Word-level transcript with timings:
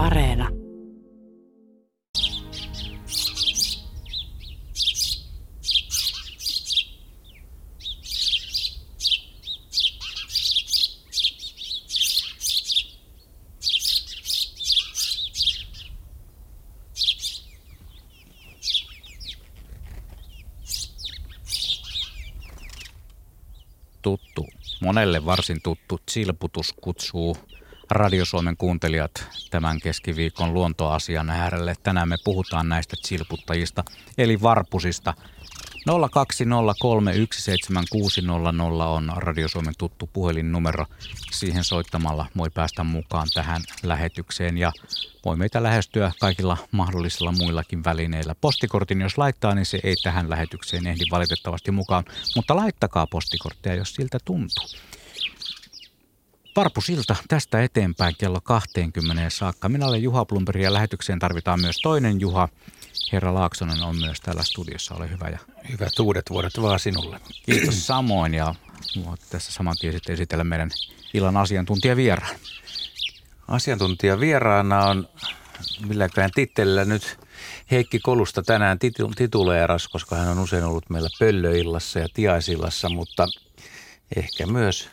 Areena. 0.00 0.48
tuttu, 24.02 24.46
monelle 24.80 25.24
varsin 25.24 25.62
tuttu 25.62 26.00
silputus 26.10 26.72
kutsuu 26.80 27.36
Radio 27.90 28.24
Suomen 28.24 28.56
kuuntelijat 28.56 29.39
tämän 29.50 29.80
keskiviikon 29.80 30.54
luontoasian 30.54 31.30
äärelle. 31.30 31.74
Tänään 31.82 32.08
me 32.08 32.16
puhutaan 32.24 32.68
näistä 32.68 32.96
silputtajista, 33.00 33.84
eli 34.18 34.42
varpusista. 34.42 35.14
020317600 35.80 35.92
on 38.82 39.12
Radio 39.16 39.48
Suomen 39.48 39.74
tuttu 39.78 40.10
puhelinnumero. 40.12 40.86
Siihen 41.32 41.64
soittamalla 41.64 42.26
voi 42.36 42.50
päästä 42.50 42.84
mukaan 42.84 43.28
tähän 43.34 43.62
lähetykseen 43.82 44.58
ja 44.58 44.72
voi 45.24 45.36
meitä 45.36 45.62
lähestyä 45.62 46.12
kaikilla 46.20 46.56
mahdollisilla 46.70 47.32
muillakin 47.32 47.84
välineillä. 47.84 48.34
Postikortin 48.40 49.00
jos 49.00 49.18
laittaa, 49.18 49.54
niin 49.54 49.66
se 49.66 49.80
ei 49.82 49.94
tähän 50.02 50.30
lähetykseen 50.30 50.86
ehdi 50.86 51.04
valitettavasti 51.10 51.70
mukaan, 51.70 52.04
mutta 52.36 52.56
laittakaa 52.56 53.06
postikorttia, 53.06 53.74
jos 53.74 53.94
siltä 53.94 54.18
tuntuu. 54.24 54.66
Varpusilta 56.56 57.16
tästä 57.28 57.62
eteenpäin 57.62 58.14
kello 58.18 58.40
20 58.40 59.30
saakka. 59.30 59.68
Minä 59.68 59.86
olen 59.86 60.02
Juha 60.02 60.24
Plumperi 60.24 60.64
ja 60.64 60.72
lähetykseen 60.72 61.18
tarvitaan 61.18 61.60
myös 61.60 61.76
toinen 61.82 62.20
Juha. 62.20 62.48
Herra 63.12 63.34
Laaksonen 63.34 63.82
on 63.82 63.96
myös 63.96 64.20
täällä 64.20 64.42
studiossa, 64.42 64.94
ole 64.94 65.10
hyvä. 65.10 65.28
Ja... 65.28 65.38
Hyvät 65.68 65.98
uudet 65.98 66.30
vuodet 66.30 66.62
vaan 66.62 66.80
sinulle. 66.80 67.20
Kiitos 67.46 67.86
samoin 67.86 68.34
ja 68.34 68.54
tässä 69.30 69.52
saman 69.52 69.76
tien 69.80 69.92
sitten 69.92 70.12
esitellä 70.12 70.44
meidän 70.44 70.70
illan 71.14 71.36
asiantuntijavieraan. 71.36 72.36
Asiantuntijavieraana 73.48 74.84
on 74.84 75.08
milläkään 75.86 76.30
tittelillä 76.34 76.84
nyt 76.84 77.18
Heikki 77.70 77.98
Kolusta 77.98 78.42
tänään 78.42 78.78
tituleeras, 79.16 79.88
koska 79.88 80.16
hän 80.16 80.28
on 80.28 80.38
usein 80.38 80.64
ollut 80.64 80.90
meillä 80.90 81.08
Pöllöillassa 81.18 81.98
ja 81.98 82.08
Tiaisillassa, 82.14 82.88
mutta 82.88 83.28
ehkä 84.16 84.46
myös 84.46 84.88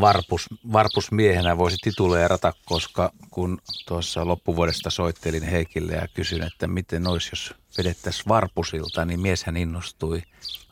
varpus, 0.00 0.46
varpusmiehenä 0.72 1.58
voisi 1.58 1.76
tituleerata, 1.82 2.52
koska 2.64 3.12
kun 3.30 3.58
tuossa 3.88 4.26
loppuvuodesta 4.26 4.90
soittelin 4.90 5.42
Heikille 5.42 5.92
ja 5.92 6.08
kysyin, 6.14 6.42
että 6.42 6.66
miten 6.66 7.06
olisi, 7.06 7.28
jos 7.32 7.54
vedettäisiin 7.78 8.28
varpusilta, 8.28 9.04
niin 9.04 9.20
mieshän 9.20 9.56
innostui 9.56 10.22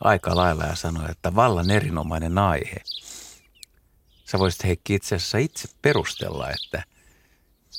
aika 0.01 0.35
lailla 0.35 0.63
ja 0.63 0.75
sanoi, 0.75 1.11
että 1.11 1.35
vallan 1.35 1.71
erinomainen 1.71 2.37
aihe. 2.37 2.81
Sä 4.25 4.39
voisit 4.39 4.63
Heikki 4.63 4.93
itse 4.93 5.15
asiassa 5.15 5.37
itse 5.37 5.67
perustella, 5.81 6.49
että 6.49 6.83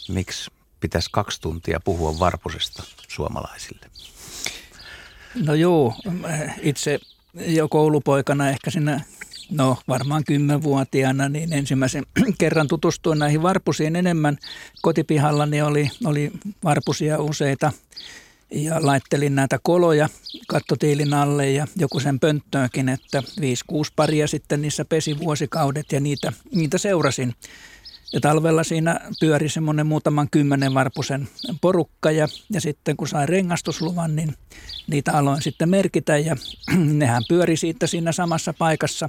miksi 0.09 0.51
pitäisi 0.81 1.09
kaksi 1.13 1.41
tuntia 1.41 1.81
puhua 1.85 2.19
varpusesta 2.19 2.83
suomalaisille. 3.09 3.87
No 5.35 5.55
joo, 5.55 5.95
itse 6.63 6.99
jo 7.35 7.69
koulupoikana 7.69 8.49
ehkä 8.49 8.71
sinä 8.71 9.01
no 9.51 9.77
varmaan 9.89 10.25
kymmenvuotiaana, 10.25 11.29
niin 11.29 11.53
ensimmäisen 11.53 12.07
kerran 12.39 12.69
tutustuin 12.69 13.19
näihin 13.19 13.43
varpusiin 13.43 13.97
enemmän. 13.97 14.39
Kotipihallani 14.83 15.63
oli, 15.63 15.91
oli 16.05 16.33
varpusia 16.65 17.19
useita 17.19 17.73
ja 18.51 18.87
laittelin 18.87 19.35
näitä 19.35 19.59
koloja 19.63 20.09
kattotiilin 20.49 21.15
alle 21.15 21.51
ja 21.51 21.67
joku 21.77 22.01
sen 22.01 22.21
pönttöönkin, 22.21 22.89
että 22.89 23.23
5-6 23.41 23.43
paria 23.97 24.27
sitten 24.27 24.63
niissä 24.63 24.85
pesi 24.85 25.19
vuosikaudet 25.19 25.93
ja 25.93 26.01
niitä, 26.01 26.33
niitä 26.55 26.79
seurasin. 26.79 27.35
Ja 28.13 28.21
talvella 28.21 28.65
siinä 28.65 29.01
pyöri 29.21 29.49
semmoinen 29.49 29.87
muutaman 29.87 30.29
kymmenen 30.31 30.75
varpusen 30.75 31.29
porukka 31.61 32.11
ja, 32.11 32.29
ja 32.51 32.61
sitten 32.61 32.97
kun 32.97 33.09
sain 33.09 33.29
rengastusluvan, 33.29 34.17
niin 34.17 34.35
niitä 34.87 35.13
aloin 35.13 35.43
sitten 35.43 35.69
merkitä 35.69 36.19
ja 36.19 36.37
nehän 36.77 37.23
pyöri 37.29 37.57
siitä 37.57 37.87
siinä 37.87 38.13
samassa 38.13 38.55
paikassa 38.59 39.09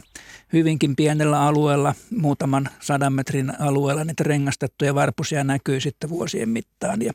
hyvinkin 0.53 0.95
pienellä 0.95 1.41
alueella, 1.41 1.95
muutaman 2.17 2.69
sadan 2.79 3.13
metrin 3.13 3.61
alueella 3.61 4.03
niitä 4.03 4.23
rengastettuja 4.23 4.95
varpusia 4.95 5.43
näkyy 5.43 5.79
sitten 5.79 6.09
vuosien 6.09 6.49
mittaan 6.49 7.01
ja 7.01 7.13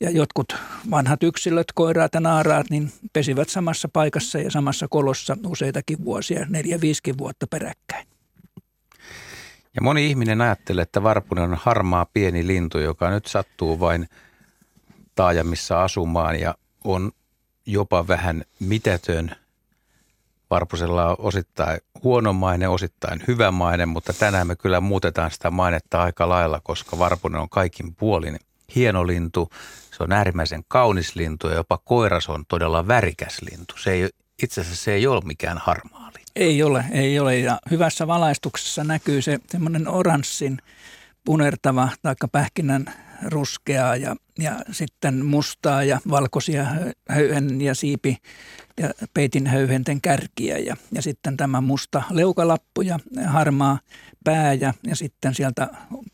ja 0.00 0.10
jotkut 0.10 0.56
vanhat 0.90 1.22
yksilöt, 1.22 1.72
koiraat 1.74 2.14
ja 2.14 2.20
naaraat, 2.20 2.70
niin 2.70 2.92
pesivät 3.12 3.48
samassa 3.48 3.88
paikassa 3.92 4.38
ja 4.38 4.50
samassa 4.50 4.88
kolossa 4.88 5.36
useitakin 5.46 6.04
vuosia, 6.04 6.46
neljä, 6.48 6.80
viisikin 6.80 7.18
vuotta 7.18 7.46
peräkkäin. 7.46 8.06
Ja 9.74 9.82
moni 9.82 10.06
ihminen 10.06 10.40
ajattelee, 10.40 10.82
että 10.82 11.02
varpunen 11.02 11.44
on 11.44 11.58
harmaa 11.62 12.06
pieni 12.12 12.46
lintu, 12.46 12.78
joka 12.78 13.10
nyt 13.10 13.26
sattuu 13.26 13.80
vain 13.80 14.08
taajamissa 15.14 15.82
asumaan 15.82 16.40
ja 16.40 16.54
on 16.84 17.12
jopa 17.66 18.08
vähän 18.08 18.44
mitätön. 18.60 19.36
Varpusella 20.50 21.06
on 21.06 21.16
osittain 21.18 21.80
huonomainen, 22.02 22.70
osittain 22.70 23.22
hyvämainen, 23.28 23.88
mutta 23.88 24.12
tänään 24.12 24.46
me 24.46 24.56
kyllä 24.56 24.80
muutetaan 24.80 25.30
sitä 25.30 25.50
mainetta 25.50 26.02
aika 26.02 26.28
lailla, 26.28 26.60
koska 26.60 26.98
varpunen 26.98 27.40
on 27.40 27.48
kaikin 27.48 27.94
puolin 27.94 28.38
hieno 28.74 29.06
lintu. 29.06 29.50
Se 29.96 30.02
on 30.02 30.12
äärimmäisen 30.12 30.64
kaunis 30.68 31.16
lintu 31.16 31.48
ja 31.48 31.54
jopa 31.54 31.78
koiras 31.78 32.28
on 32.28 32.44
todella 32.48 32.88
värikäs 32.88 33.42
lintu. 33.50 33.74
Se 33.78 33.90
ei, 33.92 34.08
itse 34.42 34.60
asiassa 34.60 34.84
se 34.84 34.92
ei 34.92 35.06
ole 35.06 35.20
mikään 35.24 35.58
harmaa. 35.58 35.99
Ei 36.40 36.62
ole, 36.62 36.84
ei 36.90 37.18
ole. 37.18 37.38
Ja 37.38 37.58
hyvässä 37.70 38.06
valaistuksessa 38.06 38.84
näkyy 38.84 39.22
se 39.22 39.38
semmoinen 39.50 39.88
oranssin 39.88 40.58
punertava 41.24 41.88
tai 42.02 42.14
pähkinän 42.32 42.84
ruskeaa 43.22 43.96
ja, 43.96 44.16
ja 44.38 44.52
sitten 44.72 45.26
mustaa 45.26 45.84
ja 45.84 46.00
valkoisia 46.10 46.66
höyhen 47.08 47.60
ja 47.60 47.74
siipi 47.74 48.16
ja 48.80 48.90
peitin 49.14 49.46
höyhenten 49.46 50.00
kärkiä 50.00 50.58
ja, 50.58 50.76
ja 50.92 51.02
sitten 51.02 51.36
tämä 51.36 51.60
musta 51.60 52.02
leukalappu 52.10 52.82
ja 52.82 52.98
harmaa 53.26 53.78
pää 54.24 54.52
ja, 54.52 54.74
ja 54.86 54.96
sitten 54.96 55.34
sieltä 55.34 55.68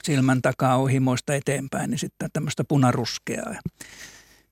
silmän 0.04 0.42
takaa 0.42 0.76
ohimoista 0.76 1.34
eteenpäin 1.34 1.91
niin 1.91 1.98
sitten 1.98 2.31
tämmöistä 2.32 2.65
punaruskeaa. 2.65 3.54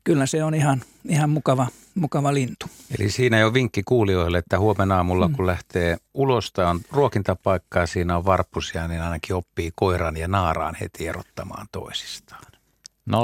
Kyllä 0.05 0.27
se 0.27 0.45
on 0.45 0.55
ihan, 0.55 0.83
ihan 1.09 1.31
mukava, 1.31 1.67
mukava 1.95 2.35
lintu. 2.35 2.67
Eli 2.99 3.11
siinä 3.11 3.39
jo 3.39 3.55
vinkki 3.55 3.83
kuulijoille, 3.83 4.39
että 4.39 4.59
huomenna 4.59 4.97
aamulla 4.97 5.29
mm. 5.29 5.35
kun 5.35 5.47
lähtee 5.47 5.97
ulos 6.15 6.53
tai 6.53 6.65
on 6.67 6.81
ruokintapaikka 6.93 7.79
ja 7.79 7.87
siinä 7.87 8.17
on 8.17 8.25
varpusia, 8.25 8.89
niin 8.89 9.03
ainakin 9.03 9.37
oppii 9.37 9.71
koiran 9.75 10.17
ja 10.17 10.29
naaraan 10.29 10.75
heti 10.81 11.09
erottamaan 11.09 11.67
toisistaan. 11.73 12.45
020317600. 13.11 13.17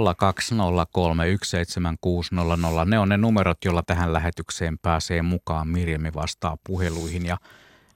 Ne 2.87 2.99
on 2.99 3.09
ne 3.09 3.17
numerot, 3.17 3.65
joilla 3.65 3.83
tähän 3.87 4.13
lähetykseen 4.13 4.79
pääsee 4.79 5.23
mukaan. 5.23 5.69
Mirjami 5.69 6.15
vastaa 6.15 6.57
puheluihin 6.67 7.27
ja 7.27 7.37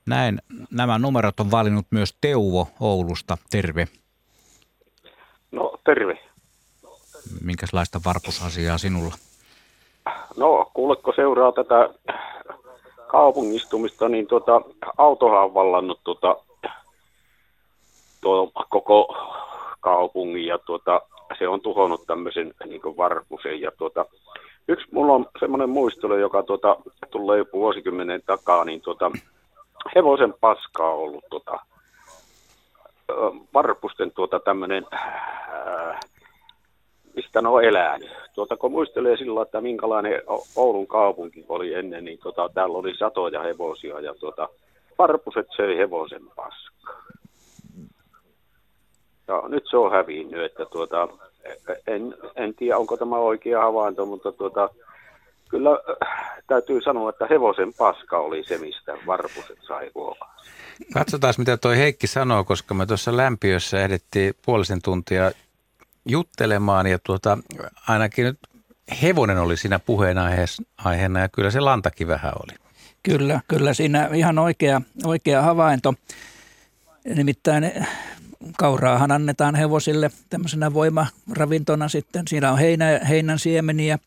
näin 0.07 0.39
nämä 0.71 0.99
numerot 0.99 1.41
on 1.41 1.51
valinnut 1.51 1.87
myös 1.91 2.19
Teuvo 2.21 2.69
Oulusta. 2.81 3.39
Terve. 3.51 3.89
No 5.53 5.79
terve. 5.85 6.24
Minkälaista 7.45 8.01
varpusasiaa 8.05 8.79
sinulla? 8.79 9.15
No 10.37 10.71
kuuletko 10.75 11.13
seuraa 11.17 11.53
tätä 11.53 11.89
kaupungistumista, 13.07 14.09
niin 14.09 14.27
tuota, 14.27 14.61
autohan 14.99 15.45
on 15.45 15.55
vallannut 15.55 16.01
tuota, 16.05 16.37
tuo 18.21 18.53
koko 18.69 19.17
kaupungin 19.81 20.47
ja 20.47 20.59
tuota, 20.59 21.01
se 21.39 21.49
on 21.49 21.61
tuhonnut 21.61 22.07
tämmöisen 22.07 22.55
niin 22.67 22.97
varpusen. 22.97 23.61
Ja 23.61 23.71
tuota, 23.71 24.07
yksi 24.69 24.87
mulla 24.93 25.13
on 25.13 25.27
semmoinen 25.41 25.69
muistelu, 25.69 26.17
joka 26.17 26.43
tuota, 26.43 26.77
tulee 27.11 27.45
vuosikymmenen 27.53 28.23
takaa, 28.27 28.65
niin 28.65 28.81
tuota, 28.81 29.11
hevosen 29.95 30.35
paskaa 30.41 30.91
ollut 30.91 31.25
tuota, 31.31 31.61
varpusten 33.55 34.13
tuota 34.13 34.41
tämmöinen, 34.41 34.87
mistä 37.17 37.43
ne 37.43 37.49
on 37.49 37.65
elänyt. 37.65 38.11
Tuota, 38.35 38.57
kun 38.57 38.73
muistelee 38.73 39.17
sillä 39.17 39.43
että 39.43 39.61
minkälainen 39.61 40.23
Oulun 40.57 40.87
kaupunki 40.87 41.45
oli 41.49 41.75
ennen, 41.75 42.05
niin 42.05 42.19
tuota, 42.19 42.51
täällä 42.55 42.79
oli 42.79 42.97
satoja 42.97 43.43
hevosia 43.43 44.01
ja 44.01 44.15
tuota, 44.15 44.49
varpuset 44.99 45.47
söi 45.57 45.77
hevosen 45.77 46.23
paskaa. 46.37 47.03
Ja 49.29 49.43
nyt 49.49 49.65
se 49.71 49.77
on 49.77 49.93
hävinnyt, 49.93 50.45
että 50.45 50.65
tuota, 50.65 51.09
en, 51.87 52.15
en 52.37 52.55
tiedä 52.55 52.79
onko 52.79 52.97
tämä 52.97 53.17
oikea 53.17 53.63
havainto, 53.63 54.07
mutta 54.07 54.33
tuota, 54.33 54.69
kyllä 55.49 55.71
äh, 55.71 56.43
täytyy 56.47 56.81
sanoa, 56.81 57.11
että 57.11 57.27
hevosen 57.31 57.73
paska 57.79 58.19
oli 58.19 58.45
se, 58.45 58.59
mistä 58.59 58.99
varpuset 59.07 59.59
sai 59.69 59.91
ruokaa. 59.95 60.35
Katsotaan, 60.95 61.35
mitä 61.39 61.57
toi 61.57 61.79
Heikki 61.79 62.07
sanoo, 62.07 62.45
koska 62.45 62.75
me 62.75 62.87
tuossa 62.87 63.17
lämpiössä 63.17 63.81
ehdittiin 63.81 64.35
puolisen 64.47 64.83
tuntia 64.83 65.31
juttelemaan 66.07 66.87
ja 66.87 66.99
tuota, 66.99 67.39
ainakin 67.89 68.25
nyt 68.25 68.39
hevonen 69.03 69.39
oli 69.39 69.57
siinä 69.57 69.79
puheenaiheena 69.79 71.21
ja 71.21 71.29
kyllä 71.29 71.51
se 71.51 71.61
lantakin 71.61 72.09
vähän 72.09 72.33
oli. 72.35 72.59
Kyllä, 73.03 73.41
kyllä 73.49 73.75
siinä 73.75 74.11
ihan 74.15 74.39
oikea, 74.39 74.81
oikea 75.05 75.43
havainto. 75.43 75.95
Nimittäin 77.15 77.73
kauraahan 78.59 79.13
annetaan 79.13 79.55
hevosille 79.55 80.11
tämmöisenä 80.31 80.75
voimaravintona 80.75 81.89
sitten. 81.89 82.29
Siinä 82.29 82.53
on 82.53 82.59
heinä, 82.59 83.01
heinän 83.09 83.39
siemeniä. 83.39 83.99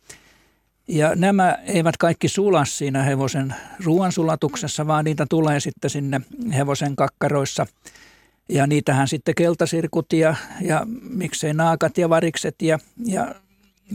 Ja 0.88 1.16
nämä 1.16 1.58
eivät 1.66 1.98
kaikki 1.98 2.28
sula 2.28 2.66
siinä 2.66 3.04
hevosen 3.04 3.56
ruoansulatuksessa, 3.86 4.88
vaan 4.88 5.06
niitä 5.06 5.26
tulee 5.30 5.60
sitten 5.60 5.90
sinne 5.90 6.22
hevosen 6.54 6.96
kakkaroissa. 6.96 7.66
Ja 8.50 8.68
niitähän 8.68 9.08
sitten 9.08 9.36
keltasirkut 9.36 10.14
ja, 10.14 10.36
ja 10.62 10.82
miksei 11.10 11.54
naakat 11.54 11.98
ja 11.98 12.10
varikset 12.10 12.62
ja, 12.62 12.80
ja 13.06 13.36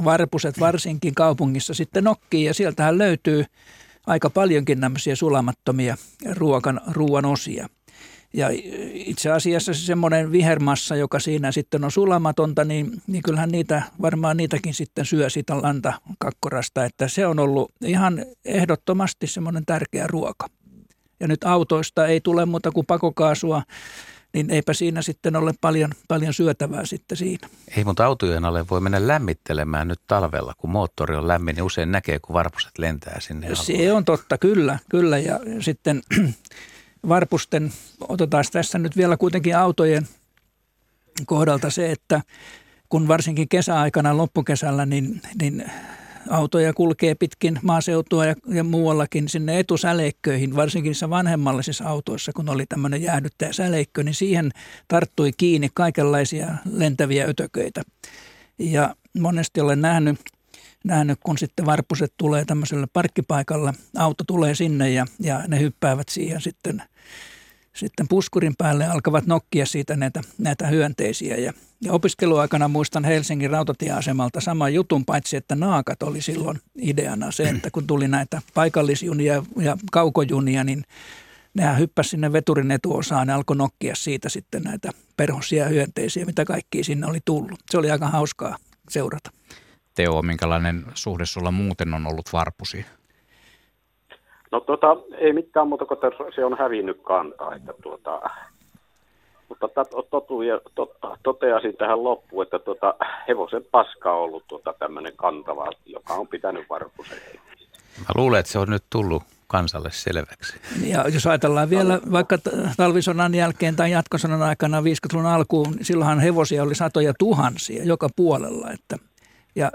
varpuset 0.04 0.60
varsinkin 0.60 1.14
kaupungissa 1.14 1.74
sitten 1.74 2.04
nokkii. 2.04 2.44
Ja 2.44 2.54
sieltähän 2.54 2.98
löytyy 2.98 3.44
aika 4.06 4.30
paljonkin 4.30 4.80
tämmöisiä 4.80 5.16
sulamattomia 5.16 5.96
ruokan, 6.34 6.80
ruoan 6.90 7.24
osia. 7.24 7.68
Ja 8.34 8.48
itse 8.92 9.30
asiassa 9.30 9.74
se 9.74 9.80
semmoinen 9.80 10.32
vihermassa, 10.32 10.96
joka 10.96 11.18
siinä 11.18 11.52
sitten 11.52 11.84
on 11.84 11.90
sulamatonta, 11.90 12.64
niin, 12.64 13.02
niin 13.06 13.22
kyllähän 13.22 13.48
niitä, 13.48 13.82
varmaan 14.02 14.36
niitäkin 14.36 14.74
sitten 14.74 15.04
syö 15.04 15.30
sitä 15.30 15.62
lantakakkorasta, 15.62 16.84
että 16.84 17.08
se 17.08 17.26
on 17.26 17.38
ollut 17.38 17.72
ihan 17.84 18.24
ehdottomasti 18.44 19.26
semmoinen 19.26 19.66
tärkeä 19.66 20.06
ruoka. 20.06 20.46
Ja 21.20 21.28
nyt 21.28 21.44
autoista 21.44 22.06
ei 22.06 22.20
tule 22.20 22.46
muuta 22.46 22.70
kuin 22.72 22.86
pakokaasua, 22.86 23.62
niin 24.34 24.50
eipä 24.50 24.72
siinä 24.72 25.02
sitten 25.02 25.36
ole 25.36 25.54
paljon, 25.60 25.92
paljon 26.08 26.34
syötävää 26.34 26.86
sitten 26.86 27.18
siinä. 27.18 27.48
Ei, 27.76 27.84
mutta 27.84 28.06
autojen 28.06 28.44
alle 28.44 28.68
voi 28.70 28.80
mennä 28.80 29.06
lämmittelemään 29.06 29.88
nyt 29.88 30.00
talvella, 30.06 30.54
kun 30.58 30.70
moottori 30.70 31.16
on 31.16 31.28
lämmin, 31.28 31.54
niin 31.54 31.62
usein 31.62 31.92
näkee, 31.92 32.18
kun 32.18 32.34
varpuset 32.34 32.78
lentää 32.78 33.20
sinne. 33.20 33.54
Se 33.54 33.72
alueelle. 33.72 33.92
on 33.92 34.04
totta, 34.04 34.38
kyllä, 34.38 34.78
kyllä. 34.90 35.18
Ja 35.18 35.40
sitten 35.60 36.02
varpusten, 37.08 37.72
otetaan 38.08 38.44
tässä 38.52 38.78
nyt 38.78 38.96
vielä 38.96 39.16
kuitenkin 39.16 39.56
autojen 39.56 40.08
kohdalta 41.26 41.70
se, 41.70 41.92
että 41.92 42.22
kun 42.88 43.08
varsinkin 43.08 43.48
kesäaikana 43.48 44.16
loppukesällä, 44.16 44.86
niin, 44.86 45.20
niin 45.42 45.64
autoja 46.30 46.72
kulkee 46.72 47.14
pitkin 47.14 47.58
maaseutua 47.62 48.26
ja, 48.26 48.34
ja 48.48 48.64
muuallakin 48.64 49.28
sinne 49.28 49.58
etusäleikköihin, 49.58 50.56
varsinkin 50.56 50.90
niissä 50.90 51.10
vanhemmallisissa 51.10 51.84
autoissa, 51.84 52.32
kun 52.36 52.48
oli 52.48 52.66
tämmöinen 52.66 53.02
jäähdyttäjä 53.02 53.52
säleikkö, 53.52 54.02
niin 54.02 54.14
siihen 54.14 54.50
tarttui 54.88 55.30
kiinni 55.36 55.68
kaikenlaisia 55.74 56.48
lentäviä 56.72 57.26
ötököitä. 57.26 57.82
Ja 58.58 58.96
monesti 59.18 59.60
olen 59.60 59.80
nähnyt 59.80 60.20
nähnyt, 60.84 61.18
kun 61.24 61.38
sitten 61.38 61.66
varpuset 61.66 62.12
tulee 62.16 62.44
tämmöiselle 62.44 62.86
parkkipaikalla, 62.92 63.74
auto 63.96 64.24
tulee 64.26 64.54
sinne 64.54 64.90
ja, 64.90 65.06
ja 65.20 65.42
ne 65.48 65.60
hyppäävät 65.60 66.08
siihen 66.08 66.40
sitten, 66.40 66.82
sitten 67.76 68.08
puskurin 68.08 68.56
päälle 68.58 68.86
alkavat 68.86 69.26
nokkia 69.26 69.66
siitä 69.66 69.96
näitä, 69.96 70.20
näitä 70.38 70.66
hyönteisiä. 70.66 71.36
Ja, 71.36 71.52
ja 71.80 71.92
opiskeluaikana 71.92 72.68
muistan 72.68 73.04
Helsingin 73.04 73.50
rautatieasemalta 73.50 74.40
saman 74.40 74.74
jutun, 74.74 75.04
paitsi 75.04 75.36
että 75.36 75.54
naakat 75.54 76.02
oli 76.02 76.22
silloin 76.22 76.60
ideana 76.78 77.30
se, 77.30 77.42
että 77.48 77.70
kun 77.70 77.86
tuli 77.86 78.08
näitä 78.08 78.42
paikallisjunia 78.54 79.42
ja 79.56 79.76
kaukojunia, 79.92 80.64
niin 80.64 80.84
nehän 81.54 81.78
hyppäsi 81.78 82.08
sinne 82.08 82.32
veturin 82.32 82.70
etuosaan 82.70 83.28
ja 83.28 83.34
alkoi 83.34 83.56
nokkia 83.56 83.94
siitä 83.94 84.28
sitten 84.28 84.62
näitä 84.62 84.90
perhosia 85.16 85.68
hyönteisiä, 85.68 86.24
mitä 86.24 86.44
kaikki 86.44 86.84
sinne 86.84 87.06
oli 87.06 87.20
tullut. 87.24 87.60
Se 87.70 87.78
oli 87.78 87.90
aika 87.90 88.08
hauskaa 88.08 88.56
seurata. 88.90 89.30
Teo, 89.94 90.22
minkälainen 90.22 90.84
suhde 90.94 91.26
sulla 91.26 91.50
muuten 91.50 91.94
on 91.94 92.06
ollut 92.06 92.32
varpusiin? 92.32 92.84
No 94.52 94.60
tota, 94.60 94.96
ei 95.18 95.32
mitään 95.32 95.68
muuta 95.68 95.84
kuin 95.84 96.00
se 96.34 96.44
on 96.44 96.58
hävinnyt 96.58 97.00
kantaa. 97.02 97.54
Että 97.54 97.72
tuota, 97.82 98.30
mutta 99.48 99.68
totu, 100.10 100.42
ja 100.42 100.60
to, 100.74 100.96
toteasin 101.22 101.76
tähän 101.76 102.04
loppuun, 102.04 102.42
että 102.42 102.58
tuota, 102.58 102.94
hevosen 103.28 103.64
paska 103.70 104.12
on 104.12 104.20
ollut 104.20 104.44
tuota 104.48 104.74
tämmöinen 104.78 105.12
kantava, 105.16 105.70
joka 105.86 106.14
on 106.14 106.28
pitänyt 106.28 106.66
varpusen 106.70 107.18
Mä 107.98 108.06
luulen, 108.14 108.40
että 108.40 108.52
se 108.52 108.58
on 108.58 108.68
nyt 108.68 108.82
tullut 108.90 109.22
kansalle 109.46 109.90
selväksi. 109.92 110.60
Ja 110.86 111.08
jos 111.08 111.26
ajatellaan 111.26 111.70
vielä 111.70 112.00
vaikka 112.12 112.38
talvisodan 112.76 113.34
jälkeen 113.34 113.76
tai 113.76 113.90
jatkosodan 113.90 114.42
aikana 114.42 114.80
50-luvun 114.80 115.26
alkuun, 115.26 115.70
niin 115.70 115.84
silloinhan 115.84 116.20
hevosia 116.20 116.62
oli 116.62 116.74
satoja 116.74 117.14
tuhansia 117.18 117.84
joka 117.84 118.08
puolella. 118.16 118.70
Että 118.70 118.96
ja 119.54 119.70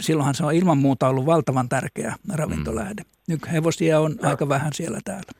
silloinhan 0.00 0.34
se 0.34 0.44
on 0.44 0.54
ilman 0.54 0.78
muuta 0.78 1.08
ollut 1.08 1.26
valtavan 1.26 1.68
tärkeä 1.68 2.14
ravintolähde. 2.32 3.02
Mm. 3.02 3.08
Nyt 3.28 3.52
hevosia 3.52 4.00
on 4.00 4.16
no. 4.22 4.28
aika 4.28 4.48
vähän 4.48 4.72
siellä 4.72 5.00
täällä. 5.04 5.32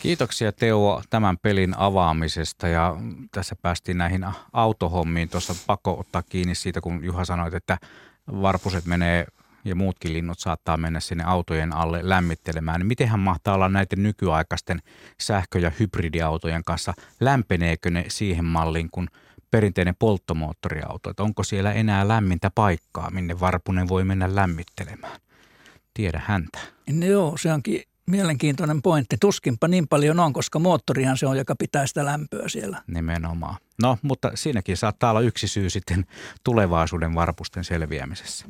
Kiitoksia 0.00 0.52
Teo 0.52 1.02
tämän 1.10 1.38
pelin 1.38 1.74
avaamisesta 1.78 2.68
ja 2.68 2.96
tässä 3.32 3.56
päästiin 3.62 3.98
näihin 3.98 4.26
autohommiin. 4.52 5.28
Tuossa 5.28 5.54
pakko 5.66 6.00
ottaa 6.00 6.22
kiinni 6.22 6.54
siitä, 6.54 6.80
kun 6.80 7.04
Juha 7.04 7.24
sanoi, 7.24 7.50
että 7.52 7.78
varpuset 8.42 8.84
menee 8.84 9.26
ja 9.64 9.74
muutkin 9.74 10.12
linnut 10.12 10.38
saattaa 10.38 10.76
mennä 10.76 11.00
sinne 11.00 11.24
autojen 11.24 11.72
alle 11.72 12.00
lämmittelemään. 12.02 12.80
Niin 12.80 12.86
mitenhän 12.86 13.20
mahtaa 13.20 13.54
olla 13.54 13.68
näiden 13.68 14.02
nykyaikaisten 14.02 14.82
sähkö- 15.20 15.58
ja 15.58 15.72
hybridiautojen 15.80 16.64
kanssa? 16.64 16.94
Lämpeneekö 17.20 17.90
ne 17.90 18.04
siihen 18.08 18.44
malliin, 18.44 18.88
kun– 18.90 19.08
perinteinen 19.50 19.94
polttomoottoriauto, 19.98 21.10
että 21.10 21.22
onko 21.22 21.42
siellä 21.42 21.72
enää 21.72 22.08
lämmintä 22.08 22.50
paikkaa, 22.54 23.10
minne 23.10 23.40
varpunen 23.40 23.88
voi 23.88 24.04
mennä 24.04 24.34
lämmittelemään. 24.34 25.20
Tiedä 25.94 26.22
häntä. 26.24 26.58
No 26.90 27.06
joo, 27.06 27.36
se 27.36 27.52
onkin 27.52 27.82
mielenkiintoinen 28.06 28.82
pointti. 28.82 29.16
Tuskinpa 29.20 29.68
niin 29.68 29.88
paljon 29.88 30.20
on, 30.20 30.32
koska 30.32 30.58
moottorihan 30.58 31.18
se 31.18 31.26
on, 31.26 31.38
joka 31.38 31.54
pitää 31.56 31.86
sitä 31.86 32.04
lämpöä 32.04 32.48
siellä. 32.48 32.82
Nimenomaan. 32.86 33.56
No, 33.82 33.98
mutta 34.02 34.30
siinäkin 34.34 34.76
saattaa 34.76 35.10
olla 35.10 35.20
yksi 35.20 35.48
syy 35.48 35.70
sitten 35.70 36.06
tulevaisuuden 36.44 37.14
varpusten 37.14 37.64
selviämisessä. 37.64 38.46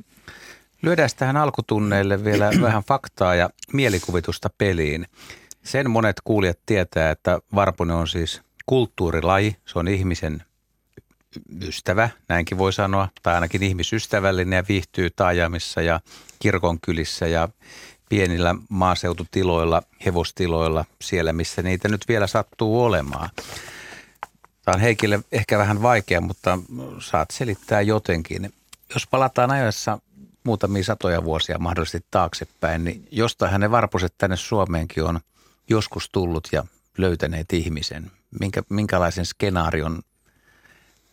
Lyödään 0.83 1.11
tähän 1.17 1.37
alkutunneille 1.37 2.25
vielä 2.25 2.51
vähän 2.63 2.83
faktaa 2.83 3.35
ja 3.35 3.51
mielikuvitusta 3.73 4.51
peliin. 4.59 5.07
Sen 5.63 5.91
monet 5.91 6.17
kuulijat 6.25 6.59
tietää, 6.67 7.11
että 7.11 7.39
varpunen 7.55 7.97
on 7.97 8.09
siis 8.09 8.43
kulttuurilaji. 8.67 9.57
Se 9.65 9.79
on 9.79 9.89
ihmisen 9.89 10.43
ystävä, 11.62 12.11
näinkin 12.28 12.58
voi 12.58 12.73
sanoa, 12.73 13.08
tai 13.23 13.34
ainakin 13.34 13.62
ihmisystävällinen 13.62 14.56
ja 14.56 14.64
viihtyy 14.69 15.11
taajamissa 15.11 15.83
ja 15.83 16.00
kirkonkylissä 16.38 17.26
ja 17.26 17.49
pienillä 18.09 18.54
maaseututiloilla, 18.68 19.83
hevostiloilla, 20.06 20.85
siellä 21.00 21.33
missä 21.33 21.62
niitä 21.62 21.88
nyt 21.88 22.04
vielä 22.09 22.26
sattuu 22.26 22.83
olemaan. 22.83 23.30
Tämä 24.64 24.75
on 24.75 24.80
Heikille 24.80 25.21
ehkä 25.33 25.59
vähän 25.59 25.83
vaikea, 25.83 26.21
mutta 26.21 26.59
saat 26.99 27.30
selittää 27.30 27.80
jotenkin. 27.80 28.52
Jos 28.95 29.06
palataan 29.06 29.50
ajassa 29.50 29.99
muutamia 30.45 30.85
satoja 30.85 31.25
vuosia 31.25 31.59
mahdollisesti 31.59 32.06
taaksepäin, 32.11 32.85
niin 32.85 33.09
jostain 33.11 33.61
ne 33.61 33.71
varpuset 33.71 34.14
tänne 34.18 34.37
Suomeenkin 34.37 35.04
on 35.04 35.21
joskus 35.68 36.09
tullut 36.12 36.49
ja 36.52 36.64
löytäneet 36.99 37.52
ihmisen. 37.52 38.11
Minkä, 38.40 38.62
minkälaisen 38.68 39.26
skenaarion 39.26 40.02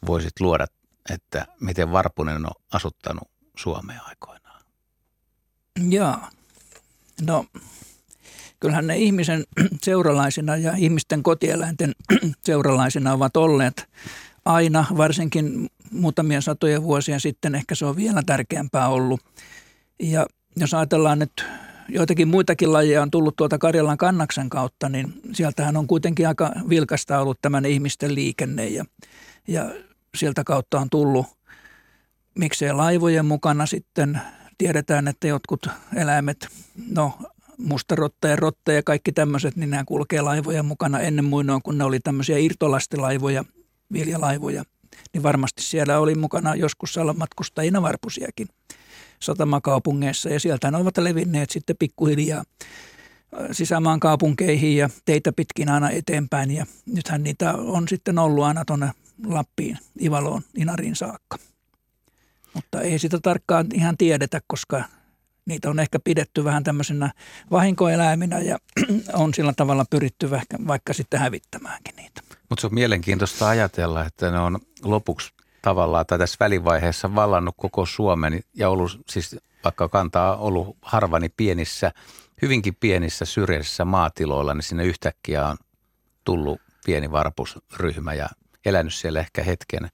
voisit 0.06 0.40
luoda, 0.40 0.66
että 1.10 1.46
miten 1.60 1.92
Varpunen 1.92 2.46
on 2.46 2.52
asuttanut 2.74 3.28
Suomea 3.58 4.02
aikoinaan? 4.04 4.62
Joo. 5.90 6.18
No, 7.22 7.46
kyllähän 8.60 8.88
ne 8.88 8.98
ihmisen 8.98 9.44
seuralaisina 9.84 10.58
ja 10.58 10.74
ihmisten 10.78 11.24
kotieläinten 11.24 11.96
seuralaisina 12.46 13.14
ovat 13.14 13.38
olleet 13.38 13.90
aina, 14.46 14.86
varsinkin 14.98 15.70
muutamia 15.92 16.42
satoja 16.42 16.84
vuosia 16.84 17.20
sitten, 17.20 17.56
ehkä 17.56 17.76
se 17.76 17.86
on 17.86 17.96
vielä 17.96 18.24
tärkeämpää 18.26 18.88
ollut. 18.88 19.22
Ja 20.00 20.26
jos 20.56 20.74
ajatellaan 20.74 21.20
nyt 21.20 21.46
joitakin 21.90 22.28
muitakin 22.28 22.74
lajeja 22.74 23.02
on 23.02 23.12
tullut 23.12 23.36
tuolta 23.36 23.58
Karjalan 23.58 23.98
kannaksen 23.98 24.50
kautta, 24.50 24.90
niin 24.90 25.14
sieltähän 25.34 25.78
on 25.78 25.88
kuitenkin 25.88 26.28
aika 26.28 26.52
vilkasta 26.70 27.20
ollut 27.20 27.42
tämän 27.42 27.66
ihmisten 27.66 28.16
liikenne 28.16 28.68
ja, 28.68 28.86
ja 29.48 29.72
sieltä 30.18 30.44
kautta 30.44 30.80
on 30.80 30.90
tullut. 30.90 31.26
Miksei 32.36 32.74
laivojen 32.74 33.26
mukana 33.26 33.66
sitten 33.66 34.22
tiedetään, 34.58 35.08
että 35.08 35.28
jotkut 35.28 35.68
eläimet, 35.96 36.48
no 36.90 37.14
mustarotta 37.58 38.28
ja 38.28 38.36
rotta 38.36 38.72
ja 38.72 38.84
kaikki 38.84 39.12
tämmöiset, 39.12 39.56
niin 39.56 39.70
nämä 39.70 39.84
kulkee 39.86 40.22
laivojen 40.22 40.66
mukana 40.66 41.00
ennen 41.00 41.26
muinoin, 41.26 41.62
kun 41.62 41.78
ne 41.78 41.84
oli 41.84 42.00
tämmöisiä 42.00 42.38
irtolastilaivoja, 42.38 43.46
viljalaivoja. 43.94 44.64
Niin 45.14 45.24
varmasti 45.24 45.62
siellä 45.64 46.00
oli 46.00 46.16
mukana 46.16 46.56
joskus 46.56 46.96
matkustajina 47.18 47.82
varpusiakin 47.82 48.48
satamakaupungeissa 49.20 50.30
ja 50.30 50.40
sieltä 50.40 50.72
ne 50.72 50.78
ovat 50.78 50.98
levinneet 50.98 51.50
sitten 51.50 51.78
pikkuhiljaa 51.80 52.44
sisämaan 53.52 54.00
kaupunkeihin 54.00 54.78
ja 54.78 54.90
teitä 55.06 55.34
pitkin 55.34 55.70
aina 55.70 55.90
eteenpäin. 55.90 56.52
Ja 56.52 56.66
nythän 56.86 57.24
niitä 57.24 57.54
on 57.54 57.88
sitten 57.88 58.20
ollut 58.20 58.44
aina 58.44 58.66
tuonne 58.66 58.92
Lappiin, 59.26 59.78
Ivaloon, 60.02 60.42
Inariin 60.56 60.96
saakka. 60.96 61.38
Mutta 62.54 62.82
ei 62.82 63.00
sitä 63.00 63.20
tarkkaan 63.20 63.68
ihan 63.74 63.98
tiedetä, 63.98 64.42
koska 64.48 64.84
niitä 65.46 65.70
on 65.70 65.80
ehkä 65.80 66.00
pidetty 66.00 66.44
vähän 66.44 66.64
tämmöisenä 66.64 67.12
vahinkoeläiminä 67.52 68.40
ja 68.40 68.58
on 69.14 69.34
sillä 69.34 69.54
tavalla 69.54 69.86
pyritty 69.90 70.30
vaikka, 70.30 70.58
vaikka 70.68 70.94
sitten 70.94 71.20
hävittämäänkin 71.20 71.96
niitä. 71.96 72.22
Mutta 72.50 72.62
se 72.62 72.68
on 72.68 72.74
mielenkiintoista 72.74 73.50
ajatella, 73.50 74.06
että 74.06 74.32
ne 74.32 74.40
on 74.40 74.60
lopuksi 74.84 75.34
tavallaan 75.62 76.06
tai 76.06 76.20
tässä 76.20 76.38
välivaiheessa 76.40 77.16
vallannut 77.16 77.56
koko 77.58 77.86
Suomen 77.86 78.44
ja 78.54 78.70
ollut 78.70 79.02
siis 79.10 79.36
vaikka 79.64 79.90
kantaa 79.90 80.38
ollut 80.38 80.78
harvani 80.82 81.30
pienissä, 81.38 81.92
hyvinkin 82.42 82.76
pienissä 82.76 83.26
syrjäisissä 83.26 83.86
maatiloilla, 83.86 84.54
niin 84.54 84.64
sinne 84.64 84.86
yhtäkkiä 84.86 85.48
on 85.48 85.58
tullut 86.24 86.62
pieni 86.86 87.12
varpusryhmä 87.12 88.14
ja 88.14 88.30
elänyt 88.66 88.94
siellä 88.94 89.20
ehkä 89.20 89.44
hetken 89.44 89.90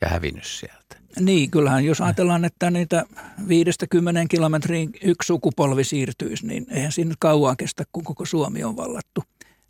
ja 0.00 0.08
hävinnyt 0.08 0.44
sieltä. 0.44 0.96
Niin, 1.20 1.50
kyllähän 1.50 1.84
jos 1.84 2.00
ajatellaan, 2.00 2.44
että 2.44 2.70
niitä 2.70 3.04
viidestä 3.48 3.86
kymmenen 3.90 4.28
kilometriin 4.28 4.90
yksi 5.02 5.26
sukupolvi 5.26 5.84
siirtyisi, 5.84 6.46
niin 6.46 6.66
eihän 6.70 6.92
siinä 6.92 7.14
kauan 7.18 7.56
kestä, 7.56 7.84
kun 7.92 8.04
koko 8.04 8.24
Suomi 8.24 8.64
on 8.64 8.76
vallattu 8.76 9.24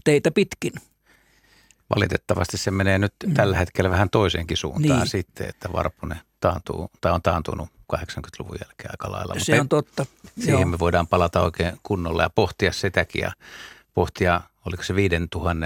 teitä 0.04 0.30
pitkin. 0.30 0.72
Valitettavasti 1.94 2.58
se 2.58 2.70
menee 2.70 2.98
nyt 2.98 3.14
mm. 3.26 3.34
tällä 3.34 3.56
hetkellä 3.56 3.90
vähän 3.90 4.10
toiseenkin 4.10 4.56
suuntaan 4.56 4.98
niin. 4.98 5.08
sitten, 5.08 5.48
että 5.48 5.72
Varpunen 5.72 6.20
taantuu, 6.40 6.90
tai 7.00 7.12
on 7.12 7.22
taantunut 7.22 7.68
80-luvun 7.96 8.56
jälkeen 8.60 8.90
aika 8.90 9.12
lailla. 9.12 9.34
Se 9.38 9.60
on 9.60 9.68
totta. 9.68 10.06
Siihen 10.38 10.60
Joo. 10.60 10.66
me 10.66 10.78
voidaan 10.78 11.06
palata 11.06 11.40
oikein 11.40 11.78
kunnolla 11.82 12.22
ja 12.22 12.30
pohtia 12.30 12.72
sitäkin 12.72 13.22
ja 13.22 13.32
pohtia, 13.94 14.40
oliko 14.66 14.82
se 14.82 14.94
5000 14.94 15.56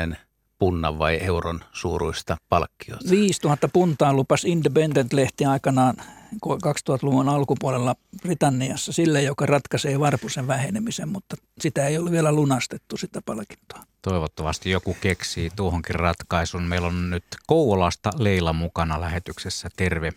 punnan 0.59 0.99
vai 0.99 1.19
euron 1.23 1.61
suuruista 1.73 2.37
palkkiota? 2.49 3.11
5000 3.11 3.69
puntaa 3.73 4.13
lupas 4.13 4.45
Independent-lehti 4.45 5.47
aikanaan 5.47 5.95
2000-luvun 6.35 7.29
alkupuolella 7.29 7.95
Britanniassa 8.23 8.93
sille, 8.93 9.23
joka 9.23 9.47
ratkaisee 9.47 10.01
varpusen 10.01 10.47
vähenemisen, 10.47 11.09
mutta 11.09 11.37
sitä 11.61 11.87
ei 11.87 11.99
ole 11.99 12.11
vielä 12.11 12.33
lunastettu 12.33 12.97
sitä 12.97 13.21
palkintoa. 13.25 13.83
Toivottavasti 14.03 14.71
joku 14.71 14.97
keksii 15.01 15.51
tuohonkin 15.57 15.95
ratkaisun. 15.95 16.63
Meillä 16.63 16.87
on 16.87 17.11
nyt 17.11 17.25
Kouvolasta 17.47 18.11
Leila 18.19 18.53
mukana 18.53 19.01
lähetyksessä. 19.01 19.69
Terve. 19.77 20.13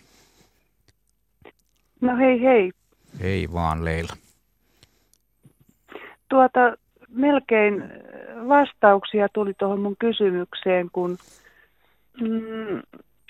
No 2.02 2.18
hei 2.18 2.42
hei. 2.42 2.72
Hei 3.22 3.54
vaan 3.54 3.86
Leila. 3.86 4.14
Tuota, 6.30 6.60
melkein 7.10 7.84
vastauksia 8.50 9.28
tuli 9.34 9.54
tuohon 9.54 9.80
mun 9.80 9.96
kysymykseen, 10.00 10.90
kun 10.94 11.18
mm, 12.22 12.82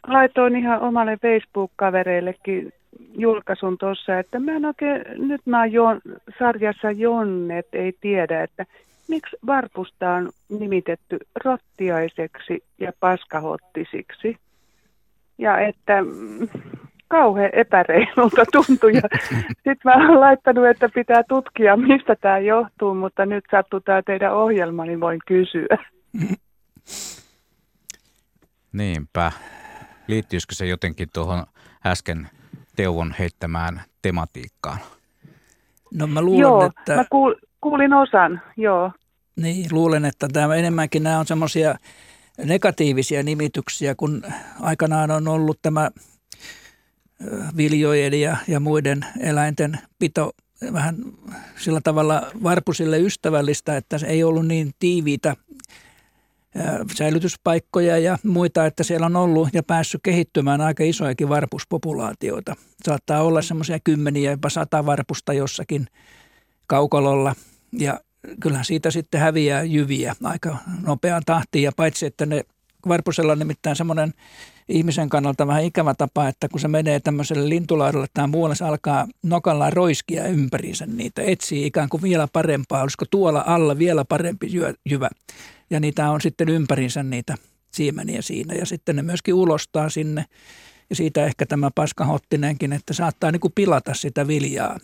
laitoin 0.08 0.56
ihan 0.56 0.82
omalle 0.82 1.18
Facebook-kavereillekin 1.18 2.74
julkaisun 3.18 3.78
tuossa, 3.78 4.20
että 4.20 4.40
mä 4.40 4.52
en 4.52 4.66
oikein, 4.66 5.02
nyt 5.28 5.42
mä 5.46 5.60
oon 5.60 5.72
Jon, 5.72 6.02
sarjassa 6.40 6.92
Jonnet, 6.92 7.68
ei 7.74 7.94
tiedä, 8.02 8.44
että 8.44 8.66
miksi 9.08 9.38
varpusta 9.46 10.12
on 10.12 10.30
nimitetty 10.50 11.18
rottiaiseksi 11.44 12.64
ja 12.80 12.92
paskahottisiksi. 13.00 14.38
Ja 15.38 15.60
että 15.60 16.02
mm, 16.02 16.48
kauhean 17.10 17.50
epäreilulta 17.54 18.44
tuntui. 18.52 18.94
Ja 18.94 19.02
sitten 19.66 19.78
mä 19.84 19.94
olen 19.94 20.20
laittanut, 20.20 20.68
että 20.68 20.90
pitää 20.90 21.24
tutkia, 21.30 21.78
mistä 21.78 22.16
tämä 22.22 22.40
johtuu, 22.40 22.94
mutta 22.94 23.26
nyt 23.26 23.44
sattuu 23.52 23.80
tämä 23.80 24.02
teidän 24.02 24.36
ohjelma, 24.36 24.86
niin 24.86 25.00
voin 25.00 25.20
kysyä. 25.28 25.78
Niinpä. 28.74 29.32
Liittyisikö 30.08 30.56
se 30.56 30.66
jotenkin 30.66 31.10
tuohon 31.14 31.44
äsken 31.86 32.30
Teuvon 32.76 33.16
heittämään 33.20 33.82
tematiikkaan? 34.02 34.78
No 35.94 36.08
mä 36.08 36.22
luulen, 36.22 36.42
joo, 36.42 36.66
että... 36.66 36.96
mä 36.96 37.06
kuul, 37.10 37.36
kuulin 37.62 37.94
osan, 37.94 38.42
joo. 38.58 38.92
Niin, 39.36 39.68
luulen, 39.72 40.06
että 40.06 40.28
tämä 40.34 40.56
enemmänkin 40.56 41.04
nämä 41.04 41.20
on 41.20 41.26
semmoisia 41.26 41.76
negatiivisia 42.46 43.24
nimityksiä, 43.24 43.96
kun 43.96 44.24
aikanaan 44.62 45.12
on 45.12 45.28
ollut 45.28 45.60
tämä 45.62 45.90
viljojen 47.58 48.22
ja, 48.22 48.38
ja 48.48 48.60
muiden 48.60 49.06
eläinten 49.20 49.80
pito 50.00 50.32
vähän 50.74 50.96
sillä 51.58 51.82
tavalla 51.84 52.28
varpusille 52.44 53.00
ystävällistä, 53.00 53.78
että 53.78 53.98
se 53.98 54.08
ei 54.08 54.24
ollut 54.24 54.48
niin 54.48 54.72
tiiviitä 54.80 55.36
säilytyspaikkoja 56.96 57.98
ja 57.98 58.18
muita, 58.24 58.66
että 58.66 58.84
siellä 58.84 59.06
on 59.06 59.16
ollut 59.16 59.50
ja 59.54 59.64
päässyt 59.64 60.02
kehittymään 60.04 60.62
aika 60.62 60.84
isojakin 60.84 61.30
varpuspopulaatioita. 61.30 62.56
Saattaa 62.84 63.24
olla 63.24 63.42
semmoisia 63.42 63.80
kymmeniä, 63.84 64.32
jopa 64.32 64.50
sata 64.50 64.86
varpusta 64.86 65.34
jossakin 65.34 65.88
kaukalolla 66.68 67.36
ja 67.72 68.00
kyllähän 68.40 68.66
siitä 68.66 68.92
sitten 68.92 69.22
häviää 69.22 69.64
jyviä 69.64 70.16
aika 70.24 70.58
nopeaan 70.86 71.24
tahtiin 71.26 71.64
ja 71.64 71.72
paitsi, 71.76 72.06
että 72.06 72.26
ne 72.26 72.44
varpusella 72.88 73.32
on 73.32 73.40
nimittäin 73.40 73.76
semmoinen 73.76 74.14
ihmisen 74.70 75.10
kannalta 75.10 75.48
vähän 75.48 75.64
ikävä 75.64 75.94
tapa, 75.94 76.28
että 76.28 76.50
kun 76.50 76.60
se 76.60 76.68
menee 76.68 77.00
tämmöiselle 77.00 77.50
lintulaudalle 77.50 78.08
tai 78.14 78.28
muualle, 78.28 78.56
se 78.56 78.66
alkaa 78.66 79.08
nokallaan 79.24 79.74
roiskia 79.74 80.28
ympäriinsä 80.28 80.86
niitä, 80.86 81.22
etsii 81.22 81.66
ikään 81.66 81.90
kuin 81.90 82.04
vielä 82.04 82.28
parempaa, 82.34 82.82
olisiko 82.82 83.06
tuolla 83.12 83.44
alla 83.48 83.78
vielä 83.78 84.06
parempi 84.06 84.52
jyvä. 84.90 85.10
Ja 85.70 85.80
niitä 85.80 86.12
on 86.12 86.22
sitten 86.22 86.50
ympärinsä 86.50 87.04
niitä 87.04 87.36
siemeniä 87.72 88.22
siinä 88.22 88.54
ja 88.54 88.66
sitten 88.66 88.96
ne 88.96 89.02
myöskin 89.02 89.34
ulostaa 89.34 89.90
sinne. 89.90 90.26
Ja 90.90 90.96
siitä 90.96 91.26
ehkä 91.26 91.46
tämä 91.46 91.72
paskahottinenkin, 91.76 92.74
että 92.74 92.94
saattaa 92.94 93.32
niin 93.32 93.40
kuin 93.40 93.54
pilata 93.56 93.94
sitä 93.94 94.28
viljaa 94.28 94.80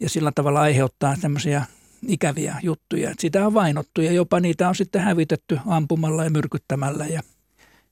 ja 0.00 0.08
sillä 0.08 0.32
tavalla 0.34 0.60
aiheuttaa 0.60 1.14
tämmöisiä 1.20 1.64
ikäviä 2.08 2.56
juttuja. 2.62 3.14
Sitä 3.18 3.46
on 3.46 3.54
vainottu 3.54 4.00
ja 4.00 4.12
jopa 4.12 4.40
niitä 4.40 4.68
on 4.68 4.74
sitten 4.74 5.02
hävitetty 5.02 5.58
ampumalla 5.66 6.24
ja 6.24 6.30
myrkyttämällä 6.30 7.06
ja, 7.06 7.22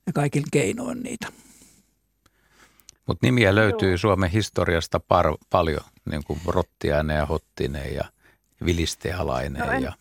ja 0.07 0.13
kaikin 0.13 0.43
keinoin 0.51 1.03
niitä. 1.03 1.27
Mutta 3.07 3.27
nimiä 3.27 3.55
löytyy 3.55 3.89
Joo. 3.89 3.97
Suomen 3.97 4.29
historiasta 4.29 4.97
par- 4.97 5.37
paljon, 5.49 5.83
niin 6.11 6.21
kuin 6.27 6.39
Rottiainen 6.47 7.17
ja 7.17 7.25
Hottinen 7.25 7.95
ja 7.95 8.03
Vilistealainen. 8.65 9.61
No 9.65 9.71
en, 9.71 9.83
ja, 9.83 9.93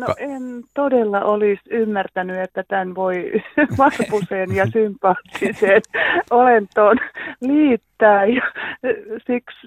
no 0.00 0.06
ka- 0.06 0.14
en 0.18 0.64
todella 0.74 1.20
olisi 1.20 1.62
ymmärtänyt, 1.70 2.40
että 2.40 2.64
tämän 2.68 2.94
voi 2.94 3.32
varpuseen 3.78 4.54
ja 4.54 4.66
sympaattiseen 4.72 5.82
olentoon 6.30 6.96
liittää. 7.40 8.24
Ja 8.24 8.42
siksi 9.26 9.66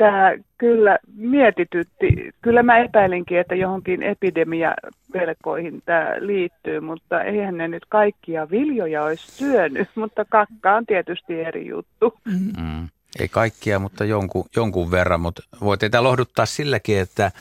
tämä 0.00 0.34
kyllä 0.58 0.98
mietitytti. 1.16 2.30
Kyllä 2.42 2.62
mä 2.62 2.78
epäilinkin, 2.78 3.38
että 3.38 3.54
johonkin 3.54 4.02
epidemiapelkoihin 4.02 5.82
tämä 5.84 6.14
liittyy, 6.18 6.80
mutta 6.80 7.22
eihän 7.22 7.56
ne 7.56 7.68
nyt 7.68 7.86
kaikkia 7.88 8.50
viljoja 8.50 9.04
olisi 9.04 9.32
syönyt, 9.32 9.88
mutta 10.00 10.24
kakka 10.24 10.74
on 10.74 10.86
tietysti 10.86 11.40
eri 11.40 11.66
juttu. 11.66 12.14
Mm. 12.24 12.88
Ei 13.18 13.28
kaikkia, 13.28 13.78
mutta 13.78 14.04
jonkun, 14.04 14.44
jonkun 14.56 14.90
verran, 14.90 15.20
mutta 15.20 15.42
voi 15.60 15.78
teitä 15.78 16.02
lohduttaa 16.02 16.46
silläkin, 16.46 16.98
että, 16.98 17.32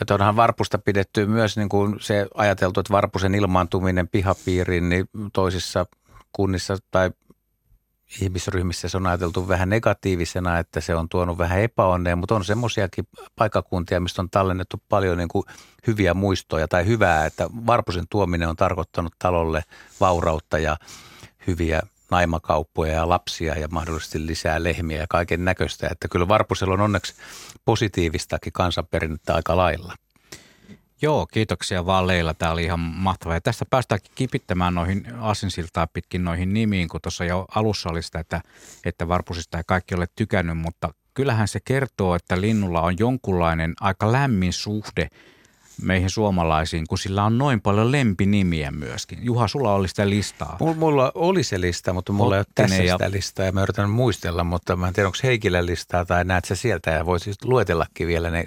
että 0.00 0.14
onhan 0.14 0.36
varpusta 0.36 0.78
pidetty 0.78 1.26
myös 1.26 1.56
niin 1.56 1.68
kuin 1.68 1.96
se 2.00 2.26
ajateltu, 2.34 2.80
että 2.80 2.92
varpusen 2.92 3.34
ilmaantuminen 3.34 4.08
pihapiiriin 4.08 4.88
niin 4.88 5.04
toisissa 5.32 5.86
kunnissa 6.32 6.76
tai 6.90 7.10
ihmisryhmissä 8.20 8.88
se 8.88 8.96
on 8.96 9.06
ajateltu 9.06 9.48
vähän 9.48 9.68
negatiivisena, 9.68 10.58
että 10.58 10.80
se 10.80 10.94
on 10.94 11.08
tuonut 11.08 11.38
vähän 11.38 11.60
epäonnea, 11.60 12.16
mutta 12.16 12.34
on 12.34 12.44
semmoisiakin 12.44 13.08
paikakuntia, 13.36 14.00
mistä 14.00 14.22
on 14.22 14.30
tallennettu 14.30 14.82
paljon 14.88 15.18
niin 15.18 15.28
kuin 15.28 15.44
hyviä 15.86 16.14
muistoja 16.14 16.68
tai 16.68 16.86
hyvää, 16.86 17.26
että 17.26 17.50
Varpusen 17.66 18.04
tuominen 18.10 18.48
on 18.48 18.56
tarkoittanut 18.56 19.14
talolle 19.18 19.64
vaurautta 20.00 20.58
ja 20.58 20.76
hyviä 21.46 21.80
naimakauppoja 22.10 22.92
ja 22.92 23.08
lapsia 23.08 23.58
ja 23.58 23.68
mahdollisesti 23.68 24.26
lisää 24.26 24.62
lehmiä 24.62 25.00
ja 25.00 25.06
kaiken 25.08 25.44
näköistä. 25.44 25.88
Että 25.90 26.08
kyllä 26.08 26.28
Varpusella 26.28 26.74
on 26.74 26.80
onneksi 26.80 27.14
positiivistakin 27.64 28.52
kansanperinnettä 28.52 29.34
aika 29.34 29.56
lailla. 29.56 29.94
Joo, 31.02 31.26
kiitoksia 31.26 31.86
vaan 31.86 32.06
Leila. 32.06 32.34
Tämä 32.34 32.52
oli 32.52 32.64
ihan 32.64 32.80
mahtavaa. 32.80 33.36
Ja 33.36 33.40
tästä 33.40 33.64
päästäänkin 33.70 34.12
kipittämään 34.14 34.74
noihin 34.74 35.06
asinsiltaa 35.20 35.86
pitkin 35.86 36.24
noihin 36.24 36.54
nimiin, 36.54 36.88
kun 36.88 37.00
tuossa 37.00 37.24
jo 37.24 37.46
alussa 37.54 37.90
oli 37.90 38.02
sitä, 38.02 38.20
että, 38.20 38.40
että 38.84 39.08
varpusista 39.08 39.58
ei 39.58 39.64
kaikki 39.66 39.94
ole 39.94 40.06
tykännyt, 40.16 40.58
mutta 40.58 40.94
kyllähän 41.14 41.48
se 41.48 41.60
kertoo, 41.64 42.14
että 42.14 42.40
linnulla 42.40 42.80
on 42.80 42.98
jonkunlainen 42.98 43.74
aika 43.80 44.12
lämmin 44.12 44.52
suhde 44.52 45.08
meihin 45.82 46.10
suomalaisiin, 46.10 46.86
kun 46.88 46.98
sillä 46.98 47.24
on 47.24 47.38
noin 47.38 47.60
paljon 47.60 47.92
lempinimiä 47.92 48.70
myöskin. 48.70 49.18
Juha, 49.22 49.48
sulla 49.48 49.74
oli 49.74 49.88
sitä 49.88 50.10
listaa. 50.10 50.56
Mulla, 50.76 51.12
oli 51.14 51.42
se 51.42 51.60
lista, 51.60 51.92
mutta 51.92 52.12
mulla 52.12 52.38
Ottinen 52.38 52.72
ei 52.72 52.78
ole 52.78 52.78
tässä 52.78 52.82
ja... 52.82 52.94
sitä 52.94 53.10
listaa 53.10 53.46
ja 53.46 53.52
mä 53.52 53.62
yritän 53.62 53.90
muistella, 53.90 54.44
mutta 54.44 54.76
mä 54.76 54.88
en 54.88 54.94
tiedä, 54.94 55.06
onko 55.06 55.18
Heikillä 55.22 55.66
listaa 55.66 56.04
tai 56.04 56.24
näet 56.24 56.44
sä 56.44 56.54
sieltä 56.54 56.90
ja 56.90 57.06
voisit 57.06 57.44
luetellakin 57.44 58.06
vielä 58.06 58.30
ne 58.30 58.46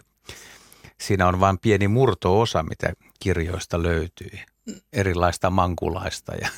siinä 1.01 1.27
on 1.27 1.39
vain 1.39 1.59
pieni 1.59 1.87
murto-osa, 1.87 2.63
mitä 2.63 2.93
kirjoista 3.19 3.83
löytyy. 3.83 4.39
Erilaista 4.93 5.49
mankulaista 5.49 6.35
ja 6.35 6.49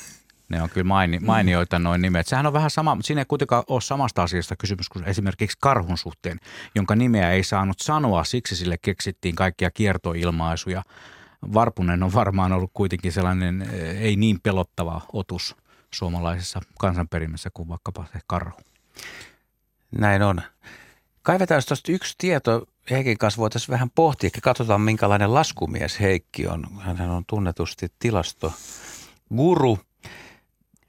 Ne 0.48 0.62
on 0.62 0.70
kyllä 0.70 0.84
maini, 0.84 1.18
mainioita 1.18 1.78
noin 1.78 2.02
nimet. 2.02 2.26
Sehän 2.26 2.46
on 2.46 2.52
vähän 2.52 2.70
sama, 2.70 2.94
mutta 2.94 3.06
siinä 3.06 3.20
ei 3.20 3.24
kuitenkaan 3.24 3.64
ole 3.66 3.80
samasta 3.80 4.22
asiasta 4.22 4.56
kysymys 4.56 4.88
kuin 4.88 5.04
esimerkiksi 5.04 5.58
karhun 5.60 5.98
suhteen, 5.98 6.40
jonka 6.74 6.96
nimeä 6.96 7.32
ei 7.32 7.44
saanut 7.44 7.80
sanoa, 7.80 8.24
siksi 8.24 8.56
sille 8.56 8.76
keksittiin 8.82 9.34
kaikkia 9.34 9.70
kiertoilmaisuja. 9.70 10.82
Varpunen 11.54 12.02
on 12.02 12.12
varmaan 12.12 12.52
ollut 12.52 12.70
kuitenkin 12.74 13.12
sellainen 13.12 13.62
eh, 13.62 14.02
ei 14.02 14.16
niin 14.16 14.40
pelottava 14.42 15.00
otus 15.12 15.56
suomalaisessa 15.94 16.60
kansanperimessä 16.78 17.50
kuin 17.54 17.68
vaikkapa 17.68 18.04
se 18.12 18.18
karhu. 18.26 18.60
Näin 19.98 20.22
on. 20.22 20.42
Kaivetaan 21.22 21.62
tuosta 21.68 21.92
yksi 21.92 22.14
tieto. 22.18 22.66
Heikin 22.90 23.18
kanssa 23.18 23.40
voitaisiin 23.40 23.72
vähän 23.72 23.90
pohtia, 23.90 24.30
katsotaan 24.42 24.80
minkälainen 24.80 25.34
laskumies 25.34 26.00
Heikki 26.00 26.46
on. 26.46 26.66
Hän 26.80 27.10
on 27.10 27.24
tunnetusti 27.26 27.86
tilasto 27.98 28.52
guru. 29.36 29.78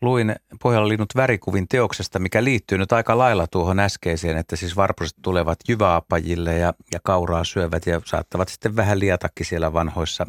Luin 0.01 0.35
Pohjanlinnut 0.61 1.15
värikuvin 1.15 1.67
teoksesta, 1.67 2.19
mikä 2.19 2.43
liittyy 2.43 2.77
nyt 2.77 2.91
aika 2.91 3.17
lailla 3.17 3.47
tuohon 3.47 3.79
äskeiseen, 3.79 4.37
että 4.37 4.55
siis 4.55 4.75
varpuset 4.75 5.17
tulevat 5.21 5.59
jyväapajille 5.67 6.57
ja, 6.57 6.73
ja 6.93 6.99
kauraa 7.03 7.43
syövät 7.43 7.85
ja 7.85 8.01
saattavat 8.05 8.49
sitten 8.49 8.75
vähän 8.75 8.99
liatakin 8.99 9.45
siellä 9.45 9.73
vanhoissa 9.73 10.27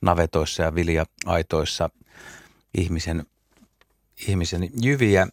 navetoissa 0.00 0.62
ja 0.62 0.74
vilja-aitoissa 0.74 1.90
ihmisen, 2.78 3.26
ihmisen 4.28 4.70
jyviä. 4.82 5.26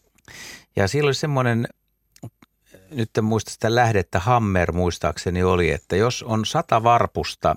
Ja 0.75 0.87
siellä 0.87 1.07
oli 1.07 1.13
semmoinen 1.13 1.67
nyt 2.91 3.17
en 3.17 3.23
muista 3.23 3.51
sitä 3.51 3.75
lähdettä, 3.75 4.19
Hammer 4.19 4.71
muistaakseni 4.71 5.43
oli, 5.43 5.71
että 5.71 5.95
jos 5.95 6.23
on 6.23 6.45
sata 6.45 6.83
varpusta 6.83 7.55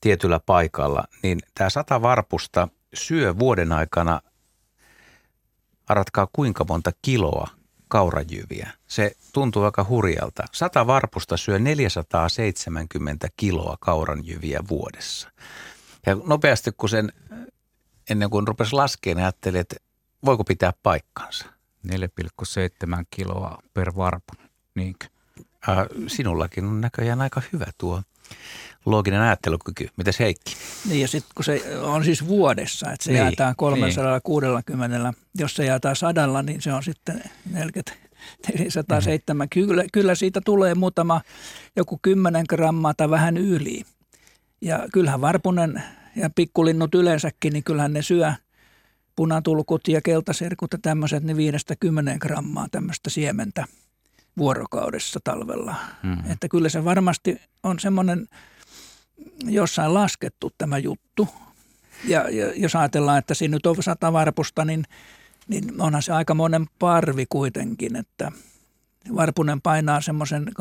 tietyllä 0.00 0.40
paikalla, 0.40 1.04
niin 1.22 1.38
tämä 1.54 1.70
sata 1.70 2.02
varpusta 2.02 2.68
syö 2.94 3.38
vuoden 3.38 3.72
aikana, 3.72 4.20
aratkaa 5.88 6.28
kuinka 6.32 6.64
monta 6.68 6.92
kiloa 7.02 7.48
kaurajyviä. 7.88 8.70
Se 8.86 9.12
tuntuu 9.32 9.62
aika 9.62 9.86
hurjalta. 9.88 10.44
Sata 10.52 10.86
varpusta 10.86 11.36
syö 11.36 11.58
470 11.58 13.28
kiloa 13.36 13.76
kauranjyviä 13.80 14.60
vuodessa. 14.68 15.30
Ja 16.06 16.16
nopeasti 16.26 16.70
kun 16.76 16.88
sen, 16.88 17.12
ennen 18.10 18.30
kuin 18.30 18.48
rupesi 18.48 18.72
laskemaan, 18.72 19.16
niin 19.16 19.24
ajattelin, 19.24 19.60
että 19.60 19.76
voiko 20.24 20.44
pitää 20.44 20.72
paikkansa. 20.82 21.46
4,7 21.86 23.04
kiloa 23.10 23.58
per 23.74 23.92
varpu. 23.96 24.47
Niinkö? 24.78 25.06
Äh, 25.68 25.76
sinullakin 26.06 26.64
on 26.64 26.80
näköjään 26.80 27.20
aika 27.20 27.42
hyvä 27.52 27.66
tuo 27.78 28.02
looginen 28.86 29.20
ajattelukyky. 29.20 29.88
Mitäs 29.96 30.18
Heikki? 30.18 30.56
Niin 30.88 31.00
ja 31.00 31.08
sitten 31.08 31.32
kun 31.34 31.44
se 31.44 31.62
on 31.82 32.04
siis 32.04 32.26
vuodessa, 32.26 32.92
että 32.92 33.04
se 33.04 33.12
niin, 33.12 33.18
jaetaan 33.18 33.54
360, 33.56 34.98
niin. 34.98 35.12
jos 35.38 35.54
se 35.54 35.64
jaetaan 35.64 35.96
sadalla, 35.96 36.42
niin 36.42 36.62
se 36.62 36.72
on 36.72 36.82
sitten 36.82 37.22
40, 37.52 37.92
407. 38.58 39.44
Mm. 39.44 39.48
Kyllä, 39.48 39.84
kyllä 39.92 40.14
siitä 40.14 40.40
tulee 40.44 40.74
muutama 40.74 41.20
joku 41.76 41.98
10 42.02 42.44
grammaa 42.48 42.94
tai 42.94 43.10
vähän 43.10 43.36
yli. 43.36 43.82
Ja 44.60 44.88
kyllähän 44.92 45.20
varpunen 45.20 45.82
ja 46.16 46.30
pikkulinnut 46.30 46.94
yleensäkin, 46.94 47.52
niin 47.52 47.64
kyllähän 47.64 47.92
ne 47.92 48.02
syö 48.02 48.32
punatulkut 49.16 49.88
ja 49.88 50.00
keltaserkut 50.00 50.72
ja 50.72 50.78
tämmöiset, 50.82 51.22
niin 51.22 51.54
5-10 52.16 52.18
grammaa 52.18 52.66
tämmöistä 52.70 53.10
siementä– 53.10 53.64
vuorokaudessa 54.38 55.20
talvella. 55.24 55.74
Mm-hmm. 56.02 56.30
Että 56.30 56.48
kyllä 56.48 56.68
se 56.68 56.84
varmasti 56.84 57.40
on 57.62 57.80
semmoinen 57.80 58.28
jossain 59.44 59.94
laskettu 59.94 60.52
tämä 60.58 60.78
juttu. 60.78 61.28
Ja, 62.04 62.30
ja 62.30 62.52
jos 62.56 62.76
ajatellaan, 62.76 63.18
että 63.18 63.34
siinä 63.34 63.56
nyt 63.56 63.66
on 63.66 63.82
sata 63.82 64.12
varpusta, 64.12 64.64
niin, 64.64 64.84
niin 65.48 65.80
onhan 65.80 66.02
se 66.02 66.12
aika 66.12 66.34
monen 66.34 66.66
parvi 66.78 67.26
kuitenkin, 67.28 67.96
että 67.96 68.32
varpunen 69.16 69.60
painaa 69.60 70.00
semmoisen 70.00 70.46
25-30 70.48 70.52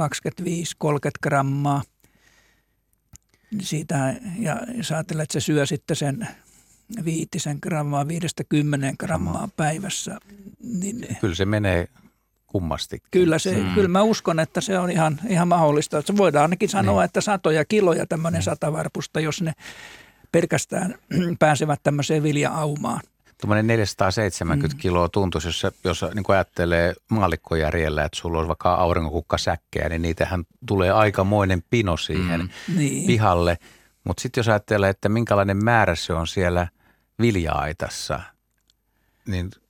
grammaa 1.23 1.81
siitä, 3.61 4.15
ja 4.39 4.61
jos 4.75 4.91
ajatellaan, 4.91 5.23
että 5.23 5.33
se 5.33 5.39
syö 5.39 5.65
sitten 5.65 5.95
sen 5.95 6.27
viitisen 7.05 7.57
grammaa, 7.61 8.07
viidestä 8.07 8.43
kymmenen 8.43 8.95
grammaa 8.99 9.49
päivässä. 9.57 10.17
Niin 10.63 11.07
Kyllä 11.21 11.35
se 11.35 11.45
menee 11.45 11.87
kummasti. 12.47 13.01
Kyllä, 13.11 13.39
se, 13.39 13.57
mm. 13.57 13.73
kyllä 13.73 13.87
mä 13.87 14.01
uskon, 14.01 14.39
että 14.39 14.61
se 14.61 14.79
on 14.79 14.91
ihan, 14.91 15.19
ihan 15.27 15.47
mahdollista. 15.47 16.01
Se 16.01 16.17
voidaan 16.17 16.41
ainakin 16.41 16.69
sanoa, 16.69 17.01
niin. 17.01 17.05
että 17.05 17.21
satoja 17.21 17.65
kiloja 17.65 18.05
tämmöinen 18.05 18.37
niin. 18.39 18.43
satavarpusta, 18.43 19.19
jos 19.19 19.41
ne 19.41 19.53
pelkästään 20.31 20.95
pääsevät 21.39 21.79
tämmöiseen 21.83 22.23
vilja-aumaan. 22.23 23.01
Tuommoinen 23.41 23.67
470 23.67 24.75
mm. 24.75 24.79
kiloa 24.79 25.09
tuntuisi, 25.09 25.47
jos, 25.47 25.67
jos 25.83 26.05
niin 26.13 26.25
ajattelee 26.27 26.93
maalikkojärjellä, 27.09 28.05
että 28.05 28.19
sulla 28.19 28.39
on 28.39 28.47
vaikka 28.47 28.73
aurinkonkukkasäkkejä, 28.73 29.89
niin 29.89 30.01
niitähän 30.01 30.43
tulee 30.65 30.91
aikamoinen 30.91 31.63
pino 31.69 31.97
siihen 31.97 32.41
mm. 32.41 32.77
Niin. 32.77 33.07
pihalle. 33.07 33.57
Mutta 34.03 34.21
sitten 34.21 34.39
jos 34.39 34.47
ajattelee, 34.47 34.89
että 34.89 35.09
minkälainen 35.09 35.63
määrä 35.63 35.95
se 35.95 36.13
on 36.13 36.27
siellä 36.27 36.67
vilja-aitassa, 37.21 38.19
niin– 39.25 39.51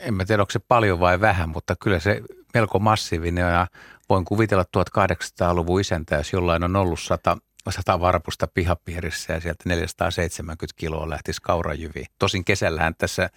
en 0.00 0.14
mä 0.14 0.24
tiedä, 0.24 0.42
onko 0.42 0.50
se 0.50 0.58
paljon 0.58 1.00
vai 1.00 1.20
vähän, 1.20 1.48
mutta 1.48 1.76
kyllä 1.76 1.98
se 2.00 2.22
melko 2.54 2.78
massiivinen 2.78 3.52
ja 3.52 3.66
voin 4.08 4.24
kuvitella 4.24 4.64
1800-luvun 4.76 5.80
isäntä, 5.80 6.16
jos 6.16 6.32
jollain 6.32 6.64
on 6.64 6.76
ollut 6.76 7.00
100, 7.00 7.36
100 7.70 8.00
varpusta 8.00 8.46
pihapiirissä 8.46 9.32
ja 9.32 9.40
sieltä 9.40 9.62
470 9.64 10.74
kiloa 10.76 11.10
lähtisi 11.10 11.42
kaurajyviin. 11.42 12.06
Tosin 12.18 12.44
kesällähän 12.44 12.94
tässä 12.98 13.30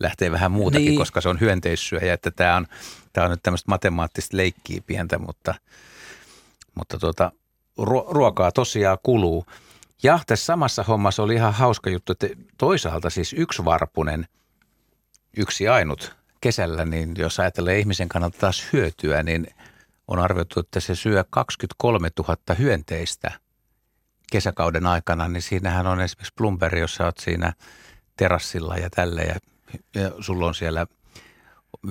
lähtee 0.00 0.30
vähän 0.32 0.52
muutakin, 0.52 0.86
niin. 0.86 0.98
koska 0.98 1.20
se 1.20 1.28
on 1.28 1.40
hyönteissyöjä, 1.40 2.14
että 2.14 2.30
tämä 2.30 2.56
on, 2.56 2.66
tämä 3.12 3.24
on 3.24 3.30
nyt 3.30 3.42
tämmöistä 3.42 3.70
matemaattista 3.70 4.36
leikkiä 4.36 4.80
pientä, 4.86 5.18
mutta, 5.18 5.54
mutta 6.74 6.98
tuota, 6.98 7.32
ruokaa 8.08 8.52
tosiaan 8.52 8.98
kuluu. 9.02 9.46
Ja 10.02 10.20
tässä 10.26 10.44
samassa 10.44 10.82
hommassa 10.82 11.22
oli 11.22 11.34
ihan 11.34 11.54
hauska 11.54 11.90
juttu, 11.90 12.12
että 12.12 12.26
toisaalta 12.58 13.10
siis 13.10 13.32
yksi 13.32 13.64
varpunen– 13.64 14.26
yksi 15.36 15.68
ainut 15.68 16.16
kesällä, 16.40 16.84
niin 16.84 17.14
jos 17.18 17.40
ajatellaan 17.40 17.76
ihmisen 17.76 18.08
kannalta 18.08 18.38
taas 18.38 18.66
hyötyä, 18.72 19.22
niin 19.22 19.46
on 20.08 20.18
arvioitu, 20.18 20.60
että 20.60 20.80
se 20.80 20.94
syö 20.94 21.24
23 21.30 22.08
000 22.18 22.36
hyönteistä 22.58 23.30
kesäkauden 24.32 24.86
aikana, 24.86 25.28
niin 25.28 25.42
siinähän 25.42 25.86
on 25.86 26.00
esimerkiksi 26.00 26.32
Plumberi, 26.36 26.80
jos 26.80 26.94
sä 26.94 27.04
oot 27.04 27.18
siinä 27.18 27.52
terassilla 28.16 28.76
ja 28.76 28.90
tälle 28.90 29.22
ja, 29.22 29.36
ja 29.94 30.10
sulla 30.20 30.46
on 30.46 30.54
siellä 30.54 30.86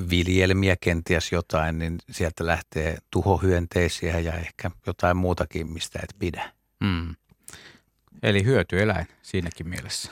viljelmiä 0.10 0.76
kenties 0.82 1.32
jotain, 1.32 1.80
niin 1.80 1.98
sieltä 2.12 2.46
lähtee 2.46 2.98
tuhohyönteisiä 3.12 4.20
ja 4.20 4.34
ehkä 4.34 4.72
jotain 4.88 5.18
muutakin, 5.18 5.72
mistä 5.72 6.00
et 6.04 6.16
pidä. 6.20 6.52
Mm. 6.80 7.16
Eli 8.24 8.44
hyötyeläin 8.44 9.08
siinäkin 9.22 9.70
mielessä. 9.70 10.12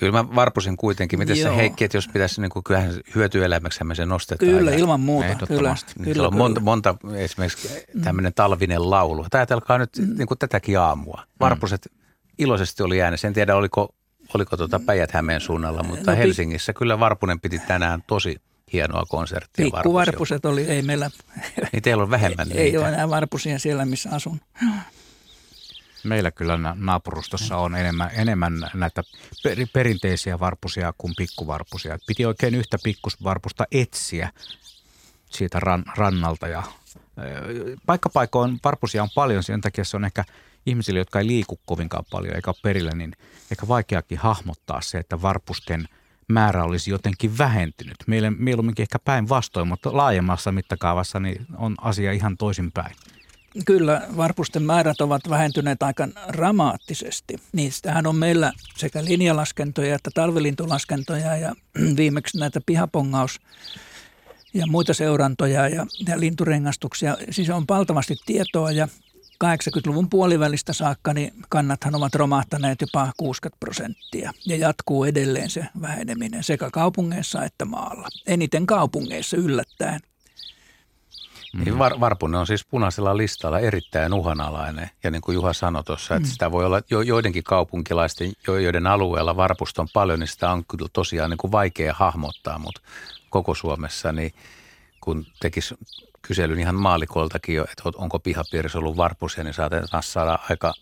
Kyllä 0.00 0.12
mä 0.12 0.34
varpusin 0.34 0.76
kuitenkin. 0.76 1.18
Miten 1.18 1.36
se 1.36 1.56
Heikki, 1.56 1.84
että 1.84 1.96
jos 1.96 2.08
pitäisi, 2.08 2.40
niin 2.40 2.50
kuin, 2.50 2.64
kyllähän 2.64 2.94
hyötyelämäksi 3.14 3.80
se 3.92 4.06
nostetaan. 4.06 4.50
Kyllä, 4.50 4.70
ja, 4.70 4.78
ilman 4.78 5.00
muuta. 5.00 5.46
Kyllä, 5.48 5.74
niin 5.98 6.12
kyllä, 6.14 6.28
on 6.28 6.36
monta, 6.36 6.60
monta 6.60 6.94
esimerkiksi 7.16 7.68
tämmöinen 8.04 8.34
talvinen 8.34 8.90
laulu. 8.90 9.26
Ajatelkaa 9.32 9.78
nyt 9.78 9.90
mm. 9.98 10.18
niin 10.18 10.26
kuin 10.26 10.38
tätäkin 10.38 10.78
aamua. 10.78 11.22
Mm. 11.26 11.34
Varpuset 11.40 11.88
mm. 11.92 11.98
iloisesti 12.38 12.82
oli 12.82 13.02
äänessä. 13.02 13.28
En 13.28 13.34
tiedä, 13.34 13.56
oliko, 13.56 13.94
oliko 14.34 14.56
tuota 14.56 14.80
Päijät-Hämeen 14.86 15.40
suunnalla, 15.40 15.82
mutta 15.82 16.10
no, 16.10 16.16
Helsingissä 16.16 16.72
kyllä 16.72 17.00
Varpunen 17.00 17.40
piti 17.40 17.58
tänään 17.58 18.02
tosi 18.06 18.40
hienoa 18.72 19.04
konserttia. 19.08 19.64
Pikkuvarpuset 19.64 20.44
oli, 20.44 20.62
ei 20.62 20.82
meillä. 20.82 21.10
Niin 21.72 21.82
teillä 21.82 22.02
on 22.02 22.10
vähemmän 22.10 22.52
Ei, 22.52 22.58
ei 22.58 22.76
ole 22.76 22.88
enää 22.88 23.10
varpusia 23.10 23.58
siellä, 23.58 23.84
missä 23.84 24.10
asun. 24.12 24.40
Meillä 26.04 26.30
kyllä 26.30 26.58
naapurustossa 26.74 27.56
on 27.56 27.76
enemmän, 27.76 28.10
enemmän 28.14 28.70
näitä 28.74 29.02
per, 29.42 29.58
perinteisiä 29.72 30.40
varpusia 30.40 30.94
kuin 30.98 31.12
pikkuvarpusia. 31.16 31.98
Piti 32.06 32.26
oikein 32.26 32.54
yhtä 32.54 32.78
pikkusvarpusta 32.82 33.64
etsiä 33.72 34.30
siitä 35.30 35.60
ran, 35.60 35.84
rannalta 35.96 36.48
ja 36.48 36.62
paikkapaikoin 37.86 38.60
varpusia 38.64 39.02
on 39.02 39.08
paljon, 39.14 39.42
sen 39.42 39.60
takia 39.60 39.84
se 39.84 39.96
on 39.96 40.04
ehkä 40.04 40.24
ihmisille, 40.66 40.98
jotka 40.98 41.18
ei 41.18 41.26
liiku 41.26 41.60
kovinkaan 41.66 42.04
paljon 42.10 42.36
eikä 42.36 42.50
ole 42.50 42.56
perillä, 42.62 42.90
niin 42.90 43.12
ehkä 43.50 43.68
vaikeakin 43.68 44.18
hahmottaa 44.18 44.80
se, 44.80 44.98
että 44.98 45.22
varpusten 45.22 45.88
määrä 46.28 46.64
olisi 46.64 46.90
jotenkin 46.90 47.38
vähentynyt. 47.38 47.96
Meille 48.06 48.30
mieluumminkin 48.30 48.82
ehkä 48.82 48.98
päinvastoin, 48.98 49.68
mutta 49.68 49.96
laajemmassa 49.96 50.52
mittakaavassa 50.52 51.20
niin 51.20 51.46
on 51.56 51.74
asia 51.80 52.12
ihan 52.12 52.36
toisinpäin. 52.36 52.96
Kyllä, 53.66 54.02
varpusten 54.16 54.62
määrät 54.62 55.00
ovat 55.00 55.22
vähentyneet 55.30 55.82
aika 55.82 56.08
dramaattisesti. 56.32 57.36
Niistähän 57.52 58.06
on 58.06 58.16
meillä 58.16 58.52
sekä 58.76 59.04
linjalaskentoja 59.04 59.94
että 59.94 60.10
talvilintulaskentoja 60.14 61.36
ja 61.36 61.54
viimeksi 61.96 62.38
näitä 62.38 62.60
pihapongaus 62.66 63.40
ja 64.54 64.66
muita 64.66 64.94
seurantoja 64.94 65.68
ja, 65.68 65.86
ja 66.08 66.20
linturengastuksia. 66.20 67.16
Siis 67.30 67.50
on 67.50 67.64
valtavasti 67.68 68.16
tietoa 68.26 68.72
ja 68.72 68.88
80-luvun 69.44 70.10
puolivälistä 70.10 70.72
saakka 70.72 71.14
niin 71.14 71.32
kannathan 71.48 71.94
ovat 71.94 72.14
romahtaneet 72.14 72.80
jopa 72.80 73.12
60 73.16 73.60
prosenttia 73.60 74.32
ja 74.46 74.56
jatkuu 74.56 75.04
edelleen 75.04 75.50
se 75.50 75.66
väheneminen 75.80 76.44
sekä 76.44 76.70
kaupungeissa 76.72 77.44
että 77.44 77.64
maalla. 77.64 78.08
Eniten 78.26 78.66
kaupungeissa 78.66 79.36
yllättäen. 79.36 80.00
Niin 81.52 81.78
var, 81.78 82.00
varpunen 82.00 82.40
on 82.40 82.46
siis 82.46 82.64
punaisella 82.64 83.16
listalla 83.16 83.58
erittäin 83.58 84.14
uhanalainen. 84.14 84.90
Ja 85.02 85.10
niin 85.10 85.22
kuin 85.22 85.34
Juha 85.34 85.52
sanoi 85.52 85.84
tuossa, 85.84 86.14
että 86.14 86.28
mm. 86.28 86.32
sitä 86.32 86.50
voi 86.50 86.64
olla 86.64 86.80
jo, 86.90 87.00
joidenkin 87.00 87.44
kaupunkilaisten, 87.44 88.32
joiden 88.46 88.86
alueella 88.86 89.36
varpusta 89.36 89.82
on 89.82 89.88
paljon, 89.92 90.20
niin 90.20 90.28
sitä 90.28 90.50
on 90.50 90.64
kyllä 90.64 90.88
tosiaan 90.92 91.30
niin 91.30 91.38
kuin 91.38 91.52
vaikea 91.52 91.94
hahmottaa. 91.96 92.58
Mutta 92.58 92.80
koko 93.30 93.54
Suomessa, 93.54 94.12
niin 94.12 94.34
kun 95.00 95.26
tekisi 95.40 95.74
kyselyn 96.22 96.58
ihan 96.58 96.74
maalikoltakin 96.74 97.54
jo, 97.54 97.64
että 97.64 97.82
onko 97.94 98.18
pihapiirissä 98.18 98.78
ollut 98.78 98.96
varpusia, 98.96 99.44
niin 99.44 99.54
saatetaan 99.54 100.02
saada 100.02 100.38
aika, 100.50 100.74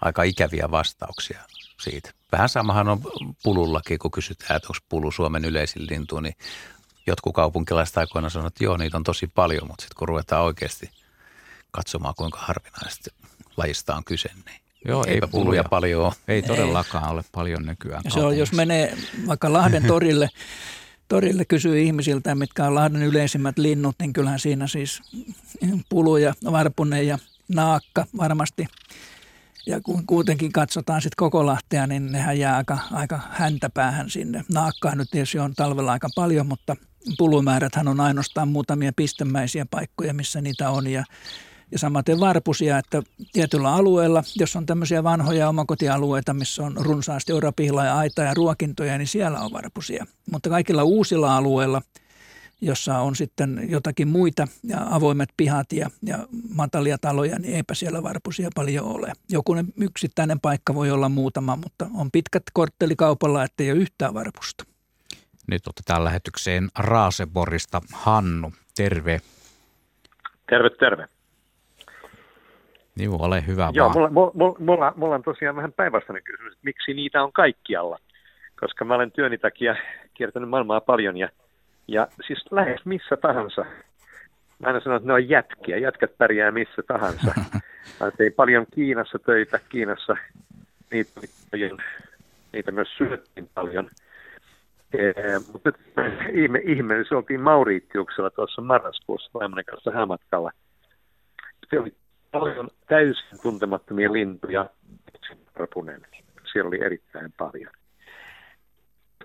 aika 0.00 0.22
ikäviä 0.22 0.70
vastauksia 0.70 1.40
siitä. 1.80 2.10
Vähän 2.32 2.48
samahan 2.48 2.88
on 2.88 3.02
pulullakin, 3.42 3.98
kun 3.98 4.10
kysytään, 4.10 4.56
että 4.56 4.68
onko 4.68 4.78
pulu 4.88 5.10
Suomen 5.10 5.44
yleisin 5.44 5.86
lintu, 5.90 6.20
niin 6.20 6.34
jotkut 7.08 7.34
kaupunkilaiset 7.34 7.98
aikoina 7.98 8.30
sanoivat, 8.30 8.52
että 8.52 8.64
joo, 8.64 8.76
niitä 8.76 8.96
on 8.96 9.04
tosi 9.04 9.26
paljon, 9.26 9.66
mutta 9.66 9.82
sitten 9.82 9.98
kun 9.98 10.08
ruvetaan 10.08 10.44
oikeasti 10.44 10.90
katsomaan, 11.70 12.14
kuinka 12.16 12.38
harvinaisesti 12.38 13.10
lajista 13.56 13.96
on 13.96 14.04
kyse, 14.04 14.30
niin 14.46 14.60
Joo, 14.84 15.04
eipä 15.06 15.26
puluja, 15.26 15.44
puluja 15.44 15.64
paljon 15.64 16.04
ole. 16.04 16.12
Ei 16.28 16.42
todellakaan 16.42 17.04
ei. 17.04 17.10
ole 17.10 17.24
paljon 17.32 17.66
nykyään. 17.66 18.02
Se 18.08 18.20
on, 18.20 18.38
jos 18.38 18.52
menee 18.52 18.96
vaikka 19.26 19.52
Lahden 19.52 19.84
torille, 19.86 20.28
torille 21.08 21.44
kysyy 21.44 21.80
ihmisiltä, 21.80 22.34
mitkä 22.34 22.64
on 22.64 22.74
Lahden 22.74 23.02
yleisimmät 23.02 23.58
linnut, 23.58 23.96
niin 24.00 24.12
kyllähän 24.12 24.38
siinä 24.38 24.66
siis 24.66 25.02
puluja, 25.88 26.34
varpunen 26.52 27.06
ja 27.06 27.18
naakka 27.48 28.06
varmasti. 28.16 28.66
Ja 29.66 29.80
kun 29.80 30.06
kuitenkin 30.06 30.52
katsotaan 30.52 31.02
sitten 31.02 31.16
koko 31.16 31.46
Lahtea, 31.46 31.86
niin 31.86 32.12
nehän 32.12 32.38
jää 32.38 32.56
aika, 32.56 32.78
aika 32.92 33.20
häntäpäähän 33.30 34.10
sinne. 34.10 34.44
Naakkaa 34.52 34.94
nyt 34.94 35.10
tietysti 35.10 35.38
on 35.38 35.54
talvella 35.54 35.92
aika 35.92 36.08
paljon, 36.14 36.46
mutta 36.46 36.76
pulumääräthän 37.18 37.88
on 37.88 38.00
ainoastaan 38.00 38.48
muutamia 38.48 38.92
pistemäisiä 38.96 39.66
paikkoja, 39.70 40.14
missä 40.14 40.40
niitä 40.40 40.70
on. 40.70 40.86
Ja, 40.86 41.04
ja 41.72 41.78
samaten 41.78 42.20
varpusia, 42.20 42.78
että 42.78 43.02
tietyllä 43.32 43.74
alueella, 43.74 44.22
jos 44.36 44.56
on 44.56 44.66
tämmöisiä 44.66 45.04
vanhoja 45.04 45.48
omakotialueita, 45.48 46.34
missä 46.34 46.62
on 46.62 46.76
runsaasti 46.76 47.32
orapihla 47.32 47.84
ja 47.84 47.96
aita 47.96 48.22
ja 48.22 48.34
ruokintoja, 48.34 48.98
niin 48.98 49.08
siellä 49.08 49.40
on 49.40 49.52
varpusia. 49.52 50.06
Mutta 50.32 50.50
kaikilla 50.50 50.84
uusilla 50.84 51.36
alueilla, 51.36 51.82
jossa 52.60 52.98
on 52.98 53.16
sitten 53.16 53.66
jotakin 53.68 54.08
muita 54.08 54.48
ja 54.64 54.86
avoimet 54.90 55.28
pihat 55.36 55.72
ja, 55.72 55.90
ja 56.02 56.18
matalia 56.54 56.98
taloja, 56.98 57.38
niin 57.38 57.54
eipä 57.54 57.74
siellä 57.74 58.02
varpusia 58.02 58.48
paljon 58.54 58.86
ole. 58.86 59.12
Joku 59.28 59.56
yksittäinen 59.80 60.40
paikka 60.40 60.74
voi 60.74 60.90
olla 60.90 61.08
muutama, 61.08 61.56
mutta 61.56 61.86
on 61.94 62.10
pitkät 62.10 62.42
korttelikaupalla, 62.52 63.44
ettei 63.44 63.72
ole 63.72 63.80
yhtään 63.80 64.14
varpusta. 64.14 64.64
Nyt 65.48 65.66
otetaan 65.66 66.04
lähetykseen 66.04 66.68
Raaseborista 66.78 67.80
Hannu. 67.94 68.52
Terve. 68.76 69.20
Terve, 70.50 70.70
terve. 70.70 71.08
Niin, 72.96 73.10
ole 73.10 73.46
hyvä 73.46 73.70
Joo, 73.72 73.86
vaan. 73.86 74.12
Mulla, 74.12 74.30
mulla, 74.34 74.56
mulla, 74.58 74.92
mulla 74.96 75.14
on 75.14 75.22
tosiaan 75.22 75.56
vähän 75.56 75.72
päinvastainen 75.72 76.24
kysymys, 76.24 76.52
että 76.52 76.64
miksi 76.64 76.94
niitä 76.94 77.22
on 77.22 77.32
kaikkialla? 77.32 77.98
Koska 78.60 78.84
mä 78.84 78.94
olen 78.94 79.12
työni 79.12 79.38
takia 79.38 79.76
kiertänyt 80.14 80.48
maailmaa 80.48 80.80
paljon 80.80 81.16
ja, 81.16 81.28
ja 81.88 82.08
siis 82.26 82.44
lähes 82.50 82.80
missä 82.84 83.16
tahansa. 83.16 83.64
Mä 84.58 84.66
aina 84.66 84.80
sanon, 84.80 84.96
että 84.96 85.06
ne 85.06 85.12
on 85.12 85.28
jätkiä. 85.28 85.76
Jätkät 85.76 86.18
pärjää 86.18 86.50
missä 86.50 86.82
tahansa. 86.88 87.34
Mä 88.00 88.10
tein 88.10 88.32
paljon 88.32 88.66
Kiinassa 88.74 89.18
töitä. 89.18 89.60
Kiinassa 89.68 90.16
niitä, 90.90 91.20
niitä 92.52 92.72
myös 92.72 92.88
syöttiin 92.98 93.50
paljon– 93.54 93.90
mutta 95.52 95.70
ihme, 96.32 96.60
ihme, 96.64 97.04
se 97.08 97.14
oltiin 97.14 97.40
Mauritiuksella 97.40 98.30
tuossa 98.30 98.62
marraskuussa 98.62 99.30
vaimoni 99.34 99.64
kanssa 99.64 99.90
häämatkalla. 99.90 100.50
Se 101.70 101.80
oli 101.80 101.92
paljon 102.32 102.68
täysin 102.88 103.38
tuntemattomia 103.42 104.12
lintuja. 104.12 104.66
Rapunen. 105.54 106.00
Siellä 106.52 106.68
oli 106.68 106.84
erittäin 106.84 107.32
paljon. 107.38 107.70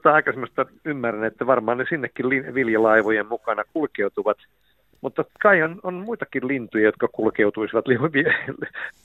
Aikaisemmasta 0.03 0.65
ymmärrän, 0.85 1.23
että 1.23 1.47
varmaan 1.47 1.77
ne 1.77 1.85
sinnekin 1.89 2.29
viljalaivojen 2.29 3.27
mukana 3.27 3.63
kulkeutuvat. 3.73 4.37
Mutta 5.01 5.25
kai 5.43 5.63
on, 5.63 5.79
on 5.83 5.93
muitakin 5.93 6.47
lintuja, 6.47 6.85
jotka 6.85 7.07
kulkeutuisivat 7.07 7.87
li, 7.87 7.97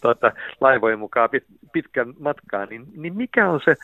tuota, 0.03 0.33
laivojen 0.61 0.99
mukaan 0.99 1.31
pit, 1.31 1.45
pitkän 1.73 2.15
matkaan. 2.21 2.69
Niin, 2.69 2.87
niin 2.97 3.17
mikä 3.17 3.51
on 3.51 3.61
se 3.65 3.75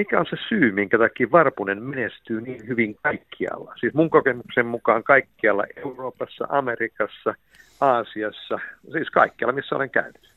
mikä 0.00 0.20
on 0.20 0.26
se 0.30 0.36
syy, 0.48 0.72
minkä 0.72 0.98
takia 0.98 1.30
Varpunen 1.32 1.82
menestyy 1.82 2.40
niin 2.40 2.68
hyvin 2.68 2.96
kaikkialla? 3.02 3.74
Siis 3.80 3.94
mun 3.94 4.10
kokemuksen 4.10 4.66
mukaan 4.66 5.02
kaikkialla 5.02 5.64
Euroopassa, 5.76 6.44
Amerikassa, 6.48 7.34
Aasiassa, 7.80 8.58
siis 8.92 9.10
kaikkialla, 9.10 9.54
missä 9.54 9.76
olen 9.76 9.90
käynyt. 9.90 10.34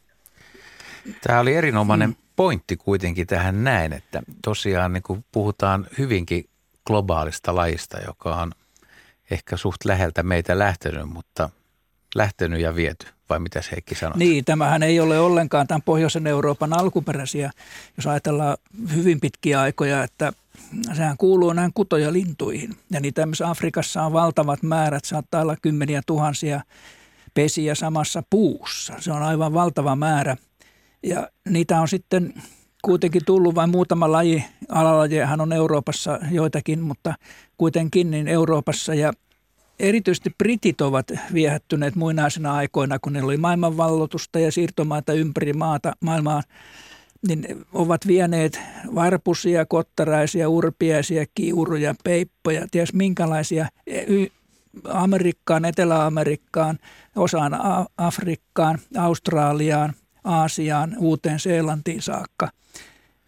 Tämä 1.22 1.40
oli 1.40 1.56
erinomainen 1.56 2.16
pointti 2.36 2.78
kuitenkin 2.78 3.28
tähän 3.28 3.64
näin, 3.64 3.94
että 3.94 4.22
tosiaan 4.44 4.94
niin 4.94 5.04
kuin 5.04 5.26
puhutaan 5.32 5.86
hyvinkin 5.98 6.44
globaalista 6.88 7.56
lajista, 7.56 7.98
joka 8.08 8.36
on 8.36 8.52
ehkä 9.32 9.58
suht 9.58 9.86
läheltä 9.86 10.24
meitä 10.24 10.60
lähtenyt, 10.60 11.10
mutta 11.10 11.50
lähtenyt 12.16 12.60
ja 12.60 12.76
viety 12.76 13.08
vai 13.30 13.40
mitä 13.40 13.62
Heikki 13.72 13.96
sanoi? 13.96 14.18
Niin, 14.18 14.46
tämähän 14.46 14.84
ei 14.84 15.00
ole 15.00 15.20
ollenkaan 15.20 15.68
tämän 15.68 15.82
pohjoisen 15.82 16.28
Euroopan 16.28 16.80
alkuperäisiä, 16.80 17.52
jos 17.98 18.08
ajatellaan 18.08 18.58
hyvin 18.96 19.20
pitkiä 19.20 19.62
aikoja, 19.62 20.04
että 20.04 20.34
sehän 20.94 21.18
kuuluu 21.18 21.54
näin 21.54 21.72
kutoja 21.74 22.14
lintuihin. 22.14 22.76
Ja 22.92 23.00
niitä 23.00 23.26
myös 23.26 23.42
Afrikassa 23.42 24.04
on 24.04 24.14
valtavat 24.14 24.64
määrät, 24.64 25.06
saattaa 25.06 25.42
olla 25.42 25.56
kymmeniä 25.62 26.02
tuhansia 26.06 26.62
pesiä 27.34 27.76
samassa 27.76 28.24
puussa. 28.30 28.94
Se 29.00 29.12
on 29.12 29.24
aivan 29.24 29.54
valtava 29.54 29.96
määrä. 29.96 30.38
Ja 31.04 31.30
niitä 31.50 31.82
on 31.82 31.88
sitten 31.88 32.34
kuitenkin 32.82 33.26
tullut 33.26 33.56
vain 33.56 33.70
muutama 33.70 34.12
laji. 34.12 34.46
Alalajejahan 34.70 35.42
on 35.42 35.54
Euroopassa 35.54 36.20
joitakin, 36.32 36.82
mutta 36.82 37.14
kuitenkin 37.58 38.12
niin 38.12 38.28
Euroopassa 38.28 38.94
ja 38.94 39.14
erityisesti 39.80 40.36
britit 40.38 40.82
ovat 40.82 41.12
viehättyneet 41.34 41.96
muinaisena 41.96 42.54
aikoina, 42.54 43.00
kun 43.00 43.14
ne 43.14 43.24
oli 43.24 43.38
maailmanvallotusta 43.38 44.40
ja 44.40 44.52
siirtomaata 44.52 45.14
ympäri 45.14 45.54
maata, 45.54 45.94
maailmaa, 46.00 46.44
niin 47.28 47.66
ovat 47.74 48.08
vieneet 48.08 48.60
varpusia, 48.96 49.66
kottaraisia, 49.66 50.50
urpiaisia, 50.50 51.26
kiuruja, 51.36 51.96
peippoja, 52.04 52.68
ties 52.72 52.94
minkälaisia 52.94 53.68
Amerikkaan, 54.90 55.66
Etelä-Amerikkaan, 55.66 56.80
osaan 57.16 57.52
Afrikkaan, 57.98 58.80
Australiaan, 58.98 59.94
Aasiaan, 60.24 60.96
Uuteen 60.98 61.40
Seelantiin 61.40 62.02
saakka. 62.02 62.50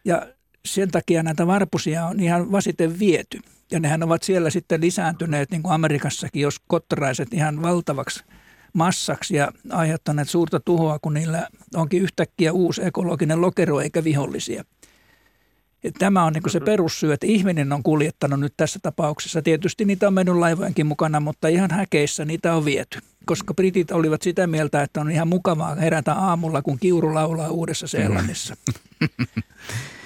Ja 0.06 0.28
sen 0.66 0.92
takia 0.92 1.24
näitä 1.24 1.48
varpusia 1.48 2.06
on 2.06 2.20
ihan 2.20 2.52
vasiten 2.52 3.00
viety. 3.00 3.40
Ja 3.72 3.80
nehän 3.80 4.04
ovat 4.04 4.24
siellä 4.24 4.50
sitten 4.50 4.82
lisääntyneet, 4.82 5.52
niin 5.52 5.64
kuin 5.64 5.74
Amerikassakin, 5.74 6.42
jos 6.42 6.60
kottaraiset 6.68 7.34
ihan 7.34 7.62
valtavaksi 7.62 8.24
massaksi 8.74 9.36
ja 9.36 9.52
aiheuttaneet 9.72 10.30
suurta 10.30 10.60
tuhoa, 10.60 11.00
kun 11.02 11.14
niillä 11.14 11.48
onkin 11.76 12.02
yhtäkkiä 12.02 12.54
uusi 12.54 12.86
ekologinen 12.86 13.42
lokero 13.42 13.80
eikä 13.80 14.04
vihollisia. 14.04 14.64
Ja 15.84 15.92
tämä 16.00 16.24
on 16.24 16.34
niin 16.34 16.50
se 16.50 16.60
perussyy, 16.60 17.14
että 17.14 17.28
ihminen 17.28 17.74
on 17.74 17.84
kuljettanut 17.84 18.40
nyt 18.40 18.54
tässä 18.58 18.80
tapauksessa. 18.84 19.42
Tietysti 19.42 19.86
niitä 19.86 20.08
on 20.08 20.14
mennyt 20.14 20.36
laivojenkin 20.36 20.86
mukana, 20.86 21.20
mutta 21.20 21.48
ihan 21.48 21.72
häkeissä 21.72 22.26
niitä 22.26 22.56
on 22.56 22.66
viety. 22.66 23.00
Koska 23.26 23.54
britit 23.54 23.92
olivat 23.92 24.22
sitä 24.22 24.48
mieltä, 24.48 24.82
että 24.82 25.02
on 25.02 25.12
ihan 25.12 25.28
mukavaa 25.28 25.76
herätä 25.76 26.14
aamulla, 26.14 26.62
kun 26.62 26.80
kiuru 26.80 27.14
laulaa 27.14 27.50
Uudessa 27.50 27.88
Seelannissa. 27.88 28.58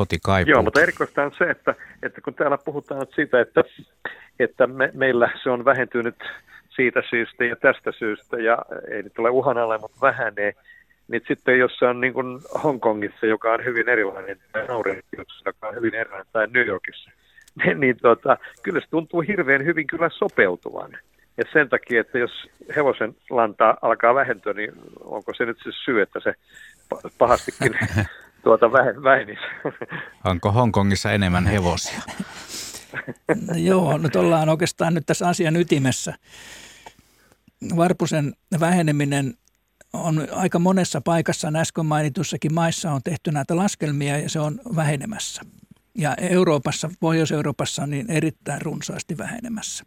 kotikaipuut. 0.00 0.54
Joo, 0.54 0.62
mutta 0.62 0.82
erikoista 0.82 1.22
on 1.22 1.32
se, 1.38 1.44
että, 1.44 1.74
että 2.02 2.20
kun 2.20 2.34
täällä 2.34 2.58
puhutaan 2.64 3.06
siitä, 3.14 3.40
että, 3.40 3.62
että 4.38 4.66
me, 4.66 4.90
meillä 4.94 5.30
se 5.42 5.50
on 5.50 5.64
vähentynyt 5.64 6.18
siitä 6.76 7.02
syystä 7.10 7.44
ja 7.44 7.56
tästä 7.56 7.92
syystä, 7.98 8.36
ja 8.36 8.58
ei 8.90 9.02
nyt 9.02 9.18
ole 9.18 9.30
uhan 9.30 9.58
alle, 9.58 9.78
mutta 9.78 10.00
vähenee, 10.02 10.52
niin 11.08 11.22
sitten 11.28 11.58
jos 11.58 11.72
se 11.78 11.86
on 11.86 12.00
niin 12.00 12.12
kuin 12.12 12.40
Hongkongissa, 12.64 13.26
joka 13.26 13.52
on 13.52 13.64
hyvin 13.64 13.88
erilainen, 13.88 14.36
tai 14.52 14.66
Mauritiuksessa, 14.68 15.48
joka 15.48 15.68
on 15.68 15.74
hyvin 15.74 15.94
erilainen, 15.94 16.26
tai 16.32 16.46
New 16.46 16.66
Yorkissa, 16.66 17.10
niin, 17.64 17.80
niin 17.80 17.96
tota, 18.02 18.36
kyllä 18.62 18.80
se 18.80 18.86
tuntuu 18.90 19.20
hirveän 19.20 19.64
hyvin 19.64 19.86
kyllä 19.86 20.08
sopeutuvan. 20.08 20.90
Ja 21.36 21.44
sen 21.52 21.68
takia, 21.68 22.00
että 22.00 22.18
jos 22.18 22.32
hevosen 22.76 23.16
lanta 23.30 23.74
alkaa 23.82 24.14
vähentyä, 24.14 24.52
niin 24.52 24.72
onko 25.04 25.34
se 25.34 25.44
nyt 25.44 25.58
se 25.64 25.70
syy, 25.84 26.00
että 26.02 26.20
se 26.20 26.34
pahastikin 27.18 27.72
tuota 28.42 28.72
vähenis. 28.72 29.38
Onko 30.24 30.52
Hongkongissa 30.52 31.12
enemmän 31.12 31.46
hevosia? 31.46 32.02
No 33.48 33.54
joo, 33.56 33.98
nyt 33.98 34.16
ollaan 34.16 34.48
oikeastaan 34.48 34.94
nyt 34.94 35.06
tässä 35.06 35.28
asian 35.28 35.56
ytimessä. 35.56 36.14
Varpusen 37.76 38.32
väheneminen 38.60 39.34
on 39.92 40.28
aika 40.32 40.58
monessa 40.58 41.00
paikassa, 41.00 41.52
äsken 41.56 41.86
mainitussakin 41.86 42.54
maissa 42.54 42.92
on 42.92 43.00
tehty 43.04 43.32
näitä 43.32 43.56
laskelmia 43.56 44.18
ja 44.18 44.28
se 44.30 44.40
on 44.40 44.60
vähenemässä. 44.76 45.42
Ja 45.98 46.14
Euroopassa, 46.14 46.90
Pohjois-Euroopassa 47.00 47.82
on 47.82 47.90
niin 47.90 48.10
erittäin 48.10 48.62
runsaasti 48.62 49.18
vähenemässä. 49.18 49.84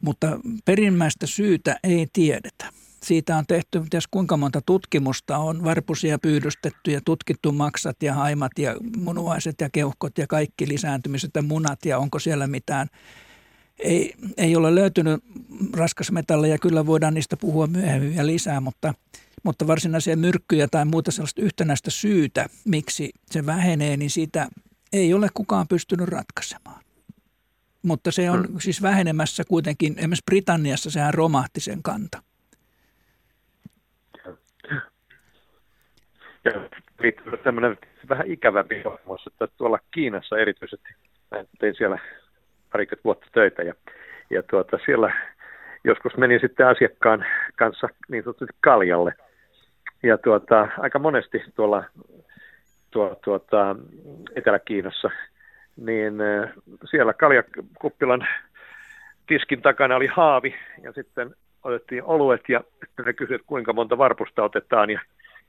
Mutta 0.00 0.38
perimmäistä 0.64 1.26
syytä 1.26 1.76
ei 1.84 2.06
tiedetä. 2.12 2.66
Siitä 3.02 3.36
on 3.36 3.44
tehty 3.48 3.82
ties 3.90 4.06
kuinka 4.10 4.36
monta 4.36 4.60
tutkimusta, 4.66 5.38
on 5.38 5.64
varpusia 5.64 6.18
pyydystetty 6.18 6.90
ja 6.90 7.00
tutkittu 7.04 7.52
maksat 7.52 8.02
ja 8.02 8.14
haimat 8.14 8.52
ja 8.58 8.76
munuaiset 8.96 9.60
ja 9.60 9.70
keuhkot 9.70 10.18
ja 10.18 10.26
kaikki 10.26 10.68
lisääntymiset 10.68 11.30
ja 11.34 11.42
munat 11.42 11.84
ja 11.84 11.98
onko 11.98 12.18
siellä 12.18 12.46
mitään. 12.46 12.88
Ei, 13.78 14.14
ei 14.36 14.56
ole 14.56 14.74
löytynyt 14.74 15.24
raskasmetalleja, 15.72 16.58
kyllä 16.58 16.86
voidaan 16.86 17.14
niistä 17.14 17.36
puhua 17.36 17.66
myöhemmin 17.66 18.14
ja 18.14 18.26
lisää, 18.26 18.60
mutta, 18.60 18.94
mutta 19.42 19.66
varsinaisia 19.66 20.16
myrkkyjä 20.16 20.68
tai 20.70 20.84
muuta 20.84 21.10
sellaista 21.10 21.42
yhtenäistä 21.42 21.90
syytä, 21.90 22.48
miksi 22.64 23.10
se 23.30 23.46
vähenee, 23.46 23.96
niin 23.96 24.10
sitä 24.10 24.48
ei 24.92 25.14
ole 25.14 25.28
kukaan 25.34 25.68
pystynyt 25.68 26.08
ratkaisemaan. 26.08 26.84
Mutta 27.82 28.12
se 28.12 28.30
on 28.30 28.46
hmm. 28.46 28.60
siis 28.60 28.82
vähenemässä 28.82 29.44
kuitenkin, 29.44 29.94
esimerkiksi 29.98 30.24
Britanniassa 30.26 30.90
sehän 30.90 31.14
romahti 31.14 31.60
sen 31.60 31.82
kanta. 31.82 32.22
Ja 36.44 36.52
tämmöinen 37.42 37.78
vähän 38.08 38.26
ikävämpi 38.26 38.82
kokemus, 38.82 39.26
että 39.26 39.48
tuolla 39.56 39.78
Kiinassa 39.90 40.38
erityisesti, 40.38 40.88
tein 41.58 41.74
siellä 41.74 41.98
parikymmentä 42.72 43.04
vuotta 43.04 43.26
töitä 43.32 43.62
ja, 43.62 43.74
ja 44.30 44.42
tuota, 44.42 44.78
siellä 44.84 45.12
joskus 45.84 46.16
menin 46.16 46.40
sitten 46.40 46.66
asiakkaan 46.66 47.24
kanssa 47.56 47.88
niin 48.08 48.24
sanotusti 48.24 48.54
kaljalle. 48.60 49.14
Ja 50.02 50.18
tuota, 50.18 50.68
aika 50.78 50.98
monesti 50.98 51.44
tuolla 51.54 51.84
tuo, 52.90 53.18
tuota, 53.24 53.76
Etelä-Kiinassa, 54.36 55.10
niin 55.76 56.14
siellä 56.90 57.12
kaljakuppilan 57.12 58.28
tiskin 59.26 59.62
takana 59.62 59.96
oli 59.96 60.06
haavi 60.06 60.54
ja 60.82 60.92
sitten 60.92 61.34
otettiin 61.64 62.04
oluet 62.04 62.40
ja 62.48 62.60
sitten 62.86 63.04
ne 63.04 63.12
kysyivät, 63.12 63.46
kuinka 63.46 63.72
monta 63.72 63.98
varpusta 63.98 64.42
otetaan 64.42 64.90
ja 64.90 65.00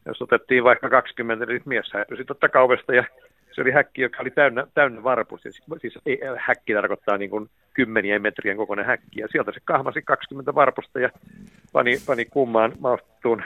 jos 0.06 0.22
otettiin 0.22 0.64
vaikka 0.64 0.90
20, 0.90 1.46
niin 1.46 1.62
mies 1.66 1.94
häipyi 1.94 2.26
totta 2.26 2.50
kaupasta 2.50 2.96
ja 2.96 3.04
se 3.56 3.62
oli 3.62 3.72
häkki, 3.72 4.02
joka 4.02 4.22
oli 4.22 4.32
täynnä, 4.32 4.68
täynnä 4.74 5.04
varpus. 5.04 5.42
Siis 5.42 6.00
ei, 6.06 6.20
häkki 6.38 6.74
tarkoittaa 6.74 7.18
niin 7.18 7.30
kuin 7.30 7.50
kymmenien 7.74 8.22
metrien 8.22 8.58
kokoinen 8.58 8.86
häkki. 8.86 9.22
Ja 9.22 9.28
sieltä 9.32 9.52
se 9.52 9.60
kahmasi 9.64 10.02
20 10.02 10.56
varpusta 10.56 11.00
ja 11.00 11.10
pani, 11.72 11.98
pani 12.06 12.26
kummaan 12.26 12.74
maustuttuun 12.80 13.44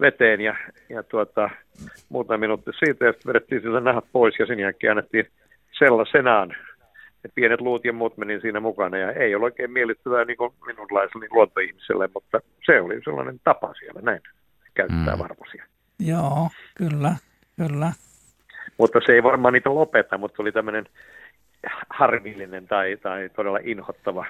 veteen 0.00 0.40
ja, 0.40 0.56
ja 0.88 1.02
tuota, 1.02 1.50
muutama 2.08 2.38
minuutti 2.38 2.70
siitä 2.78 3.04
ja 3.04 3.12
vedettiin 3.26 3.62
siltä 3.62 3.80
nahat 3.80 4.04
pois 4.12 4.38
ja 4.38 4.46
sen 4.46 4.60
jälkeen 4.60 4.90
annettiin 4.90 5.26
sellaisenaan. 5.78 6.56
Et 7.24 7.32
pienet 7.34 7.60
luut 7.60 7.84
ja 7.84 7.92
muut 7.92 8.16
meni 8.16 8.40
siinä 8.40 8.60
mukana 8.60 8.96
ja 8.96 9.12
ei 9.12 9.34
ole 9.34 9.44
oikein 9.44 9.70
miellyttävää 9.70 10.24
niin 10.24 10.36
kuin 10.36 10.54
minunlaiselle 10.66 11.20
niin 11.20 11.34
luontoihmiselle, 11.34 12.08
mutta 12.14 12.40
se 12.66 12.80
oli 12.80 13.00
sellainen 13.04 13.40
tapa 13.44 13.74
siellä 13.74 14.00
näin 14.00 14.20
käyttää 14.74 15.16
mm. 15.16 15.22
varpusia. 15.22 15.64
Joo, 16.00 16.48
kyllä, 16.74 17.16
kyllä. 17.56 17.92
Mutta 18.78 19.00
se 19.06 19.12
ei 19.12 19.22
varmaan 19.22 19.54
niitä 19.54 19.74
lopeta, 19.74 20.18
mutta 20.18 20.42
oli 20.42 20.52
tämmöinen 20.52 20.86
harmillinen 21.90 22.68
tai, 22.68 22.96
tai 22.96 23.30
todella 23.36 23.58
inhottava 23.62 24.26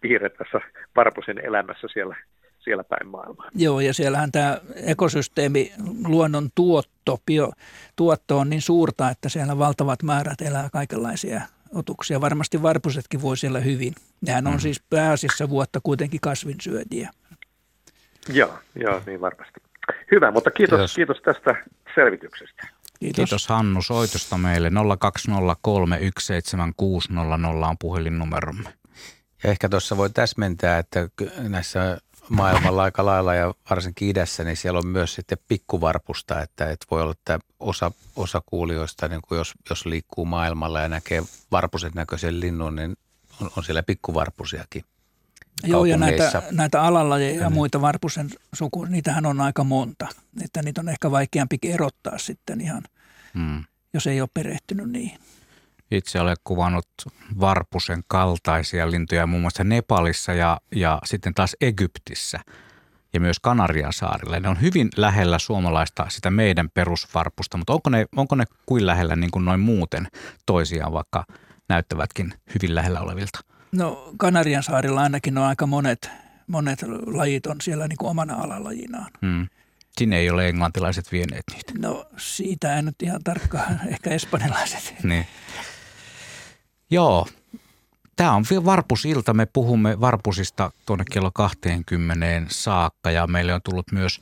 piirre 0.00 0.28
tässä 0.28 0.60
varpusen 0.96 1.38
elämässä 1.38 1.88
siellä 1.92 2.16
siellä 2.64 2.84
päin 2.84 3.06
maailmaa. 3.06 3.48
Joo, 3.54 3.80
ja 3.80 3.94
siellähän 3.94 4.32
tämä 4.32 4.58
ekosysteemi, 4.86 5.72
luonnon 6.08 6.48
tuotto, 6.54 7.18
bio, 7.26 7.52
tuotto 7.96 8.38
on 8.38 8.50
niin 8.50 8.62
suurta, 8.62 9.10
että 9.10 9.28
siellä 9.28 9.58
valtavat 9.58 10.02
määrät 10.02 10.40
elää 10.40 10.68
kaikenlaisia 10.72 11.40
otuksia. 11.74 12.20
Varmasti 12.20 12.62
varpusetkin 12.62 13.22
voi 13.22 13.36
siellä 13.36 13.60
hyvin. 13.60 13.94
Nehän 14.20 14.46
on 14.46 14.52
mm. 14.52 14.58
siis 14.58 14.82
pääasiassa 14.90 15.48
vuotta 15.48 15.80
kuitenkin 15.82 16.20
kasvinsyöjiä. 16.20 17.10
Joo, 18.28 18.58
joo, 18.74 19.02
niin 19.06 19.20
varmasti. 19.20 19.60
Hyvä, 20.10 20.30
mutta 20.30 20.50
kiitos, 20.50 20.78
kiitos. 20.78 20.94
kiitos 20.94 21.20
tästä 21.22 21.64
selvityksestä. 21.94 22.66
Kiitos. 23.00 23.16
Kiitos 23.16 23.48
Hannu 23.48 23.82
soitosta 23.82 24.38
meille. 24.38 24.68
020317600 24.68 24.72
on 27.68 27.78
puhelinnumeromme. 27.80 28.74
Ja 29.44 29.50
ehkä 29.50 29.68
tuossa 29.68 29.96
voi 29.96 30.10
täsmentää, 30.10 30.78
että 30.78 31.08
näissä 31.48 31.98
maailmalla 32.28 32.82
aika 32.82 33.04
lailla 33.04 33.34
ja 33.34 33.54
varsinkin 33.70 34.08
idässä, 34.08 34.44
niin 34.44 34.56
siellä 34.56 34.78
on 34.78 34.86
myös 34.86 35.14
sitten 35.14 35.38
pikkuvarpusta, 35.48 36.40
että, 36.40 36.70
että 36.70 36.86
voi 36.90 37.02
olla, 37.02 37.12
että 37.12 37.38
osa, 37.60 37.92
osa 38.16 38.42
kuulijoista, 38.46 39.08
niin 39.08 39.20
kuin 39.28 39.38
jos, 39.38 39.52
jos 39.70 39.86
liikkuu 39.86 40.24
maailmalla 40.24 40.80
ja 40.80 40.88
näkee 40.88 41.22
varpuset 41.50 41.94
näköisen 41.94 42.40
linnun, 42.40 42.76
niin 42.76 42.96
on, 43.40 43.50
on 43.56 43.64
siellä 43.64 43.82
pikkuvarpusiakin. 43.82 44.84
Joo, 45.64 45.84
ja 45.84 45.96
näitä, 45.96 46.42
näitä 46.50 46.82
alalajeja 46.82 47.40
ja 47.40 47.50
muita 47.50 47.80
varpusen 47.80 48.30
suku, 48.52 48.84
niitähän 48.84 49.26
on 49.26 49.40
aika 49.40 49.64
monta. 49.64 50.08
Että 50.44 50.62
niitä 50.62 50.80
on 50.80 50.88
ehkä 50.88 51.10
vaikeampi 51.10 51.58
erottaa 51.62 52.18
sitten 52.18 52.60
ihan, 52.60 52.82
hmm. 53.34 53.64
jos 53.94 54.06
ei 54.06 54.20
ole 54.20 54.28
perehtynyt 54.34 54.90
niihin. 54.90 55.18
Itse 55.90 56.20
olen 56.20 56.36
kuvannut 56.44 56.88
varpusen 57.40 58.02
kaltaisia 58.08 58.90
lintuja 58.90 59.26
muun 59.26 59.40
muassa 59.40 59.64
Nepalissa 59.64 60.32
ja, 60.32 60.60
ja 60.74 60.98
sitten 61.04 61.34
taas 61.34 61.56
Egyptissä 61.60 62.40
ja 63.12 63.20
myös 63.20 63.40
Kanarian 63.40 63.92
saarilla. 63.92 64.40
Ne 64.40 64.48
on 64.48 64.60
hyvin 64.60 64.88
lähellä 64.96 65.38
suomalaista 65.38 66.06
sitä 66.08 66.30
meidän 66.30 66.70
perusvarpusta, 66.70 67.56
mutta 67.56 67.72
onko 67.72 67.90
ne, 67.90 68.06
onko 68.16 68.34
ne 68.34 68.44
kuin 68.66 68.86
lähellä 68.86 69.16
niin 69.16 69.30
kuin 69.30 69.44
noin 69.44 69.60
muuten 69.60 70.08
toisiaan, 70.46 70.92
vaikka 70.92 71.24
näyttävätkin 71.68 72.34
hyvin 72.54 72.74
lähellä 72.74 73.00
olevilta? 73.00 73.38
No 73.72 74.12
Kanarian 74.16 74.62
saarilla 74.62 75.02
ainakin 75.02 75.38
on 75.38 75.44
aika 75.44 75.66
monet, 75.66 76.10
monet 76.46 76.84
lajit 77.06 77.46
on 77.46 77.60
siellä 77.60 77.88
niin 77.88 77.96
kuin 77.96 78.10
omana 78.10 78.34
alalajinaan. 78.34 79.10
Hmm. 79.26 79.48
Sinne 79.98 80.18
ei 80.18 80.30
ole 80.30 80.48
englantilaiset 80.48 81.12
vieneet 81.12 81.44
niitä. 81.52 81.72
No 81.78 82.06
siitä 82.16 82.78
en 82.78 82.84
nyt 82.84 83.02
ihan 83.02 83.22
tarkkaan, 83.24 83.80
ehkä 83.92 84.10
espanjalaiset. 84.10 84.94
niin. 85.02 85.26
Joo, 86.90 87.26
Tämä 88.16 88.32
on 88.32 88.44
varpusilta. 88.64 89.34
Me 89.34 89.46
puhumme 89.46 90.00
varpusista 90.00 90.70
tuonne 90.86 91.04
kello 91.10 91.30
20 91.34 92.26
saakka 92.48 93.10
ja 93.10 93.26
meille 93.26 93.54
on 93.54 93.60
tullut 93.64 93.92
myös 93.92 94.20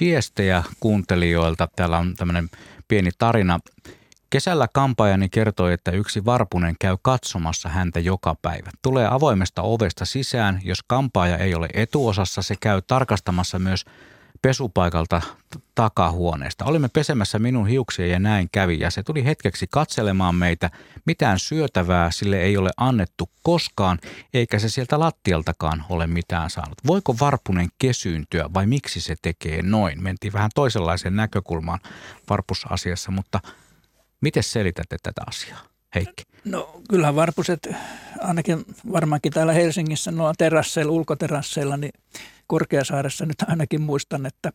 viestejä 0.00 0.62
kuuntelijoilta. 0.80 1.68
Täällä 1.76 1.98
on 1.98 2.14
tämmöinen 2.16 2.50
pieni 2.88 3.10
tarina. 3.18 3.60
Kesällä 4.30 4.68
kampaajani 4.72 5.28
kertoi, 5.28 5.72
että 5.72 5.90
yksi 5.90 6.24
varpunen 6.24 6.76
käy 6.80 6.96
katsomassa 7.02 7.68
häntä 7.68 8.00
joka 8.00 8.36
päivä. 8.42 8.70
Tulee 8.82 9.08
avoimesta 9.10 9.62
ovesta 9.62 10.04
sisään. 10.04 10.60
Jos 10.64 10.82
kampaaja 10.86 11.38
ei 11.38 11.54
ole 11.54 11.68
etuosassa, 11.74 12.42
se 12.42 12.54
käy 12.60 12.82
tarkastamassa 12.86 13.58
myös 13.58 13.84
pesupaikalta 14.42 15.22
takahuoneesta. 15.74 16.64
Olimme 16.64 16.88
pesemässä 16.88 17.38
minun 17.38 17.66
hiuksia 17.66 18.06
ja 18.06 18.18
näin 18.18 18.48
kävi 18.52 18.80
ja 18.80 18.90
se 18.90 19.02
tuli 19.02 19.24
hetkeksi 19.24 19.66
katselemaan 19.70 20.34
meitä. 20.34 20.70
Mitään 21.06 21.38
syötävää 21.38 22.10
sille 22.10 22.36
ei 22.40 22.56
ole 22.56 22.70
annettu 22.76 23.30
koskaan, 23.42 23.98
eikä 24.34 24.58
se 24.58 24.68
sieltä 24.68 24.98
lattialtakaan 24.98 25.84
ole 25.88 26.06
mitään 26.06 26.50
saanut. 26.50 26.78
Voiko 26.86 27.16
varpunen 27.20 27.68
kesyyntyä 27.78 28.50
vai 28.54 28.66
miksi 28.66 29.00
se 29.00 29.16
tekee 29.22 29.62
noin? 29.62 30.02
Mentiin 30.02 30.32
vähän 30.32 30.50
toisenlaiseen 30.54 31.16
näkökulmaan 31.16 31.78
varpusasiassa, 32.30 33.10
mutta 33.10 33.40
miten 34.20 34.42
selitätte 34.42 34.96
tätä 35.02 35.22
asiaa? 35.26 35.60
Heikki? 35.94 36.22
No 36.44 36.80
kyllähän 36.90 37.16
varpuset, 37.16 37.68
ainakin 38.20 38.64
varmaankin 38.92 39.32
täällä 39.32 39.52
Helsingissä 39.52 40.10
noilla 40.10 40.34
terasseilla, 40.38 40.92
ulkoterasseilla, 40.92 41.76
niin 41.76 41.92
Korkeasaaressa 42.46 43.26
nyt 43.26 43.42
ainakin 43.46 43.80
muistan, 43.80 44.26
että 44.26 44.52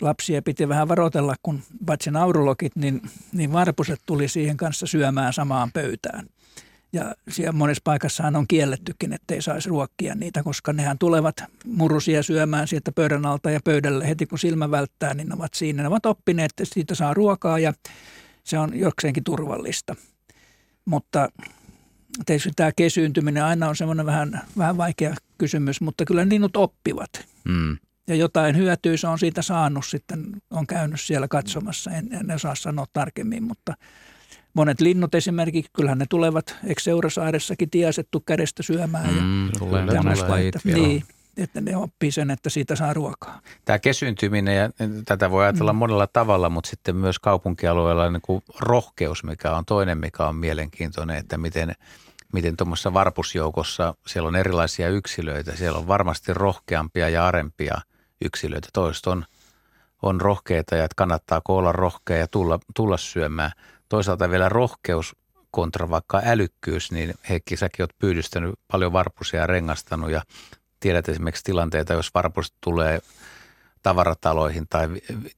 lapsia 0.00 0.42
piti 0.42 0.68
vähän 0.68 0.88
varoitella, 0.88 1.34
kun 1.42 1.62
paitsi 1.86 2.10
naurulokit, 2.10 2.76
niin, 2.76 3.02
niin 3.32 3.52
varpuset 3.52 4.00
tuli 4.06 4.28
siihen 4.28 4.56
kanssa 4.56 4.86
syömään 4.86 5.32
samaan 5.32 5.72
pöytään. 5.72 6.26
Ja 6.92 7.14
siellä 7.28 7.52
monessa 7.52 7.80
paikassahan 7.84 8.36
on 8.36 8.46
kiellettykin, 8.48 9.12
ettei 9.12 9.42
saisi 9.42 9.68
ruokkia 9.68 10.14
niitä, 10.14 10.42
koska 10.42 10.72
nehän 10.72 10.98
tulevat 10.98 11.36
murusia 11.64 12.22
syömään 12.22 12.68
sieltä 12.68 12.92
pöydän 12.92 13.26
alta 13.26 13.50
ja 13.50 13.60
pöydälle 13.64 14.08
heti 14.08 14.26
kun 14.26 14.38
silmä 14.38 14.70
välttää, 14.70 15.14
niin 15.14 15.28
ne 15.28 15.34
ovat 15.34 15.54
siinä. 15.54 15.82
Ne 15.82 15.88
ovat 15.88 16.06
oppineet, 16.06 16.50
että 16.50 16.74
siitä 16.74 16.94
saa 16.94 17.14
ruokaa 17.14 17.58
ja 17.58 17.72
se 18.46 18.58
on 18.58 18.78
jokseenkin 18.78 19.24
turvallista. 19.24 19.94
Mutta 20.84 21.28
tietysti 22.26 22.50
tämä 22.56 22.72
kesyyntyminen 22.76 23.44
aina 23.44 23.68
on 23.68 23.76
semmoinen 23.76 24.06
vähän, 24.06 24.42
vähän 24.58 24.76
vaikea 24.76 25.14
kysymys, 25.38 25.80
mutta 25.80 26.04
kyllä 26.04 26.28
linnut 26.28 26.56
oppivat. 26.56 27.10
Mm. 27.44 27.76
Ja 28.08 28.14
jotain 28.14 28.56
hyötyä 28.56 28.96
se 28.96 29.06
on 29.08 29.18
siitä 29.18 29.42
saanut 29.42 29.86
sitten, 29.86 30.26
on 30.50 30.66
käynyt 30.66 31.00
siellä 31.00 31.28
katsomassa, 31.28 31.90
en, 31.90 32.08
en 32.12 32.30
osaa 32.30 32.54
sanoa 32.54 32.86
tarkemmin, 32.92 33.42
mutta 33.42 33.74
monet 34.54 34.80
linnut 34.80 35.14
esimerkiksi, 35.14 35.70
kyllähän 35.72 35.98
ne 35.98 36.06
tulevat, 36.10 36.56
eikö 36.66 36.82
Seurasaaressakin 36.82 37.70
tiasettu 37.70 38.20
kädestä 38.20 38.62
syömään. 38.62 39.14
Mm, 39.14 39.46
ja 39.46 39.52
tulee 39.58 39.84
monet 39.84 40.28
lajit 40.28 40.54
Niin, 40.64 41.04
että 41.36 41.60
ne 41.60 41.76
oppii 41.76 42.10
sen, 42.10 42.30
että 42.30 42.50
siitä 42.50 42.76
saa 42.76 42.94
ruokaa. 42.94 43.40
Tämä 43.64 43.78
kesyntyminen, 43.78 44.56
ja 44.56 44.70
tätä 45.04 45.30
voi 45.30 45.44
ajatella 45.44 45.72
mm. 45.72 45.78
monella 45.78 46.06
tavalla, 46.06 46.50
mutta 46.50 46.70
sitten 46.70 46.96
myös 46.96 47.18
kaupunkialueella 47.18 48.10
niin 48.10 48.22
kuin 48.22 48.42
rohkeus, 48.60 49.24
mikä 49.24 49.52
on 49.52 49.64
toinen, 49.64 49.98
mikä 49.98 50.26
on 50.26 50.36
mielenkiintoinen, 50.36 51.16
että 51.16 51.38
miten, 51.38 51.72
miten 52.32 52.56
tuommoisessa 52.56 52.94
varpusjoukossa 52.94 53.94
siellä 54.06 54.28
on 54.28 54.36
erilaisia 54.36 54.88
yksilöitä. 54.88 55.56
Siellä 55.56 55.78
on 55.78 55.88
varmasti 55.88 56.34
rohkeampia 56.34 57.08
ja 57.08 57.26
arempia 57.26 57.80
yksilöitä. 58.24 58.68
Toista 58.72 59.10
on, 59.10 59.24
on 60.02 60.20
rohkeita 60.20 60.76
ja 60.76 60.84
että 60.84 60.94
kannattaa 60.96 61.40
olla 61.48 61.72
rohkea 61.72 62.16
ja 62.16 62.28
tulla, 62.28 62.58
tulla 62.74 62.96
syömään. 62.96 63.50
Toisaalta 63.88 64.30
vielä 64.30 64.48
rohkeus 64.48 65.16
kontra 65.50 65.90
vaikka 65.90 66.22
älykkyys, 66.24 66.92
niin 66.92 67.14
Heikki, 67.28 67.56
säkin 67.56 67.82
oot 67.82 67.98
pyydystänyt 67.98 68.54
paljon 68.72 68.92
varpusia 68.92 69.40
ja 69.40 69.46
rengastanut 69.46 70.10
ja 70.10 70.22
tiedät 70.80 71.08
esimerkiksi 71.08 71.44
tilanteita, 71.44 71.92
jos 71.92 72.14
varpuset 72.14 72.54
tulee 72.60 73.00
tavarataloihin 73.82 74.66
tai, 74.68 74.88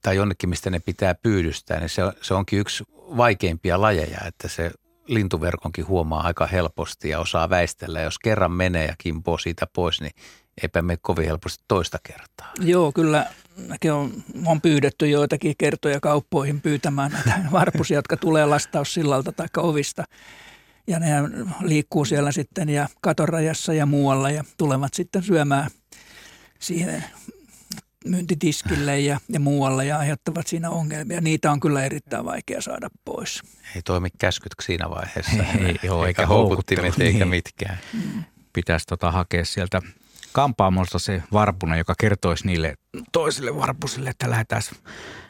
tai 0.01 0.15
jonnekin, 0.15 0.49
mistä 0.49 0.69
ne 0.69 0.79
pitää 0.79 1.15
pyydystää, 1.15 1.79
niin 1.79 1.89
se, 1.89 2.01
se 2.21 2.33
onkin 2.33 2.59
yksi 2.59 2.83
vaikeimpia 2.93 3.81
lajeja, 3.81 4.19
että 4.25 4.47
se 4.47 4.71
lintuverkonkin 5.07 5.87
huomaa 5.87 6.23
aika 6.23 6.47
helposti 6.47 7.09
ja 7.09 7.19
osaa 7.19 7.49
väistellä. 7.49 8.01
Jos 8.01 8.19
kerran 8.19 8.51
menee 8.51 8.85
ja 8.85 8.95
kimpoo 8.97 9.37
siitä 9.37 9.67
pois, 9.73 10.01
niin 10.01 10.11
eipä 10.63 10.81
mene 10.81 10.97
kovin 11.01 11.25
helposti 11.25 11.63
toista 11.67 11.97
kertaa. 12.03 12.51
Joo, 12.59 12.91
kyllä 12.91 13.25
mäkin 13.67 13.93
on, 13.93 14.11
on 14.45 14.61
pyydetty 14.61 15.09
joitakin 15.09 15.55
kertoja 15.57 15.99
kauppoihin 15.99 16.61
pyytämään 16.61 17.11
näitä 17.11 17.39
varpusia, 17.51 17.97
jotka 17.97 18.17
tulee 18.17 18.45
lastaussillalta 18.45 19.31
tai 19.31 19.47
ovista. 19.57 20.03
Ja 20.89 20.99
ne 20.99 21.07
liikkuu 21.61 22.05
siellä 22.05 22.31
sitten 22.31 22.69
ja 22.69 22.89
katorajassa 23.01 23.73
ja 23.73 23.85
muualla 23.85 24.29
ja 24.29 24.43
tulevat 24.57 24.93
sitten 24.93 25.23
syömään 25.23 25.71
siihen 26.59 27.03
myyntitiskille 28.05 28.99
ja, 28.99 29.19
ja 29.29 29.39
muualle 29.39 29.85
ja 29.85 29.97
aiheuttavat 29.97 30.47
siinä 30.47 30.69
ongelmia. 30.69 31.21
Niitä 31.21 31.51
on 31.51 31.59
kyllä 31.59 31.83
erittäin 31.83 32.25
vaikea 32.25 32.61
saada 32.61 32.89
pois. 33.05 33.41
Ei 33.75 33.81
toimi 33.81 34.09
käskyt 34.17 34.51
siinä 34.61 34.89
vaiheessa. 34.89 35.43
Ei, 35.59 35.65
ei 35.65 35.79
joo, 35.83 36.05
eikä, 36.05 36.21
eikä 36.21 36.27
houkuttimet 36.27 36.99
eikä 36.99 37.17
niin. 37.17 37.27
mitkään. 37.27 37.77
Mm. 37.93 38.23
Pitäisi 38.53 38.85
tota 38.85 39.11
hakea 39.11 39.45
sieltä 39.45 39.81
kampaamosta 40.31 40.99
se 40.99 41.23
varpuna, 41.31 41.77
joka 41.77 41.93
kertoisi 41.99 42.47
niille 42.47 42.73
toisille 43.11 43.55
varpusille, 43.55 44.09
että 44.09 44.29
lähdetään, 44.29 44.61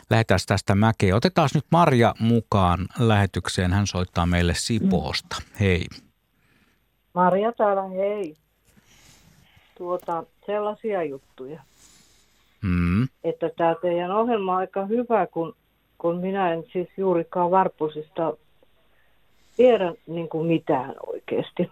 lähdetään 0.09 0.39
tästä 0.47 0.75
mäkeen. 0.75 1.15
Otetaan 1.15 1.49
nyt 1.53 1.65
Marja 1.71 2.15
mukaan 2.19 2.79
lähetykseen. 2.99 3.73
Hän 3.73 3.87
soittaa 3.87 4.25
meille 4.25 4.53
Sipoosta. 4.55 5.35
Hei. 5.59 5.85
Marja 7.13 7.51
täällä, 7.51 7.83
hei. 7.83 8.35
Tuota, 9.77 10.23
sellaisia 10.45 11.03
juttuja. 11.03 11.61
Mm. 12.61 13.07
Että 13.23 13.49
tämä 13.57 13.75
teidän 13.81 14.11
ohjelma 14.11 14.51
on 14.51 14.57
aika 14.57 14.85
hyvä, 14.85 15.27
kun, 15.27 15.55
kun 15.97 16.17
minä 16.17 16.53
en 16.53 16.63
siis 16.73 16.89
juurikaan 16.97 17.51
varpusista 17.51 18.33
tiedä 19.57 19.93
niin 20.07 20.29
kuin 20.29 20.47
mitään 20.47 20.95
oikeasti. 21.07 21.71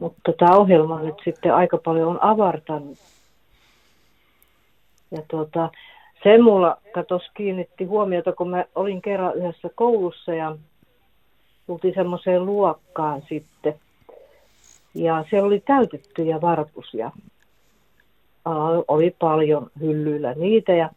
Mutta 0.00 0.32
tämä 0.38 0.56
ohjelma 0.56 1.00
nyt 1.00 1.14
sitten 1.24 1.54
aika 1.54 1.78
paljon 1.78 2.08
on 2.08 2.22
avartanut. 2.22 2.98
Ja 5.10 5.22
tuota, 5.28 5.70
se 6.22 6.38
mulla 6.38 6.76
katos 6.94 7.22
kiinnitti 7.34 7.84
huomiota, 7.84 8.32
kun 8.32 8.50
mä 8.50 8.64
olin 8.74 9.02
kerran 9.02 9.34
yhdessä 9.34 9.68
koulussa 9.74 10.34
ja 10.34 10.56
tultiin 11.66 11.94
semmoiseen 11.94 12.46
luokkaan 12.46 13.22
sitten. 13.28 13.74
Ja 14.94 15.24
siellä 15.30 15.46
oli 15.46 15.60
täytettyjä 15.60 16.40
varpusia. 16.40 17.10
Oli 18.88 19.16
paljon 19.18 19.70
hyllyillä 19.80 20.34
niitä 20.34 20.72
ja, 20.72 20.90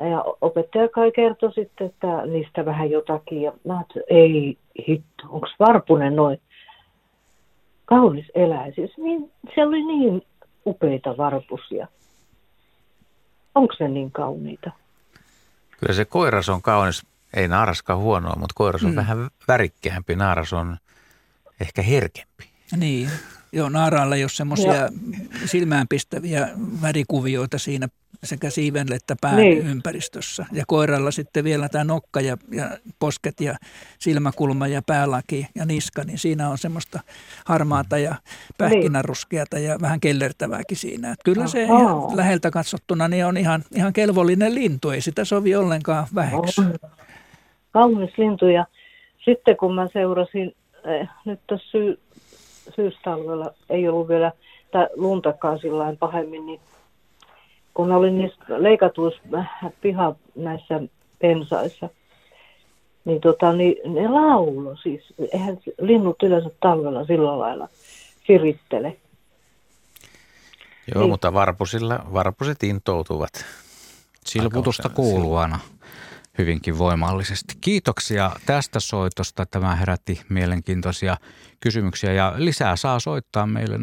ja 0.00 0.24
opettaja 0.40 0.88
kai 0.88 1.12
kertoi 1.12 1.52
sitten, 1.52 1.86
että 1.86 2.26
niistä 2.26 2.64
vähän 2.64 2.90
jotakin. 2.90 3.42
Ja 3.42 3.52
mä 3.64 3.74
ajattelin, 3.76 4.06
ei 4.10 4.58
hitto, 4.88 5.24
onko 5.30 5.46
varpunen 5.58 6.16
noin? 6.16 6.40
kaunis 7.86 8.26
eläisyys, 8.34 8.98
niin 8.98 9.32
se 9.54 9.66
oli 9.66 9.84
niin 9.84 10.22
upeita 10.66 11.16
varpusia. 11.16 11.86
Onko 13.56 13.74
se 13.78 13.88
niin 13.88 14.12
kauniita? 14.12 14.70
Kyllä 15.80 15.94
se 15.94 16.04
koiras 16.04 16.48
on 16.48 16.62
kaunis, 16.62 17.06
ei 17.34 17.48
naaraskaan 17.48 17.98
huonoa, 17.98 18.36
mutta 18.36 18.54
koiras 18.54 18.84
on 18.84 18.90
mm. 18.90 18.96
vähän 18.96 19.30
värikkäämpi, 19.48 20.16
naaras 20.16 20.52
on 20.52 20.76
ehkä 21.60 21.82
herkempi. 21.82 22.50
Niin, 22.76 23.10
joo, 23.52 23.68
naaraalla 23.68 24.16
ei 24.16 24.22
ole 24.22 24.30
semmoisia 24.30 24.88
silmäänpistäviä 25.44 26.48
värikuvioita 26.82 27.58
siinä 27.58 27.88
sekä 28.24 28.50
siiven 28.50 28.92
että 28.92 29.16
pään 29.20 29.36
niin. 29.36 29.66
ympäristössä. 29.66 30.46
Ja 30.52 30.64
koiralla 30.66 31.10
sitten 31.10 31.44
vielä 31.44 31.68
tämä 31.68 31.84
nokka 31.84 32.20
ja, 32.20 32.36
ja 32.52 32.70
posket 32.98 33.40
ja 33.40 33.54
silmäkulma 33.98 34.66
ja 34.66 34.82
päälaki 34.86 35.46
ja 35.54 35.66
niska, 35.66 36.04
niin 36.04 36.18
siinä 36.18 36.48
on 36.48 36.58
semmoista 36.58 37.00
harmaata 37.46 37.98
ja 37.98 38.14
pähkinäruskeata 38.58 39.58
ja 39.58 39.76
vähän 39.80 40.00
kellertävääkin 40.00 40.76
siinä. 40.76 41.12
Että 41.12 41.24
kyllä 41.24 41.46
se 41.46 41.62
ihan 41.62 42.16
läheltä 42.16 42.50
katsottuna 42.50 43.08
niin 43.08 43.26
on 43.26 43.36
ihan, 43.36 43.62
ihan 43.74 43.92
kelvollinen 43.92 44.54
lintu, 44.54 44.90
ei 44.90 45.00
sitä 45.00 45.24
sovi 45.24 45.56
ollenkaan 45.56 46.06
väheksi. 46.14 46.62
Kaunis 47.72 48.18
lintu 48.18 48.46
ja 48.46 48.66
sitten 49.24 49.56
kun 49.56 49.74
mä 49.74 49.88
seurasin, 49.92 50.54
eh, 50.84 51.08
nyt 51.24 51.40
tässä 51.46 51.70
syy, 51.70 51.98
syystalvella 52.76 53.54
ei 53.70 53.88
ollut 53.88 54.08
vielä 54.08 54.32
tai 54.72 54.88
luntakaan 54.94 55.58
sillä 55.58 55.96
pahemmin, 55.98 56.46
niin 56.46 56.60
kun 57.76 57.92
olin 57.92 58.18
niissä 58.18 58.44
leikatuissa 58.48 59.20
piha 59.80 60.14
näissä 60.34 60.80
pensaissa, 61.18 61.88
niin, 63.04 63.20
tota, 63.20 63.52
niin 63.52 63.94
ne 63.94 64.08
laulo 64.08 64.76
siis. 64.76 65.14
Eihän 65.32 65.58
linnut 65.80 66.22
yleensä 66.22 66.50
talvella 66.60 67.04
sillä 67.04 67.38
lailla 67.38 67.68
sirittele. 68.26 68.96
Joo, 70.94 71.02
niin. 71.02 71.10
mutta 71.10 71.34
varpusilla, 71.34 72.06
varpuset 72.12 72.62
intoutuvat. 72.62 73.44
Silputusta 74.26 74.88
kuuluu 74.88 75.36
aina 75.36 75.58
hyvinkin 76.38 76.78
voimallisesti. 76.78 77.54
Kiitoksia 77.60 78.30
tästä 78.46 78.80
soitosta. 78.80 79.46
Tämä 79.46 79.76
herätti 79.76 80.20
mielenkiintoisia 80.28 81.16
kysymyksiä 81.60 82.12
ja 82.12 82.34
lisää 82.36 82.76
saa 82.76 83.00
soittaa 83.00 83.46
meille 83.46 83.76
020317600 83.76 83.80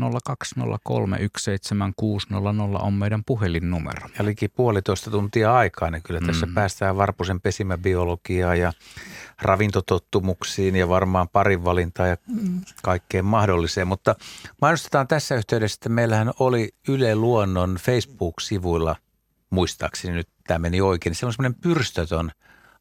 on 2.79 2.93
meidän 2.93 3.23
puhelinnumero. 3.25 4.07
Ja 4.17 4.25
liki 4.25 4.47
puolitoista 4.47 5.11
tuntia 5.11 5.55
aikaa, 5.55 5.91
niin 5.91 6.03
kyllä 6.03 6.19
tässä 6.19 6.45
mm. 6.45 6.53
päästään 6.53 6.97
varpusen 6.97 7.41
pesimäbiologiaa 7.41 8.55
ja 8.55 8.73
ravintotottumuksiin 9.41 10.75
ja 10.75 10.89
varmaan 10.89 11.29
parinvalintaa 11.29 12.07
ja 12.07 12.17
mm. 12.27 12.61
kaikkeen 12.83 13.25
mahdolliseen. 13.25 13.87
Mutta 13.87 14.15
mainostetaan 14.61 15.07
tässä 15.07 15.35
yhteydessä, 15.35 15.75
että 15.75 15.89
meillähän 15.89 16.31
oli 16.39 16.69
Yle 16.87 17.15
Luonnon 17.15 17.75
Facebook-sivuilla– 17.75 18.95
muistaakseni 19.53 20.13
nyt 20.13 20.27
tämä 20.47 20.59
meni 20.59 20.81
oikein. 20.81 21.15
Se 21.15 21.25
on 21.25 21.33
semmoinen 21.33 21.61
pyrstötön 21.61 22.31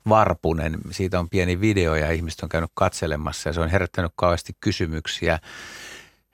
varpunen. 0.08 0.78
Siitä 0.90 1.20
on 1.20 1.28
pieni 1.28 1.60
video 1.60 1.94
ja 1.94 2.10
ihmiset 2.10 2.40
on 2.40 2.48
käynyt 2.48 2.70
katselemassa 2.74 3.48
ja 3.48 3.52
se 3.52 3.60
on 3.60 3.68
herättänyt 3.68 4.12
kauheasti 4.16 4.52
kysymyksiä, 4.60 5.38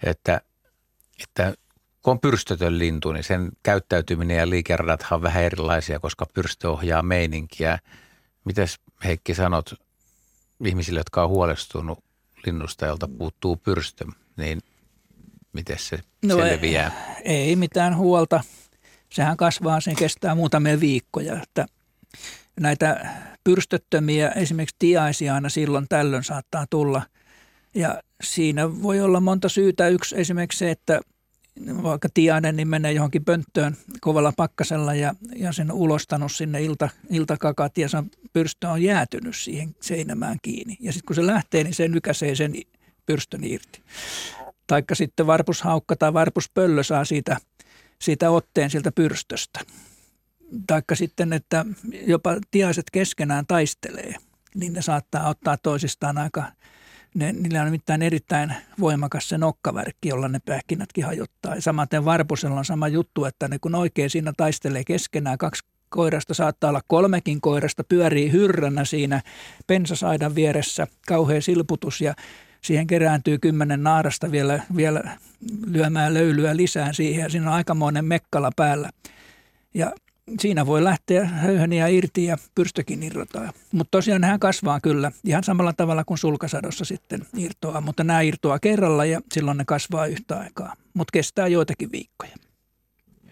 että, 0.02 0.40
että 1.22 1.54
kun 2.02 2.10
on 2.10 2.20
pyrstötön 2.20 2.78
lintu, 2.78 3.12
niin 3.12 3.24
sen 3.24 3.48
käyttäytyminen 3.62 4.36
ja 4.36 4.50
liikeradathan 4.50 5.16
on 5.16 5.22
vähän 5.22 5.42
erilaisia, 5.42 6.00
koska 6.00 6.26
pyrstö 6.34 6.70
ohjaa 6.70 7.02
meininkiä. 7.02 7.78
Mites 8.44 8.80
Heikki 9.04 9.34
sanot 9.34 9.74
ihmisille, 10.64 11.00
jotka 11.00 11.22
on 11.22 11.28
huolestunut 11.28 12.04
linnusta, 12.46 12.86
jolta 12.86 13.08
puuttuu 13.18 13.56
pyrstö, 13.56 14.04
niin 14.36 14.60
miten 15.52 15.78
se 15.78 15.98
no 16.22 16.36
selviää? 16.36 17.16
Ei, 17.24 17.36
ei 17.36 17.56
mitään 17.56 17.96
huolta 17.96 18.40
sehän 19.10 19.36
kasvaa, 19.36 19.80
se 19.80 19.94
kestää 19.94 20.34
muutamia 20.34 20.80
viikkoja. 20.80 21.42
Että 21.42 21.66
näitä 22.60 23.06
pyrstöttömiä, 23.44 24.28
esimerkiksi 24.28 24.76
tiaisia 24.78 25.34
aina 25.34 25.48
silloin 25.48 25.86
tällöin 25.88 26.24
saattaa 26.24 26.66
tulla. 26.70 27.02
Ja 27.74 28.02
siinä 28.22 28.82
voi 28.82 29.00
olla 29.00 29.20
monta 29.20 29.48
syytä. 29.48 29.88
Yksi 29.88 30.20
esimerkiksi 30.20 30.58
se, 30.58 30.70
että 30.70 31.00
vaikka 31.82 32.08
tiainen 32.14 32.56
niin 32.56 32.68
menee 32.68 32.92
johonkin 32.92 33.24
pönttöön 33.24 33.76
kovalla 34.00 34.32
pakkasella 34.36 34.94
ja, 34.94 35.14
ja 35.36 35.52
sen 35.52 35.72
ulostanut 35.72 36.32
sinne 36.32 36.62
ilta, 36.62 36.88
iltakakat 37.10 37.78
ja 37.78 37.88
se 37.88 37.98
pyrstö 38.32 38.68
on 38.68 38.82
jäätynyt 38.82 39.36
siihen 39.36 39.76
seinämään 39.80 40.38
kiinni. 40.42 40.76
Ja 40.80 40.92
sitten 40.92 41.06
kun 41.06 41.16
se 41.16 41.26
lähtee, 41.26 41.64
niin 41.64 41.74
se 41.74 41.88
nykäsee 41.88 42.34
sen 42.34 42.52
pyrstön 43.06 43.44
irti. 43.44 43.82
Taikka 44.66 44.94
sitten 44.94 45.26
varpushaukka 45.26 45.96
tai 45.96 46.12
varpuspöllö 46.12 46.82
saa 46.82 47.04
siitä– 47.04 47.36
siitä 48.02 48.30
otteen 48.30 48.70
sieltä 48.70 48.92
pyrstöstä. 48.92 49.60
Taikka 50.66 50.94
sitten, 50.94 51.32
että 51.32 51.66
jopa 52.06 52.36
tiaiset 52.50 52.90
keskenään 52.92 53.46
taistelee, 53.46 54.14
niin 54.54 54.72
ne 54.72 54.82
saattaa 54.82 55.28
ottaa 55.28 55.56
toisistaan 55.56 56.18
aika 56.18 56.52
Ne, 57.14 57.32
niillä 57.32 57.60
on 57.60 57.64
nimittäin 57.64 58.02
erittäin 58.02 58.54
voimakas 58.80 59.28
se 59.28 59.38
nokkavärkki, 59.38 60.08
jolla 60.08 60.28
ne 60.28 60.38
pähkinätkin 60.44 61.04
hajottaa. 61.04 61.54
Ja 61.54 61.62
samaten 61.62 62.04
varpusella 62.04 62.58
on 62.58 62.64
sama 62.64 62.88
juttu, 62.88 63.24
että 63.24 63.48
ne 63.48 63.58
kun 63.58 63.74
oikein 63.74 64.10
siinä 64.10 64.32
taistelee 64.36 64.84
keskenään, 64.84 65.38
kaksi 65.38 65.64
koirasta 65.88 66.34
saattaa 66.34 66.70
olla 66.70 66.80
kolmekin 66.86 67.40
koirasta, 67.40 67.84
pyörii 67.84 68.32
hyrränä 68.32 68.84
siinä 68.84 69.22
pensasaidan 69.66 70.34
vieressä, 70.34 70.86
kauhea 71.06 71.40
silputus 71.40 72.00
ja 72.00 72.14
siihen 72.62 72.86
kerääntyy 72.86 73.38
kymmenen 73.38 73.82
naarasta 73.82 74.30
vielä, 74.30 74.62
vielä 74.76 75.18
lyömään 75.66 76.14
löylyä 76.14 76.56
lisää 76.56 76.92
siihen 76.92 77.22
ja 77.22 77.30
siinä 77.30 77.46
on 77.46 77.56
aikamoinen 77.56 78.04
mekkala 78.04 78.50
päällä. 78.56 78.90
Ja 79.74 79.92
siinä 80.40 80.66
voi 80.66 80.84
lähteä 80.84 81.24
höyheniä 81.24 81.86
irti 81.86 82.24
ja 82.24 82.36
pyrstökin 82.54 83.02
irrotaa. 83.02 83.52
Mutta 83.72 83.90
tosiaan 83.90 84.24
hän 84.24 84.40
kasvaa 84.40 84.80
kyllä 84.80 85.12
ihan 85.24 85.44
samalla 85.44 85.72
tavalla 85.72 86.04
kuin 86.04 86.18
sulkasadossa 86.18 86.84
sitten 86.84 87.26
irtoaa, 87.36 87.80
mutta 87.80 88.04
nämä 88.04 88.20
irtoaa 88.20 88.58
kerralla 88.58 89.04
ja 89.04 89.20
silloin 89.32 89.58
ne 89.58 89.64
kasvaa 89.64 90.06
yhtä 90.06 90.38
aikaa, 90.38 90.74
mutta 90.94 91.12
kestää 91.12 91.46
joitakin 91.46 91.92
viikkoja. 91.92 92.32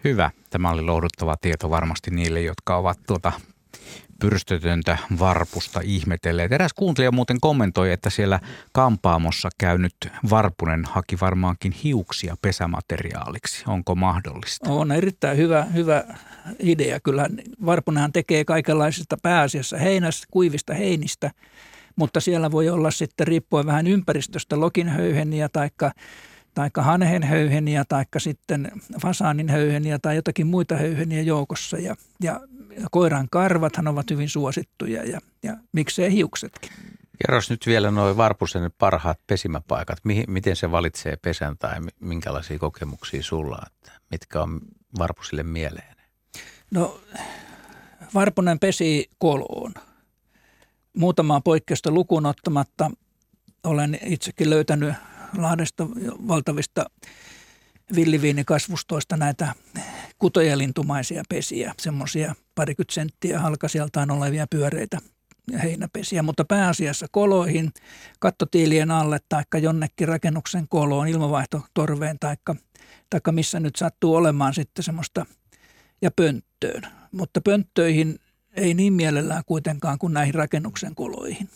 Hyvä. 0.03 0.31
Tämä 0.49 0.71
oli 0.71 0.81
lohduttava 0.81 1.35
tieto 1.41 1.69
varmasti 1.69 2.11
niille, 2.11 2.41
jotka 2.41 2.77
ovat 2.77 2.99
tuota 3.07 3.31
pyrstötöntä 4.19 4.97
varpusta 5.19 5.81
ihmetelleet. 5.83 6.51
Eräs 6.51 6.73
kuuntelija 6.73 7.11
muuten 7.11 7.37
kommentoi, 7.41 7.91
että 7.91 8.09
siellä 8.09 8.39
kampaamossa 8.71 9.49
käynyt 9.57 9.95
varpunen 10.29 10.85
haki 10.85 11.17
varmaankin 11.21 11.71
hiuksia 11.71 12.35
pesämateriaaliksi. 12.41 13.63
Onko 13.67 13.95
mahdollista? 13.95 14.69
On 14.69 14.91
erittäin 14.91 15.37
hyvä, 15.37 15.63
hyvä 15.63 16.03
idea. 16.59 16.99
Kyllä 16.99 17.29
varpunenhan 17.65 18.13
tekee 18.13 18.45
kaikenlaisista 18.45 19.17
pääasiassa 19.23 19.77
heinästä, 19.77 20.27
kuivista 20.31 20.73
heinistä, 20.73 21.31
mutta 21.95 22.19
siellä 22.19 22.51
voi 22.51 22.69
olla 22.69 22.91
sitten 22.91 23.27
riippuen 23.27 23.65
vähän 23.65 23.87
ympäristöstä 23.87 24.59
lokinhöyheniä 24.59 25.49
taikka 25.49 25.91
tai 26.57 26.69
hanhenhöyheniä 26.77 27.85
tai 27.85 28.05
sitten 28.17 28.71
fasaanin 29.01 29.49
höyheniä 29.49 29.99
tai 29.99 30.15
jotakin 30.15 30.47
muita 30.47 30.77
höyheniä 30.77 31.21
joukossa. 31.21 31.77
Ja, 31.77 31.95
ja 32.21 32.41
koiran 32.91 33.27
karvathan 33.31 33.87
ovat 33.87 34.11
hyvin 34.11 34.29
suosittuja 34.29 35.03
ja, 35.03 35.19
ja 35.43 35.57
miksei 35.71 36.11
hiuksetkin. 36.11 36.71
Kerros 37.21 37.49
nyt 37.49 37.67
vielä 37.67 37.91
nuo 37.91 38.17
Varpusen 38.17 38.71
parhaat 38.77 39.19
pesimäpaikat. 39.27 39.97
Mihin, 40.03 40.25
miten 40.27 40.55
se 40.55 40.71
valitsee 40.71 41.17
pesän 41.21 41.57
tai 41.57 41.75
minkälaisia 41.99 42.59
kokemuksia 42.59 43.23
sulla, 43.23 43.59
että 43.67 43.91
mitkä 44.11 44.41
on 44.41 44.61
Varpusille 44.99 45.43
mieleen? 45.43 45.95
No 46.71 46.99
Varpunen 48.13 48.59
pesi 48.59 49.09
koloon. 49.17 49.73
Muutamaa 50.93 51.41
poikkeusta 51.41 51.91
lukuun 51.91 52.25
ottamatta 52.25 52.91
olen 53.63 53.99
itsekin 54.05 54.49
löytänyt 54.49 54.93
Lahdesta 55.37 55.87
valtavista 56.27 56.85
villiviinikasvustoista 57.95 59.17
näitä 59.17 59.53
kutojalintumaisia 60.19 61.23
pesiä, 61.29 61.73
semmoisia 61.79 62.35
parikymmentä 62.55 62.93
senttiä 62.93 63.39
halkasijaltaan 63.39 64.11
olevia 64.11 64.47
pyöreitä 64.49 64.97
heinäpesiä, 65.63 66.23
mutta 66.23 66.45
pääasiassa 66.45 67.05
koloihin, 67.11 67.71
kattotiilien 68.19 68.91
alle 68.91 69.19
tai 69.29 69.43
jonnekin 69.61 70.07
rakennuksen 70.07 70.67
koloon, 70.67 71.07
ilmavaihtotorveen 71.07 72.19
tai 72.19 72.37
taikka 73.09 73.31
missä 73.31 73.59
nyt 73.59 73.75
sattuu 73.75 74.15
olemaan 74.15 74.53
sitten 74.53 74.83
semmoista 74.83 75.25
ja 76.01 76.11
pönttöön. 76.11 76.87
Mutta 77.11 77.41
pönttöihin 77.41 78.19
ei 78.53 78.73
niin 78.73 78.93
mielellään 78.93 79.43
kuitenkaan 79.45 79.99
kuin 79.99 80.13
näihin 80.13 80.33
rakennuksen 80.33 80.95
koloihin. 80.95 81.49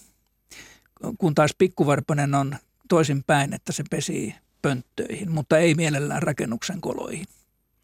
Kun 1.17 1.35
taas 1.35 1.51
pikkuvarponen 1.57 2.35
on 2.35 2.55
toisinpäin, 2.91 3.53
että 3.53 3.71
se 3.71 3.83
pesii 3.89 4.35
pönttöihin, 4.61 5.31
mutta 5.31 5.57
ei 5.57 5.75
mielellään 5.75 6.23
rakennuksen 6.23 6.81
koloihin. 6.81 7.25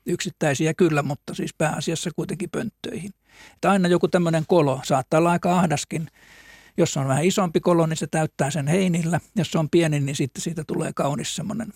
Yksittäisiä 0.05 0.73
kyllä, 0.73 1.03
mutta 1.03 1.33
siis 1.33 1.53
pääasiassa 1.53 2.09
kuitenkin 2.15 2.49
pönttöihin. 2.49 3.13
Että 3.53 3.71
aina 3.71 3.87
joku 3.87 4.07
tämmöinen 4.07 4.43
kolo 4.47 4.81
saattaa 4.83 5.17
olla 5.17 5.31
aika 5.31 5.59
ahdaskin. 5.59 6.07
Jos 6.77 6.97
on 6.97 7.07
vähän 7.07 7.25
isompi 7.25 7.59
kolo, 7.59 7.85
niin 7.85 7.97
se 7.97 8.07
täyttää 8.07 8.51
sen 8.51 8.67
heinillä. 8.67 9.19
Jos 9.35 9.51
se 9.51 9.59
on 9.59 9.69
pieni, 9.69 9.99
niin 9.99 10.15
sitten 10.15 10.41
siitä 10.41 10.63
tulee 10.67 10.91
kaunis 10.93 11.35
semmoinen. 11.35 11.73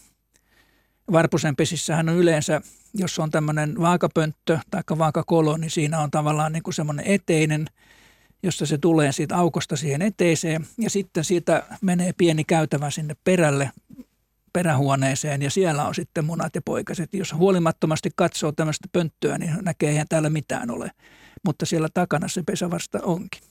Varpusen 1.12 1.56
pesissähän 1.56 2.10
on 2.10 2.16
yleensä, 2.16 2.62
jos 2.94 3.20
on 3.20 3.32
tämmöinen 3.32 3.76
vaakapönttö 3.80 4.60
tai 4.72 4.82
vaakakolo, 4.98 5.58
niin 5.58 5.72
siinä 5.72 6.00
on 6.00 6.12
tavallaan 6.12 6.54
niin 6.54 6.64
kuin 6.64 6.74
semmoinen 6.74 7.06
eteinen– 7.06 7.66
jossa 8.44 8.66
se 8.66 8.78
tulee 8.78 9.12
siitä 9.12 9.38
aukosta 9.38 9.76
siihen 9.76 10.02
eteiseen 10.02 10.66
ja 10.78 10.90
sitten 10.90 11.24
siitä 11.24 11.64
menee 11.82 12.14
pieni 12.18 12.44
käytävä 12.44 12.90
sinne 12.90 13.16
perälle, 13.24 13.72
perähuoneeseen 14.54 15.42
ja 15.42 15.52
siellä 15.52 15.88
on 15.88 15.96
sitten 15.96 16.26
munat 16.26 16.56
ja 16.56 16.62
poikaset. 16.62 17.14
Jos 17.14 17.34
huolimattomasti 17.34 18.10
katsoo 18.16 18.52
tämmöistä 18.52 18.88
pönttöä, 18.92 19.38
niin 19.38 19.58
näkee 19.62 19.90
eihän 19.90 20.08
täällä 20.10 20.30
mitään 20.30 20.72
ole, 20.72 20.92
mutta 21.46 21.66
siellä 21.66 21.90
takana 21.94 22.28
se 22.28 22.44
pesävasta 22.44 23.00
onkin. 23.04 23.42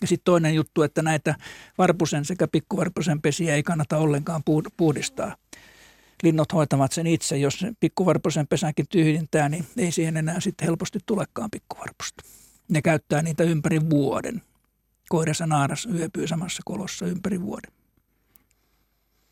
Ja 0.00 0.06
sitten 0.06 0.24
toinen 0.24 0.54
juttu, 0.54 0.82
että 0.82 1.02
näitä 1.02 1.34
varpusen 1.78 2.24
sekä 2.24 2.48
pikkuvarpusen 2.48 3.22
pesiä 3.22 3.54
ei 3.54 3.62
kannata 3.62 3.98
ollenkaan 3.98 4.42
puhdistaa. 4.76 5.36
Linnut 6.22 6.52
hoitavat 6.52 6.92
sen 6.92 7.06
itse. 7.06 7.36
Jos 7.36 7.66
pikkuvarpusen 7.80 8.46
pesäkin 8.46 8.86
tyhjintää, 8.88 9.48
niin 9.48 9.66
ei 9.76 9.92
siihen 9.92 10.16
enää 10.16 10.40
sitten 10.40 10.66
helposti 10.66 10.98
tulekaan 11.06 11.50
pikkuvarpusta. 11.50 12.22
Ne 12.68 12.82
käyttää 12.82 13.22
niitä 13.22 13.44
ympäri 13.44 13.90
vuoden. 13.90 14.42
Koiras 15.08 15.40
ja 15.40 15.46
naaras 15.46 15.88
yöpyy 15.94 16.26
samassa 16.26 16.62
kolossa 16.64 17.06
ympäri 17.06 17.40
vuoden. 17.40 17.72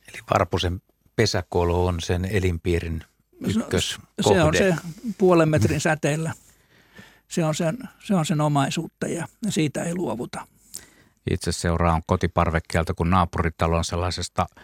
Eli 0.09 0.19
Varpusen 0.31 0.83
pesäkolo 1.17 1.87
on 1.87 2.01
sen 2.01 2.25
elinpiirin 2.25 3.05
ykkös 3.47 3.99
no, 3.99 4.33
Se 4.33 4.43
on 4.43 4.57
se 4.57 4.77
puolen 5.19 5.49
metrin 5.49 5.81
säteellä. 5.81 6.33
Se 7.29 7.45
on 7.45 7.55
sen, 7.55 7.79
se 7.99 8.15
on 8.15 8.27
sen 8.27 8.41
omaisuutta 8.41 9.07
ja 9.07 9.29
siitä 9.49 9.83
ei 9.85 9.95
luovuta. 9.95 10.47
Itse 11.31 11.53
seuraan 11.53 12.03
kotiparvekkeelta, 12.07 12.95
kun 12.95 13.11
naapuritalon 13.11 13.85
sellaisesta– 13.85 14.47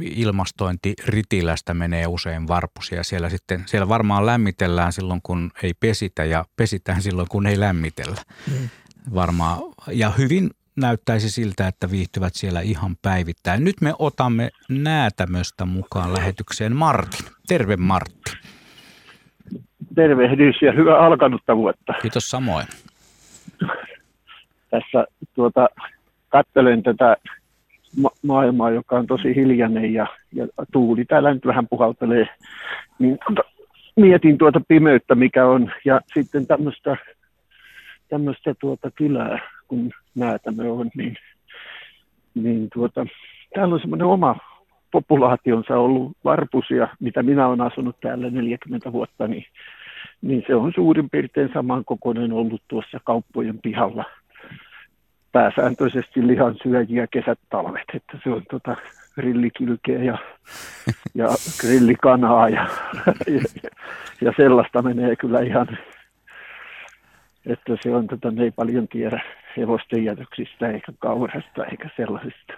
ilmastointiritilästä 0.00 1.74
menee 1.74 2.06
usein 2.06 2.48
varpusia. 2.48 3.02
Siellä, 3.02 3.28
sitten, 3.28 3.62
siellä 3.66 3.88
varmaan 3.88 4.26
lämmitellään 4.26 4.92
silloin, 4.92 5.20
kun 5.22 5.50
ei 5.62 5.74
pesitä 5.80 6.24
ja 6.24 6.44
pesitään 6.56 7.02
silloin, 7.02 7.28
kun 7.28 7.46
ei 7.46 7.60
lämmitellä. 7.60 8.16
Mm. 8.46 8.68
Varmaan. 9.14 9.58
Ja 9.92 10.10
hyvin 10.10 10.50
näyttäisi 10.76 11.30
siltä, 11.30 11.68
että 11.68 11.90
viihtyvät 11.90 12.34
siellä 12.34 12.60
ihan 12.60 12.96
päivittäin. 13.02 13.64
Nyt 13.64 13.80
me 13.80 13.94
otamme 13.98 14.50
näätämöstä 14.68 15.64
mukaan 15.64 16.12
lähetykseen 16.12 16.76
Martin. 16.76 17.26
Terve 17.48 17.76
Martti. 17.76 18.32
Tervehdys 19.94 20.62
ja 20.62 20.72
hyvää 20.72 20.98
alkanutta 20.98 21.56
vuotta. 21.56 21.94
Kiitos 22.02 22.30
samoin. 22.30 22.66
Tässä 24.70 25.06
tuota, 25.34 25.68
katselen 26.28 26.82
tätä 26.82 27.16
ma- 27.96 28.10
maailmaa, 28.22 28.70
joka 28.70 28.98
on 28.98 29.06
tosi 29.06 29.34
hiljainen 29.34 29.92
ja, 29.94 30.06
ja 30.32 30.46
tuuli 30.72 31.04
täällä 31.04 31.34
nyt 31.34 31.46
vähän 31.46 31.68
puhaltelee, 31.68 32.28
niin 32.98 33.18
mietin 33.96 34.38
tuota 34.38 34.60
pimeyttä, 34.68 35.14
mikä 35.14 35.46
on, 35.46 35.72
ja 35.84 36.00
sitten 36.14 36.46
tämmöistä 36.46 36.96
tämmöistä 38.08 38.54
tuota 38.60 38.90
kylää, 38.90 39.38
kun 39.68 39.90
näätämme 40.14 40.70
on, 40.70 40.90
niin, 40.96 41.16
niin 42.34 42.68
tuota, 42.74 43.06
täällä 43.54 43.74
on 43.74 43.80
semmoinen 43.80 44.06
oma 44.06 44.36
populaationsa 44.92 45.78
ollut 45.78 46.12
varpusia, 46.24 46.88
mitä 47.00 47.22
minä 47.22 47.48
olen 47.48 47.60
asunut 47.60 47.96
täällä 48.00 48.30
40 48.30 48.92
vuotta, 48.92 49.26
niin, 49.26 49.44
niin 50.22 50.44
se 50.46 50.54
on 50.54 50.72
suurin 50.74 51.10
piirtein 51.10 51.50
samankokoinen 51.54 52.32
ollut 52.32 52.62
tuossa 52.68 52.98
kauppojen 53.04 53.58
pihalla– 53.62 54.04
pääsääntöisesti 55.32 56.26
lihan 56.26 56.56
syöjiä 56.62 57.06
kesät 57.06 57.38
talvet, 57.50 57.84
että 57.94 58.18
se 58.24 58.30
on 58.30 58.42
tota 58.50 58.76
grillikylkeä 59.14 60.02
ja, 60.02 60.18
ja 61.14 61.28
grillikanaa 61.60 62.48
ja, 62.48 62.66
ja, 63.26 63.70
ja, 64.20 64.32
sellaista 64.36 64.82
menee 64.82 65.16
kyllä 65.16 65.40
ihan, 65.40 65.78
että 67.46 67.76
se 67.82 67.94
on, 67.94 68.06
tota, 68.06 68.30
ne 68.30 68.42
ei 68.42 68.50
paljon 68.50 68.88
tiedä 68.88 69.20
hevosten 69.56 70.04
jätöksistä 70.04 70.68
eikä 70.68 70.92
kaurasta 70.98 71.64
eikä 71.64 71.88
sellaisista. 71.96 72.52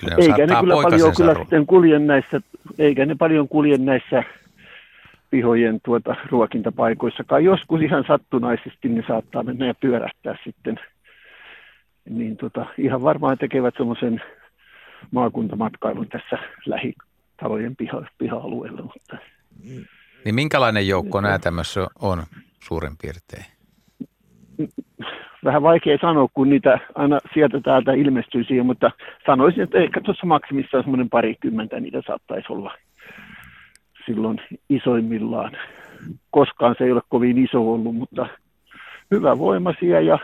Kyllä 0.00 0.16
eikä 0.18 0.46
ne 0.46 0.60
kyllä 0.60 0.82
paljon 0.82 1.12
kyllä 1.16 1.34
sitten 1.34 1.66
kulje 1.66 1.98
näissä, 1.98 2.40
eikä 2.78 3.06
ne 3.06 3.14
paljon 3.14 3.48
kulje 3.48 3.78
näissä 3.78 4.22
pihojen 5.30 5.80
tuota 5.84 6.16
ruokintapaikoissakaan. 6.30 7.44
Joskus 7.44 7.80
ihan 7.80 8.04
sattunaisesti 8.08 8.88
ne 8.88 9.04
saattaa 9.08 9.42
mennä 9.42 9.66
ja 9.66 9.74
pyörähtää 9.74 10.36
sitten– 10.44 10.80
niin 12.08 12.36
tota, 12.36 12.66
ihan 12.78 13.02
varmaan 13.02 13.38
tekevät 13.38 13.74
semmoisen 13.76 14.22
maakuntamatkailun 15.10 16.08
tässä 16.08 16.38
lähitalojen 16.66 17.76
piha, 17.76 18.06
piha-alueella. 18.18 18.82
Mutta... 18.82 19.18
Niin 20.24 20.34
minkälainen 20.34 20.88
joukko 20.88 21.20
nämä 21.20 21.38
tämmössä 21.38 21.86
on 22.00 22.22
suurin 22.64 22.96
piirtein? 23.02 23.44
vähän 25.44 25.62
vaikea 25.62 25.98
sanoa, 26.00 26.28
kun 26.34 26.50
niitä 26.50 26.78
aina 26.94 27.18
sieltä 27.34 27.60
täältä 27.60 27.92
ilmestyy 27.92 28.44
siihen, 28.44 28.66
mutta 28.66 28.90
sanoisin, 29.26 29.62
että 29.62 29.78
ehkä 29.78 30.00
tuossa 30.00 30.26
maksimissaan 30.26 30.84
semmoinen 30.84 31.10
parikymmentä 31.10 31.80
niitä 31.80 32.02
saattaisi 32.06 32.52
olla 32.52 32.74
silloin 34.06 34.40
isoimmillaan. 34.68 35.56
Koskaan 36.30 36.74
se 36.78 36.84
ei 36.84 36.92
ole 36.92 37.00
kovin 37.08 37.38
iso 37.38 37.72
ollut, 37.72 37.96
mutta 37.96 38.26
hyvävoimaisia 39.10 40.00
ja 40.00 40.18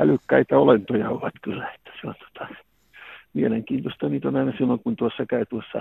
älykkäitä 0.00 0.58
olentoja 0.58 1.10
ovat 1.10 1.34
kyllä. 1.42 1.72
Että 1.74 1.90
se 2.00 2.06
on 2.06 2.14
tota, 2.14 2.54
mielenkiintoista. 3.34 4.08
Niitä 4.08 4.28
on 4.28 4.36
aina 4.36 4.52
silloin, 4.58 4.80
kun 4.80 4.96
tuossa 4.96 5.26
käy 5.26 5.46
tuossa 5.46 5.80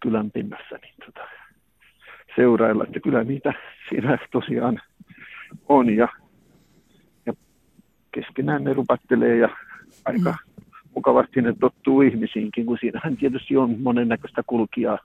kylän 0.00 0.30
pinnassa, 0.30 0.78
niin 0.82 0.94
tota, 1.06 1.28
seurailla, 2.36 2.84
että 2.84 3.00
kyllä 3.00 3.24
niitä 3.24 3.52
siinä 3.88 4.18
tosiaan 4.32 4.80
on 5.68 5.96
ja, 5.96 6.08
ja 7.26 7.32
keskenään 8.12 8.64
ne 8.64 8.72
rupattelee 8.72 9.36
ja 9.36 9.48
aika 10.04 10.30
mm. 10.30 10.62
mukavasti 10.94 11.42
ne 11.42 11.54
tottuu 11.60 12.02
ihmisiinkin, 12.02 12.66
kun 12.66 12.78
siinähän 12.80 13.16
tietysti 13.16 13.56
on 13.56 13.80
monennäköistä 13.80 14.42
kulkijaa 14.46 14.98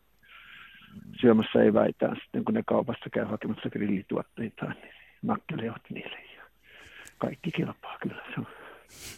syömässä 1.22 1.64
eväitään 1.64 2.16
sitten, 2.24 2.46
kun 2.46 2.54
ne 2.54 2.64
kaupassa 2.66 3.10
käy 3.10 3.26
hakemassa 3.26 3.70
grillituotteita, 3.70 4.66
niin 4.66 4.94
nakkelevat 5.22 5.82
niille 5.90 6.31
kaikki 7.22 7.52
kilpaa 7.52 7.98
kyllä. 8.02 8.24
Se 8.34 8.40
on 8.40 8.48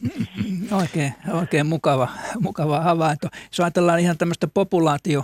mm, 0.01 0.71
Oikein, 0.71 1.13
oikein 1.33 1.65
mukava, 1.65 2.09
mukava 2.39 2.81
havainto. 2.81 3.27
Jos 3.51 3.59
ajatellaan 3.59 3.99
ihan 3.99 4.17
tämmöistä 4.17 4.47
populaatio 4.47 5.23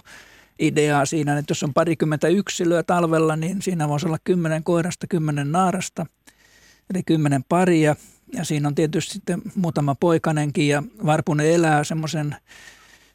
ideaa 0.60 1.06
siinä, 1.06 1.38
että 1.38 1.52
jos 1.52 1.64
on 1.64 1.74
parikymmentä 1.74 2.28
yksilöä 2.28 2.84
talvella, 2.84 3.36
niin 3.36 3.62
siinä 3.62 3.90
voisi 3.90 4.08
olla 4.08 4.18
kymmenen 4.24 4.64
koirasta, 4.64 5.08
kymmenen 5.08 5.52
naarasta, 5.52 6.06
eli 6.94 7.04
kymmenen 7.04 7.44
paria. 7.50 7.96
Ja 8.34 8.44
siinä 8.44 8.68
on 8.68 8.76
tietysti 8.76 9.14
sitten 9.14 9.42
muutama 9.56 9.96
poikanenkin 9.96 10.68
ja 10.68 10.84
Varpunen 11.06 11.52
elää 11.52 11.84
semmoisen 11.84 12.36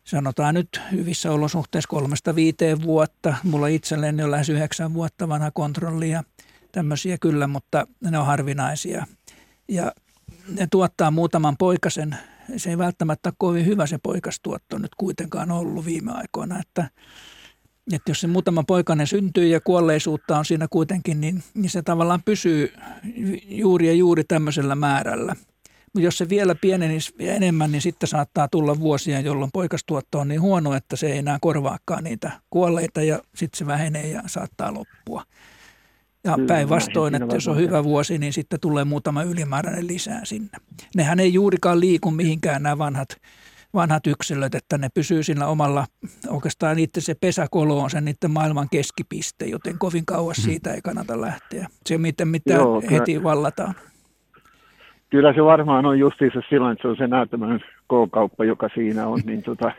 sanotaan 0.04 0.54
nyt 0.54 0.80
hyvissä 0.92 1.32
olosuhteissa 1.32 1.88
kolmesta 1.88 2.34
viiteen 2.34 2.82
vuotta. 2.82 3.34
Mulla 3.42 3.66
itselleen 3.66 4.24
on 4.24 4.30
lähes 4.30 4.48
yhdeksän 4.48 4.94
vuotta 4.94 5.28
vanha 5.28 5.50
kontrolli 5.50 6.10
ja 6.10 6.24
tämmöisiä 6.72 7.18
kyllä, 7.18 7.46
mutta 7.46 7.86
ne 8.00 8.18
on 8.18 8.26
harvinaisia. 8.26 9.06
Ja 9.68 9.92
ne 10.58 10.66
tuottaa 10.70 11.10
muutaman 11.10 11.56
poikasen. 11.56 12.16
Se 12.56 12.70
ei 12.70 12.78
välttämättä 12.78 13.28
ole 13.28 13.34
kovin 13.38 13.66
hyvä 13.66 13.86
se 13.86 13.98
poikastuotto 14.02 14.78
nyt 14.78 14.94
kuitenkaan 14.96 15.50
ollut 15.50 15.84
viime 15.84 16.12
aikoina, 16.12 16.60
että 16.60 16.90
että 17.92 18.10
jos 18.10 18.20
se 18.20 18.26
muutama 18.26 18.62
poikainen 18.62 19.06
syntyy 19.06 19.46
ja 19.46 19.60
kuolleisuutta 19.60 20.38
on 20.38 20.44
siinä 20.44 20.66
kuitenkin, 20.70 21.20
niin, 21.20 21.42
niin 21.54 21.70
se 21.70 21.82
tavallaan 21.82 22.22
pysyy 22.24 22.72
juuri 23.48 23.86
ja 23.86 23.92
juuri 23.92 24.24
tämmöisellä 24.24 24.74
määrällä. 24.74 25.36
Mutta 25.94 26.04
jos 26.04 26.18
se 26.18 26.28
vielä 26.28 26.54
pienenisi 26.54 27.14
enemmän, 27.18 27.72
niin 27.72 27.82
sitten 27.82 28.08
saattaa 28.08 28.48
tulla 28.48 28.80
vuosia, 28.80 29.20
jolloin 29.20 29.50
poikastuotto 29.52 30.18
on 30.18 30.28
niin 30.28 30.40
huono, 30.40 30.74
että 30.74 30.96
se 30.96 31.06
ei 31.06 31.18
enää 31.18 31.38
korvaakaan 31.40 32.04
niitä 32.04 32.32
kuolleita 32.50 33.02
ja 33.02 33.18
sitten 33.34 33.58
se 33.58 33.66
vähenee 33.66 34.06
ja 34.06 34.22
saattaa 34.26 34.74
loppua. 34.74 35.24
Ja 36.24 36.38
päinvastoin, 36.46 37.14
että 37.14 37.36
jos 37.36 37.48
on 37.48 37.56
hyvä 37.56 37.84
vuosi, 37.84 38.18
niin 38.18 38.32
sitten 38.32 38.60
tulee 38.60 38.84
muutama 38.84 39.22
ylimääräinen 39.22 39.86
lisää 39.86 40.24
sinne. 40.24 40.58
Nehän 40.96 41.20
ei 41.20 41.34
juurikaan 41.34 41.80
liiku 41.80 42.10
mihinkään 42.10 42.62
nämä 42.62 42.78
vanhat 42.78 43.08
vanhat 43.74 44.06
yksilöt, 44.06 44.54
että 44.54 44.78
ne 44.78 44.88
pysyy 44.94 45.22
siinä 45.22 45.46
omalla, 45.46 45.84
oikeastaan 46.28 46.76
niiden 46.76 47.02
se 47.02 47.14
pesäkolo 47.20 47.78
on 47.78 47.90
se 47.90 48.00
niiden 48.00 48.30
maailman 48.30 48.68
keskipiste, 48.70 49.44
joten 49.44 49.78
kovin 49.78 50.06
kauas 50.06 50.36
hmm. 50.36 50.44
siitä 50.44 50.72
ei 50.72 50.80
kannata 50.80 51.20
lähteä. 51.20 51.66
Se 51.86 51.98
miten 51.98 52.28
mitä 52.28 52.54
Joo, 52.54 52.82
heti 52.90 53.12
kyllä, 53.12 53.24
vallataan. 53.24 53.74
Kyllä 55.10 55.32
se 55.32 55.44
varmaan 55.44 55.86
on 55.86 55.98
justiinsa 55.98 56.40
silloin, 56.48 56.72
että 56.72 56.82
se 56.82 56.88
on 56.88 56.96
se 56.96 57.06
näyttämään 57.06 57.60
K-kauppa, 57.60 58.44
joka 58.44 58.68
siinä 58.74 59.06
on, 59.06 59.20
niin, 59.24 59.42
tota, 59.50 59.72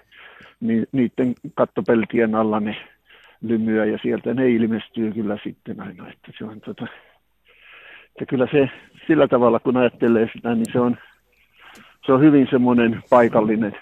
niin 0.60 0.88
niiden 0.91 1.36
kattopeltien 1.56 2.36
alla 2.36 2.60
ne 2.60 2.76
lymyä 3.42 3.86
ja 3.86 4.00
sieltä 4.02 4.34
ne 4.34 4.50
ilmestyy 4.50 5.12
kyllä 5.12 5.38
sitten 5.44 5.82
aina. 5.82 6.10
Että 6.10 6.32
se 6.38 6.46
on 6.46 6.62
tota, 6.62 6.88
että 8.08 8.26
kyllä 8.30 8.48
se 8.52 8.70
sillä 9.08 9.28
tavalla, 9.28 9.60
kun 9.60 9.78
ajattelee 9.78 10.30
sitä, 10.36 10.56
niin 10.56 10.72
se 10.72 10.80
on, 10.80 10.98
se 12.06 12.12
on 12.12 12.22
hyvin 12.22 12.48
semmoinen 12.50 13.04
paikallinen 13.10 13.78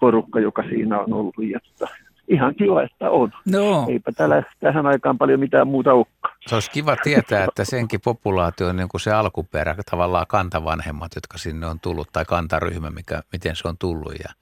porukka, 0.00 0.40
joka 0.40 0.62
siinä 0.62 1.00
on 1.00 1.12
ollut. 1.12 1.34
Ja 1.38 1.60
tota, 1.60 1.94
ihan 2.28 2.54
kiva, 2.54 2.82
että 2.82 3.10
on. 3.10 3.32
No. 3.46 3.86
Eipä 3.88 4.12
täällä 4.12 4.42
tähän 4.60 4.86
aikaan 4.86 5.18
paljon 5.18 5.40
mitään 5.40 5.68
muuta 5.68 5.92
olekaan. 5.92 6.36
Se 6.46 6.54
olisi 6.54 6.70
kiva 6.70 6.96
tietää, 6.96 7.44
että 7.44 7.64
senkin 7.64 8.00
populaatio 8.04 8.68
on 8.68 8.76
niin 8.76 8.88
kuin 8.88 9.00
se 9.00 9.12
alkuperä, 9.12 9.74
tavallaan 9.90 10.26
kantavanhemmat, 10.28 11.14
jotka 11.14 11.38
sinne 11.38 11.66
on 11.66 11.80
tullut, 11.80 12.08
tai 12.12 12.24
kantaryhmä, 12.24 12.90
mikä, 12.90 13.22
miten 13.32 13.56
se 13.56 13.68
on 13.68 13.76
tullut. 13.78 14.12
Ja 14.12 14.32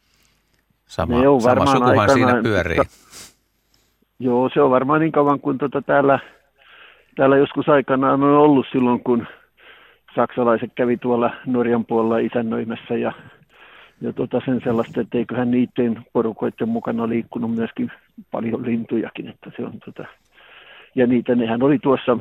sama, 0.87 1.15
sama 1.41 1.67
sukuhan 1.67 1.99
aikana, 1.99 2.15
siinä 2.15 2.43
pyörii. 2.43 2.79
Mutta, 2.79 2.95
joo, 4.21 4.51
se 4.55 4.61
on 4.61 4.71
varmaan 4.71 5.01
niin 5.01 5.13
kauan 5.13 5.41
kuin 5.41 5.59
tota 5.59 5.83
täällä, 5.83 6.19
täällä 7.17 7.37
joskus 7.37 7.69
aikanaan 7.69 8.23
on 8.23 8.37
ollut 8.37 8.67
silloin, 8.73 9.01
kun 9.05 9.27
saksalaiset 10.15 10.73
kävi 10.75 10.97
tuolla 10.97 11.31
Norjan 11.47 11.85
puolella 11.85 12.19
isännöimässä 12.19 12.95
ja 12.95 13.13
ja 14.03 14.13
tota 14.13 14.41
sen 14.45 14.61
sellaista, 14.65 15.01
että 15.01 15.19
eiköhän 15.19 15.51
niiden 15.51 16.03
porukoiden 16.13 16.69
mukana 16.69 17.09
liikkunut 17.09 17.55
myöskin 17.55 17.93
paljon 18.31 18.67
lintujakin. 18.67 19.29
Että 19.29 19.51
se 19.57 19.65
on 19.65 19.73
tota, 19.85 20.05
ja 20.95 21.07
niitä 21.07 21.35
nehän 21.35 21.63
oli 21.63 21.79
tuossa 21.79 22.19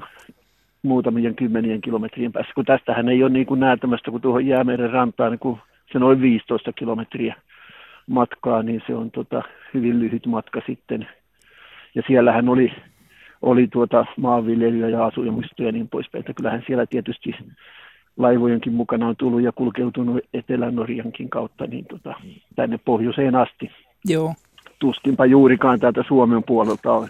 muutamien 0.83 1.35
kymmenien 1.35 1.81
kilometrien 1.81 2.31
päässä, 2.31 2.53
kun 2.55 2.65
tästähän 2.65 3.09
ei 3.09 3.23
ole 3.23 3.31
niin 3.31 3.45
kuin 3.45 3.59
näätämästä, 3.59 4.11
kun 4.11 4.21
tuohon 4.21 4.45
Jäämeren 4.45 4.91
rantaan, 4.91 5.31
niin 5.31 5.39
kun 5.39 5.57
se 5.91 5.99
noin 5.99 6.21
15 6.21 6.73
kilometriä 6.73 7.35
matkaa, 8.07 8.63
niin 8.63 8.81
se 8.87 8.95
on 8.95 9.11
tota, 9.11 9.43
hyvin 9.73 9.99
lyhyt 9.99 10.25
matka 10.25 10.61
sitten. 10.65 11.07
Ja 11.95 12.03
siellähän 12.07 12.49
oli, 12.49 12.71
oli 13.41 13.67
tuota 13.67 14.05
maanviljelyä 14.17 14.89
ja 14.89 15.05
asujamuistoja 15.05 15.69
ja 15.69 15.71
niin 15.71 15.87
poispäin, 15.87 16.19
että 16.19 16.33
kyllähän 16.33 16.63
siellä 16.67 16.85
tietysti 16.85 17.35
laivojenkin 18.17 18.73
mukana 18.73 19.07
on 19.07 19.15
tullut 19.15 19.41
ja 19.41 19.51
kulkeutunut 19.51 20.19
Etelä-Norjankin 20.33 21.29
kautta 21.29 21.67
niin 21.67 21.85
tota, 21.85 22.13
tänne 22.55 22.79
pohjoiseen 22.85 23.35
asti. 23.35 23.71
Joo. 24.05 24.33
Tuskinpa 24.79 25.25
juurikaan 25.25 25.79
täältä 25.79 26.03
Suomen 26.07 26.43
puolelta 26.43 26.93
on 26.93 27.07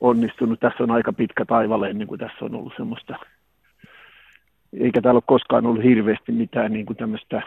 onnistunut. 0.00 0.60
Tässä 0.60 0.84
on 0.84 0.90
aika 0.90 1.12
pitkä 1.12 1.44
taivale 1.44 1.90
ennen 1.90 2.08
kuin 2.08 2.20
tässä 2.20 2.44
on 2.44 2.54
ollut 2.54 2.72
semmoista, 2.76 3.18
eikä 4.80 5.00
täällä 5.00 5.18
ole 5.18 5.22
koskaan 5.26 5.66
ollut 5.66 5.84
hirveästi 5.84 6.32
mitään 6.32 6.72
niin 6.72 6.86
kuin 6.86 6.96
tämmöistä, 6.96 7.42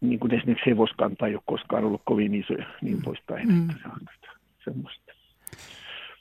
niin 0.00 0.20
kuin 0.20 0.34
esimerkiksi 0.34 0.70
hevoskanta 0.70 1.26
ei 1.26 1.34
ole 1.34 1.42
koskaan 1.46 1.84
ollut 1.84 2.02
kovin 2.04 2.34
isoja 2.34 2.66
niin 2.82 3.02
poispäin. 3.04 3.48
Mm. 3.48 3.70
Että 3.70 3.82
se 3.82 3.88
on 3.88 4.00
semmoista. 4.64 5.03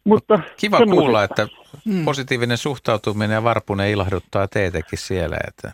Mutta 0.03 0.39
Kiva 0.57 0.85
kuulla, 0.85 1.23
että 1.23 1.47
mm. 1.85 2.05
positiivinen 2.05 2.57
suhtautuminen 2.57 3.35
ja 3.35 3.43
varpunen 3.43 3.89
ilahduttaa 3.89 4.47
teitäkin 4.47 4.99
siellä, 4.99 5.37
että 5.47 5.71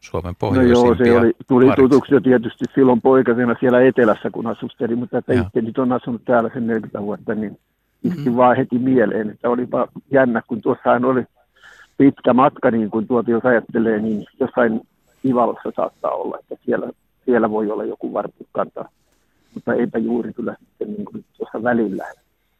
Suomen 0.00 0.34
pohjoisimpia. 0.36 0.82
No 0.82 0.86
joo, 0.86 0.94
se 0.94 1.18
oli, 1.18 1.32
tuli 1.48 1.72
tutuksi 1.76 2.14
jo 2.14 2.20
tietysti 2.20 2.64
silloin 2.74 3.00
poikasena 3.00 3.54
siellä 3.60 3.80
etelässä, 3.80 4.30
kun 4.30 4.46
asustelin, 4.46 4.98
mutta 4.98 5.18
että 5.18 5.32
itse 5.32 5.60
nyt 5.60 5.78
on 5.78 5.92
asunut 5.92 6.24
täällä 6.24 6.50
sen 6.54 6.66
40 6.66 7.02
vuotta, 7.02 7.34
niin 7.34 7.58
iski 8.04 8.30
mm. 8.30 8.36
vaan 8.36 8.56
heti 8.56 8.78
mieleen, 8.78 9.30
että 9.30 9.48
olipa 9.48 9.88
jännä, 10.10 10.42
kun 10.46 10.62
tuossahan 10.62 11.04
oli 11.04 11.24
pitkä 11.98 12.32
matka, 12.32 12.70
niin 12.70 12.90
kuin 12.90 13.06
tuota 13.06 13.30
jos 13.30 13.44
ajattelee, 13.44 13.98
niin 13.98 14.26
jossain 14.40 14.80
Ivalossa 15.24 15.72
saattaa 15.76 16.10
olla, 16.10 16.38
että 16.38 16.64
siellä, 16.64 16.90
siellä 17.24 17.50
voi 17.50 17.70
olla 17.70 17.84
joku 17.84 18.12
varpukanta, 18.12 18.84
mutta 19.54 19.74
eipä 19.74 19.98
juuri 19.98 20.32
kyllä 20.32 20.56
sitten 20.60 20.88
niin 20.88 21.04
kuin 21.04 21.24
tuossa 21.36 21.62
välillä. 21.62 22.04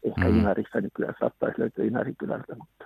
Ehkä 0.02 0.28
mm. 0.28 0.38
Inarissa 0.38 0.78
kyllä 0.94 1.14
saattaisi 1.20 1.60
löytyä 1.60 1.84
Inarikylältä, 1.84 2.54
mutta 2.58 2.84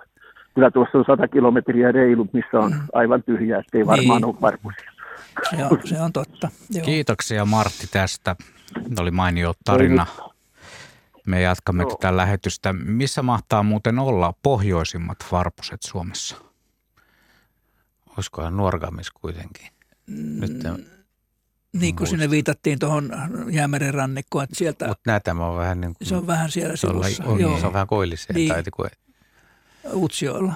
kyllä 0.55 0.71
tuossa 0.71 0.97
on 0.97 1.05
100 1.07 1.27
kilometriä 1.27 1.91
reilut, 1.91 2.33
missä 2.33 2.59
on 2.59 2.71
mm. 2.71 2.79
aivan 2.93 3.23
tyhjää, 3.23 3.59
ettei 3.59 3.85
varmaan 3.85 4.21
niin. 4.21 4.29
ole 4.29 4.41
varmuisia. 4.41 4.91
Se 5.49 5.65
on, 5.65 5.79
se 5.83 6.01
on 6.01 6.13
totta. 6.13 6.49
Joo. 6.69 6.85
Kiitoksia 6.85 7.45
Martti 7.45 7.87
tästä. 7.91 8.35
Tämä 8.73 9.01
oli 9.01 9.11
mainio 9.11 9.53
tarina. 9.65 10.05
Me 11.27 11.41
jatkamme 11.41 11.83
Joo. 11.83 11.95
tätä 11.95 12.17
lähetystä. 12.17 12.73
Missä 12.73 13.21
mahtaa 13.21 13.63
muuten 13.63 13.99
olla 13.99 14.33
pohjoisimmat 14.43 15.17
varpuset 15.31 15.81
Suomessa? 15.81 16.35
Olisikohan 18.17 18.57
Nuorgamis 18.57 19.11
kuitenkin? 19.11 19.67
Nyt 20.39 20.63
niin 21.73 21.95
kuin 21.95 22.07
sinne 22.07 22.29
viitattiin 22.29 22.79
tuohon 22.79 23.09
Jäämeren 23.51 23.93
rannikkoon, 23.93 24.43
että 24.43 24.55
sieltä... 24.55 24.87
Mutta 24.87 25.11
näitä 25.11 25.31
on 25.31 25.57
vähän 25.57 25.81
niin 25.81 25.93
kuin... 25.93 26.07
Se 26.07 26.15
on 26.15 26.27
vähän 26.27 26.51
siellä 26.51 26.75
sivussa. 26.75 27.23
On, 27.23 27.39
Joo. 27.39 27.59
Se 27.59 27.67
on 27.67 27.73
vähän 27.73 27.87
koilliseen. 27.87 28.35
Niin. 28.35 28.49
Tai 28.49 28.63
kuin... 28.75 28.89
Utsioilla. 29.93 30.53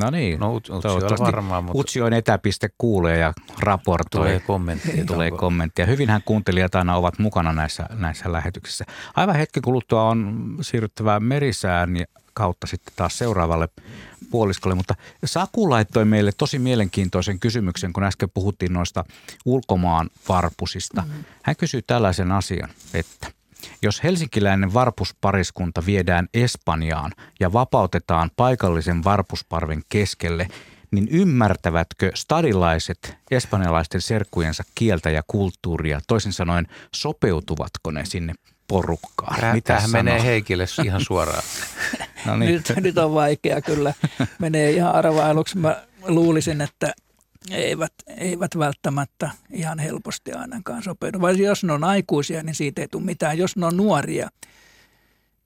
No 0.00 0.10
niin, 0.10 0.40
no, 0.40 0.54
Utsioilla 0.56 1.18
varmaan. 1.18 1.64
Mutta... 1.64 1.78
Utsioin 1.78 2.12
etäpiste 2.12 2.68
kuulee 2.78 3.18
ja 3.18 3.32
raportoi. 3.58 4.20
Tulee 4.20 4.40
kommenttia. 4.40 5.04
Tulee 5.04 5.30
kommenttia. 5.30 5.86
Hyvinhän 5.86 6.22
kuuntelijat 6.24 6.74
aina 6.74 6.96
ovat 6.96 7.18
mukana 7.18 7.52
näissä, 7.52 7.86
näissä 7.90 8.32
lähetyksissä. 8.32 8.84
Aivan 9.16 9.36
hetki 9.36 9.60
kuluttua 9.60 10.08
on 10.08 10.48
siirryttävä 10.60 11.20
merisään 11.20 11.90
kautta 12.34 12.66
sitten 12.66 12.94
taas 12.96 13.18
seuraavalle 13.18 13.68
puoliskolle. 14.30 14.74
Mutta 14.74 14.94
Saku 15.24 15.70
laittoi 15.70 16.04
meille 16.04 16.32
tosi 16.32 16.58
mielenkiintoisen 16.58 17.40
kysymyksen, 17.40 17.92
kun 17.92 18.04
äsken 18.04 18.30
puhuttiin 18.34 18.72
noista 18.72 19.04
ulkomaan 19.44 20.10
varpusista. 20.28 21.02
Mm-hmm. 21.02 21.24
Hän 21.42 21.56
kysyy 21.56 21.82
tällaisen 21.82 22.32
asian, 22.32 22.68
että 22.94 23.32
jos 23.82 24.02
helsinkiläinen 24.02 24.74
varpuspariskunta 24.74 25.86
viedään 25.86 26.28
Espanjaan 26.34 27.12
ja 27.40 27.52
vapautetaan 27.52 28.30
paikallisen 28.36 29.04
varpusparven 29.04 29.82
keskelle, 29.88 30.48
niin 30.90 31.08
ymmärtävätkö 31.10 32.10
stadilaiset 32.14 33.16
espanjalaisten 33.30 34.00
serkkujensa 34.00 34.64
kieltä 34.74 35.10
ja 35.10 35.22
kulttuuria? 35.26 36.00
Toisin 36.06 36.32
sanoen, 36.32 36.66
sopeutuvatko 36.94 37.90
ne 37.90 38.04
sinne 38.04 38.34
porukkaan? 38.68 39.54
Mitä 39.54 39.66
Tämähän 39.66 39.90
menee 39.90 40.22
Heikille 40.22 40.66
ihan 40.84 41.04
suoraan. 41.08 41.42
No 42.26 42.36
niin. 42.36 42.52
nyt, 42.52 42.72
nyt 42.76 42.98
on 42.98 43.14
vaikea 43.14 43.60
kyllä. 43.60 43.94
Menee 44.38 44.70
ihan 44.70 44.94
arvailuksi. 44.94 45.58
Mä 45.58 45.82
luulisin, 46.06 46.60
että 46.60 46.94
eivät, 47.50 47.92
eivät 48.16 48.58
välttämättä 48.58 49.30
ihan 49.50 49.78
helposti 49.78 50.32
ainakaan 50.32 50.82
sopeudu. 50.82 51.20
Vai 51.20 51.38
jos 51.38 51.64
ne 51.64 51.72
on 51.72 51.84
aikuisia, 51.84 52.42
niin 52.42 52.54
siitä 52.54 52.80
ei 52.82 52.88
tule 52.88 53.04
mitään. 53.04 53.38
Jos 53.38 53.56
ne 53.56 53.66
on 53.66 53.76
nuoria, 53.76 54.28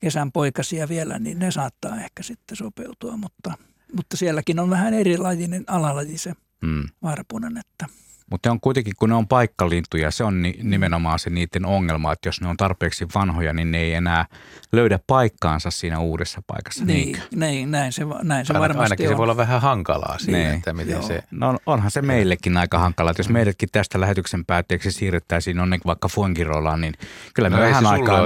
kesän 0.01 0.33
poikasia 0.33 0.89
vielä, 0.89 1.19
niin 1.19 1.39
ne 1.39 1.51
saattaa 1.51 2.01
ehkä 2.01 2.23
sitten 2.23 2.57
sopeutua, 2.57 3.17
mutta, 3.17 3.53
mutta 3.97 4.17
sielläkin 4.17 4.61
on 4.61 4.71
vähän 4.71 4.95
erilajinen 4.95 5.65
alalaji 5.67 6.19
se 6.19 6.33
hmm. 6.67 6.89
varpunen, 7.03 7.57
että– 7.57 7.87
mutta 8.31 8.51
on 8.51 8.61
kuitenkin, 8.61 8.95
kun 8.99 9.09
ne 9.09 9.15
on 9.15 9.29
paikkalintuja, 9.29 10.11
se 10.11 10.25
on 10.25 10.43
ni, 10.43 10.55
nimenomaan 10.63 11.19
se 11.19 11.31
niiden 11.31 11.67
ongelma, 11.67 12.13
että 12.13 12.29
jos 12.29 12.41
ne 12.41 12.49
on 12.49 12.57
tarpeeksi 12.57 13.07
vanhoja, 13.15 13.53
niin 13.53 13.73
ne 13.73 13.79
ei 13.79 13.95
enää 13.95 14.27
löydä 14.73 14.99
paikkaansa 15.07 15.71
siinä 15.71 16.01
uudessa 16.01 16.43
paikassa. 16.47 16.85
Niin, 16.85 17.23
niin 17.35 17.71
näin 17.71 17.93
se, 17.93 18.03
näin 18.23 18.47
se 18.47 18.55
varmasti 18.55 18.83
Ainakin 18.83 19.07
on. 19.07 19.13
se 19.13 19.17
voi 19.17 19.23
olla 19.23 19.37
vähän 19.37 19.61
hankalaa 19.61 20.19
siinä, 20.19 20.39
niin. 20.39 20.51
että 20.51 20.73
miten 20.73 20.93
Joo. 20.93 21.03
se... 21.03 21.23
No 21.31 21.59
onhan 21.67 21.91
se 21.91 22.03
meillekin 22.03 22.57
aika 22.57 22.79
hankalaa, 22.79 23.11
että 23.11 23.21
jos 23.21 23.29
meidätkin 23.29 23.69
tästä 23.73 24.01
lähetyksen 24.01 24.45
päätteeksi 24.45 24.93
siirryttäisiin 24.93 25.61
onneksi 25.61 25.87
vaikka 25.87 26.09
Fuengirolaan, 26.09 26.81
niin 26.81 26.95
kyllä 27.35 27.51
me 27.51 27.57
no 27.57 27.63
vähän, 27.63 27.87
aikaa, 27.87 28.23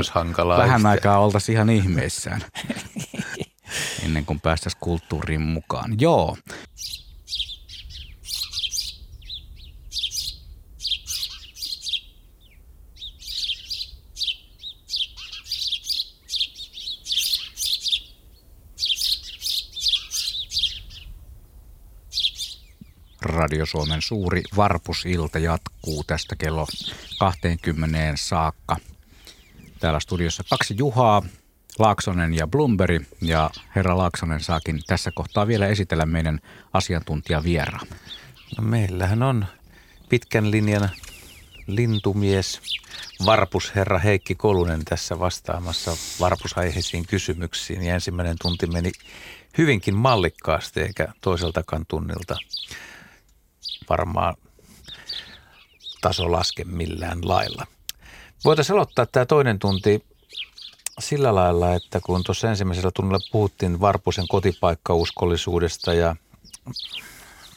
vähän 0.58 0.86
aikaa 0.86 1.18
oltaisiin 1.18 1.56
ihan 1.56 1.70
ihmeissään 1.70 2.40
ennen 4.04 4.24
kuin 4.24 4.40
päästäisiin 4.40 4.80
kulttuuriin 4.80 5.40
mukaan. 5.40 5.94
Joo. 5.98 6.36
Radio 23.24 23.66
Suomen 23.66 24.02
suuri 24.02 24.42
varpusilta 24.56 25.38
jatkuu 25.38 26.04
tästä 26.04 26.36
kello 26.36 26.66
20 27.18 27.98
saakka. 28.16 28.76
Täällä 29.80 30.00
studiossa 30.00 30.44
kaksi 30.50 30.74
Juhaa, 30.78 31.22
Laaksonen 31.78 32.34
ja 32.34 32.46
Blumberi. 32.46 33.00
Ja 33.20 33.50
herra 33.76 33.96
Laaksonen 33.96 34.40
saakin 34.40 34.80
tässä 34.86 35.10
kohtaa 35.14 35.46
vielä 35.46 35.66
esitellä 35.66 36.06
meidän 36.06 36.40
asiantuntijavieraan. 36.72 37.86
No 38.58 38.64
meillähän 38.64 39.22
on 39.22 39.46
pitkän 40.08 40.50
linjan 40.50 40.90
lintumies, 41.66 42.60
varpusherra 43.26 43.98
Heikki 43.98 44.34
Kolunen 44.34 44.84
tässä 44.84 45.18
vastaamassa 45.18 45.96
varpusaiheisiin 46.20 47.06
kysymyksiin. 47.06 47.82
Ja 47.82 47.94
ensimmäinen 47.94 48.36
tunti 48.42 48.66
meni 48.66 48.92
hyvinkin 49.58 49.94
mallikkaasti 49.94 50.80
eikä 50.80 51.08
toiseltakaan 51.20 51.84
tunnilta 51.88 52.36
varmaan 53.92 54.34
taso 56.00 56.32
laske 56.32 56.64
millään 56.64 57.28
lailla. 57.28 57.66
Voitaisiin 58.44 58.74
aloittaa 58.74 59.06
tämä 59.06 59.26
toinen 59.26 59.58
tunti 59.58 60.04
sillä 61.00 61.34
lailla, 61.34 61.74
että 61.74 62.00
kun 62.00 62.24
tuossa 62.24 62.50
ensimmäisellä 62.50 62.90
tunnilla 62.94 63.28
puhuttiin 63.32 63.80
Varpusen 63.80 64.28
kotipaikkauskollisuudesta 64.28 65.94
ja 65.94 66.16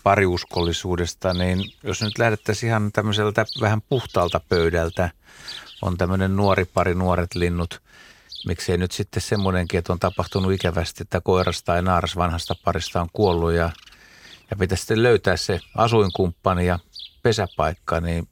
pariuskollisuudesta, 0.03 1.33
niin 1.33 1.59
jos 1.83 2.01
nyt 2.01 2.17
lähdettäisiin 2.17 2.69
ihan 2.69 2.91
tämmöiseltä 2.91 3.45
vähän 3.61 3.81
puhtaalta 3.81 4.41
pöydältä, 4.49 5.09
on 5.81 5.97
tämmöinen 5.97 6.35
nuori 6.35 6.65
pari, 6.65 6.95
nuoret 6.95 7.35
linnut, 7.35 7.81
miksei 8.47 8.77
nyt 8.77 8.91
sitten 8.91 9.21
semmoinenkin, 9.21 9.77
että 9.77 9.93
on 9.93 9.99
tapahtunut 9.99 10.53
ikävästi, 10.53 11.03
että 11.03 11.21
koiras 11.21 11.63
tai 11.63 11.81
naaras 11.81 12.15
vanhasta 12.15 12.55
parista 12.63 13.01
on 13.01 13.09
kuollut 13.13 13.53
ja 13.53 13.71
ja 14.51 14.57
pitäisi 14.57 14.81
sitten 14.81 15.03
löytää 15.03 15.37
se 15.37 15.59
asuinkumppani 15.75 16.65
ja 16.65 16.79
pesäpaikka, 17.23 18.01
niin 18.01 18.27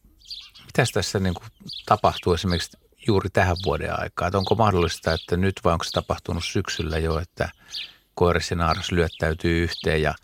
mitä 0.65 0.91
tässä 0.93 1.19
niin 1.19 1.33
kuin 1.33 1.47
tapahtuu 1.85 2.33
esimerkiksi 2.33 2.77
juuri 3.07 3.29
tähän 3.29 3.57
vuoden 3.65 3.99
aikaan? 3.99 4.27
Että 4.27 4.37
onko 4.37 4.55
mahdollista, 4.55 5.13
että 5.13 5.37
nyt 5.37 5.55
vai 5.63 5.73
onko 5.73 5.83
se 5.83 5.91
tapahtunut 5.91 6.45
syksyllä 6.45 6.97
jo, 6.97 7.19
että 7.19 7.49
koiras 8.15 8.51
ja 8.51 8.57
naaras 8.57 8.91
lyöttäytyy 8.91 9.63
yhteen 9.63 10.01
ja 10.01 10.15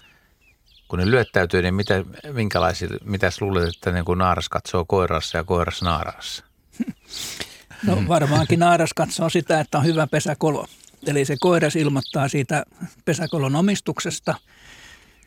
kun 0.88 1.00
ne 1.00 1.12
lyöttäytyy, 1.12 1.62
niin 1.62 1.74
mitä, 1.74 2.04
minkälaisia, 2.34 2.90
mitä 3.04 3.32
luulet, 3.42 3.70
että 3.76 3.92
niin 3.92 4.06
kuin 4.06 4.20
naaras 4.20 4.50
katsoo 4.50 4.86
koirassa 4.86 5.38
ja 5.38 5.44
koiras 5.44 5.82
naarassa? 5.82 6.44
No 7.88 8.04
varmaankin 8.08 8.60
naaras 8.60 8.94
katsoo 8.96 9.30
sitä, 9.30 9.60
että 9.60 9.78
on 9.78 9.86
hyvä 9.86 10.08
pesäkolo. 10.08 10.66
Eli 11.08 11.26
se 11.26 11.36
koiras 11.40 11.76
ilmoittaa 11.76 12.28
siitä 12.28 12.66
pesäkolon 13.06 13.56
omistuksesta– 13.56 14.36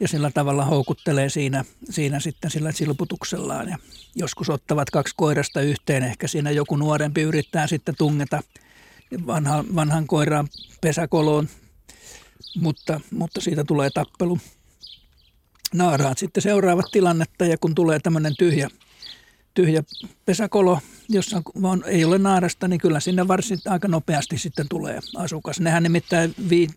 ja 0.03 0.09
sillä 0.09 0.31
tavalla 0.31 0.65
houkuttelee 0.65 1.29
siinä, 1.29 1.65
siinä 1.91 2.21
sitten 2.21 2.51
sillä 2.51 2.73
silputuksellaan. 2.73 3.69
Ja 3.69 3.79
joskus 4.15 4.51
ottavat 4.51 4.91
kaksi 4.91 5.15
koirasta 5.17 5.61
yhteen, 5.61 6.03
ehkä 6.03 6.29
siinä 6.29 6.51
joku 6.51 6.77
nuorempi 6.77 7.23
yrittää 7.23 7.67
sitten 7.67 7.95
tungeta 7.99 8.43
vanha, 9.27 9.65
vanhan 9.75 10.07
koiraan 10.07 10.49
pesäkoloon, 10.81 11.49
mutta, 12.57 13.01
mutta 13.11 13.41
siitä 13.41 13.65
tulee 13.65 13.91
tappelu. 13.91 14.39
Naaraat 15.75 16.19
sitten 16.19 16.43
seuraavat 16.43 16.87
tilannetta 16.93 17.45
ja 17.45 17.57
kun 17.59 17.75
tulee 17.75 17.99
tämmöinen 18.01 18.37
tyhjä 18.37 18.69
tyhjä 19.55 19.83
pesäkolo, 20.25 20.79
jossa 21.09 21.43
vaan 21.63 21.85
ei 21.87 22.05
ole 22.05 22.19
naarasta, 22.19 22.69
niin 22.69 22.81
kyllä 22.81 23.01
sinne 23.01 23.29
varsin 23.29 23.59
aika 23.69 23.89
nopeasti 23.89 24.39
sitten 24.39 24.67
tulee 24.69 25.01
asukas. 25.17 25.61
Nehän 25.61 25.83
nimittäin 25.83 26.35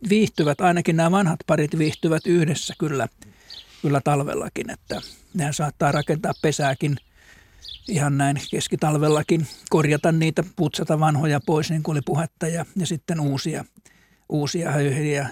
viihtyvät, 0.10 0.62
ainakin 0.62 0.98
nämä 0.98 1.12
vanhat 1.12 1.40
parit 1.48 1.78
viihtyvät 1.78 2.28
yhdessä 2.28 2.74
kyllä, 2.78 3.08
kyllä 3.82 4.02
talvellakin, 4.04 4.70
että 4.70 5.02
nehän 5.34 5.54
saattaa 5.54 5.92
rakentaa 5.92 6.34
pesääkin 6.42 6.98
ihan 7.88 8.18
näin 8.18 8.38
keskitalvellakin, 8.52 9.48
korjata 9.70 10.12
niitä, 10.12 10.44
putsata 10.56 11.00
vanhoja 11.00 11.40
pois, 11.46 11.70
niin 11.70 11.84
kuin 11.84 11.94
oli 11.94 12.02
puhetta, 12.06 12.48
ja, 12.48 12.66
ja 12.76 12.86
sitten 12.86 13.20
uusia, 13.20 13.66
uusia 14.30 14.72
höyheliä, 14.72 15.30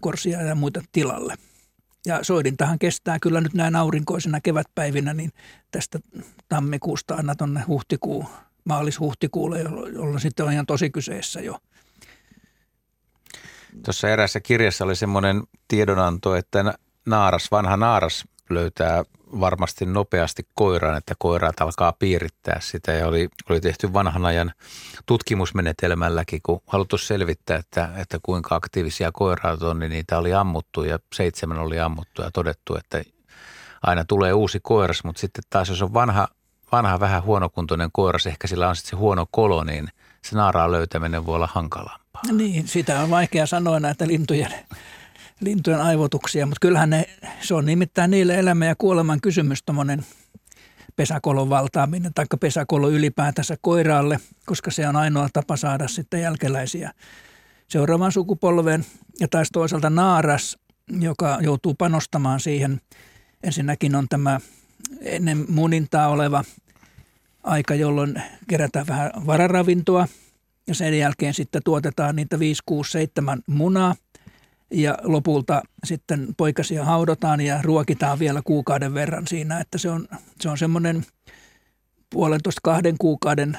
korsia 0.00 0.42
ja 0.42 0.54
muita 0.54 0.82
tilalle. 0.92 1.34
Ja 2.08 2.24
soidintahan 2.24 2.78
kestää 2.78 3.18
kyllä 3.18 3.40
nyt 3.40 3.54
näin 3.54 3.76
aurinkoisena 3.76 4.40
kevätpäivinä, 4.40 5.14
niin 5.14 5.30
tästä 5.70 5.98
tammikuusta 6.48 7.14
aina 7.14 7.34
tuonne 7.34 7.60
huhtikuu, 7.66 8.26
maalis-huhtikuulle, 8.64 9.60
jolloin 9.92 10.20
sitten 10.20 10.46
on 10.46 10.52
ihan 10.52 10.66
tosi 10.66 10.90
kyseessä 10.90 11.40
jo. 11.40 11.58
Tuossa 13.84 14.08
erässä 14.08 14.40
kirjassa 14.40 14.84
oli 14.84 14.96
semmoinen 14.96 15.42
tiedonanto, 15.68 16.36
että 16.36 16.74
naaras, 17.06 17.50
vanha 17.50 17.76
naaras 17.76 18.24
löytää 18.50 19.04
varmasti 19.40 19.86
nopeasti 19.86 20.46
koiraan, 20.54 20.96
että 20.96 21.14
koiraat 21.18 21.60
alkaa 21.60 21.92
piirittää 21.92 22.60
sitä 22.60 22.92
ja 22.92 23.06
oli, 23.06 23.28
oli 23.50 23.60
tehty 23.60 23.92
vanhan 23.92 24.26
ajan 24.26 24.52
tutkimusmenetelmälläkin, 25.06 26.40
kun 26.42 26.60
haluttu 26.66 26.98
selvittää, 26.98 27.56
että, 27.56 27.88
että 27.96 28.18
kuinka 28.22 28.54
aktiivisia 28.54 29.12
koiraat 29.12 29.62
on, 29.62 29.78
niin 29.78 29.90
niitä 29.90 30.18
oli 30.18 30.34
ammuttu 30.34 30.84
ja 30.84 30.98
seitsemän 31.14 31.58
oli 31.58 31.80
ammuttu 31.80 32.22
ja 32.22 32.30
todettu, 32.30 32.76
että 32.76 33.02
aina 33.82 34.04
tulee 34.04 34.32
uusi 34.32 34.60
koiras, 34.62 35.04
mutta 35.04 35.20
sitten 35.20 35.44
taas 35.50 35.68
jos 35.68 35.82
on 35.82 35.94
vanha, 35.94 36.28
vanha 36.72 37.00
vähän 37.00 37.22
huonokuntoinen 37.22 37.90
koiras, 37.92 38.26
ehkä 38.26 38.46
sillä 38.46 38.68
on 38.68 38.76
sitten 38.76 38.90
se 38.90 38.96
huono 38.96 39.26
kolo, 39.30 39.64
niin 39.64 39.88
se 40.24 40.36
naaraan 40.36 40.72
löytäminen 40.72 41.26
voi 41.26 41.34
olla 41.34 41.48
hankalampaa. 41.52 42.22
Niin, 42.32 42.68
sitä 42.68 43.00
on 43.00 43.10
vaikea 43.10 43.46
sanoa 43.46 43.80
näitä 43.80 44.06
lintujen 44.06 44.54
lintujen 45.40 45.80
aivotuksia, 45.80 46.46
mutta 46.46 46.60
kyllähän 46.60 46.90
ne, 46.90 47.06
se 47.40 47.54
on 47.54 47.66
nimittäin 47.66 48.10
niille 48.10 48.34
elämän 48.34 48.68
ja 48.68 48.74
kuoleman 48.78 49.20
kysymys 49.20 49.62
tuommoinen 49.62 50.06
pesäkolon 50.96 51.50
valtaaminen 51.50 52.14
tai 52.14 52.24
pesäkolo 52.40 52.90
ylipäätänsä 52.90 53.56
koiraalle, 53.60 54.20
koska 54.46 54.70
se 54.70 54.88
on 54.88 54.96
ainoa 54.96 55.28
tapa 55.32 55.56
saada 55.56 55.88
sitten 55.88 56.20
jälkeläisiä 56.20 56.92
seuraavaan 57.68 58.12
sukupolveen. 58.12 58.84
Ja 59.20 59.28
taas 59.28 59.48
toisaalta 59.52 59.90
naaras, 59.90 60.58
joka 61.00 61.38
joutuu 61.40 61.74
panostamaan 61.74 62.40
siihen. 62.40 62.80
Ensinnäkin 63.42 63.94
on 63.94 64.08
tämä 64.08 64.40
ennen 65.00 65.44
munintaa 65.48 66.08
oleva 66.08 66.44
aika, 67.42 67.74
jolloin 67.74 68.22
kerätään 68.48 68.86
vähän 68.86 69.10
vararavintoa 69.26 70.08
ja 70.66 70.74
sen 70.74 70.98
jälkeen 70.98 71.34
sitten 71.34 71.62
tuotetaan 71.64 72.16
niitä 72.16 72.38
5, 72.38 72.62
6, 72.66 72.90
7 72.90 73.42
munaa– 73.46 73.94
ja 74.70 74.98
lopulta 75.02 75.62
sitten 75.84 76.28
poikasia 76.36 76.84
haudotaan 76.84 77.40
ja 77.40 77.62
ruokitaan 77.62 78.18
vielä 78.18 78.42
kuukauden 78.44 78.94
verran 78.94 79.26
siinä, 79.26 79.60
että 79.60 79.78
se 79.78 79.90
on, 79.90 80.08
se 80.40 80.48
on 80.48 80.58
semmoinen 80.58 81.04
puolentoista 82.10 82.60
kahden 82.64 82.94
kuukauden, 82.98 83.58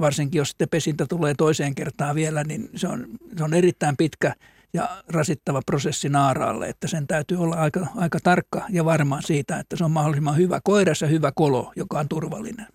varsinkin 0.00 0.38
jos 0.38 0.48
sitten 0.48 0.68
pesintä 0.68 1.06
tulee 1.06 1.34
toiseen 1.34 1.74
kertaan 1.74 2.14
vielä, 2.14 2.44
niin 2.44 2.70
se 2.76 2.88
on, 2.88 3.06
se 3.38 3.44
on 3.44 3.54
erittäin 3.54 3.96
pitkä 3.96 4.34
ja 4.72 5.02
rasittava 5.08 5.60
prosessi 5.66 6.08
naaraalle, 6.08 6.68
että 6.68 6.88
sen 6.88 7.06
täytyy 7.06 7.38
olla 7.38 7.56
aika, 7.56 7.86
aika 7.96 8.18
tarkka 8.22 8.66
ja 8.68 8.84
varma 8.84 9.20
siitä, 9.20 9.58
että 9.58 9.76
se 9.76 9.84
on 9.84 9.90
mahdollisimman 9.90 10.36
hyvä 10.36 10.60
koiras 10.64 11.02
ja 11.02 11.08
hyvä 11.08 11.32
kolo, 11.34 11.72
joka 11.76 11.98
on 11.98 12.08
turvallinen. 12.08 12.66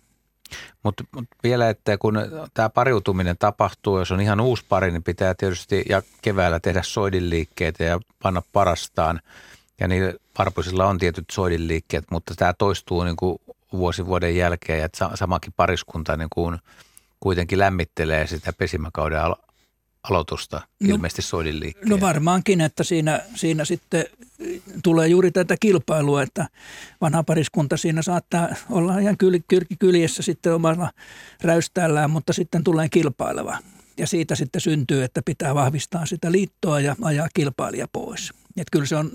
Mutta 0.83 1.03
mut 1.15 1.25
vielä, 1.43 1.69
että 1.69 1.97
kun 1.97 2.19
tämä 2.53 2.69
pariutuminen 2.69 3.37
tapahtuu, 3.37 3.99
jos 3.99 4.11
on 4.11 4.21
ihan 4.21 4.39
uusi 4.39 4.65
pari, 4.69 4.91
niin 4.91 5.03
pitää 5.03 5.33
tietysti 5.33 5.83
ja 5.89 6.01
keväällä 6.21 6.59
tehdä 6.59 6.81
soidinliikkeitä 6.83 7.83
ja 7.83 7.99
panna 8.23 8.41
parastaan. 8.53 9.21
Ja 9.79 9.87
niin 9.87 10.13
varpuisilla 10.37 10.85
on 10.85 10.97
tietyt 10.97 11.25
soidinliikkeet, 11.31 12.05
mutta 12.11 12.33
tämä 12.35 12.53
toistuu 12.53 13.03
niin 13.03 13.15
kuin 13.15 13.41
vuosi 13.73 14.05
vuoden 14.05 14.35
jälkeen, 14.35 14.83
että 14.83 15.09
samakin 15.13 15.53
pariskunta 15.57 16.17
niin 16.17 16.29
kuin 16.29 16.57
kuitenkin 17.19 17.59
lämmittelee 17.59 18.27
sitä 18.27 18.53
pesimäkauden 18.53 19.21
aloitusta 20.03 20.57
no, 20.57 20.89
ilmeisesti 20.89 21.21
soidin 21.21 21.59
liikkeen. 21.59 21.89
No 21.89 22.01
varmaankin, 22.01 22.61
että 22.61 22.83
siinä, 22.83 23.21
siinä 23.35 23.65
sitten 23.65 24.05
tulee 24.83 25.07
juuri 25.07 25.31
tätä 25.31 25.55
kilpailua, 25.59 26.23
että 26.23 26.47
vanha 27.01 27.23
pariskunta 27.23 27.77
siinä 27.77 28.01
saattaa 28.01 28.49
olla 28.69 28.99
ihan 28.99 29.17
kyl, 29.17 29.39
kyl, 29.47 29.61
kyljessä 29.79 30.23
sitten 30.23 30.53
omalla 30.53 30.91
räystäällään, 31.41 32.11
mutta 32.11 32.33
sitten 32.33 32.63
tulee 32.63 32.89
kilpaileva. 32.89 33.57
Ja 33.97 34.07
siitä 34.07 34.35
sitten 34.35 34.61
syntyy, 34.61 35.03
että 35.03 35.21
pitää 35.25 35.55
vahvistaa 35.55 36.05
sitä 36.05 36.31
liittoa 36.31 36.79
ja 36.79 36.95
ajaa 37.01 37.27
kilpailija 37.33 37.87
pois. 37.93 38.33
Että 38.57 38.71
kyllä 38.71 38.85
se 38.85 38.95
on, 38.95 39.11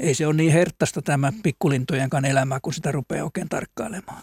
ei 0.00 0.14
se 0.14 0.26
ole 0.26 0.34
niin 0.34 0.52
herttaista 0.52 1.02
tämä 1.02 1.32
pikkulintojenkaan 1.42 2.24
elämä, 2.24 2.60
kun 2.60 2.72
sitä 2.72 2.92
rupeaa 2.92 3.24
oikein 3.24 3.48
tarkkailemaan. 3.48 4.22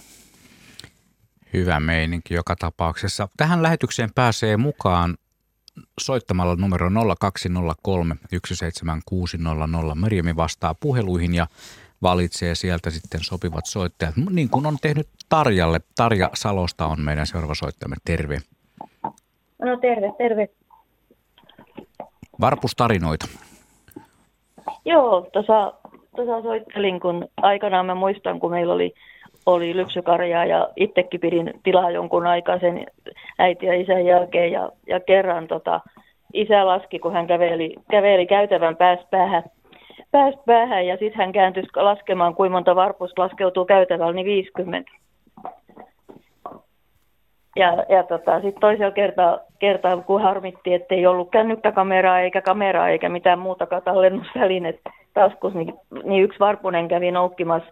Hyvä 1.54 1.80
meininki 1.80 2.34
joka 2.34 2.56
tapauksessa. 2.56 3.28
Tähän 3.38 3.64
lähetykseen 3.64 4.10
pääsee 4.16 4.58
mukaan 4.58 5.18
soittamalla 6.00 6.56
numero 6.56 6.90
0203 7.20 8.16
17600. 8.46 9.96
Merjemi 9.96 10.36
vastaa 10.36 10.76
puheluihin 10.80 11.34
ja 11.34 11.48
valitsee 12.02 12.56
sieltä 12.56 12.90
sitten 12.90 13.24
sopivat 13.24 13.66
soittajat, 13.66 14.16
niin 14.30 14.50
kuin 14.50 14.66
on 14.66 14.78
tehnyt 14.82 15.08
Tarjalle. 15.30 15.80
Tarja 15.96 16.30
Salosta 16.34 16.86
on 16.86 17.02
meidän 17.02 17.28
seuraava 17.28 17.56
soittajamme. 17.56 17.96
Terve. 18.06 18.38
No 19.62 19.78
terve, 19.82 20.14
terve. 20.18 20.50
Varpustarinoita. 22.42 23.28
Joo, 24.86 25.30
tuossa 25.34 25.74
soittelin, 26.44 27.00
kun 27.00 27.28
aikanaan 27.38 27.86
mä 27.86 27.96
muistan, 27.96 28.40
kun 28.40 28.52
meillä 28.52 28.74
oli 28.74 28.94
oli 29.46 29.76
lypsykarjaa 29.76 30.46
ja 30.46 30.70
itsekin 30.76 31.20
pidin 31.20 31.54
tilaa 31.64 31.92
jonkun 31.92 32.28
aikaa 32.28 32.60
sen 32.60 32.86
äiti 33.40 33.66
ja 33.66 33.82
isän 33.82 34.06
jälkeen 34.06 34.52
ja, 34.52 34.70
ja 34.88 35.00
kerran 35.00 35.48
tota, 35.48 35.82
isä 36.34 36.66
laski, 36.66 37.00
kun 37.00 37.14
hän 37.14 37.28
käveli, 37.28 37.76
käveli 37.92 38.26
käytävän 38.26 38.76
päästä 38.76 39.06
päähän, 39.12 39.44
päästä 40.12 40.42
päähän 40.46 40.88
ja 40.88 40.98
sitten 40.98 41.18
hän 41.18 41.32
kääntyi 41.32 41.64
laskemaan, 41.76 42.36
kuinka 42.36 42.54
monta 42.54 42.76
varpusta 42.76 43.22
laskeutuu 43.22 43.66
käytävällä, 43.66 44.14
niin 44.14 44.26
50. 44.26 44.92
Ja, 47.56 47.86
ja 47.90 48.04
tota, 48.04 48.42
sitten 48.42 48.62
toisella 48.62 48.92
kertaa, 48.92 49.40
kertaa, 49.60 49.98
kun 49.98 50.22
harmitti, 50.22 50.74
että 50.74 50.96
ei 50.96 51.08
ollut 51.08 51.32
kännykkäkameraa 51.32 52.20
eikä 52.20 52.42
kameraa 52.42 52.90
eikä 52.90 53.10
mitään 53.10 53.40
muutakaan 53.40 53.82
tallennusvälinet 53.82 54.80
taskus, 55.14 55.54
niin, 55.54 55.74
niin 56.04 56.24
yksi 56.24 56.40
varpunen 56.40 56.88
kävi 56.88 57.12
noukkimassa 57.12 57.70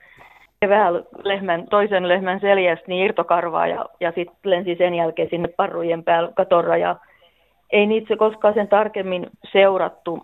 keväällä 0.64 1.04
lehmän, 1.24 1.68
toisen 1.70 2.08
lehmän 2.08 2.40
seljästä 2.40 2.86
niin 2.88 3.06
irtokarvaa 3.06 3.68
ja, 3.68 3.86
ja 4.00 4.12
sitten 4.16 4.52
lensi 4.52 4.76
sen 4.76 4.96
jälkeen 4.96 5.30
sinne 5.30 5.48
parrujen 5.48 6.04
päällä 6.04 6.32
katorra 6.36 6.78
ja 6.78 6.96
ei 7.72 7.86
niitä 7.86 8.16
koskaan 8.18 8.54
sen 8.54 8.68
tarkemmin 8.68 9.28
seurattu, 9.52 10.24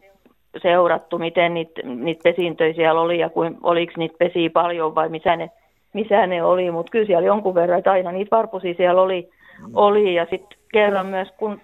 seurattu 0.61 1.17
miten 1.17 1.53
niitä, 1.53 1.81
niitä 1.83 2.21
pesintöjä 2.23 2.73
siellä 2.73 3.01
oli 3.01 3.19
ja 3.19 3.29
kuin, 3.29 3.57
oliko 3.63 3.93
niitä 3.97 4.15
pesiä 4.19 4.49
paljon 4.53 4.95
vai 4.95 5.09
missä 5.09 5.35
ne, 5.35 5.51
missä 5.93 6.27
ne 6.27 6.43
oli, 6.43 6.71
mutta 6.71 6.91
kyllä 6.91 7.05
siellä 7.05 7.27
jonkun 7.27 7.55
verran, 7.55 7.79
että 7.79 7.91
aina 7.91 8.11
niitä 8.11 8.35
varpusia 8.35 8.73
siellä 8.73 9.01
oli, 9.01 9.29
oli. 9.73 10.15
Ja 10.15 10.27
sitten 10.29 10.59
kerran 10.73 11.05
myös 11.05 11.27
kun 11.37 11.61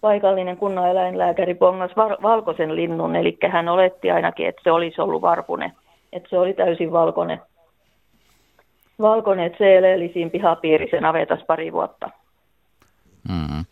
paikallinen 0.00 0.56
kunnaneläinlääkäri 0.56 1.54
pongas 1.54 1.96
var, 1.96 2.16
valkoisen 2.22 2.76
linnun, 2.76 3.16
eli 3.16 3.36
hän 3.48 3.68
oletti 3.68 4.10
ainakin, 4.10 4.48
että 4.48 4.60
se 4.64 4.70
olisi 4.70 5.00
ollut 5.00 5.22
varpune, 5.22 5.72
että 6.12 6.28
se 6.28 6.38
oli 6.38 6.54
täysin 6.54 6.92
valkoinen 6.92 7.40
valkoinen 9.00 9.50
seeleeli 9.58 10.10
siinä 10.12 10.30
pihapiirissä 10.30 11.00
navetas 11.00 11.40
pari 11.46 11.72
vuotta. 11.72 12.10
Mm. 13.28 13.64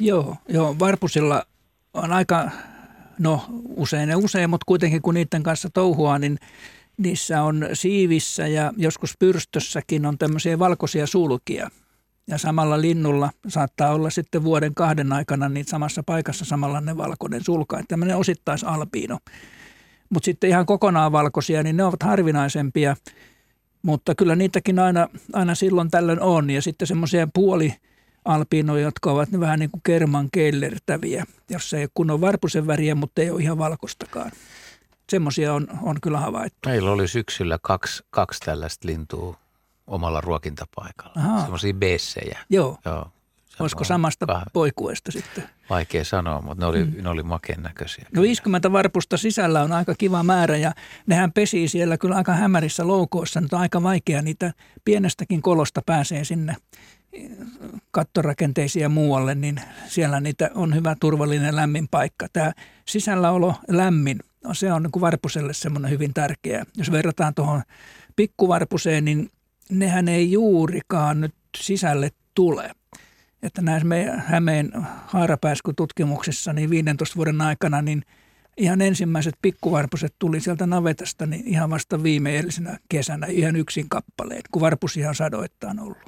Joo, 0.00 0.36
joo, 0.48 0.76
varpusilla 0.78 1.42
on 1.94 2.12
aika, 2.12 2.50
no 3.18 3.40
usein 3.76 4.08
ja 4.08 4.18
usein, 4.18 4.50
mutta 4.50 4.64
kuitenkin 4.66 5.02
kun 5.02 5.14
niiden 5.14 5.42
kanssa 5.42 5.68
touhua, 5.74 6.18
niin 6.18 6.38
niissä 6.96 7.42
on 7.42 7.66
siivissä 7.72 8.46
ja 8.46 8.72
joskus 8.76 9.14
pyrstössäkin 9.18 10.06
on 10.06 10.18
tämmöisiä 10.18 10.58
valkoisia 10.58 11.06
sulkia. 11.06 11.68
Ja 12.28 12.38
samalla 12.38 12.80
linnulla 12.80 13.30
saattaa 13.48 13.94
olla 13.94 14.10
sitten 14.10 14.44
vuoden 14.44 14.74
kahden 14.74 15.12
aikana 15.12 15.48
niin 15.48 15.64
samassa 15.64 16.02
paikassa 16.06 16.44
samanlainen 16.44 16.96
valkoinen 16.96 17.44
sulka, 17.44 17.78
että 17.78 17.88
tämmöinen 17.88 18.16
osittaisalpiino. 18.16 19.18
Mutta 20.10 20.24
sitten 20.24 20.50
ihan 20.50 20.66
kokonaan 20.66 21.12
valkoisia, 21.12 21.62
niin 21.62 21.76
ne 21.76 21.84
ovat 21.84 22.02
harvinaisempia– 22.02 22.96
mutta 23.84 24.14
kyllä 24.14 24.36
niitäkin 24.36 24.78
aina, 24.78 25.08
aina 25.32 25.54
silloin 25.54 25.90
tällöin 25.90 26.20
on. 26.20 26.50
Ja 26.50 26.62
sitten 26.62 26.88
semmoisia 26.88 27.28
puoli 27.34 27.74
alpinoja, 28.24 28.82
jotka 28.82 29.10
ovat 29.10 29.28
vähän 29.40 29.58
niin 29.58 29.70
kuin 29.70 29.80
kerman 29.84 30.28
kellertäviä, 30.32 31.24
jos 31.50 31.74
ei 31.74 31.82
ole 31.82 31.90
kunnon 31.94 32.20
varpusen 32.20 32.66
väriä, 32.66 32.94
mutta 32.94 33.22
ei 33.22 33.30
ole 33.30 33.42
ihan 33.42 33.58
valkostakaan. 33.58 34.32
Semmoisia 35.10 35.54
on, 35.54 35.66
on 35.82 35.96
kyllä 36.02 36.18
havaittu. 36.18 36.68
Meillä 36.68 36.90
oli 36.90 37.08
syksyllä 37.08 37.58
kaksi, 37.62 38.04
kaksi 38.10 38.40
tällaista 38.40 38.88
lintua 38.88 39.36
omalla 39.86 40.20
ruokintapaikalla. 40.20 41.40
Semmoisia 41.40 41.74
beessejä. 41.74 42.38
Joo. 42.50 42.78
Joo. 42.84 43.10
Olisiko 43.58 43.84
samasta 43.84 44.26
kahvi. 44.26 44.44
poikuesta 44.52 45.12
sitten? 45.12 45.44
Vaikea 45.70 46.04
sanoa, 46.04 46.40
mutta 46.42 46.64
ne 46.64 46.66
oli, 46.66 46.84
mm. 46.84 47.02
ne 47.02 47.08
oli 47.08 47.22
makeen 47.22 47.62
näköisiä. 47.62 48.06
No 48.14 48.22
50 48.22 48.72
varpusta 48.72 49.16
sisällä 49.16 49.62
on 49.62 49.72
aika 49.72 49.94
kiva 49.98 50.22
määrä 50.22 50.56
ja 50.56 50.72
nehän 51.06 51.32
pesii 51.32 51.68
siellä 51.68 51.98
kyllä 51.98 52.16
aika 52.16 52.32
hämärissä 52.32 52.86
loukoissa. 52.86 53.40
Nyt 53.40 53.52
on 53.52 53.60
aika 53.60 53.82
vaikea 53.82 54.22
niitä 54.22 54.52
pienestäkin 54.84 55.42
kolosta 55.42 55.82
pääsee 55.86 56.24
sinne 56.24 56.56
kattorakenteisiin 57.90 58.90
muualle, 58.90 59.34
niin 59.34 59.60
siellä 59.86 60.20
niitä 60.20 60.50
on 60.54 60.74
hyvä 60.74 60.96
turvallinen 61.00 61.56
lämmin 61.56 61.88
paikka. 61.88 62.26
Tämä 62.32 62.52
sisälläolo 62.86 63.54
lämmin, 63.68 64.18
no 64.44 64.54
se 64.54 64.72
on 64.72 64.82
niin 64.82 64.92
kuin 64.92 65.00
varpuselle 65.00 65.52
semmoinen 65.52 65.90
hyvin 65.90 66.14
tärkeä. 66.14 66.66
Jos 66.76 66.92
verrataan 66.92 67.34
tuohon 67.34 67.62
pikkuvarpuseen, 68.16 69.04
niin 69.04 69.30
nehän 69.70 70.08
ei 70.08 70.32
juurikaan 70.32 71.20
nyt 71.20 71.34
sisälle 71.56 72.10
tule– 72.34 72.70
että 73.44 73.62
näissä 73.62 73.88
meidän 73.88 74.24
Hämeen 74.26 74.72
haarapääskututkimuksissa 75.06 76.52
niin 76.52 76.70
15 76.70 77.16
vuoden 77.16 77.40
aikana 77.40 77.82
niin 77.82 78.02
ihan 78.56 78.80
ensimmäiset 78.80 79.34
pikkuvarpuset 79.42 80.14
tuli 80.18 80.40
sieltä 80.40 80.66
navetasta 80.66 81.26
niin 81.26 81.46
ihan 81.46 81.70
vasta 81.70 82.02
viimeisenä 82.02 82.78
kesänä 82.88 83.26
ihan 83.26 83.56
yksin 83.56 83.88
kappaleen, 83.88 84.42
kun 84.52 84.62
varpusia 84.62 85.08
on 85.08 85.14
sadoittain 85.14 85.80
ollut. 85.80 85.98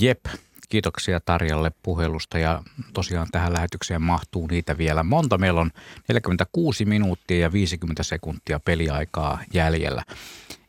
Jep, 0.00 0.24
kiitoksia 0.68 1.20
Tarjalle 1.20 1.72
puhelusta 1.82 2.38
ja 2.38 2.62
tosiaan 2.94 3.28
tähän 3.32 3.52
lähetykseen 3.52 4.02
mahtuu 4.02 4.46
niitä 4.46 4.78
vielä 4.78 5.02
monta. 5.02 5.38
Meillä 5.38 5.60
on 5.60 5.70
46 6.08 6.84
minuuttia 6.84 7.38
ja 7.38 7.52
50 7.52 8.02
sekuntia 8.02 8.60
peliaikaa 8.60 9.38
jäljellä. 9.54 10.02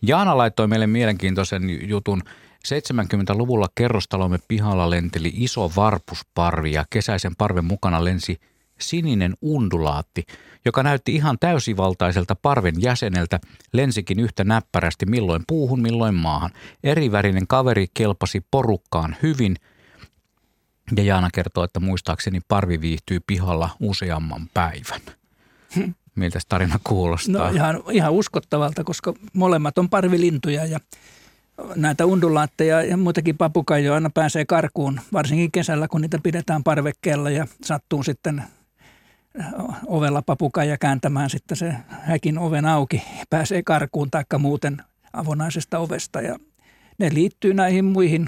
Jaana 0.02 0.38
laittoi 0.38 0.68
meille 0.68 0.88
mielenkiintoisen 0.88 1.90
jutun– 1.90 2.24
70-luvulla 2.68 3.68
kerrostalomme 3.76 4.40
pihalla 4.48 4.90
lenteli 4.90 5.32
iso 5.36 5.72
varpusparvi 5.76 6.72
ja 6.72 6.86
kesäisen 6.90 7.36
parven 7.36 7.66
mukana 7.66 8.04
lensi 8.04 8.40
sininen 8.80 9.34
undulaatti, 9.42 10.24
joka 10.66 10.84
näytti 10.84 11.16
ihan 11.16 11.40
täysivaltaiselta 11.40 12.36
parven 12.36 12.76
jäseneltä, 12.82 13.40
lensikin 13.74 14.20
yhtä 14.20 14.44
näppärästi 14.44 15.06
milloin 15.06 15.44
puuhun, 15.48 15.82
milloin 15.82 16.16
maahan. 16.16 16.52
Erivärinen 16.84 17.48
kaveri 17.48 17.88
kelpasi 17.94 18.46
porukkaan 18.52 19.16
hyvin, 19.24 19.56
ja 20.96 21.04
Jaana 21.04 21.30
kertoo, 21.34 21.64
että 21.64 21.80
muistaakseni 21.80 22.40
parvi 22.48 22.82
viihtyy 22.82 23.20
pihalla 23.28 23.70
useamman 23.80 24.50
päivän. 24.54 25.02
Miltä 26.16 26.40
tarina 26.50 26.80
kuulostaa? 26.84 27.48
No 27.48 27.56
ihan, 27.56 27.84
ihan 27.92 28.12
uskottavalta, 28.12 28.84
koska 28.84 29.14
molemmat 29.34 29.78
on 29.78 29.90
parvilintuja 29.90 30.66
ja 30.66 30.80
näitä 31.76 32.06
undulaatteja 32.06 32.84
ja 32.84 32.98
muitakin 32.98 33.38
papukaijoja 33.38 33.96
aina 33.96 34.10
pääsee 34.14 34.46
karkuun, 34.46 35.00
varsinkin 35.14 35.52
kesällä, 35.52 35.88
kun 35.88 36.02
niitä 36.02 36.20
pidetään 36.24 36.64
parvekkeella 36.64 37.30
ja 37.30 37.48
sattuu 37.64 38.04
sitten 38.04 38.44
ovella 39.86 40.22
papukaija 40.22 40.78
kääntämään 40.78 41.30
sitten 41.30 41.58
se 41.58 41.74
häkin 41.90 42.38
oven 42.38 42.66
auki, 42.66 43.04
pääsee 43.30 43.64
karkuun 43.64 44.12
taikka 44.12 44.40
muuten 44.40 44.78
avonaisesta 45.14 45.80
ovesta 45.80 46.22
ja 46.22 46.40
ne 46.98 47.10
liittyy 47.14 47.54
näihin 47.54 47.86
muihin, 47.86 48.28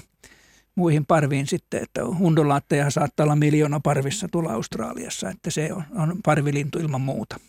muihin 0.75 1.05
parviin 1.05 1.47
sitten, 1.47 1.83
että 1.83 2.05
hundolaatteja 2.05 2.89
saattaa 2.89 3.23
olla 3.23 3.35
miljoona 3.35 3.79
parvissa 3.79 4.27
tuolla 4.31 4.53
Australiassa, 4.53 5.29
että 5.29 5.51
se 5.51 5.73
on, 5.73 5.83
on 5.95 6.19
parvilintu 6.25 6.79
ilman 6.79 7.01
muuta. 7.01 7.39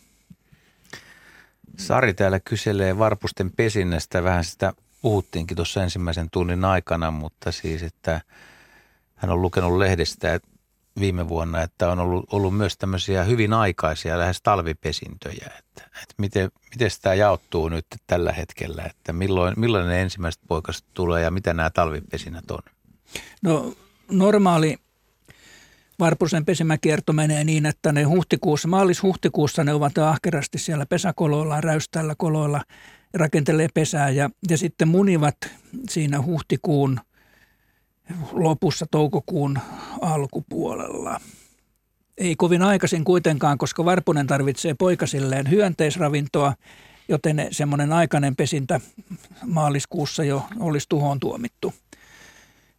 Sari 1.76 2.14
täällä 2.14 2.40
kyselee 2.40 2.98
varpusten 2.98 3.50
pesinnästä. 3.56 4.22
Vähän 4.22 4.44
sitä 4.44 4.72
puhuttiinkin 5.06 5.56
tuossa 5.56 5.82
ensimmäisen 5.82 6.28
tunnin 6.30 6.64
aikana, 6.64 7.10
mutta 7.10 7.52
siis, 7.52 7.82
että 7.82 8.20
hän 9.14 9.30
on 9.30 9.42
lukenut 9.42 9.78
lehdestä 9.78 10.40
viime 11.00 11.28
vuonna, 11.28 11.62
että 11.62 11.90
on 11.90 11.98
ollut, 11.98 12.24
ollut 12.32 12.56
myös 12.56 12.76
tämmöisiä 12.78 13.24
hyvin 13.24 13.52
aikaisia, 13.52 14.18
lähes 14.18 14.42
talvipesintöjä. 14.42 15.50
Että, 15.58 15.82
että 15.84 16.14
miten, 16.18 16.50
miten 16.70 16.90
tämä 17.02 17.14
jaottuu 17.14 17.68
nyt 17.68 17.86
tällä 18.06 18.32
hetkellä, 18.32 18.82
että 18.82 19.12
milloin, 19.12 19.54
milloin 19.56 19.86
ne 19.86 20.02
ensimmäiset 20.02 20.42
poikaset 20.48 20.84
tulee 20.94 21.22
ja 21.22 21.30
mitä 21.30 21.54
nämä 21.54 21.70
talvipesinnät 21.70 22.50
on? 22.50 22.62
No 23.42 23.74
normaali 24.10 24.76
Varpusen 25.98 26.44
pesimäkierto 26.44 27.12
menee 27.12 27.44
niin, 27.44 27.66
että 27.66 27.92
ne 27.92 28.02
huhtikuussa, 28.02 28.68
maalis-huhtikuussa 28.68 29.64
ne 29.64 29.72
ovat 29.72 29.98
ahkerasti 29.98 30.58
siellä 30.58 30.86
pesäkoloilla, 30.86 31.60
räystäillä 31.60 32.14
koloilla, 32.18 32.62
rakentelee 33.16 33.68
pesää 33.74 34.10
ja, 34.10 34.30
ja 34.50 34.58
sitten 34.58 34.88
munivat 34.88 35.36
siinä 35.90 36.22
huhtikuun 36.22 37.00
lopussa 38.32 38.86
toukokuun 38.90 39.58
alkupuolella. 40.00 41.20
Ei 42.18 42.36
kovin 42.36 42.62
aikaisin 42.62 43.04
kuitenkaan, 43.04 43.58
koska 43.58 43.84
Varpunen 43.84 44.26
tarvitsee 44.26 44.74
poikasilleen 44.74 45.50
hyönteisravintoa, 45.50 46.54
joten 47.08 47.48
semmoinen 47.50 47.92
aikainen 47.92 48.36
pesintä 48.36 48.80
maaliskuussa 49.46 50.24
jo 50.24 50.46
olisi 50.58 50.86
tuhoon 50.88 51.20
tuomittu. 51.20 51.74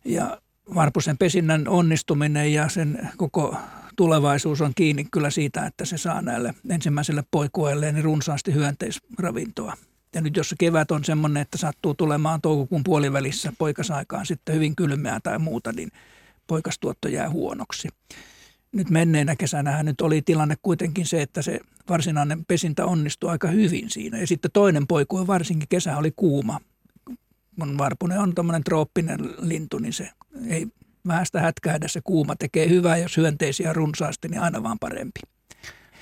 Ja 0.06 0.42
Varpusen 0.76 1.18
pesinnän 1.18 1.68
onnistuminen 1.68 2.54
ja 2.54 2.70
sen 2.70 3.10
koko 3.18 3.58
tulevaisuus 3.96 4.62
on 4.62 4.72
kiinni 4.76 5.06
kyllä 5.12 5.30
siitä, 5.30 5.66
että 5.66 5.86
se 5.86 5.98
saa 5.98 6.22
näille 6.22 6.54
ensimmäiselle 6.70 7.24
poikueelle 7.32 7.92
niin 7.92 8.04
runsaasti 8.04 8.54
hyönteisravintoa. 8.54 9.74
Ja 10.18 10.22
nyt 10.22 10.36
jos 10.36 10.55
kevät 10.59 10.91
on 10.91 11.03
semmoinen, 11.03 11.41
että 11.41 11.57
sattuu 11.57 11.93
tulemaan 11.93 12.41
toukokuun 12.41 12.84
puolivälissä 12.84 13.53
poikasaikaan 13.57 14.26
sitten 14.26 14.55
hyvin 14.55 14.76
kylmää 14.76 15.20
tai 15.24 15.39
muuta, 15.39 15.72
niin 15.74 15.89
poikastuotto 16.47 17.07
jää 17.07 17.30
huonoksi. 17.30 17.88
Nyt 18.72 18.89
menneenä 18.89 19.36
kesänä 19.36 19.84
nyt 19.84 20.01
oli 20.01 20.22
tilanne 20.22 20.55
kuitenkin 20.61 21.05
se, 21.05 21.22
että 21.22 21.41
se 21.41 21.59
varsinainen 21.89 22.45
pesintä 22.45 22.86
onnistui 22.86 23.30
aika 23.30 23.47
hyvin 23.47 23.89
siinä. 23.89 24.18
Ja 24.18 24.28
sitten 24.28 24.51
toinen 24.51 24.88
poikue 24.88 25.28
varsinkin 25.28 25.68
kesä 25.70 25.97
oli 25.97 26.11
kuuma. 26.15 26.59
Kun 27.59 27.78
varpunen 27.78 28.20
on 28.20 28.36
tuommoinen 28.36 28.63
trooppinen 28.63 29.20
lintu, 29.38 29.80
niin 29.80 29.93
se 29.93 30.09
ei 30.47 30.68
vähästä 31.07 31.41
hätkähdä. 31.41 31.88
Se 31.88 32.01
kuuma 32.03 32.36
tekee 32.36 32.70
hyvää, 32.70 32.97
jos 32.97 33.18
hyönteisiä 33.18 33.74
runsaasti, 33.74 34.28
niin 34.28 34.41
aina 34.41 34.63
vaan 34.63 34.80
parempi. 34.80 35.20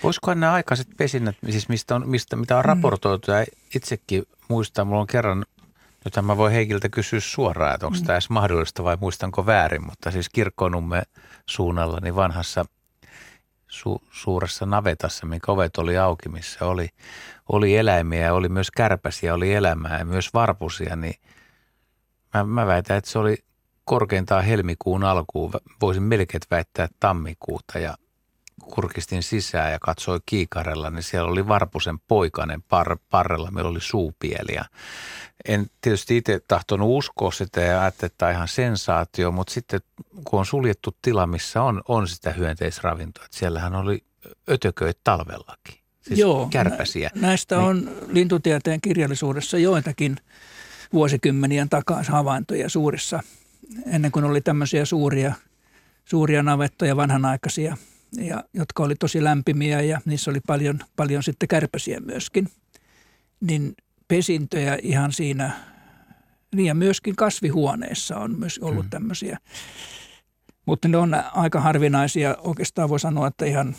Voisiko 0.03 0.33
nämä 0.33 0.53
aikaiset 0.53 0.87
pesinnät, 0.97 1.35
siis 1.49 1.69
mistä, 1.69 1.95
on, 1.95 2.09
mistä 2.09 2.35
mitä 2.35 2.57
on 2.57 2.63
mm. 2.63 2.67
raportoitu 2.67 3.31
ja 3.31 3.45
itsekin 3.75 4.23
muistaa, 4.47 4.85
mulla 4.85 5.01
on 5.01 5.07
kerran, 5.07 5.45
nythän 6.05 6.25
mä 6.25 6.37
voin 6.37 6.53
Heikiltä 6.53 6.89
kysyä 6.89 7.19
suoraan, 7.19 7.73
että 7.73 7.87
onko 7.87 7.99
mm. 7.99 8.05
tämä 8.05 8.15
edes 8.15 8.29
mahdollista 8.29 8.83
vai 8.83 8.97
muistanko 9.01 9.45
väärin, 9.45 9.85
mutta 9.85 10.11
siis 10.11 10.29
kirkkonumme 10.29 11.03
suunnalla 11.45 11.99
niin 12.01 12.15
vanhassa 12.15 12.65
su, 13.67 14.01
suuressa 14.11 14.65
navetassa, 14.65 15.25
minkä 15.25 15.51
ovet 15.51 15.77
oli 15.77 15.97
auki, 15.97 16.29
missä 16.29 16.65
oli, 16.65 16.89
oli 17.49 17.77
eläimiä, 17.77 18.33
oli 18.33 18.49
myös 18.49 18.71
kärpäsiä, 18.71 19.33
oli 19.33 19.53
elämää 19.53 19.99
ja 19.99 20.05
myös 20.05 20.33
varpusia, 20.33 20.95
niin 20.95 21.15
mä, 22.33 22.43
mä 22.43 22.67
väitän, 22.67 22.97
että 22.97 23.09
se 23.09 23.19
oli 23.19 23.37
korkeintaan 23.85 24.43
helmikuun 24.43 25.03
alkuun, 25.03 25.51
voisin 25.81 26.03
melkein 26.03 26.41
väittää 26.51 26.87
tammikuuta 26.99 27.79
ja 27.79 27.97
kurkistin 28.63 29.23
sisään 29.23 29.71
ja 29.71 29.79
katsoi 29.79 30.19
kiikarella, 30.25 30.89
niin 30.89 31.03
siellä 31.03 31.31
oli 31.31 31.47
Varpusen 31.47 31.99
poikainen 31.99 32.61
par, 32.61 32.97
parrella, 33.09 33.51
meillä 33.51 33.69
oli 33.69 33.81
suupieli. 33.81 34.55
Ja 34.55 34.65
en 35.45 35.67
tietysti 35.81 36.17
itse 36.17 36.41
tahtonut 36.47 36.89
uskoa 36.91 37.31
sitä 37.31 37.61
ja 37.61 37.81
ajattelin, 37.81 38.11
että 38.11 38.31
ihan 38.31 38.47
sensaatio, 38.47 39.31
mutta 39.31 39.53
sitten 39.53 39.79
kun 40.23 40.39
on 40.39 40.45
suljettu 40.45 40.97
tila, 41.01 41.27
missä 41.27 41.61
on, 41.61 41.81
on 41.87 42.07
sitä 42.07 42.31
hyönteisravintoa, 42.31 43.25
että 43.25 43.37
siellähän 43.37 43.75
oli 43.75 44.03
ötököitä 44.49 44.99
talvellakin. 45.03 45.75
Siis 46.01 46.19
Joo, 46.19 46.47
kärpäsiä. 46.51 47.09
näistä 47.15 47.55
niin. 47.55 47.65
on 47.65 47.91
lintutieteen 48.07 48.81
kirjallisuudessa 48.81 49.57
joitakin 49.57 50.17
vuosikymmenien 50.93 51.69
takaisin 51.69 52.13
havaintoja 52.13 52.69
suurissa, 52.69 53.23
ennen 53.85 54.11
kuin 54.11 54.25
oli 54.25 54.41
tämmöisiä 54.41 54.85
suuria, 54.85 55.33
suuria 56.05 56.43
navettoja 56.43 56.95
vanhanaikaisia– 56.95 57.77
ja, 58.17 58.43
jotka 58.53 58.83
oli 58.83 58.95
tosi 58.95 59.23
lämpimiä 59.23 59.81
ja 59.81 60.01
niissä 60.05 60.31
oli 60.31 60.39
paljon, 60.47 60.79
paljon 60.95 61.23
sitten 61.23 61.47
kärpäsiä 61.47 61.99
myöskin. 61.99 62.47
Niin 63.41 63.73
pesintöjä 64.07 64.77
ihan 64.81 65.11
siinä, 65.11 65.51
niin 66.55 66.65
ja 66.65 66.75
myöskin 66.75 67.15
kasvihuoneessa 67.15 68.17
on 68.17 68.39
myös 68.39 68.59
ollut 68.59 68.85
mm. 68.85 68.89
tämmöisiä. 68.89 69.37
Mutta 70.65 70.87
ne 70.87 70.97
on 70.97 71.13
aika 71.33 71.61
harvinaisia, 71.61 72.37
oikeastaan 72.39 72.89
voi 72.89 72.99
sanoa, 72.99 73.27
että 73.27 73.45
ihan 73.45 73.75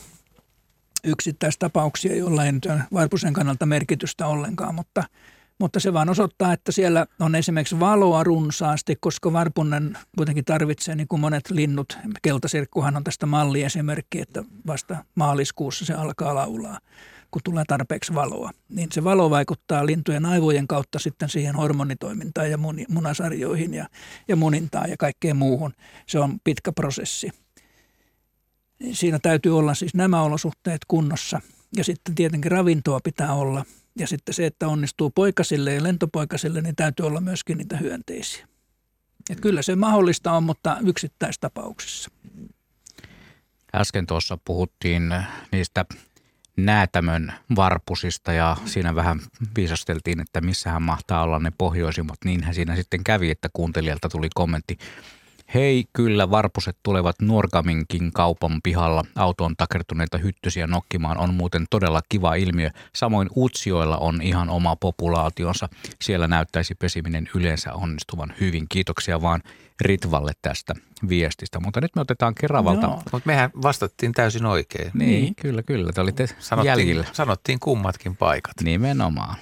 yksittäistapauksia, 1.05 2.17
joilla 2.17 2.45
ei 2.45 2.53
nyt 2.53 2.69
varpusen 2.93 3.33
kannalta 3.33 3.67
merkitystä 3.67 4.27
ollenkaan, 4.27 4.75
mutta– 4.75 5.05
mutta 5.61 5.81
se 5.81 5.93
vaan 5.93 6.09
osoittaa, 6.09 6.53
että 6.53 6.73
siellä 6.73 7.07
on 7.21 7.35
esimerkiksi 7.35 7.81
valoa 7.81 8.25
runsaasti, 8.25 8.97
koska 9.01 9.33
varpunen 9.33 9.99
kuitenkin 10.17 10.45
tarvitsee, 10.45 10.95
niin 10.95 11.09
kuin 11.09 11.21
monet 11.21 11.51
linnut, 11.51 11.99
keltasirkkuhan 12.23 12.97
on 12.97 13.05
tästä 13.05 13.27
malliesimerkki, 13.27 14.21
että 14.21 14.45
vasta 14.67 15.05
maaliskuussa 15.15 15.85
se 15.85 15.95
alkaa 15.95 16.35
laulaa, 16.35 16.79
kun 17.31 17.43
tulee 17.45 17.65
tarpeeksi 17.69 18.15
valoa. 18.15 18.51
Niin 18.69 18.89
se 18.93 19.05
valo 19.05 19.31
vaikuttaa 19.31 19.87
lintujen 19.87 20.27
aivojen 20.27 20.67
kautta 20.67 20.99
sitten 20.99 21.29
siihen 21.29 21.55
hormonitoimintaan 21.55 22.51
ja 22.51 22.59
munasarjoihin 22.89 23.75
ja, 23.75 23.89
ja 24.29 24.37
munintaan 24.37 24.91
ja 24.91 24.97
kaikkeen 24.97 25.37
muuhun. 25.37 25.73
Se 26.07 26.19
on 26.19 26.39
pitkä 26.45 26.73
prosessi. 26.73 27.31
Siinä 28.93 29.19
täytyy 29.19 29.59
olla 29.59 29.75
siis 29.75 29.95
nämä 29.95 30.23
olosuhteet 30.23 30.81
kunnossa 30.89 31.41
ja 31.77 31.85
sitten 31.85 32.15
tietenkin 32.15 32.53
ravintoa 32.53 33.01
pitää 33.05 33.35
olla– 33.35 33.65
ja 33.99 34.07
sitten 34.07 34.35
se, 34.35 34.47
että 34.47 34.69
onnistuu 34.69 35.11
poikasille 35.11 35.75
ja 35.75 35.83
lentopoikasille, 35.83 36.61
niin 36.61 36.77
täytyy 36.77 37.07
olla 37.07 37.21
myöskin 37.21 37.59
niitä 37.59 37.77
hyönteisiä. 37.77 38.49
Et 39.31 39.41
kyllä 39.41 39.63
se 39.63 39.77
mahdollista 39.77 40.33
on, 40.33 40.43
mutta 40.43 40.77
yksittäistapauksissa. 40.87 42.11
Äsken 43.75 44.07
tuossa 44.07 44.39
puhuttiin 44.45 45.03
niistä 45.53 45.85
näätämön 46.57 47.33
varpusista 47.57 48.33
ja 48.33 48.57
siinä 48.65 48.95
vähän 48.95 49.21
viisasteltiin, 49.57 50.21
että 50.21 50.41
missähän 50.41 50.83
mahtaa 50.83 51.23
olla 51.23 51.39
ne 51.39 51.53
pohjoisimmat. 51.59 52.19
Niinhän 52.25 52.55
siinä 52.55 52.77
sitten 52.77 53.05
kävi, 53.05 53.31
että 53.31 53.49
kuuntelijalta 53.53 54.09
tuli 54.09 54.29
kommentti 54.35 54.79
Hei, 55.55 55.85
kyllä 55.93 56.31
varpuset 56.31 56.77
tulevat 56.83 57.17
Nuorgaminkin 57.21 58.13
kaupan 58.13 58.61
pihalla 58.63 59.05
autoon 59.17 59.57
takertuneita 59.57 60.19
hyttysiä 60.19 60.67
nokkimaan 60.67 61.19
on 61.19 61.35
muuten 61.35 61.67
todella 61.71 62.01
kiva 62.09 62.35
ilmiö. 62.35 62.71
Samoin 62.95 63.29
Utsioilla 63.37 63.97
on 63.97 64.23
ihan 64.23 64.51
oma 64.51 64.77
populaationsa. 64.77 65.69
Siellä 66.03 66.29
näyttäisi 66.29 66.75
pesiminen 66.75 67.29
yleensä 67.35 67.73
onnistuvan 67.73 68.35
hyvin. 68.41 68.67
Kiitoksia 68.69 69.23
vaan 69.23 69.43
Ritvalle 69.81 70.33
tästä 70.43 70.75
viestistä. 71.09 71.61
Mutta 71.61 71.81
nyt 71.81 71.97
me 71.97 72.01
otetaan 72.01 72.35
Keravalta. 72.35 72.87
No. 72.87 73.03
Mutta 73.13 73.27
mehän 73.27 73.51
vastattiin 73.63 74.13
täysin 74.13 74.47
oikein. 74.47 74.91
Niin, 74.95 75.11
niin. 75.11 75.35
kyllä, 75.35 75.63
kyllä. 75.63 75.93
Te 75.93 76.01
olitte 76.01 76.27
sanottiin, 76.39 76.71
jäljillä. 76.71 77.05
Sanottiin 77.13 77.61
kummatkin 77.61 78.17
paikat. 78.17 78.55
Nimenomaan. 78.63 79.37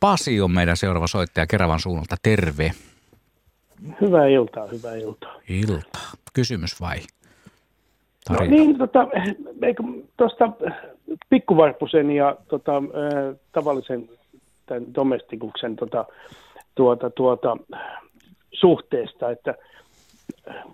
Pasi 0.00 0.40
on 0.40 0.50
meidän 0.50 0.76
seuraava 0.76 1.06
soittaja 1.06 1.46
Keravan 1.46 1.80
suunnalta. 1.80 2.16
Terve. 2.22 2.74
Hyvää 4.00 4.26
iltaa, 4.26 4.66
hyvää 4.66 4.94
iltaa. 4.94 5.34
Iltaa. 5.48 6.10
Kysymys 6.34 6.80
vai? 6.80 6.96
No 8.30 8.36
niin, 8.48 8.78
tota, 8.78 9.08
tuosta 10.16 10.52
pikkuvarpusen 11.28 12.10
ja 12.10 12.36
tota, 12.48 12.82
tavallisen 13.52 14.08
tämän 14.66 14.94
domestikuksen 14.94 15.76
tota, 15.76 16.04
tuota, 16.74 17.10
tuota, 17.10 17.56
suhteesta, 18.52 19.30
että 19.30 19.54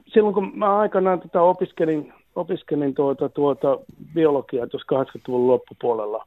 silloin 0.07 0.35
kun 0.35 0.59
mä 0.59 0.79
aikanaan 0.79 1.21
tota, 1.21 1.43
opiskelin, 1.43 2.13
opiskelin 2.35 2.95
tuota, 2.95 3.29
tuota, 3.29 3.79
biologiaa 4.15 4.67
tuossa 4.67 5.05
80-luvun 5.05 5.47
loppupuolella, 5.47 6.27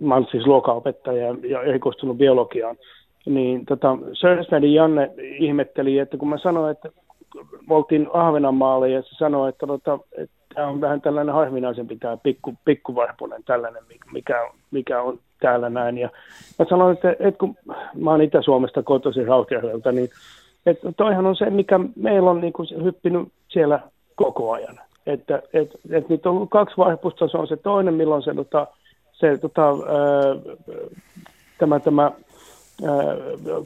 mä 0.00 0.14
olen 0.14 0.28
siis 0.30 0.46
luokaopettaja 0.46 1.36
ja 1.48 1.62
erikoistunut 1.62 2.18
biologiaan, 2.18 2.76
niin 3.26 3.66
tota, 3.66 3.98
Sörsmädin 4.12 4.74
Janne 4.74 5.10
ihmetteli, 5.38 5.98
että 5.98 6.16
kun 6.16 6.28
mä 6.28 6.38
sanoin, 6.38 6.70
että 6.70 6.88
me 7.68 7.74
oltiin 7.74 8.08
Ahvenanmaalle 8.12 8.90
ja 8.90 9.02
se 9.02 9.14
sanoi, 9.14 9.48
että, 9.48 9.66
tota, 9.66 9.98
että 10.12 10.36
tämä 10.54 10.66
on 10.66 10.80
vähän 10.80 11.00
tällainen 11.00 11.34
harvinaisempi 11.34 11.96
tämä 11.96 12.16
pikku, 12.16 12.54
pikkuvarpunen, 12.64 13.44
tällainen, 13.44 13.82
mikä 14.12 14.42
on, 14.42 14.50
mikä 14.70 15.02
on 15.02 15.18
täällä 15.40 15.70
näin. 15.70 15.98
Ja 15.98 16.10
mä 16.58 16.66
sanoin, 16.68 16.96
että, 16.96 17.10
että 17.10 17.38
kun 17.38 17.56
mä 17.94 18.10
oon 18.10 18.22
Itä-Suomesta 18.22 18.82
kotoisin 18.82 19.28
Rautjärveltä, 19.28 19.92
niin 19.92 20.08
että 20.66 20.92
toihan 20.92 21.26
on 21.26 21.36
se, 21.36 21.50
mikä 21.50 21.80
meillä 21.96 22.30
on 22.30 22.40
niin 22.40 22.52
kuin 22.52 22.84
hyppinyt 22.84 23.28
siellä 23.48 23.80
koko 24.16 24.52
ajan. 24.52 24.80
Että 25.06 25.42
et, 25.52 25.70
et 25.90 26.08
nyt 26.08 26.26
on 26.26 26.48
kaksi 26.48 26.76
varpusta, 26.76 27.28
se 27.28 27.38
on 27.38 27.46
se 27.46 27.56
toinen, 27.56 27.94
milloin 27.94 28.22
se, 28.22 28.34
tota, 28.34 28.66
se 29.12 29.38
tota, 29.38 29.68
ää, 29.68 30.56
tämä, 31.58 31.80
tämä 31.80 32.10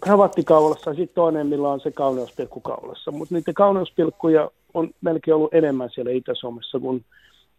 kravattikaulassa 0.01 0.91
ja 0.91 0.95
sitten 0.95 1.15
toinen, 1.15 1.47
millä 1.47 1.69
on 1.69 1.81
se 1.81 1.91
kauneuspilkku 1.91 2.61
kaulassa. 2.61 3.11
Mutta 3.11 3.35
niitä 3.35 3.53
kauneuspilkkuja 3.53 4.51
on 4.75 4.91
melkein 5.01 5.35
ollut 5.35 5.55
enemmän 5.55 5.91
siellä 5.91 6.11
Itä-Suomessa 6.11 6.79
kuin 6.79 7.05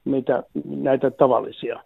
mitä 0.06 0.44
näitä 0.66 1.12
tavallisia. 1.12 1.80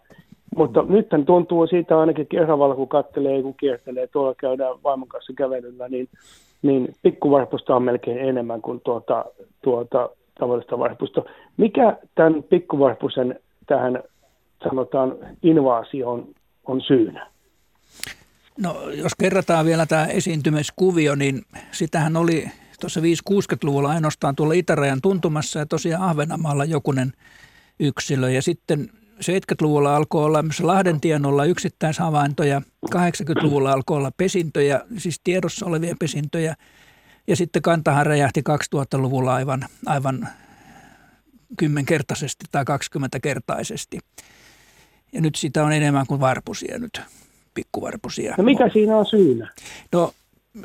Mutta 0.56 0.84
nyt 0.88 1.06
tuntuu 1.26 1.66
siitä 1.66 1.98
ainakin 1.98 2.26
kerravalla, 2.26 2.74
kun 2.74 2.88
katselee, 2.88 3.42
kun 3.42 3.54
kiertelee, 3.54 4.06
tuolla 4.06 4.34
käydään 4.34 4.74
vaimon 4.84 5.08
kanssa 5.08 5.32
kävelyllä, 5.36 5.88
niin, 5.88 6.08
niin 6.62 6.94
pikkuvarpusta 7.02 7.76
on 7.76 7.82
melkein 7.82 8.18
enemmän 8.18 8.62
kuin 8.62 8.80
tuota, 8.84 9.24
tuota 9.62 10.10
tavallista 10.40 10.78
varpusta. 10.78 11.22
Mikä 11.56 11.96
tämän 12.14 12.42
pikkuvarpusen 12.42 13.40
tähän 13.66 14.02
sanotaan 14.64 15.16
invaasioon 15.42 16.26
on 16.66 16.80
syynä? 16.80 17.26
No 18.58 18.90
jos 18.90 19.14
kerrataan 19.14 19.66
vielä 19.66 19.86
tämä 19.86 20.06
esiintymiskuvio, 20.06 21.14
niin 21.14 21.42
sitähän 21.72 22.16
oli 22.16 22.50
tuossa 22.80 23.00
5-60-luvulla 23.00 23.90
ainoastaan 23.90 24.36
tuolla 24.36 24.54
itärajan 24.54 25.00
tuntumassa 25.00 25.58
ja 25.58 25.66
tosiaan 25.66 26.02
Ahvenanmaalla 26.02 26.64
jokunen 26.64 27.12
yksilö. 27.80 28.30
Ja 28.30 28.42
sitten 28.42 28.90
70-luvulla 29.18 29.96
alkoi 29.96 30.24
olla 30.24 30.42
myös 30.42 30.60
Lahdentienolla 30.60 31.44
yksittäishavaintoja, 31.44 32.62
80-luvulla 32.94 33.72
alkoi 33.72 33.96
olla 33.96 34.12
pesintöjä, 34.16 34.80
siis 34.98 35.20
tiedossa 35.24 35.66
olevia 35.66 35.96
pesintöjä. 36.00 36.54
Ja 37.26 37.36
sitten 37.36 37.62
kantahan 37.62 38.06
räjähti 38.06 38.42
2000-luvulla 38.76 39.34
aivan, 39.34 39.66
aivan 39.86 40.28
kymmenkertaisesti 41.56 42.44
tai 42.50 42.64
20-kertaisesti. 42.64 43.98
Ja 45.12 45.20
nyt 45.20 45.34
sitä 45.34 45.64
on 45.64 45.72
enemmän 45.72 46.06
kuin 46.06 46.20
varpusia 46.20 46.78
nyt 46.78 47.00
pikkuvarpusia. 47.58 48.34
No 48.38 48.44
mikä 48.44 48.68
siinä 48.72 48.96
on 48.96 49.06
syynä? 49.06 49.52
No 49.92 50.12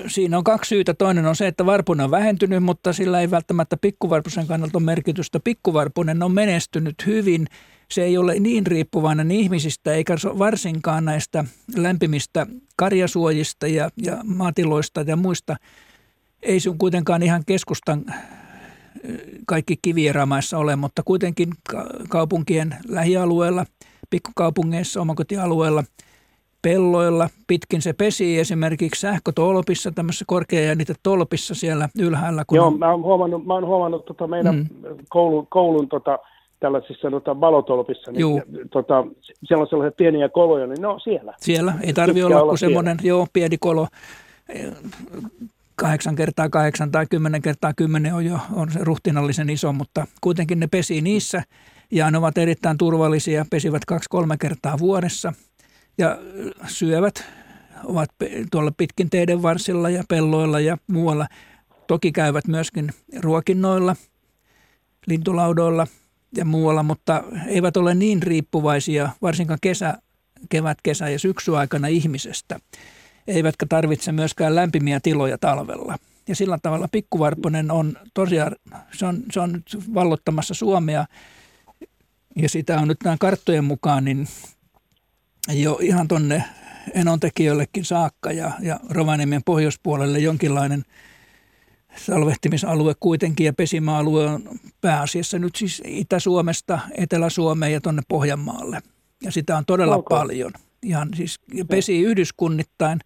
siinä 0.08 0.38
on 0.38 0.44
kaksi 0.44 0.70
syytä. 0.70 0.94
Toinen 0.94 1.26
on 1.26 1.36
se, 1.36 1.48
että 1.48 1.66
varpunen 1.66 2.04
on 2.04 2.12
vähentynyt, 2.12 2.64
mutta 2.64 2.94
sillä 2.94 3.22
ei 3.22 3.32
välttämättä 3.32 3.78
pikkuvarpusen 3.78 4.48
kannalta 4.48 4.78
ole 4.78 4.86
merkitystä. 4.86 5.39
Pikkuvarpunen 5.44 6.24
on 6.24 6.32
menestynyt 6.32 6.96
hyvin. 7.06 7.48
Se 7.91 8.04
ei 8.04 8.18
ole 8.18 8.39
niin 8.39 8.68
riippuvainen 8.68 9.32
ihmisistä 9.32 9.94
eikä 9.94 10.16
varsinkaan 10.24 11.06
näistä 11.06 11.46
lämpimistä 11.76 12.48
karjasuojista 12.76 13.68
ja, 13.68 13.89
ja 14.04 14.18
maatiloista 14.24 15.02
ja 15.02 15.16
muista. 15.16 15.56
Ei 16.44 16.60
sun 16.60 16.78
kuitenkaan 16.78 17.24
ihan 17.24 17.44
keskustan 17.46 18.06
kaikki 19.48 19.78
kivieramaissa 19.82 20.58
ole, 20.58 20.76
mutta 20.76 21.04
kuitenkin 21.04 21.50
kaupunkien 22.10 22.76
lähialueella, 22.88 23.66
pikkukaupungeissa, 24.10 25.02
omakotialueella– 25.02 25.84
pelloilla. 26.64 27.30
Pitkin 27.47 27.82
se 27.82 27.93
pesi 27.93 28.39
esimerkiksi 28.39 29.01
sähkötolpissa, 29.01 29.91
tämmöisessä 29.91 30.26
korkeajännite-tolpissa 30.28 31.55
siellä 31.55 31.89
ylhäällä. 31.99 32.43
Kun 32.47 32.55
Joo, 32.55 32.68
on... 32.68 32.80
mä 32.80 32.91
oon 32.91 33.03
huomannut, 33.03 33.45
mä 33.45 33.53
oon 33.53 33.66
huomannut 33.66 34.05
tota 34.05 34.28
meidän 34.28 34.55
mm. 34.55 34.68
koulun, 35.09 35.47
koulun 35.47 35.89
tota, 35.89 36.20
tällaisissa 36.59 37.11
tota, 37.11 37.41
valotolpissa, 37.41 38.11
niin 38.11 38.43
tota, 38.72 39.05
siellä 39.43 39.61
on 39.61 39.68
sellaisia 39.68 39.95
pieniä 39.97 40.30
koloja, 40.30 40.68
niin 40.68 40.82
no 40.82 40.99
siellä. 40.99 41.34
Siellä, 41.38 41.74
ei 41.82 41.93
tarvi 41.93 42.24
olla, 42.24 42.41
olla 42.41 42.49
kuin 42.51 42.57
semmoinen, 42.57 42.97
joo, 43.03 43.28
pieni 43.34 43.57
kolo. 43.57 43.88
Kahdeksan 45.76 46.16
kertaa 46.16 46.49
kahdeksan 46.49 46.91
tai 46.91 47.05
kymmenen 47.09 47.41
kertaa 47.41 47.74
kymmenen 47.74 48.14
on 48.14 48.26
jo 48.26 48.38
on 48.53 48.72
se 48.72 48.80
ruhtinallisen 48.82 49.49
iso, 49.49 49.74
mutta 49.74 50.07
kuitenkin 50.22 50.59
ne 50.59 50.68
pesi 50.68 51.01
niissä 51.01 51.43
ja 51.91 52.11
ne 52.11 52.18
ovat 52.18 52.38
erittäin 52.38 52.78
turvallisia, 52.78 53.45
pesivät 53.49 53.86
kaksi-kolme 53.86 54.36
kertaa 54.38 54.80
vuodessa– 54.80 55.34
ja 55.98 56.18
syövät, 56.68 57.26
ovat 57.84 58.10
tuolla 58.52 58.72
pitkin 58.78 59.10
teiden 59.10 59.41
varsilla 59.41 59.89
ja 59.89 60.04
pelloilla 60.10 60.60
ja 60.60 60.78
muualla. 60.88 61.28
Toki 61.88 62.12
käyvät 62.12 62.48
myöskin 62.48 62.89
ruokinnoilla, 63.20 63.96
lintulaudoilla 65.08 65.88
ja 66.38 66.46
muualla, 66.46 66.84
mutta 66.84 67.24
eivät 67.48 67.78
ole 67.78 67.96
niin 67.96 68.24
riippuvaisia 68.24 69.10
varsinkaan 69.22 69.60
kesä, 69.62 69.98
kevät, 70.50 70.78
kesä 70.84 71.10
ja 71.10 71.20
syksyä-aikana 71.20 71.88
ihmisestä. 71.88 72.60
Eivätkä 73.28 73.66
tarvitse 73.70 74.12
myöskään 74.12 74.56
lämpimiä 74.56 75.00
tiloja 75.00 75.38
talvella. 75.38 75.98
Ja 76.28 76.36
sillä 76.36 76.58
tavalla 76.62 76.88
pikkuvarponen 76.91 77.72
on 77.72 77.98
tosiaan, 78.14 78.56
se 78.91 79.06
on, 79.06 79.24
se 79.32 79.39
on 79.39 79.52
nyt 79.52 79.78
vallottamassa 79.94 80.54
Suomea 80.54 81.06
ja 82.36 82.50
sitä 82.50 82.80
on 82.80 82.88
nyt 82.88 82.98
nämä 83.04 83.18
karttojen 83.20 83.64
mukaan, 83.64 84.06
niin 84.06 84.28
jo 85.48 85.80
ihan 85.82 86.08
tonne 86.08 86.44
enontekijöillekin 86.94 87.86
saakka 87.86 88.32
ja, 88.32 88.52
ja 88.62 88.80
Rovaniemen 88.89 89.41
pohjoispuolelle 89.46 90.20
jonkinlainen 90.20 90.84
salvehtimisalue 91.96 92.94
kuitenkin 93.00 93.46
ja 93.46 93.54
pesimäalue 93.54 94.30
on 94.30 94.44
pääasiassa 94.82 95.39
nyt 95.39 95.56
siis 95.56 95.82
Itä-Suomesta, 95.86 96.80
Etelä-Suomeen 96.98 97.74
ja 97.74 97.82
tuonne 97.82 98.02
Pohjanmaalle. 98.08 98.82
Ja 99.24 99.32
sitä 99.32 99.58
on 99.58 99.66
todella 99.66 99.96
okay. 99.96 100.18
paljon. 100.18 100.52
Ihan 100.82 101.10
siis 101.16 101.39
pesii 101.70 102.04
yhdyskunnittain, 102.04 103.00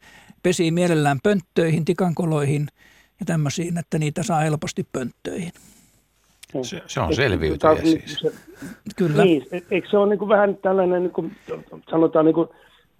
pesii 0.43 0.71
mielellään 0.71 1.19
pönttöihin, 1.23 1.85
tikankoloihin 1.85 2.67
ja 3.19 3.25
tämmöisiin, 3.25 3.77
että 3.77 3.99
niitä 3.99 4.23
saa 4.23 4.39
helposti 4.39 4.87
pönttöihin. 4.91 5.51
Se, 6.61 6.81
se 6.87 6.99
on 6.99 7.15
selviytyjä 7.15 7.57
tota, 7.57 7.81
siis. 7.81 8.19
Se, 8.19 8.31
Kyllä. 8.95 9.23
Niin, 9.23 9.47
e- 9.51 9.61
eikö 9.71 9.89
se 9.89 9.97
ole 9.97 10.09
niin 10.09 10.19
kuin 10.19 10.29
vähän 10.29 10.57
tällainen, 10.57 11.03
niin 11.03 11.13
kuin, 11.13 11.35
sanotaan 11.91 12.25
niin 12.25 12.35
kuin, 12.35 12.47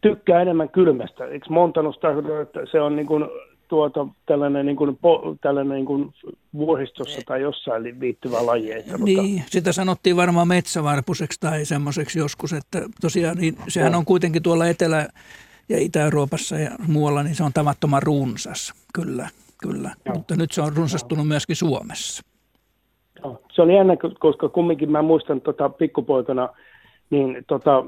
tykkää 0.02 0.42
enemmän 0.42 0.70
kylmästä. 0.70 1.26
Eikö 1.26 1.46
Montanus 1.50 1.98
tarkoita, 1.98 2.42
että 2.42 2.60
se 2.72 2.82
on 2.82 2.96
niin 2.96 3.08
kuin, 3.08 3.26
tuota, 3.68 4.08
tällainen, 4.26 4.66
niin 4.66 4.76
kuin, 4.76 4.98
po, 4.98 5.36
tällainen 5.42 5.76
niin 5.76 5.86
kuin 5.86 6.14
vuoristossa 6.54 7.22
tai 7.26 7.42
jossain 7.42 8.00
viittyvä 8.00 8.46
laji. 8.46 8.72
Että, 8.72 8.98
niin, 8.98 9.34
mutta... 9.34 9.52
sitä 9.52 9.72
sanottiin 9.72 10.16
varmaan 10.16 10.48
metsävarpuseksi 10.48 11.40
tai 11.40 11.66
semmoiseksi 11.66 12.20
joskus, 12.20 12.54
että 12.54 12.82
tosiaan 13.02 13.38
niin, 13.38 13.58
sehän 13.68 13.96
on 13.96 14.06
kuitenkin 14.06 14.44
tuolla 14.44 14.68
Etelä- 14.68 15.08
ja 15.70 15.80
Itä-Euroopassa 15.80 16.60
ja 16.60 16.72
muualla, 16.88 17.24
niin 17.24 17.36
se 17.36 17.44
on 17.44 17.54
tavattoman 17.54 18.04
runsas, 18.04 18.74
kyllä, 18.94 19.30
kyllä. 19.58 19.92
Joo. 20.06 20.16
Mutta 20.16 20.36
nyt 20.36 20.52
se 20.52 20.62
on 20.62 20.76
runsastunut 20.76 21.28
myöskin 21.28 21.56
Suomessa. 21.56 22.24
Se 23.52 23.62
on 23.62 23.72
jännä, 23.72 23.98
koska 24.20 24.50
kumminkin 24.50 24.92
mä 24.92 25.02
muistan 25.02 25.42
tota, 25.42 25.70
pikkupoikana, 25.70 26.50
niin 27.10 27.44
tota, 27.48 27.84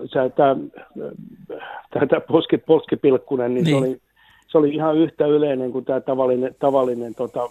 tämä 2.10 2.22
poski, 2.22 2.58
poskipilkkunen, 2.58 3.54
niin, 3.54 3.64
niin. 3.66 3.76
Se, 3.76 3.78
oli, 3.78 4.02
se 4.48 4.58
oli 4.58 4.70
ihan 4.70 4.98
yhtä 4.98 5.26
yleinen 5.26 5.72
kuin 5.72 5.86
tämä 5.86 6.02
tavallinen, 6.02 6.56
tavallinen 6.60 7.16
tota, 7.16 7.50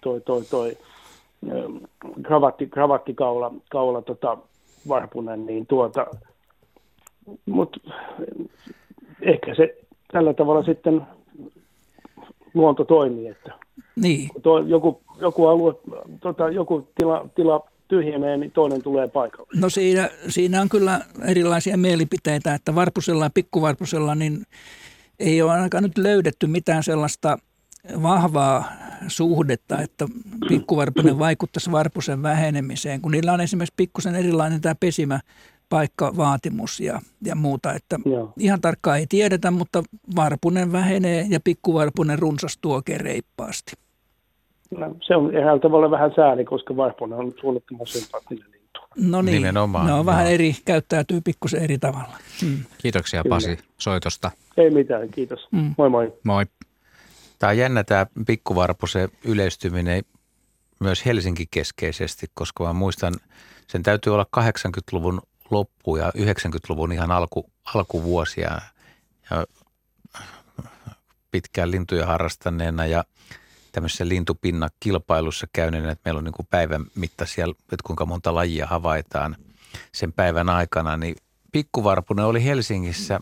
toi, 0.00 0.20
toi, 0.20 0.42
toi, 0.50 0.76
kravatti, 2.22 2.66
kravattikaula 2.66 3.52
kaula, 3.70 4.02
tota, 4.02 4.38
varpunen, 4.88 5.46
niin 5.46 5.66
tuota, 5.66 6.06
mutta 7.46 7.80
ehkä 9.22 9.54
se 9.54 9.76
tällä 10.12 10.34
tavalla 10.34 10.62
sitten 10.62 11.06
luonto 12.54 12.84
toimii, 12.84 13.28
että 13.28 13.65
niin. 13.96 14.28
tuo, 14.42 14.58
joku 14.58 15.00
joku 15.20 15.46
alue, 15.46 15.74
tota, 16.20 16.48
joku 16.48 16.88
tila, 16.94 17.28
tila 17.34 17.68
tyhjenee, 17.88 18.36
niin 18.36 18.50
toinen 18.50 18.82
tulee 18.82 19.08
paikalle. 19.08 19.48
No 19.54 19.70
siinä, 19.70 20.10
siinä 20.28 20.60
on 20.60 20.68
kyllä 20.68 21.00
erilaisia 21.24 21.76
mielipiteitä, 21.76 22.54
että 22.54 22.74
varpusella 22.74 23.24
ja 23.24 23.30
pikkuvarpusella 23.34 24.14
niin 24.14 24.42
ei 25.18 25.42
ole 25.42 25.52
ainakaan 25.52 25.82
nyt 25.82 25.98
löydetty 25.98 26.46
mitään 26.46 26.82
sellaista 26.82 27.38
vahvaa 28.02 28.64
suhdetta, 29.08 29.78
että 29.78 30.08
pikkuvarpunen 30.48 31.18
vaikuttaisi 31.18 31.72
varpusen 31.72 32.22
vähenemiseen, 32.22 33.00
kun 33.00 33.12
niillä 33.12 33.32
on 33.32 33.40
esimerkiksi 33.40 33.74
pikkusen 33.76 34.14
erilainen 34.14 34.60
tämä 34.60 34.74
pesimä 34.74 35.20
paikkavaatimus 35.68 36.80
ja, 36.80 37.00
ja 37.24 37.34
muuta. 37.34 37.74
Että 37.74 37.98
Joo. 38.04 38.32
ihan 38.38 38.60
tarkkaan 38.60 38.98
ei 38.98 39.06
tiedetä, 39.06 39.50
mutta 39.50 39.82
varpunen 40.16 40.72
vähenee 40.72 41.26
ja 41.28 41.40
pikkuvarpunen 41.40 42.18
runsastuu 42.18 42.72
oikein 42.72 43.00
reippaasti. 43.00 43.85
No, 44.76 44.96
se 45.06 45.16
on 45.16 45.36
ihan 45.36 45.60
tavalla 45.60 45.90
vähän 45.90 46.12
sääli, 46.16 46.44
koska 46.44 46.76
vaihpone 46.76 47.16
on 47.16 47.34
suunnattoman 47.40 47.86
sympaattinen 47.86 48.44
lintu. 48.52 48.80
No 48.96 49.22
niin, 49.22 49.34
Nimenomaan. 49.34 49.86
ne 49.86 49.92
on 49.92 50.06
vähän 50.06 50.26
eri, 50.26 50.56
käyttäytyy 50.64 51.20
pikkusen 51.20 51.62
eri 51.62 51.78
tavalla. 51.78 52.16
Hmm. 52.42 52.58
Kiitoksia 52.78 53.22
Kyllä. 53.22 53.34
Pasi 53.34 53.58
soitosta. 53.78 54.30
Ei 54.56 54.70
mitään, 54.70 55.08
kiitos. 55.08 55.48
Hmm. 55.56 55.74
Moi 55.78 55.90
moi. 55.90 56.12
Moi. 56.24 56.44
Tämä 57.38 57.50
on 57.50 57.58
jännä 57.58 57.84
tämä 57.84 58.06
pikkuvarpusen 58.26 59.08
yleistyminen 59.24 60.02
myös 60.80 61.06
Helsinki-keskeisesti, 61.06 62.26
koska 62.34 62.64
mä 62.64 62.72
muistan 62.72 63.14
sen 63.66 63.82
täytyy 63.82 64.14
olla 64.14 64.26
80-luvun 64.36 65.20
loppu 65.50 65.96
ja 65.96 66.12
90-luvun 66.16 66.92
ihan 66.92 67.10
alku, 67.10 67.50
alkuvuosia. 67.74 68.60
Ja 69.30 69.46
pitkään 71.30 71.70
lintuja 71.70 72.06
harrastaneena 72.06 72.86
ja 72.86 73.04
tämmöisessä 73.76 74.08
lintupinnakilpailussa 74.08 75.46
käyneenä, 75.52 75.90
että 75.90 76.02
meillä 76.04 76.18
on 76.18 76.24
niin 76.24 76.32
kuin 76.32 76.46
päivän 76.50 76.84
mittaisia, 76.94 77.46
että 77.46 77.84
kuinka 77.84 78.06
monta 78.06 78.34
lajia 78.34 78.66
havaitaan 78.66 79.36
sen 79.92 80.12
päivän 80.12 80.48
aikana, 80.48 80.96
niin 80.96 81.16
pikkuvarpunen 81.52 82.24
oli 82.24 82.44
Helsingissä 82.44 83.20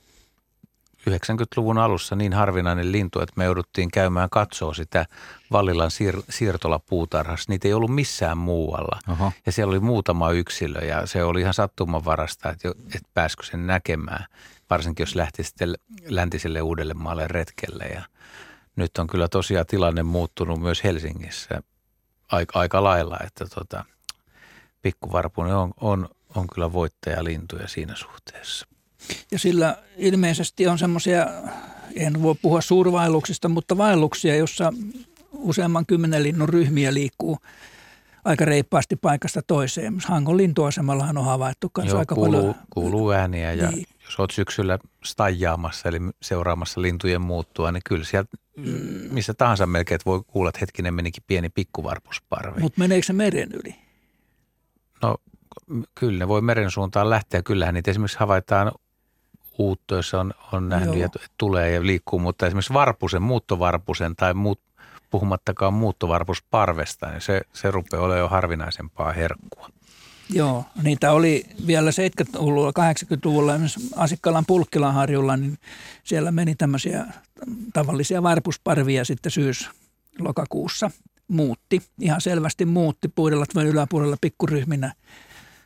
90-luvun 1.10 1.78
alussa 1.78 2.16
niin 2.16 2.32
harvinainen 2.32 2.92
lintu, 2.92 3.20
että 3.20 3.32
me 3.36 3.44
jouduttiin 3.44 3.90
käymään 3.90 4.30
katsoa 4.30 4.74
sitä 4.74 5.06
Vallilan 5.52 5.90
siir- 5.90 6.24
siirtolapuutarhassa. 6.30 7.52
Niitä 7.52 7.68
ei 7.68 7.74
ollut 7.74 7.94
missään 7.94 8.38
muualla. 8.38 8.98
Oho. 9.08 9.32
Ja 9.46 9.52
siellä 9.52 9.70
oli 9.70 9.80
muutama 9.80 10.30
yksilö 10.30 10.80
ja 10.80 11.06
se 11.06 11.24
oli 11.24 11.40
ihan 11.40 11.54
sattumanvarasta, 11.54 12.50
että, 12.50 12.68
että 12.68 13.08
pääsikö 13.14 13.42
sen 13.42 13.66
näkemään. 13.66 14.24
Varsinkin 14.70 15.02
jos 15.02 15.14
lähti 15.14 15.44
sitten 15.44 15.74
läntiselle 16.08 16.62
Uudellemaalle 16.62 17.28
retkelle. 17.28 17.84
Ja 17.84 18.02
nyt 18.76 18.98
on 18.98 19.06
kyllä 19.06 19.28
tosiaan 19.28 19.66
tilanne 19.66 20.02
muuttunut 20.02 20.60
myös 20.60 20.84
Helsingissä 20.84 21.62
aika, 22.32 22.58
aika 22.58 22.84
lailla, 22.84 23.18
että 23.26 23.46
tota, 23.54 23.84
pikkuvarpunen 24.82 25.56
on, 25.56 25.74
on, 25.80 26.08
on 26.34 26.46
kyllä 26.46 26.72
voittajalintuja 26.72 27.68
siinä 27.68 27.94
suhteessa. 27.96 28.66
Ja 29.30 29.38
sillä 29.38 29.76
ilmeisesti 29.96 30.66
on 30.66 30.78
semmoisia, 30.78 31.26
en 31.94 32.22
voi 32.22 32.34
puhua 32.42 32.60
suurvaelluksista, 32.60 33.48
mutta 33.48 33.76
vaelluksia, 33.76 34.36
jossa 34.36 34.72
useamman 35.32 35.86
kymmenen 35.86 36.22
linnun 36.22 36.48
ryhmiä 36.48 36.94
liikkuu 36.94 37.38
aika 38.24 38.44
reippaasti 38.44 38.96
paikasta 38.96 39.42
toiseen. 39.42 39.96
Hangon 40.06 40.36
lintuasemallahan 40.36 41.18
on 41.18 41.24
havaittu 41.24 41.70
Joo, 41.84 41.98
aika 41.98 42.14
kuuluu, 42.14 42.40
paljon. 42.40 42.54
kuuluu 42.70 43.10
ääniä 43.10 43.52
ja 43.52 43.70
niin. 43.70 43.86
jos 44.04 44.18
olet 44.18 44.30
syksyllä 44.30 44.78
stajaamassa 45.04 45.88
eli 45.88 45.98
seuraamassa 46.22 46.82
lintujen 46.82 47.20
muuttua, 47.20 47.72
niin 47.72 47.82
kyllä 47.88 48.04
sieltä. 48.04 48.36
Missä 49.10 49.34
tahansa 49.34 49.66
melkein 49.66 50.00
voi 50.06 50.22
kuulla, 50.26 50.48
että 50.48 50.60
hetkinen 50.60 50.94
menikin 50.94 51.22
pieni 51.26 51.48
pikkuvarpusparvi. 51.48 52.60
Mutta 52.60 52.78
meneekö 52.78 53.06
se 53.06 53.12
meren 53.12 53.48
yli? 53.52 53.74
No 55.02 55.16
kyllä 55.94 56.18
ne 56.18 56.28
voi 56.28 56.40
meren 56.40 56.70
suuntaan 56.70 57.10
lähteä. 57.10 57.42
Kyllähän 57.42 57.74
niitä 57.74 57.90
esimerkiksi 57.90 58.18
havaitaan 58.18 58.72
uuttoissa 59.58 60.20
on, 60.20 60.34
on 60.52 60.68
nähnyt 60.68 60.94
Joo. 60.94 61.02
ja 61.02 61.08
tulee 61.38 61.70
ja 61.70 61.86
liikkuu, 61.86 62.18
mutta 62.18 62.46
esimerkiksi 62.46 62.72
varpusen, 62.72 63.22
muuttovarpusen 63.22 64.16
tai 64.16 64.34
muut, 64.34 64.60
puhumattakaan 65.10 65.74
muuttovarpusparvesta, 65.74 67.10
niin 67.10 67.20
se, 67.20 67.40
se 67.52 67.70
rupeaa 67.70 68.02
olemaan 68.02 68.20
jo 68.20 68.28
harvinaisempaa 68.28 69.12
herkkua. 69.12 69.68
Joo, 70.30 70.64
niitä 70.82 71.12
oli 71.12 71.44
vielä 71.66 71.90
70-luvulla, 71.90 72.70
80-luvulla 72.70 73.52
Asikkalan 73.96 74.44
Pulkkilanharjulla, 74.46 75.36
niin 75.36 75.58
siellä 76.04 76.32
meni 76.32 76.54
tämmöisiä 76.54 77.06
tavallisia 77.72 78.22
varpusparvia 78.22 79.04
sitten 79.04 79.32
syys-lokakuussa. 79.32 80.90
Muutti, 81.28 81.82
ihan 82.00 82.20
selvästi 82.20 82.64
muutti 82.64 83.08
puidelatvojen 83.08 83.68
yläpuolella 83.68 84.16
pikkuryhminä 84.20 84.92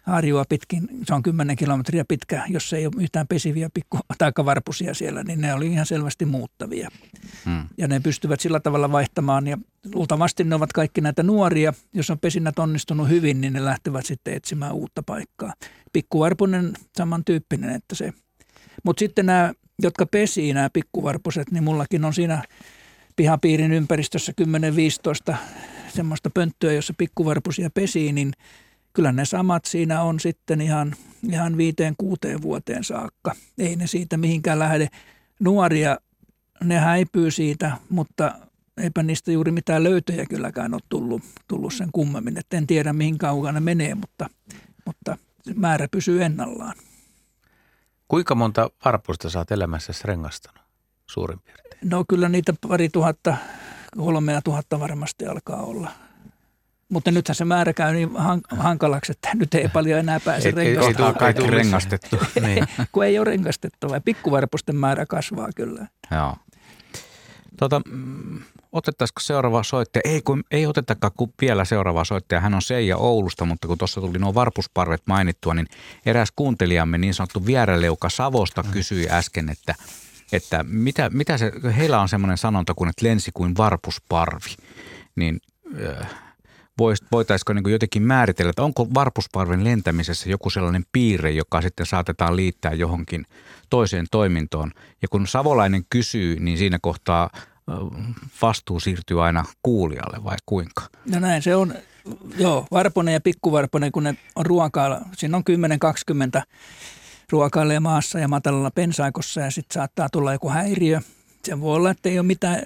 harjua 0.08 0.44
pitkin, 0.48 0.88
se 1.06 1.14
on 1.14 1.22
10 1.22 1.56
kilometriä 1.56 2.04
pitkä, 2.08 2.42
jos 2.48 2.72
ei 2.72 2.86
ole 2.86 3.02
yhtään 3.02 3.26
pesiviä 3.28 3.70
pikku 3.74 3.98
taikavarpusia 4.18 4.94
siellä, 4.94 5.22
niin 5.22 5.40
ne 5.40 5.54
oli 5.54 5.66
ihan 5.66 5.86
selvästi 5.86 6.24
muuttavia. 6.24 6.88
Hmm. 7.44 7.64
Ja 7.78 7.88
ne 7.88 8.00
pystyvät 8.00 8.40
sillä 8.40 8.60
tavalla 8.60 8.92
vaihtamaan 8.92 9.46
ja 9.46 9.58
luultavasti 9.94 10.44
ne 10.44 10.54
ovat 10.54 10.72
kaikki 10.72 11.00
näitä 11.00 11.22
nuoria. 11.22 11.72
Jos 11.94 12.10
on 12.10 12.18
pesinnät 12.18 12.58
onnistunut 12.58 13.08
hyvin, 13.08 13.40
niin 13.40 13.52
ne 13.52 13.64
lähtevät 13.64 14.06
sitten 14.06 14.34
etsimään 14.34 14.72
uutta 14.72 15.02
paikkaa. 15.02 15.52
Pikkuvarpunen 15.92 16.72
samantyyppinen, 16.96 17.70
että 17.70 17.94
se. 17.94 18.12
Mutta 18.84 19.00
sitten 19.00 19.26
nämä, 19.26 19.52
jotka 19.82 20.06
pesii 20.06 20.52
nämä 20.52 20.70
pikkuvarpuset, 20.72 21.50
niin 21.50 21.64
mullakin 21.64 22.04
on 22.04 22.14
siinä 22.14 22.42
pihapiirin 23.16 23.72
ympäristössä 23.72 24.32
10-15 25.32 25.36
semmoista 25.88 26.30
pönttöä, 26.30 26.72
jossa 26.72 26.94
pikkuvarpusia 26.98 27.70
pesii, 27.74 28.12
niin– 28.12 28.32
kyllä 28.98 29.12
ne 29.12 29.24
samat 29.24 29.64
siinä 29.64 30.02
on 30.02 30.20
sitten 30.20 30.60
ihan, 30.60 30.94
ihan 31.30 31.56
viiteen 31.56 31.94
kuuteen 31.98 32.42
vuoteen 32.42 32.84
saakka. 32.84 33.32
Ei 33.58 33.76
ne 33.76 33.86
siitä 33.86 34.16
mihinkään 34.16 34.58
lähde. 34.58 34.88
Nuoria, 35.40 35.98
ne 36.64 36.78
häipyy 36.78 37.30
siitä, 37.30 37.76
mutta 37.90 38.34
eipä 38.76 39.02
niistä 39.02 39.32
juuri 39.32 39.52
mitään 39.52 39.84
löytöjä 39.84 40.26
kylläkään 40.26 40.74
ole 40.74 40.80
tullut, 40.88 41.22
tullut 41.48 41.74
sen 41.74 41.88
kummemmin. 41.92 42.38
Et 42.38 42.54
en 42.54 42.66
tiedä 42.66 42.92
mihin 42.92 43.18
kauan 43.18 43.54
ne 43.54 43.60
menee, 43.60 43.94
mutta, 43.94 44.30
mutta 44.84 45.16
määrä 45.54 45.88
pysyy 45.90 46.22
ennallaan. 46.22 46.74
Kuinka 48.08 48.34
monta 48.34 48.70
varpusta 48.84 49.30
saat 49.30 49.50
elämässä 49.50 49.92
rengastanut 50.04 50.62
suurin 51.06 51.40
piirtein? 51.40 51.90
No 51.90 52.04
kyllä 52.08 52.28
niitä 52.28 52.54
pari 52.68 52.88
tuhatta, 52.88 53.36
kolmea 53.96 54.42
tuhatta 54.42 54.80
varmasti 54.80 55.26
alkaa 55.26 55.62
olla– 55.62 55.90
mutta 56.88 57.10
nythän 57.10 57.34
se 57.34 57.44
määrä 57.44 57.72
käy 57.72 57.94
niin 57.94 58.10
hankalaksi, 58.48 59.12
että 59.12 59.30
nyt 59.34 59.54
ei 59.54 59.68
paljon 59.68 59.98
enää 59.98 60.20
pääse 60.20 60.50
rengastamaan. 60.50 61.10
Ei, 61.10 61.14
ei 61.14 61.18
kaikki 61.18 61.50
rengastettu. 61.50 62.18
niin. 62.46 62.66
Kun 62.92 63.04
ei 63.04 63.18
ole 63.18 63.24
rengastettava. 63.24 64.00
Pikkuvarpusten 64.00 64.76
määrä 64.76 65.06
kasvaa 65.06 65.48
kyllä. 65.56 65.86
Joo. 66.10 66.36
Tota, 67.56 67.80
mm, 67.90 68.40
otettaisiko 68.72 69.20
seuraava 69.20 69.62
soittaja? 69.62 70.02
Ei, 70.04 70.22
kun, 70.22 70.44
ei 70.50 70.66
otetakaan 70.66 71.12
kun 71.16 71.32
vielä 71.40 71.64
seuraava 71.64 72.04
soittaja. 72.04 72.40
Hän 72.40 72.54
on 72.54 72.62
Seija 72.62 72.96
Oulusta, 72.96 73.44
mutta 73.44 73.68
kun 73.68 73.78
tuossa 73.78 74.00
tuli 74.00 74.18
nuo 74.18 74.34
varpusparvet 74.34 75.02
mainittua, 75.06 75.54
niin 75.54 75.66
eräs 76.06 76.28
kuuntelijamme 76.36 76.98
niin 76.98 77.14
sanottu 77.14 77.46
Vieräleuka 77.46 78.08
Savosta 78.08 78.64
kysyi 78.72 79.08
äsken, 79.10 79.48
että, 79.48 79.74
että 80.32 80.64
mitä, 80.68 81.10
mitä 81.10 81.38
se, 81.38 81.52
heillä 81.76 82.00
on 82.00 82.08
semmoinen 82.08 82.38
sanonta 82.38 82.74
kuin, 82.74 82.90
että 82.90 83.06
lensi 83.06 83.30
kuin 83.34 83.56
varpusparvi. 83.56 84.56
Niin 85.16 85.40
äh, 85.88 86.27
voitaisiko 87.12 87.52
niin 87.52 87.70
jotenkin 87.70 88.02
määritellä, 88.02 88.50
että 88.50 88.62
onko 88.62 88.88
varpusparven 88.94 89.64
lentämisessä 89.64 90.30
joku 90.30 90.50
sellainen 90.50 90.84
piirre, 90.92 91.30
joka 91.30 91.62
sitten 91.62 91.86
saatetaan 91.86 92.36
liittää 92.36 92.72
johonkin 92.72 93.24
toiseen 93.70 94.06
toimintoon. 94.10 94.72
Ja 95.02 95.08
kun 95.08 95.26
savolainen 95.26 95.82
kysyy, 95.90 96.40
niin 96.40 96.58
siinä 96.58 96.78
kohtaa 96.82 97.30
vastuu 98.42 98.80
siirtyy 98.80 99.24
aina 99.24 99.44
kuulijalle 99.62 100.24
vai 100.24 100.36
kuinka? 100.46 100.82
No 101.12 101.20
näin 101.20 101.42
se 101.42 101.56
on. 101.56 101.74
Joo, 102.38 102.66
varponen 102.70 103.14
ja 103.14 103.20
pikkuvarponen, 103.20 103.92
kun 103.92 104.02
ne 104.02 104.16
on 104.36 104.46
ruokaa, 104.46 105.00
siinä 105.16 105.36
on 105.36 105.42
10-20 106.38 106.42
ruokailee 107.30 107.80
maassa 107.80 108.18
ja 108.18 108.28
matalalla 108.28 108.70
pensaikossa 108.70 109.40
ja 109.40 109.50
sitten 109.50 109.74
saattaa 109.74 110.08
tulla 110.12 110.32
joku 110.32 110.50
häiriö. 110.50 111.00
Se 111.44 111.60
voi 111.60 111.76
olla, 111.76 111.90
että 111.90 112.08
ei 112.08 112.18
ole 112.18 112.26
mitään 112.26 112.62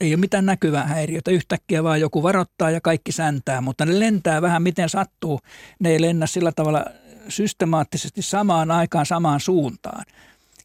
ei 0.00 0.14
ole 0.14 0.20
mitään 0.20 0.46
näkyvää 0.46 0.86
häiriötä. 0.86 1.30
Yhtäkkiä 1.30 1.84
vaan 1.84 2.00
joku 2.00 2.22
varoittaa 2.22 2.70
ja 2.70 2.80
kaikki 2.80 3.12
säntää, 3.12 3.60
mutta 3.60 3.86
ne 3.86 4.00
lentää 4.00 4.42
vähän 4.42 4.62
miten 4.62 4.88
sattuu. 4.88 5.40
Ne 5.78 5.90
ei 5.90 6.00
lennä 6.00 6.26
sillä 6.26 6.52
tavalla 6.52 6.84
systemaattisesti 7.28 8.22
samaan 8.22 8.70
aikaan 8.70 9.06
samaan 9.06 9.40
suuntaan 9.40 10.04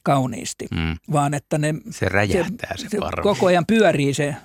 kauniisti, 0.03 0.67
mm. 0.71 0.95
vaan 1.11 1.33
että 1.33 1.57
ne... 1.57 1.75
Se 1.89 2.09
räjähtää 2.09 2.77
se, 2.77 2.81
se, 2.81 2.89
se 2.89 2.97
Koko 3.21 3.45
ajan 3.45 3.65
pyörii 3.65 4.13
se 4.13 4.35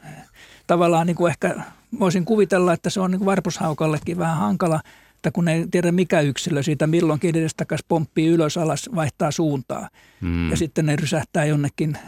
tavallaan 0.67 1.07
niin 1.07 1.17
kuin 1.17 1.31
ehkä 1.31 1.55
voisin 2.01 2.25
kuvitella, 2.25 2.73
että 2.73 2.91
se 2.91 3.01
on 3.01 3.11
niin 3.11 3.19
kuin 3.19 3.27
varpushaukallekin 3.27 4.19
vähän 4.19 4.37
hankala, 4.37 4.81
että 5.17 5.31
kun 5.31 5.49
ei 5.49 5.67
tiedä 5.71 5.93
mikä 5.93 6.21
yksilö 6.21 6.63
siitä 6.63 6.87
milloinkin 6.87 7.37
edestakas 7.37 7.81
pomppii 7.89 8.27
ylös 8.27 8.57
alas, 8.57 8.91
vaihtaa 8.95 9.31
suuntaa. 9.31 9.89
Mm. 10.21 10.51
Ja 10.51 10.57
sitten 10.57 10.87
ne 10.87 10.97
rysähtää 10.97 11.45
jonnekin 11.45 11.99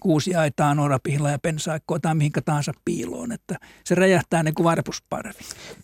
kuusiaitaan, 0.00 0.78
orapihilla 0.78 1.30
ja 1.30 1.38
pensaikkoa 1.38 1.98
tai 1.98 2.14
mihinkä 2.14 2.40
tahansa 2.40 2.72
piiloon, 2.84 3.32
että 3.32 3.56
se 3.84 3.94
räjähtää 3.94 4.42
niin 4.42 4.54
kuin 4.54 4.64
varpusparvi. 4.64 5.32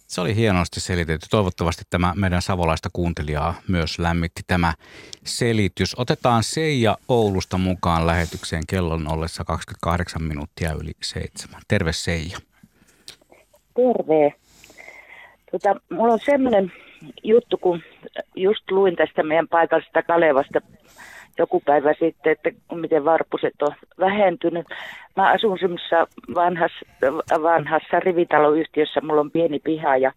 Se 0.07 0.21
oli 0.21 0.35
hienosti 0.35 0.81
selitetty. 0.81 1.27
Toivottavasti 1.31 1.85
tämä 1.91 2.13
meidän 2.17 2.43
savolaista 2.43 2.89
kuuntelijaa 2.93 3.55
myös 3.69 3.99
lämmitti 3.99 4.43
tämä 4.47 4.75
selitys. 5.25 5.95
Otetaan 5.99 6.43
Seija 6.43 6.99
Oulusta 7.09 7.59
mukaan 7.59 8.07
lähetykseen 8.07 8.63
kellon 8.69 9.13
ollessa 9.13 9.45
28 9.45 10.23
minuuttia 10.23 10.73
yli 10.73 10.93
seitsemän. 11.03 11.63
Terve 11.69 11.93
Seija. 11.93 12.39
Terve. 13.75 14.42
Tota, 15.53 15.75
mulla 15.91 16.13
on 16.13 16.19
semmoinen 16.19 16.73
juttu, 17.23 17.59
kun 17.59 17.81
just 18.37 18.71
luin 18.71 18.97
tästä 18.97 19.23
meidän 19.23 19.49
paikallisesta 19.49 20.03
Kalevasta 20.03 20.61
joku 21.39 21.63
päivä 21.67 21.93
sitten, 21.93 22.33
että 22.33 22.51
miten 22.75 23.05
varpuset 23.05 23.63
on 23.63 23.75
vähentynyt. 24.01 24.67
Mä 25.17 25.31
asun 25.31 25.59
semmoisessa 25.59 26.07
vanhassa, 26.35 26.87
vanhassa 27.43 28.01
rivitaloyhtiössä, 28.01 29.01
mulla 29.01 29.21
on 29.21 29.31
pieni 29.31 29.59
piha 29.59 29.97
ja 29.97 30.13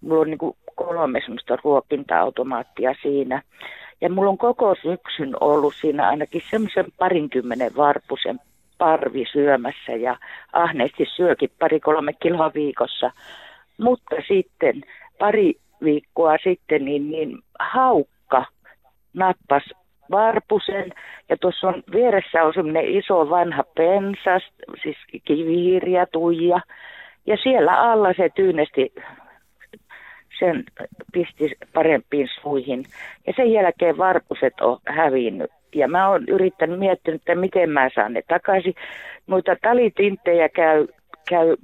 mulla 0.00 0.20
on 0.20 0.30
niin 0.30 0.38
kuin 0.38 0.56
kolme 0.74 1.20
semmoista 1.20 1.58
ruokinta-automaattia 1.64 2.94
siinä. 3.02 3.42
Ja 4.00 4.10
mulla 4.10 4.30
on 4.30 4.38
koko 4.38 4.74
syksyn 4.74 5.34
ollut 5.40 5.74
siinä 5.80 6.08
ainakin 6.08 6.42
semmoisen 6.50 6.86
parinkymmenen 6.98 7.76
varpusen 7.76 8.40
parvi 8.78 9.24
syömässä 9.32 9.92
ja 9.92 10.16
ahneesti 10.52 11.04
syökin 11.16 11.50
pari-kolme 11.58 12.12
kiloa 12.12 12.50
viikossa. 12.54 13.10
Mutta 13.78 14.16
sitten 14.28 14.82
pari 15.18 15.54
viikkoa 15.84 16.36
sitten, 16.44 16.84
niin, 16.84 17.10
niin 17.10 17.38
haukka 17.58 18.44
nappas 19.14 19.62
varpusen 20.10 20.92
ja 21.28 21.36
tuossa 21.36 21.68
on 21.68 21.82
vieressä 21.92 22.44
on 22.44 22.54
semmoinen 22.54 22.98
iso 22.98 23.30
vanha 23.30 23.64
pensas, 23.76 24.42
siis 24.82 24.96
kivihiiriä, 25.24 26.06
tuija 26.06 26.60
ja 27.26 27.36
siellä 27.42 27.72
alla 27.72 28.12
se 28.16 28.28
tyynesti 28.34 28.92
sen 30.38 30.64
pisti 31.12 31.56
parempiin 31.72 32.28
suihin. 32.42 32.84
Ja 33.26 33.32
sen 33.36 33.52
jälkeen 33.52 33.98
varpuset 33.98 34.60
on 34.60 34.78
hävinnyt. 34.86 35.50
Ja 35.74 35.88
mä 35.88 36.08
oon 36.08 36.24
yrittänyt 36.28 36.78
miettiä, 36.78 37.14
että 37.14 37.34
miten 37.34 37.70
mä 37.70 37.88
saan 37.94 38.12
ne 38.12 38.22
takaisin. 38.28 38.74
Noita 39.26 39.56
talitinttejä 39.62 40.48
käy, 40.48 40.86
käy 41.28 41.56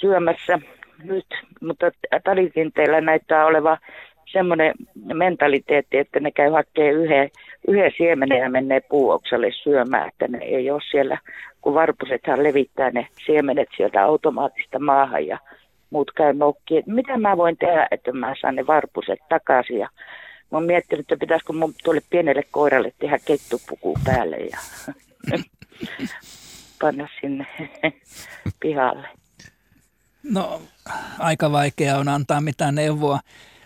syömässä 0.00 0.58
nyt, 1.04 1.26
mutta 1.60 1.90
talitinteillä 2.24 3.00
näyttää 3.00 3.46
oleva 3.46 3.78
semmoinen 4.32 4.74
mentaliteetti, 5.14 5.98
että 5.98 6.20
ne 6.20 6.30
käy 6.30 6.50
hakemaan 6.50 6.94
yhden, 6.94 7.30
yhden 7.68 7.92
siemenen 7.96 8.38
ja 8.38 8.50
menee 8.50 8.80
puuoksalle 8.80 9.50
syömään, 9.62 10.08
että 10.08 10.28
ne 10.28 10.38
ei 10.38 10.70
ole 10.70 10.80
siellä, 10.90 11.18
kun 11.60 11.74
varpusethan 11.74 12.42
levittää 12.42 12.90
ne 12.90 13.06
siemenet 13.26 13.68
sieltä 13.76 14.04
automaattista 14.04 14.78
maahan 14.78 15.26
ja 15.26 15.38
muut 15.90 16.10
käy 16.10 16.32
nokki, 16.32 16.76
että 16.76 16.90
mitä 16.92 17.18
mä 17.18 17.36
voin 17.36 17.56
tehdä, 17.56 17.88
että 17.90 18.12
mä 18.12 18.34
saan 18.40 18.54
ne 18.54 18.66
varpuset 18.66 19.18
takaisin. 19.28 19.78
Ja 19.78 19.88
mä 20.50 20.58
oon 20.58 20.64
miettinyt, 20.64 21.00
että 21.00 21.16
pitäisikö 21.20 21.52
mun 21.52 21.74
tuolle 21.84 22.00
pienelle 22.10 22.42
koiralle 22.50 22.92
tehdä 22.98 23.18
kettupuku 23.24 23.94
päälle 24.04 24.36
ja 24.36 24.58
panna 26.80 27.08
sinne 27.20 27.46
pihalle. 28.60 29.19
No, 30.22 30.62
aika 31.18 31.52
vaikea 31.52 31.98
on 31.98 32.08
antaa 32.08 32.40
mitään 32.40 32.74
neuvoa. 32.74 33.20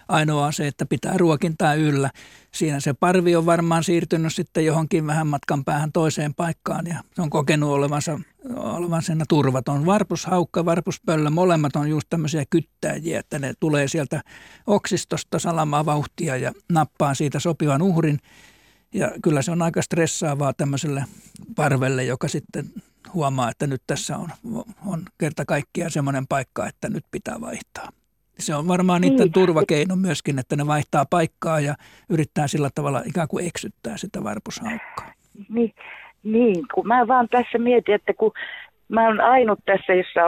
Ainoa 0.08 0.46
on 0.46 0.52
se, 0.52 0.66
että 0.66 0.86
pitää 0.86 1.16
ruokintaa 1.16 1.74
yllä. 1.74 2.10
Siinä 2.52 2.80
se 2.80 2.92
parvi 2.94 3.36
on 3.36 3.46
varmaan 3.46 3.84
siirtynyt 3.84 4.34
sitten 4.34 4.66
johonkin 4.66 5.06
vähän 5.06 5.26
matkan 5.26 5.64
päähän 5.64 5.92
toiseen 5.92 6.34
paikkaan 6.34 6.86
ja 6.86 7.02
se 7.14 7.22
on 7.22 7.30
kokenut 7.30 7.70
olevansa, 7.70 8.20
olevansa 8.56 9.12
turvaton. 9.28 9.86
Varpushaukka, 9.86 10.64
varpuspöllö, 10.64 11.30
molemmat 11.30 11.76
on 11.76 11.88
just 11.88 12.06
tämmöisiä 12.10 12.44
kyttäjiä, 12.50 13.20
että 13.20 13.38
ne 13.38 13.54
tulee 13.60 13.88
sieltä 13.88 14.22
oksistosta 14.66 15.38
salamaa 15.38 15.86
vauhtia 15.86 16.36
ja 16.36 16.52
nappaa 16.72 17.14
siitä 17.14 17.38
sopivan 17.38 17.82
uhrin. 17.82 18.18
Ja 18.94 19.10
kyllä 19.22 19.42
se 19.42 19.50
on 19.50 19.62
aika 19.62 19.82
stressaavaa 19.82 20.52
tämmöiselle 20.52 21.04
parvelle, 21.56 22.04
joka 22.04 22.28
sitten 22.28 22.72
huomaa, 23.14 23.50
että 23.50 23.66
nyt 23.66 23.82
tässä 23.86 24.16
on, 24.16 24.28
on 24.86 25.02
kerta 25.18 25.44
kaikkiaan 25.44 25.90
semmoinen 25.90 26.26
paikka, 26.26 26.66
että 26.66 26.88
nyt 26.88 27.04
pitää 27.10 27.40
vaihtaa. 27.40 27.88
Se 28.38 28.54
on 28.54 28.68
varmaan 28.68 29.00
niiden 29.00 29.18
niin. 29.18 29.32
turvakeino 29.32 29.96
myöskin, 29.96 30.38
että 30.38 30.56
ne 30.56 30.66
vaihtaa 30.66 31.04
paikkaa 31.10 31.60
ja 31.60 31.74
yrittää 32.10 32.46
sillä 32.46 32.70
tavalla 32.74 33.02
ikään 33.06 33.28
kuin 33.28 33.46
eksyttää 33.46 33.96
sitä 33.96 34.24
varpushaukkaa. 34.24 35.12
Niin, 35.48 35.74
niin, 36.22 36.66
kun 36.74 36.86
mä 36.86 37.08
vaan 37.08 37.28
tässä 37.28 37.58
mietin, 37.58 37.94
että 37.94 38.12
kun 38.14 38.32
mä 38.88 39.06
oon 39.06 39.20
ainut 39.20 39.58
tässä, 39.64 39.94
jossa 39.94 40.20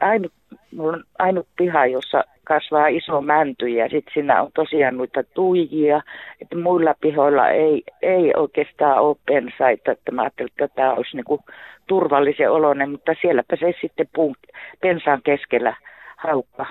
ainut, 0.00 0.32
mulla 0.74 0.96
on 0.96 1.04
ainut 1.18 1.48
piha, 1.56 1.86
jossa 1.86 2.24
kasvaa 2.44 2.86
iso 2.86 3.20
mänty 3.20 3.68
ja 3.68 3.88
sitten 3.88 4.14
siinä 4.14 4.42
on 4.42 4.50
tosiaan 4.54 4.96
noita 4.96 5.22
tuijia, 5.22 6.02
että 6.42 6.56
muilla 6.56 6.94
pihoilla 7.00 7.48
ei, 7.48 7.82
ei 8.02 8.32
oikeastaan 8.36 9.02
ole 9.02 9.16
pensaita, 9.26 9.92
että 9.92 10.12
mä 10.12 10.22
ajattelin, 10.22 10.50
että 10.52 10.68
tämä 10.68 10.92
olisi 10.92 11.16
niin 11.16 11.40
turvallisen 11.86 12.50
oloinen, 12.50 12.90
mutta 12.90 13.12
sielläpä 13.20 13.56
se 13.56 13.74
sitten 13.80 14.08
puun, 14.14 14.34
pensaan 14.80 15.20
keskellä– 15.22 15.76
haukka 16.16 16.66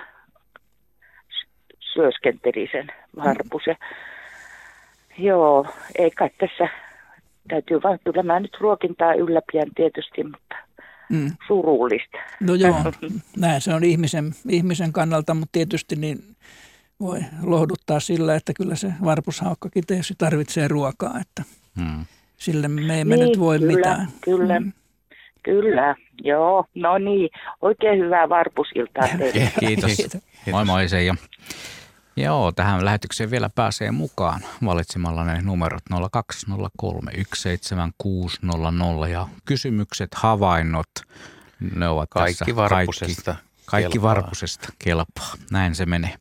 syöskenteli 1.79 2.69
sen 2.71 2.87
varpusen. 3.25 3.75
Mm. 3.79 5.25
Joo, 5.25 5.65
ei 5.97 6.11
kai 6.11 6.29
tässä, 6.37 6.69
täytyy 7.47 7.83
vaan, 7.83 7.99
kyllä 8.03 8.23
mä 8.23 8.39
nyt 8.39 8.57
ruokintaa 8.59 9.13
ylläpidän 9.13 9.69
tietysti, 9.75 10.23
mutta 10.23 10.55
mm. 11.13 11.31
surullista. 11.47 12.17
No 12.39 12.55
joo, 12.55 12.75
näin 13.37 13.61
se 13.61 13.73
on 13.73 13.83
ihmisen, 13.83 14.31
ihmisen 14.49 14.93
kannalta, 14.93 15.33
mutta 15.33 15.51
tietysti 15.51 15.95
niin 15.95 16.19
voi 16.99 17.19
lohduttaa 17.43 17.99
sillä, 17.99 18.35
että 18.35 18.53
kyllä 18.53 18.75
se 18.75 18.93
varpushaukkakin 19.03 19.83
tietysti 19.87 20.13
tarvitsee 20.17 20.67
ruokaa, 20.67 21.19
että 21.21 21.43
mm. 21.75 22.05
sille 22.37 22.67
me 22.67 23.01
emme 23.01 23.15
niin, 23.15 23.27
nyt 23.27 23.39
voi 23.39 23.59
kyllä, 23.59 23.75
mitään. 23.75 24.07
Kyllä, 24.21 24.59
mm. 24.59 24.71
Kyllä, 25.43 25.95
joo. 26.23 26.65
No 26.75 26.97
niin, 26.97 27.29
oikein 27.61 27.99
hyvää 27.99 28.29
varpusiltaa 28.29 29.07
teille. 29.17 29.51
Kiitos. 29.59 30.07
Moi 30.51 30.65
moi 30.65 30.89
Seija. 30.89 31.15
Joo, 32.15 32.51
tähän 32.51 32.85
lähetykseen 32.85 33.31
vielä 33.31 33.49
pääsee 33.55 33.91
mukaan 33.91 34.41
valitsemalla 34.65 35.23
ne 35.23 35.41
numerot 35.41 35.83
020317600 35.91 35.97
ja 39.11 39.27
kysymykset, 39.45 40.09
havainnot, 40.15 40.89
ne 41.75 41.87
ovat 41.87 42.09
kaikki 42.09 42.39
tässä 42.39 42.55
varpusesta. 42.55 43.33
Kaikki, 43.33 43.51
kaikki 43.65 43.93
kelpaa. 43.93 44.09
varpusesta 44.09 44.69
kelpaa. 44.79 45.33
Näin 45.51 45.75
se 45.75 45.85
menee. 45.85 46.15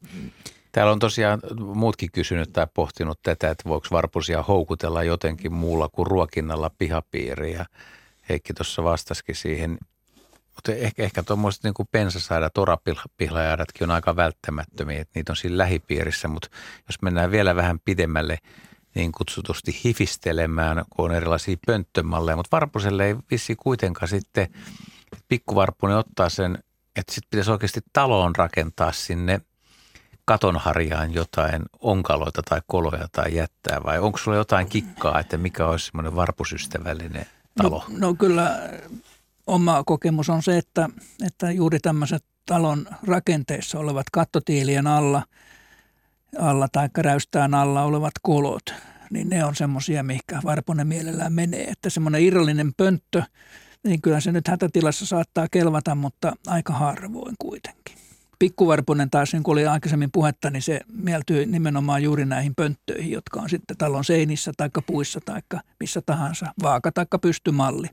Täällä 0.73 0.93
on 0.93 0.98
tosiaan 0.98 1.40
muutkin 1.74 2.12
kysynyt 2.12 2.52
tai 2.52 2.66
pohtinut 2.74 3.19
tätä, 3.23 3.51
että 3.51 3.69
voiko 3.69 3.86
varpusia 3.90 4.43
houkutella 4.43 5.02
jotenkin 5.02 5.52
muulla 5.52 5.89
kuin 5.89 6.06
ruokinnalla 6.06 6.70
pihapiiriä. 6.78 7.66
Heikki 8.28 8.55
tuossa 8.55 8.85
vastasikin 8.85 9.36
siihen. 9.36 9.78
Mutta 10.55 10.73
ehkä, 10.73 11.03
ehkä 11.03 11.23
tuommoiset 11.23 11.65
niin 11.65 11.89
pensasaidat, 11.91 12.59
orapihlajaidatkin 12.59 13.85
on 13.85 13.91
aika 13.91 14.16
välttämättömiä, 14.16 15.01
että 15.01 15.12
niitä 15.15 15.33
on 15.33 15.37
siinä 15.37 15.59
lähipiirissä, 15.59 16.29
mutta 16.29 16.49
jos 16.89 17.03
mennään 17.03 17.31
vielä 17.31 17.57
vähän 17.57 17.81
pidemmälle 17.85 18.39
niin 18.95 19.12
kutsutusti 19.12 19.81
hifistelemään, 19.85 20.85
kun 20.91 21.05
on 21.05 21.16
erilaisia 21.16 21.57
pönttömalleja, 21.66 22.37
mutta 22.37 22.57
varpuselle 22.57 23.07
ei 23.07 23.16
vissi 23.31 23.57
kuitenkaan 23.57 24.09
sitten 24.09 24.49
pikkuvarpuni 25.29 25.95
ottaa 25.95 26.29
sen, 26.29 26.59
että 26.97 27.15
sitten 27.15 27.31
pitäisi 27.31 27.51
oikeasti 27.51 27.81
taloon 27.93 28.37
rakentaa 28.37 28.93
sinne 28.93 29.41
katonharjaan 30.24 31.15
jotain 31.15 31.62
onkaloita 31.81 32.43
tai 32.43 32.61
koloja 32.66 33.09
tai 33.12 33.35
jättää. 33.35 33.81
Vai 33.85 33.99
onko 33.99 34.19
sulla 34.19 34.37
jotain 34.37 34.69
kikkaa, 34.69 35.20
että 35.20 35.37
mikä 35.37 35.66
olisi 35.66 35.87
semmoinen 35.87 36.16
varpusystävällinen– 36.16 37.27
talo? 37.57 37.85
No, 37.89 37.99
no 37.99 38.15
kyllä 38.15 38.61
oma 39.47 39.82
kokemus 39.86 40.31
on 40.31 40.43
se, 40.43 40.59
että, 40.59 40.89
että 41.27 41.51
juuri 41.51 41.81
tämmöiset 41.81 42.24
talon 42.47 42.86
rakenteissa 43.06 43.78
olevat 43.78 44.06
kattotiilien 44.12 44.86
alla, 44.86 45.23
alla 46.39 46.69
tai 46.69 46.89
räystään 46.97 47.55
alla 47.55 47.82
olevat 47.82 48.12
kolot, 48.23 48.74
niin 49.10 49.28
ne 49.28 49.44
on 49.44 49.56
semmoisia, 49.56 50.02
mihinkä 50.02 50.40
Varponen 50.44 50.86
mielellään 50.86 51.32
menee. 51.32 51.64
Että 51.64 51.90
semmoinen 51.90 52.23
irrallinen 52.23 52.73
pönttö, 52.77 53.23
niin 53.85 54.02
kyllä 54.02 54.20
se 54.20 54.32
nyt 54.32 54.48
hätätilassa 54.48 55.06
saattaa 55.06 55.47
kelvata, 55.51 55.94
mutta 55.94 56.32
aika 56.47 56.73
harvoin 56.73 57.35
kuitenkin. 57.39 57.97
Pikkuvarpunen 58.39 59.10
taas, 59.10 59.32
niin 59.32 59.43
kuin 59.43 59.52
oli 59.52 59.66
aikaisemmin 59.66 60.10
puhetta, 60.12 60.51
niin 60.51 60.62
se 60.62 60.81
mieltyy 60.93 61.47
nimenomaan 61.47 62.02
juuri 62.02 62.24
näihin 62.24 62.55
pönttöihin, 62.55 63.10
jotka 63.10 63.40
on 63.40 63.51
sitten 63.51 63.77
talon 63.77 64.05
seinissä 64.05 64.52
tai 64.56 64.70
puissa 64.86 65.20
tai 65.24 65.40
missä 65.81 66.02
tahansa, 66.06 66.47
vaaka 66.62 66.93
tai 66.93 67.06
pystymalli. 67.20 67.89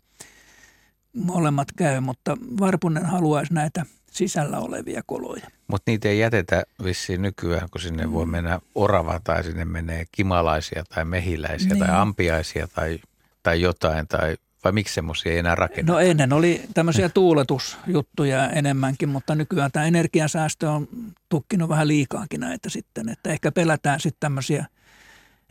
Molemmat 1.19 1.67
käy, 1.77 1.99
mutta 1.99 2.37
Varpunen 2.59 3.05
haluaisi 3.05 3.53
näitä 3.53 3.85
sisällä 4.11 4.59
olevia 4.59 5.01
koloja. 5.05 5.47
Mutta 5.67 5.91
niitä 5.91 6.09
ei 6.09 6.19
jätetä 6.19 6.63
vissiin 6.83 7.21
nykyään, 7.21 7.69
kun 7.71 7.81
sinne 7.81 8.05
mm. 8.05 8.11
voi 8.11 8.25
mennä 8.25 8.59
orava 8.75 9.19
tai 9.23 9.43
sinne 9.43 9.65
menee 9.65 10.05
kimalaisia 10.11 10.83
tai 10.95 11.05
mehiläisiä 11.05 11.69
niin. 11.69 11.79
tai 11.79 11.95
ampiaisia 11.95 12.67
tai, 12.67 12.99
tai 13.43 13.61
jotain 13.61 14.07
tai 14.07 14.37
vai 14.63 14.71
miksi 14.71 14.93
semmoisia 14.93 15.31
ei 15.31 15.37
enää 15.37 15.55
rakenneta? 15.55 15.93
No 15.93 15.99
ennen 15.99 16.33
oli 16.33 16.61
tämmöisiä 16.73 17.09
tuuletusjuttuja 17.19 18.49
enemmänkin, 18.49 19.09
mutta 19.09 19.35
nykyään 19.35 19.71
tämä 19.71 19.85
energiansäästö 19.85 20.71
on 20.71 20.87
tukkinut 21.29 21.69
vähän 21.69 21.87
liikaakin 21.87 22.39
näitä 22.39 22.69
sitten. 22.69 23.09
Että 23.09 23.29
ehkä 23.29 23.51
pelätään 23.51 23.99
sitten 23.99 24.19
tämmöisiä, 24.19 24.65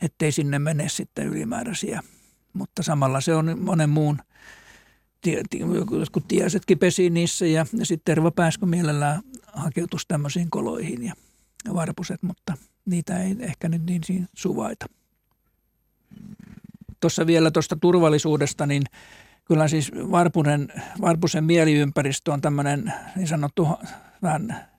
ettei 0.01 0.31
sinne 0.31 0.59
mene 0.59 0.89
sitten 0.89 1.27
ylimääräisiä. 1.27 2.01
Mutta 2.53 2.83
samalla 2.83 3.21
se 3.21 3.35
on 3.35 3.59
monen 3.59 3.89
muun, 3.89 4.19
jotkut 5.99 6.27
tiesetkin 6.27 6.79
pesi 6.79 7.09
niissä 7.09 7.45
ja, 7.45 7.65
ja 7.73 7.85
sitten 7.85 8.15
Terva 8.15 8.31
Pääskö 8.31 8.65
mielellään 8.65 9.21
hakeutuisi 9.53 10.07
tämmöisiin 10.07 10.49
koloihin 10.49 11.03
ja 11.03 11.13
varpuset, 11.73 12.23
mutta 12.23 12.57
niitä 12.85 13.23
ei 13.23 13.35
ehkä 13.39 13.69
nyt 13.69 13.85
niin 13.85 14.03
siinä 14.03 14.25
suvaita. 14.33 14.85
Tuossa 16.99 17.27
vielä 17.27 17.51
tuosta 17.51 17.77
turvallisuudesta, 17.81 18.65
niin 18.65 18.83
kyllä 19.45 19.67
siis 19.67 19.91
Varpunen, 20.11 20.73
Varpusen 21.01 21.43
mieliympäristö 21.43 22.33
on 22.33 22.41
tämmöinen 22.41 22.93
niin 23.15 23.27
sanottu 23.27 23.67
vähän 24.21 24.69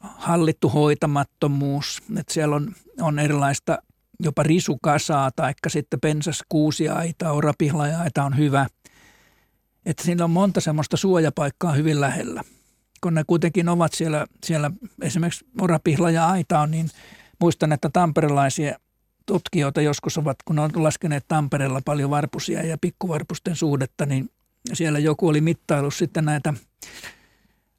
hallittu 0.00 0.68
hoitamattomuus, 0.68 2.02
että 2.18 2.32
siellä 2.32 2.56
on, 2.56 2.74
on 3.00 3.18
erilaista 3.18 3.78
jopa 4.22 4.42
risukasaa 4.42 5.30
tai 5.30 5.54
sitten 5.68 6.00
pensaskuusiaita, 6.00 7.32
orapihlajaita 7.32 8.24
on 8.24 8.36
hyvä. 8.36 8.66
Että 9.86 10.04
siinä 10.04 10.24
on 10.24 10.30
monta 10.30 10.60
semmoista 10.60 10.96
suojapaikkaa 10.96 11.72
hyvin 11.72 12.00
lähellä. 12.00 12.42
kun 13.00 13.14
ne 13.14 13.24
kuitenkin 13.26 13.68
ovat 13.68 13.92
siellä, 13.92 14.26
siellä 14.44 14.70
esimerkiksi 15.02 15.44
Orapihla 15.60 16.10
ja 16.10 16.28
Aita 16.28 16.60
on, 16.60 16.70
niin 16.70 16.90
muistan, 17.40 17.72
että 17.72 17.90
tamperelaisia 17.92 18.76
tutkijoita 19.26 19.80
joskus 19.80 20.18
ovat, 20.18 20.36
kun 20.44 20.58
on 20.58 20.70
laskeneet 20.74 21.24
Tampereella 21.28 21.80
paljon 21.84 22.10
varpusia 22.10 22.66
ja 22.66 22.78
pikkuvarpusten 22.80 23.56
suhdetta, 23.56 24.06
niin 24.06 24.30
siellä 24.72 24.98
joku 24.98 25.28
oli 25.28 25.40
mittailu 25.40 25.90
sitten 25.90 26.24
näitä 26.24 26.54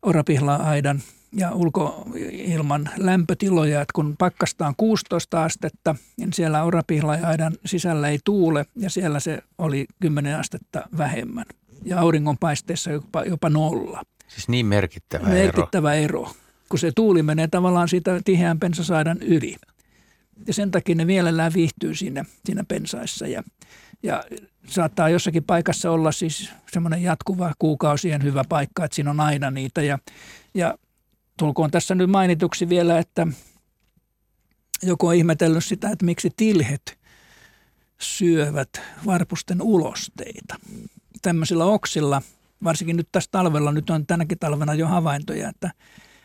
Orapihla-aidan 0.01 1.01
ja 1.33 1.51
ulkoilman 1.51 2.89
lämpötiloja, 2.97 3.81
että 3.81 3.93
kun 3.93 4.15
pakkasta 4.17 4.67
on 4.67 4.73
16 4.77 5.43
astetta, 5.43 5.95
niin 6.17 6.33
siellä 6.33 6.63
Orapihla-aidan 6.63 7.53
sisällä 7.65 8.09
ei 8.09 8.19
tuule 8.23 8.65
ja 8.75 8.89
siellä 8.89 9.19
se 9.19 9.43
oli 9.57 9.85
10 10.01 10.39
astetta 10.39 10.87
vähemmän. 10.97 11.45
Ja 11.85 11.99
auringonpaisteessa 11.99 12.91
jopa, 12.91 13.23
jopa 13.23 13.49
nolla. 13.49 14.03
Siis 14.27 14.49
niin 14.49 14.65
merkittävä, 14.65 15.27
merkittävä 15.27 15.93
ero. 15.93 16.21
ero. 16.21 16.31
Kun 16.69 16.79
se 16.79 16.91
tuuli 16.95 17.23
menee 17.23 17.47
tavallaan 17.47 17.89
siitä 17.89 18.21
tiheän 18.25 18.59
pensasaidan 18.59 19.21
yli. 19.21 19.55
Ja 20.47 20.53
sen 20.53 20.71
takia 20.71 20.95
ne 20.95 21.05
mielellään 21.05 21.53
viihtyy 21.53 21.95
siinä, 21.95 22.25
siinä 22.45 22.63
pensaissa. 22.67 23.27
Ja, 23.27 23.43
ja 24.03 24.23
saattaa 24.67 25.09
jossakin 25.09 25.43
paikassa 25.43 25.91
olla 25.91 26.11
siis 26.11 26.51
semmoinen 26.71 27.03
jatkuva 27.03 27.53
kuukausien 27.59 28.23
hyvä 28.23 28.43
paikka, 28.49 28.85
että 28.85 28.95
siinä 28.95 29.09
on 29.09 29.19
aina 29.19 29.51
niitä. 29.51 29.81
Ja, 29.81 29.99
ja 30.53 30.77
tulkoon 31.37 31.71
tässä 31.71 31.95
nyt 31.95 32.09
mainituksi 32.09 32.69
vielä, 32.69 32.99
että 32.99 33.27
joku 34.83 35.07
on 35.07 35.15
ihmetellyt 35.15 35.65
sitä, 35.65 35.89
että 35.89 36.05
miksi 36.05 36.29
tilhet 36.37 36.97
syövät 37.99 38.69
varpusten 39.05 39.61
ulosteita. 39.61 40.55
Tämmöisillä 41.21 41.65
oksilla, 41.65 42.21
varsinkin 42.63 42.97
nyt 42.97 43.07
tässä 43.11 43.29
talvella, 43.31 43.71
nyt 43.71 43.89
on 43.89 44.05
tänäkin 44.05 44.39
talvena 44.39 44.73
jo 44.73 44.87
havaintoja, 44.87 45.49
että 45.49 45.71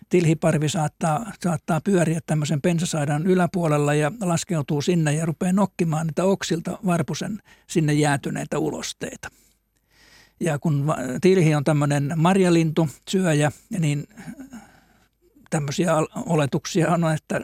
tilhiparvi 0.09 0.69
saattaa, 0.69 1.33
saattaa 1.43 1.81
pyöriä 1.81 2.21
tämmöisen 2.27 2.61
pensasaidan 2.61 3.27
yläpuolella 3.27 3.95
ja 3.95 4.13
laskeutuu 4.21 4.83
sinne 4.83 5.13
ja 5.13 5.27
rupeaa 5.27 5.53
nokkimaan 5.53 6.07
niitä 6.07 6.25
oksilta 6.25 6.79
varpusen 6.87 7.43
sinne 7.67 7.93
jäätyneitä 7.93 8.59
ulosteita. 8.59 9.29
Ja 10.41 10.59
kun 10.59 10.95
tilhi 11.21 11.55
on 11.55 11.65
tämmöinen 11.65 12.13
marjalintu, 12.17 12.89
syöjä, 13.09 13.53
niin 13.79 14.07
tämmöisiä 15.51 15.93
oletuksia 16.27 16.93
on, 16.93 17.15
että 17.15 17.41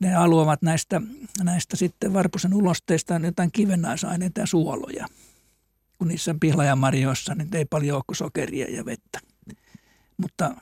ne 0.00 0.10
haluavat 0.10 0.62
näistä, 0.62 1.00
näistä 1.44 1.76
sitten 1.76 2.12
varpusen 2.12 2.54
ulosteista 2.54 3.14
jotain 3.14 3.52
kivennäisaineita 3.52 4.40
ja 4.40 4.46
suoloja. 4.46 5.06
Kun 5.98 6.08
niissä 6.08 6.34
pihlajamarjoissa 6.40 7.34
niin 7.34 7.56
ei 7.56 7.64
paljon 7.64 7.96
ole 7.96 8.16
sokeria 8.16 8.70
ja 8.70 8.84
vettä. 8.84 9.18
Mutta 10.16 10.54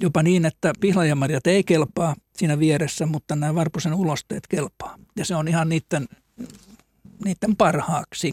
jopa 0.00 0.22
niin, 0.22 0.46
että 0.46 0.72
pihlajamarjat 0.80 1.46
ei 1.46 1.64
kelpaa 1.64 2.16
siinä 2.36 2.58
vieressä, 2.58 3.06
mutta 3.06 3.36
nämä 3.36 3.54
varpusen 3.54 3.94
ulosteet 3.94 4.46
kelpaa. 4.46 4.98
Ja 5.16 5.24
se 5.24 5.34
on 5.34 5.48
ihan 5.48 5.68
niiden, 5.68 6.08
niiden 7.24 7.56
parhaaksi. 7.56 8.32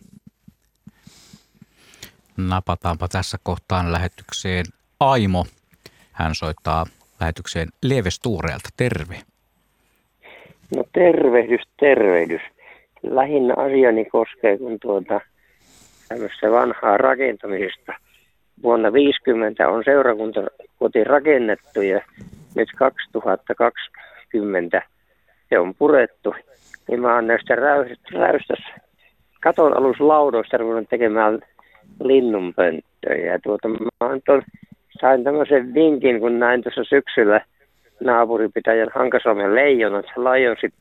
Napataanpa 2.37 3.07
tässä 3.07 3.37
kohtaan 3.43 3.91
lähetykseen 3.91 4.65
Aimo. 4.99 5.47
Hän 6.11 6.35
soittaa 6.35 6.85
lähetykseen 7.21 7.67
Lievestuureelta. 7.83 8.69
Terve. 8.77 9.15
No 10.75 10.83
tervehdys, 10.93 11.61
tervehdys. 11.79 12.41
Lähinnä 13.03 13.53
asiani 13.57 14.05
koskee, 14.05 14.57
kun 14.57 14.77
tuota 14.81 15.21
tämmöistä 16.09 16.51
vanhaa 16.51 16.97
rakentamisesta. 16.97 17.93
Vuonna 18.63 18.93
50 18.93 19.69
on 19.69 19.83
seurakuntakoti 19.85 21.03
rakennettu 21.03 21.81
ja 21.81 22.01
nyt 22.55 22.69
2020 22.77 24.81
se 25.49 25.59
on 25.59 25.75
purettu. 25.75 26.35
Niin 26.87 27.01
mä 27.01 27.15
oon 27.15 27.27
näistä 27.27 27.55
räystös 28.13 28.59
katon 29.41 29.77
aluslaudoista 29.77 30.57
ruvennut 30.57 30.89
tekemään 30.89 31.39
linnunpönttöjä. 32.03 33.31
Ja 33.31 33.39
tuota, 33.39 33.69
mä 33.69 33.77
oon 33.99 34.21
tuon 34.25 34.43
sain 35.01 35.23
tämmöisen 35.23 35.73
vinkin, 35.73 36.19
kun 36.19 36.39
näin 36.39 36.63
tuossa 36.63 36.83
syksyllä 36.83 37.41
naapuripitäjän 37.99 38.91
Hankasalmen 38.95 39.55
leijonat. 39.55 40.05
Lajonsi 40.15 40.73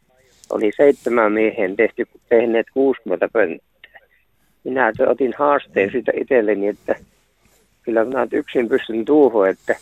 oli 0.50 0.70
seitsemän 0.76 1.32
miehen 1.32 1.76
tehty, 1.76 2.06
tehneet 2.28 2.66
60 2.74 3.28
pönttöä. 3.32 4.00
Minä 4.64 4.92
otin 5.06 5.34
haasteen 5.38 5.90
siitä 5.92 6.12
itselleni, 6.14 6.68
että 6.68 6.94
kyllä 7.82 8.04
minä 8.04 8.26
yksin 8.32 8.68
pystyn 8.68 9.04
tuuhun, 9.04 9.48
että 9.48 9.76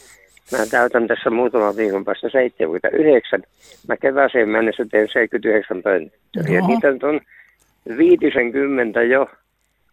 mä 0.52 0.66
täytän 0.70 1.06
tässä 1.06 1.30
muutaman 1.30 1.76
viikon 1.76 2.04
päästä 2.04 2.28
79. 2.28 3.42
Mä 3.88 3.96
kevääseen 3.96 4.48
mennessä 4.48 4.86
teen 4.90 5.08
79 5.08 5.82
pönttöä. 5.82 6.54
Ja 6.54 6.66
niitä 6.66 6.88
on 6.88 7.20
50 7.96 9.02
jo 9.02 9.30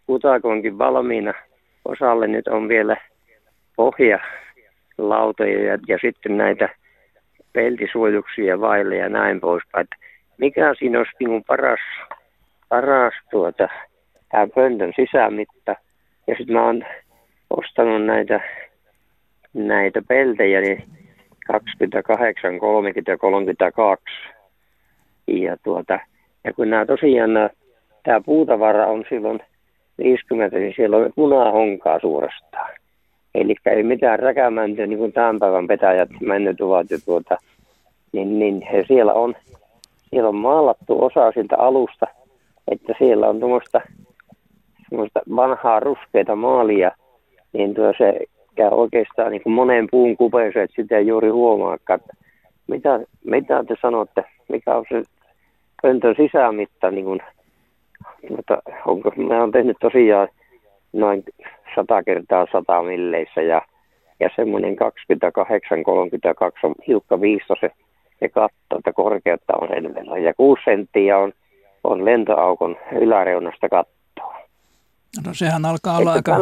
kutakonkin 0.08 0.78
valmiina. 0.78 1.34
Osalle 1.86 2.28
nyt 2.28 2.48
on 2.48 2.68
vielä 2.68 2.98
pohjalautoja 3.76 5.64
ja, 5.64 5.78
ja 5.88 5.98
sitten 6.02 6.38
näitä 6.38 6.70
peltisuojuksia 7.54 8.60
vaille 8.62 8.96
ja 8.96 9.10
näin 9.10 9.40
poispäin. 9.40 9.88
Mikä 10.38 10.74
siinä 10.80 10.98
olisi 10.98 11.12
niin 11.20 11.44
paras, 11.44 11.80
paras 12.70 13.14
tuota, 13.32 13.68
tämä 14.32 14.48
pöntön 14.56 14.94
sisämitta. 14.96 15.76
Ja 16.28 16.36
sitten 16.38 16.56
mä 16.56 16.66
oon 16.66 16.84
ostanut 17.50 18.06
näitä, 18.06 18.40
näitä 19.54 20.02
peltejä, 20.08 20.62
niin 20.62 20.84
28, 21.48 22.60
30 22.60 23.12
ja 23.12 23.18
32. 23.18 24.04
Ja, 25.28 25.58
tuota, 25.64 26.00
ja 26.44 26.54
kun 26.54 26.70
nämä 26.70 26.86
tosiaan 26.86 27.32
tämä 28.04 28.22
puutavara 28.22 28.88
on 28.88 29.06
silloin 29.10 29.40
50, 29.98 30.58
niin 30.58 30.74
siellä 30.76 30.98
on 30.98 31.14
punahonkaa 31.16 32.00
suorastaan. 32.00 32.72
Eli 33.36 33.56
ei 33.66 33.84
mitään 33.84 34.20
räkämäntöä, 34.20 34.88
niin 34.88 35.00
kuin 35.00 35.14
tämän 35.14 35.40
päivän 35.40 35.68
petäjät 35.68 36.10
mennyt 36.22 36.62
ovat 36.62 36.92
jo 36.92 36.98
tuota, 37.06 37.38
niin, 38.12 38.40
niin 38.40 38.62
he 38.62 38.84
siellä 38.88 39.14
on, 39.14 39.36
siellä 40.10 40.30
on 40.30 40.36
maalattu 40.36 41.04
osa 41.04 41.32
siltä 41.32 41.56
alusta, 41.58 42.08
että 42.72 42.94
siellä 42.98 43.30
on 43.30 43.40
tuommoista 43.40 43.82
vanhaa 45.36 45.80
ruskeita 45.80 46.36
maalia, 46.36 46.92
niin 47.54 47.74
tuo 47.74 47.94
se 47.98 48.20
käy 48.56 48.70
oikeastaan 48.72 49.32
niin 49.32 49.44
kuin 49.44 49.54
monen 49.54 49.88
puun 49.92 50.18
kupeeseen, 50.18 50.64
että 50.64 50.82
sitä 50.82 50.98
ei 50.98 51.08
juuri 51.08 51.30
huomaa, 51.30 51.76
että 51.76 52.00
mitä, 52.68 53.00
mitä 53.24 53.64
te 53.64 53.76
sanotte, 53.82 54.24
mikä 54.48 54.76
on 54.76 54.86
se 54.90 55.04
pöntön 55.82 56.16
sisämitta, 56.18 56.92
niin 56.92 57.06
kuin, 57.06 57.20
mutta 58.30 58.62
onko, 58.86 59.12
mä 59.18 59.40
oon 59.40 59.52
tehnyt 59.52 59.78
tosiaan 59.82 60.28
noin 61.00 61.24
100 61.76 62.04
kertaa 62.04 62.48
100 62.52 62.84
milleissä 62.84 63.42
ja, 63.42 63.62
ja 64.20 64.30
semmoinen 64.36 64.76
28-32 64.76 64.78
on 66.64 66.76
hiukka 66.88 67.22
viistose 67.22 67.72
se 68.20 68.30
katto, 68.30 68.78
että 68.78 68.94
korkeutta 68.94 69.54
on 69.62 69.68
sen 69.68 69.96
verran. 69.96 70.24
Ja 70.24 70.34
6 70.34 70.62
senttiä 70.66 71.18
on, 71.18 71.34
on 71.84 72.06
lentoaukon 72.06 72.76
yläreunasta 73.02 73.70
kattoa. 73.70 74.36
No 75.26 75.34
sehän 75.34 75.66
alkaa 75.66 75.98
olla 75.98 76.14
aika, 76.14 76.38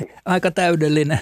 aika 0.26 0.50
täydellinen. 0.50 1.18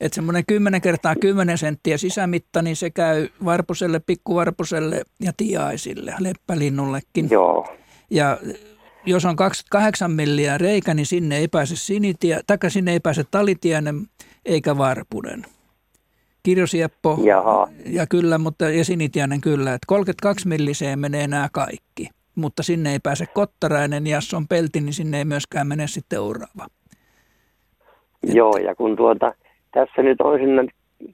Että 0.00 0.14
semmoinen 0.14 0.44
10 0.46 0.80
kertaa 0.80 1.14
10 1.20 1.58
senttiä 1.58 1.96
sisämitta, 1.96 2.62
niin 2.62 2.76
se 2.76 2.90
käy 2.90 3.28
varpuselle, 3.44 4.00
pikkuvarpuselle 4.06 5.02
ja 5.20 5.32
tiaisille, 5.36 6.14
leppälinnullekin. 6.20 7.28
Joo. 7.30 7.66
Ja 8.10 8.38
jos 9.08 9.24
on 9.24 9.36
28 9.36 10.10
milliä 10.10 10.58
reikä, 10.58 10.94
niin 10.94 11.06
sinne 11.06 11.36
ei 11.36 11.48
pääse 11.48 11.76
sinitie, 11.76 12.40
taikka 12.46 12.70
sinne 12.70 12.92
ei 12.92 13.00
pääse 13.00 13.24
talitienen 13.30 13.94
eikä 14.44 14.78
varpunen. 14.78 15.44
Kirjosieppo 16.42 17.18
Jaha. 17.24 17.68
ja 17.86 18.06
kyllä, 18.06 18.38
mutta 18.38 18.68
ja 18.70 18.84
sinitiainen 18.84 19.40
kyllä. 19.40 19.74
Että 19.74 19.86
32 19.86 20.48
milliseen 20.48 20.98
menee 20.98 21.26
nämä 21.26 21.48
kaikki, 21.52 22.08
mutta 22.34 22.62
sinne 22.62 22.92
ei 22.92 22.98
pääse 23.02 23.26
kottarainen 23.26 24.06
ja 24.06 24.16
jos 24.16 24.34
on 24.34 24.48
pelti, 24.48 24.80
niin 24.80 24.92
sinne 24.92 25.18
ei 25.18 25.24
myöskään 25.24 25.66
mene 25.66 25.86
sitten 25.86 26.20
urava. 26.20 26.66
Joo, 28.22 28.56
ja 28.56 28.74
kun 28.74 28.96
tuota, 28.96 29.34
tässä 29.72 30.02
nyt 30.02 30.20
on 30.20 30.38
sinne 30.38 30.66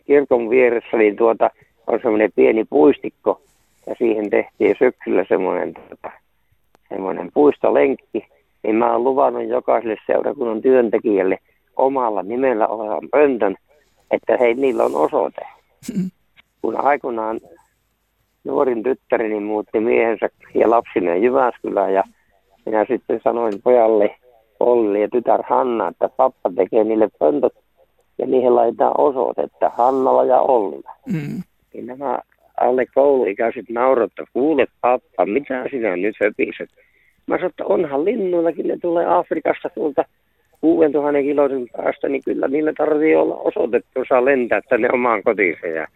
kirkon 0.06 0.50
vieressä, 0.50 0.96
niin 0.96 1.16
tuota, 1.16 1.50
on 1.86 1.98
semmoinen 2.02 2.32
pieni 2.36 2.64
puistikko, 2.64 3.40
ja 3.86 3.94
siihen 3.98 4.30
tehtiin 4.30 4.76
syksyllä 4.78 5.24
semmoinen 5.28 5.74
tuota, 5.74 6.10
semmoinen 6.94 7.30
puistolenkki, 7.34 8.26
niin 8.62 8.76
mä 8.76 8.92
oon 8.92 9.04
luvannut 9.04 9.48
jokaiselle 9.48 9.96
seurakunnan 10.06 10.62
työntekijälle 10.62 11.38
omalla 11.76 12.22
nimellä 12.22 12.66
olevan 12.66 13.08
pöntön, 13.10 13.56
että 14.10 14.36
hei, 14.36 14.54
niillä 14.54 14.84
on 14.84 14.94
osoite. 14.94 15.40
Kun 16.62 16.80
aikoinaan 16.80 17.40
nuorin 18.44 18.82
tyttäreni 18.82 19.40
muutti 19.40 19.80
miehensä 19.80 20.28
ja 20.54 20.70
lapsineen 20.70 21.22
Jyväskylään 21.22 21.92
ja 21.92 22.02
minä 22.66 22.84
sitten 22.88 23.20
sanoin 23.24 23.62
pojalle 23.64 24.16
Olli 24.60 25.02
ja 25.02 25.08
tytär 25.08 25.42
Hanna, 25.48 25.88
että 25.88 26.08
pappa 26.08 26.50
tekee 26.56 26.84
niille 26.84 27.08
pöntöt 27.18 27.52
ja 28.18 28.26
niihin 28.26 28.54
laitetaan 28.54 29.00
osoitetta 29.00 29.68
Hannalla 29.68 30.24
ja 30.24 30.40
Ollilla. 30.40 30.90
Mm. 31.06 31.42
Niin 31.74 31.86
nämä 31.86 32.18
alle 32.60 32.86
kouluikäiset 32.94 33.64
naurotta, 33.68 34.24
kuule 34.32 34.66
pappa, 34.80 35.26
mitä 35.26 35.64
sinä 35.70 35.96
nyt 35.96 36.16
höpiset? 36.20 36.83
Mä 37.26 37.36
sanoin, 37.36 37.50
että 37.50 37.64
onhan 37.64 38.04
linnuillakin, 38.04 38.68
ne 38.68 38.76
tulee 38.82 39.06
Afrikasta 39.06 39.68
tuolta 39.74 40.04
6000 40.60 41.22
kiloisen 41.22 41.66
päästä, 41.76 42.08
niin 42.08 42.22
kyllä 42.24 42.48
niillä 42.48 42.72
tarvii 42.78 43.14
olla 43.14 43.36
osoitettu, 43.36 44.04
saa 44.08 44.24
lentää 44.24 44.60
tänne 44.68 44.88
omaan 44.92 45.22
kotiinsa. 45.22 45.66
Ja 45.66 45.86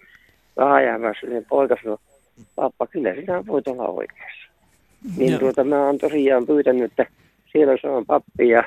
vähän 0.57 0.85
jäämässä 0.85 1.27
niin 1.27 1.45
poika 1.49 1.77
sanoi, 1.83 1.99
pappa, 2.57 2.87
kyllä 2.87 3.15
sinä 3.15 3.47
voit 3.47 3.69
olla 3.69 3.87
oikeassa. 3.89 4.49
Niin 5.17 5.31
Joo. 5.31 5.41
tuota, 5.41 5.65
mä 5.65 5.87
oon 5.87 5.99
tosiaan 5.99 6.47
pyytänyt, 6.47 6.85
että 6.85 7.07
siellä 7.53 7.97
on 7.97 8.07
pappi 8.07 8.49
ja 8.49 8.65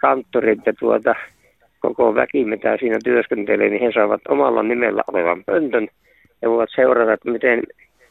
kanttorit 0.00 0.66
ja 0.66 0.72
tuota, 0.80 1.14
koko 1.80 2.14
väki, 2.14 2.44
mitä 2.44 2.76
siinä 2.76 2.98
työskentelee, 3.04 3.68
niin 3.68 3.82
he 3.82 3.90
saavat 3.94 4.20
omalla 4.28 4.62
nimellä 4.62 5.02
olevan 5.12 5.44
pöntön 5.44 5.88
ja 6.42 6.50
voivat 6.50 6.68
seurata, 6.74 7.12
että 7.12 7.30
miten 7.30 7.62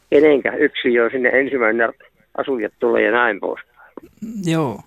kenenkä 0.10 0.52
yksi 0.52 0.94
jo 0.94 1.10
sinne 1.10 1.30
ensimmäinen 1.30 1.94
asujat 2.38 2.74
tulee 2.80 3.04
ja 3.04 3.12
näin 3.12 3.40
pois. 3.40 3.62
Joo. 4.46 4.80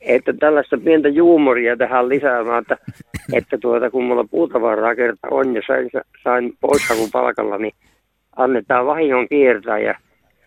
Että 0.00 0.32
tällaista 0.32 0.78
pientä 0.78 1.08
juumoria 1.08 1.76
tähän 1.76 2.08
lisäämään, 2.08 2.62
että, 2.62 2.76
että 3.38 3.58
tuota, 3.58 3.90
kun 3.90 4.04
mulla 4.04 4.24
puutavaraa 4.30 4.94
kerta 4.94 5.28
on 5.30 5.54
ja 5.54 5.62
sain, 5.66 5.90
sain 6.24 6.52
poishakun 6.60 7.08
palkalla, 7.12 7.58
niin 7.58 7.74
annetaan 8.36 8.86
vahingon 8.86 9.28
kiertää 9.28 9.78
ja 9.78 9.94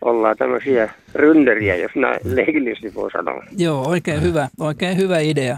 ollaan 0.02 0.38
tämmöisiä 0.38 0.90
rynderiä, 1.16 1.76
jos 1.76 1.92
näin 1.96 2.20
leikillisesti 2.24 2.96
voi 2.96 3.12
sanoa. 3.12 3.44
Joo, 3.58 3.88
oikein 3.90 4.22
hyvä, 4.22 4.48
oikein 4.60 4.98
hyvä 4.98 5.20
idea. 5.20 5.58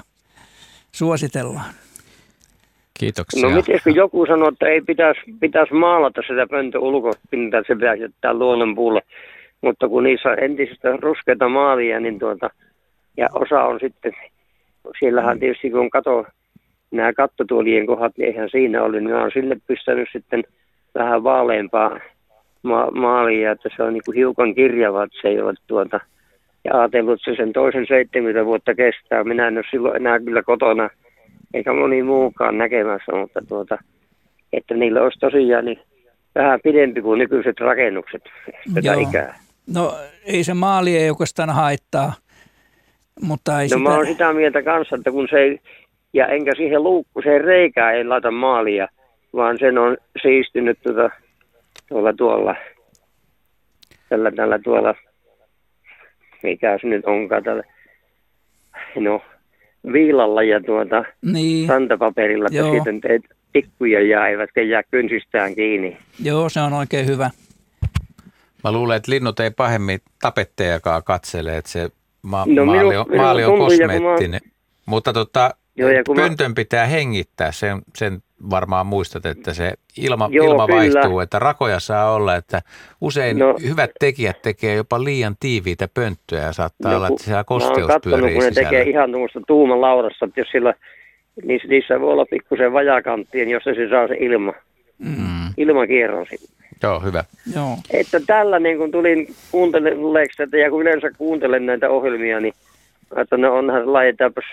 Suositellaan. 0.91 1.73
Kiitoksia. 2.99 3.49
No 3.49 3.55
miten 3.55 3.79
kun 3.83 3.95
joku 3.95 4.25
sanoo, 4.25 4.47
että 4.49 4.67
ei 4.67 4.81
pitäisi, 4.81 5.19
pitäisi 5.39 5.73
maalata 5.73 6.21
sitä 6.27 6.47
pöntön 6.49 6.81
ulkopintaa, 6.81 7.59
että 7.59 7.73
se 7.73 7.75
pitäisi 7.75 8.03
jättää 8.03 8.33
luonnonpuulle. 8.33 9.01
Mutta 9.61 9.87
kun 9.87 10.03
niissä 10.03 10.29
on 10.29 10.43
entisistä 10.43 10.97
ruskeita 11.01 11.49
maalia, 11.49 11.99
niin 11.99 12.19
tuota, 12.19 12.49
ja 13.17 13.27
osa 13.33 13.63
on 13.63 13.79
sitten, 13.79 14.13
siellähän 14.99 15.39
tietysti 15.39 15.69
kun 15.69 15.89
kato 15.89 16.25
nämä 16.91 17.13
kattotuolien 17.13 17.85
kohdat, 17.85 18.17
niin 18.17 18.27
eihän 18.27 18.49
siinä 18.49 18.83
ollut, 18.83 19.03
niin 19.03 19.13
mä 19.13 19.21
oon 19.21 19.31
sille 19.33 19.57
pistänyt 19.67 20.09
sitten 20.11 20.43
vähän 20.95 21.23
vaaleampaa 21.23 21.99
ma- 22.63 22.91
maalia, 22.91 23.51
että 23.51 23.69
se 23.75 23.83
on 23.83 23.93
niin 23.93 24.03
kuin 24.05 24.15
hiukan 24.15 24.55
kirjava, 24.55 25.03
että 25.03 25.19
se 25.21 25.27
ei 25.27 25.41
ole 25.41 25.53
tuota, 25.67 25.99
ja 26.65 26.79
ajatellut, 26.79 27.13
että 27.13 27.31
se 27.31 27.35
sen 27.37 27.53
toisen 27.53 27.87
70 27.87 28.45
vuotta 28.45 28.75
kestää. 28.75 29.23
Minä 29.23 29.47
en 29.47 29.57
ole 29.57 29.65
silloin 29.71 29.95
enää 29.95 30.19
kyllä 30.19 30.43
kotona, 30.43 30.89
eikä 31.53 31.73
moni 31.73 32.03
muukaan 32.03 32.57
näkemässä, 32.57 33.11
mutta 33.11 33.41
tuota, 33.47 33.77
että 34.53 34.73
niillä 34.73 35.01
olisi 35.01 35.19
tosiaan 35.19 35.65
niin 35.65 35.79
vähän 36.35 36.59
pidempi 36.63 37.01
kuin 37.01 37.17
nykyiset 37.19 37.59
rakennukset 37.59 38.23
tätä 38.73 38.87
Joo. 38.87 39.09
ikää. 39.09 39.35
No 39.73 39.95
ei 40.25 40.43
se 40.43 40.53
maali 40.53 40.97
ei 40.97 41.09
oikeastaan 41.09 41.49
haittaa, 41.49 42.13
mutta 43.21 43.61
ei 43.61 43.67
No 43.67 43.77
sitä... 43.77 43.89
mä 43.89 43.95
oon 43.95 44.05
sitä 44.07 44.33
mieltä 44.33 44.63
kanssa, 44.63 44.95
että 44.95 45.11
kun 45.11 45.27
se 45.31 45.37
ei, 45.37 45.59
ja 46.13 46.27
enkä 46.27 46.51
siihen 46.57 46.83
luukkuseen 46.83 47.41
reikää 47.43 47.91
ei 47.91 48.03
laita 48.05 48.31
maalia, 48.31 48.87
vaan 49.33 49.57
sen 49.59 49.77
on 49.77 49.97
siistynyt 50.21 50.79
tuota, 50.83 51.09
tuolla 51.89 52.13
tuolla, 52.13 52.55
tällä, 54.09 54.31
tällä 54.31 54.59
tuolla, 54.63 54.95
mikä 56.43 56.77
se 56.81 56.87
nyt 56.87 57.05
onkaan 57.05 57.43
tällä, 57.43 57.63
no 58.95 59.21
viilalla 59.93 60.43
ja 60.43 60.61
tuota 60.65 61.03
Niin, 61.21 61.69
rantapaperilla, 61.69 62.45
että 62.45 62.57
Joo. 62.57 62.73
sitten 62.73 63.01
teet 63.01 63.21
tikkuja 63.53 64.01
jää, 64.01 64.27
eivätkä 64.27 64.61
jää 64.61 64.83
kynsistään 64.91 65.55
kiinni. 65.55 65.97
joo, 66.23 66.49
se 66.49 66.59
on 66.59 66.73
oikein 66.73 67.07
hyvä. 67.07 67.29
Mä 68.63 68.71
luulen, 68.71 68.97
että 68.97 69.11
linnut 69.11 69.39
ei 69.39 69.51
pahemmin 69.51 69.99
tapettejakaan 70.21 71.03
katsele, 71.03 71.57
että 71.57 71.71
se 71.71 71.89
ma- 72.21 72.45
No 72.47 72.65
maali, 72.65 72.97
on, 72.97 73.05
maali 73.17 73.43
on 73.45 73.51
kun 73.51 73.59
mä- 73.59 73.65
kosmeettinen. 73.65 74.41
Mutta 74.85 75.13
tota, 75.13 75.53
Joo, 75.75 75.89
ja 75.89 76.03
kun 76.03 76.15
mä- 76.15 76.21
pöntön 76.21 76.55
pitää 76.55 76.85
hengittää, 76.85 77.51
sen, 77.51 77.81
sen 77.95 78.19
varmaan 78.49 78.85
muistat, 78.85 79.25
että 79.25 79.53
se 79.53 79.73
ilma, 79.97 80.29
Joo, 80.31 80.45
ilma 80.45 80.65
kyllä. 80.67 80.77
vaihtuu, 80.79 81.19
että 81.19 81.39
rakoja 81.39 81.79
saa 81.79 82.13
olla, 82.13 82.35
että 82.35 82.61
usein 83.01 83.39
No. 83.39 83.55
hyvät 83.69 83.91
tekijät 83.99 84.41
tekee 84.41 84.75
jopa 84.75 85.03
liian 85.03 85.35
tiiviitä 85.39 85.87
pönttöjä 85.93 86.41
ja 86.43 86.53
saattaa 86.53 86.95
olla, 86.95 87.07
kun 87.07 87.15
että 87.15 87.23
siellä 87.25 87.37
No, 87.37 87.39
mä 87.41 87.43
kosteus 87.43 87.87
kattonut, 87.87 88.19
pyörii 88.19 88.35
kun 88.35 88.43
ne 88.43 88.49
sisällä. 88.49 88.69
tekee 88.69 88.89
ihan 88.89 89.09
tuommoista 89.11 89.41
tuuman 89.47 89.81
laudassa, 89.81 90.25
että 90.25 90.39
jos 90.39 90.49
sillä, 90.51 90.73
niissä, 91.43 91.67
niissä 91.67 91.99
voi 92.01 92.13
olla 92.13 92.25
pikkusen 92.25 92.73
vajakanttia, 92.73 93.45
niin 93.45 93.53
jos 93.53 93.63
se 93.63 93.89
saa 93.89 94.07
se 94.07 94.15
ilma, 94.19 94.53
Mm. 94.99 95.53
ilmakierron 95.57 96.25
sinne. 96.29 96.58
Joo, 96.83 96.99
hyvä. 96.99 97.23
Joo. 97.55 97.77
Että 97.91 98.19
tällä 98.27 98.59
niin 98.59 98.77
kun 98.77 98.91
tulin 98.91 99.35
kuunteleeksi 99.51 100.37
tätä 100.37 100.57
ja 100.57 100.69
kun 100.69 100.81
yleensä 100.81 101.11
kuuntelen 101.17 101.65
näitä 101.65 101.89
ohjelmia, 101.89 102.39
niin 102.39 102.53
että 103.21 103.37
ne 103.37 103.49
onhan 103.49 103.93
laitetaanpas 103.93 104.43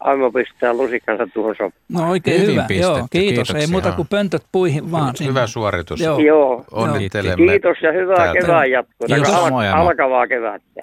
aimo 0.00 0.32
pistää 0.32 0.74
lusikkansa 0.74 1.26
tuohon 1.34 1.54
soppaan. 1.54 1.82
No 1.88 2.10
oikein 2.10 2.40
Hyvin 2.40 2.54
hyvä. 2.54 2.64
pistetty, 2.68 2.98
Joo, 2.98 3.06
kiitos. 3.10 3.28
kiitoksia. 3.28 3.58
Ei 3.58 3.66
muuta 3.66 3.92
kuin 3.92 4.08
pöntöt 4.08 4.42
puihin 4.52 4.90
vaan. 4.90 5.16
sinne. 5.16 5.30
Hyvä 5.30 5.46
suoritus. 5.46 6.00
Joo. 6.00 6.18
Joo. 6.18 6.64
Onnittelemme. 6.72 7.46
Kiitos 7.46 7.76
ja 7.82 7.92
hyvää 7.92 8.16
täältä. 8.16 8.40
kevään 8.40 8.70
jatkoa. 8.70 9.06
Kiitos. 9.06 9.34
Al- 9.34 9.50
moi. 9.50 9.68
alkavaa 9.68 10.26
kevättä. 10.26 10.82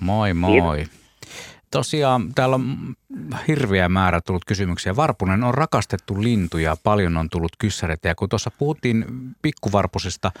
Moi 0.00 0.34
moi. 0.34 0.84
Tosiaan 1.76 2.34
täällä 2.34 2.54
on 2.54 2.94
hirveä 3.48 3.88
määrä 3.88 4.20
tullut 4.20 4.44
kysymyksiä. 4.44 4.96
Varpunen 4.96 5.44
on 5.44 5.54
rakastettu 5.54 6.22
lintu 6.22 6.58
ja 6.58 6.76
paljon 6.82 7.16
on 7.16 7.30
tullut 7.30 7.52
kyssäreitä. 7.58 8.08
Ja 8.08 8.14
kun 8.14 8.28
tuossa 8.28 8.50
puhuttiin 8.58 9.04
pikkuvarpusesta 9.42 10.32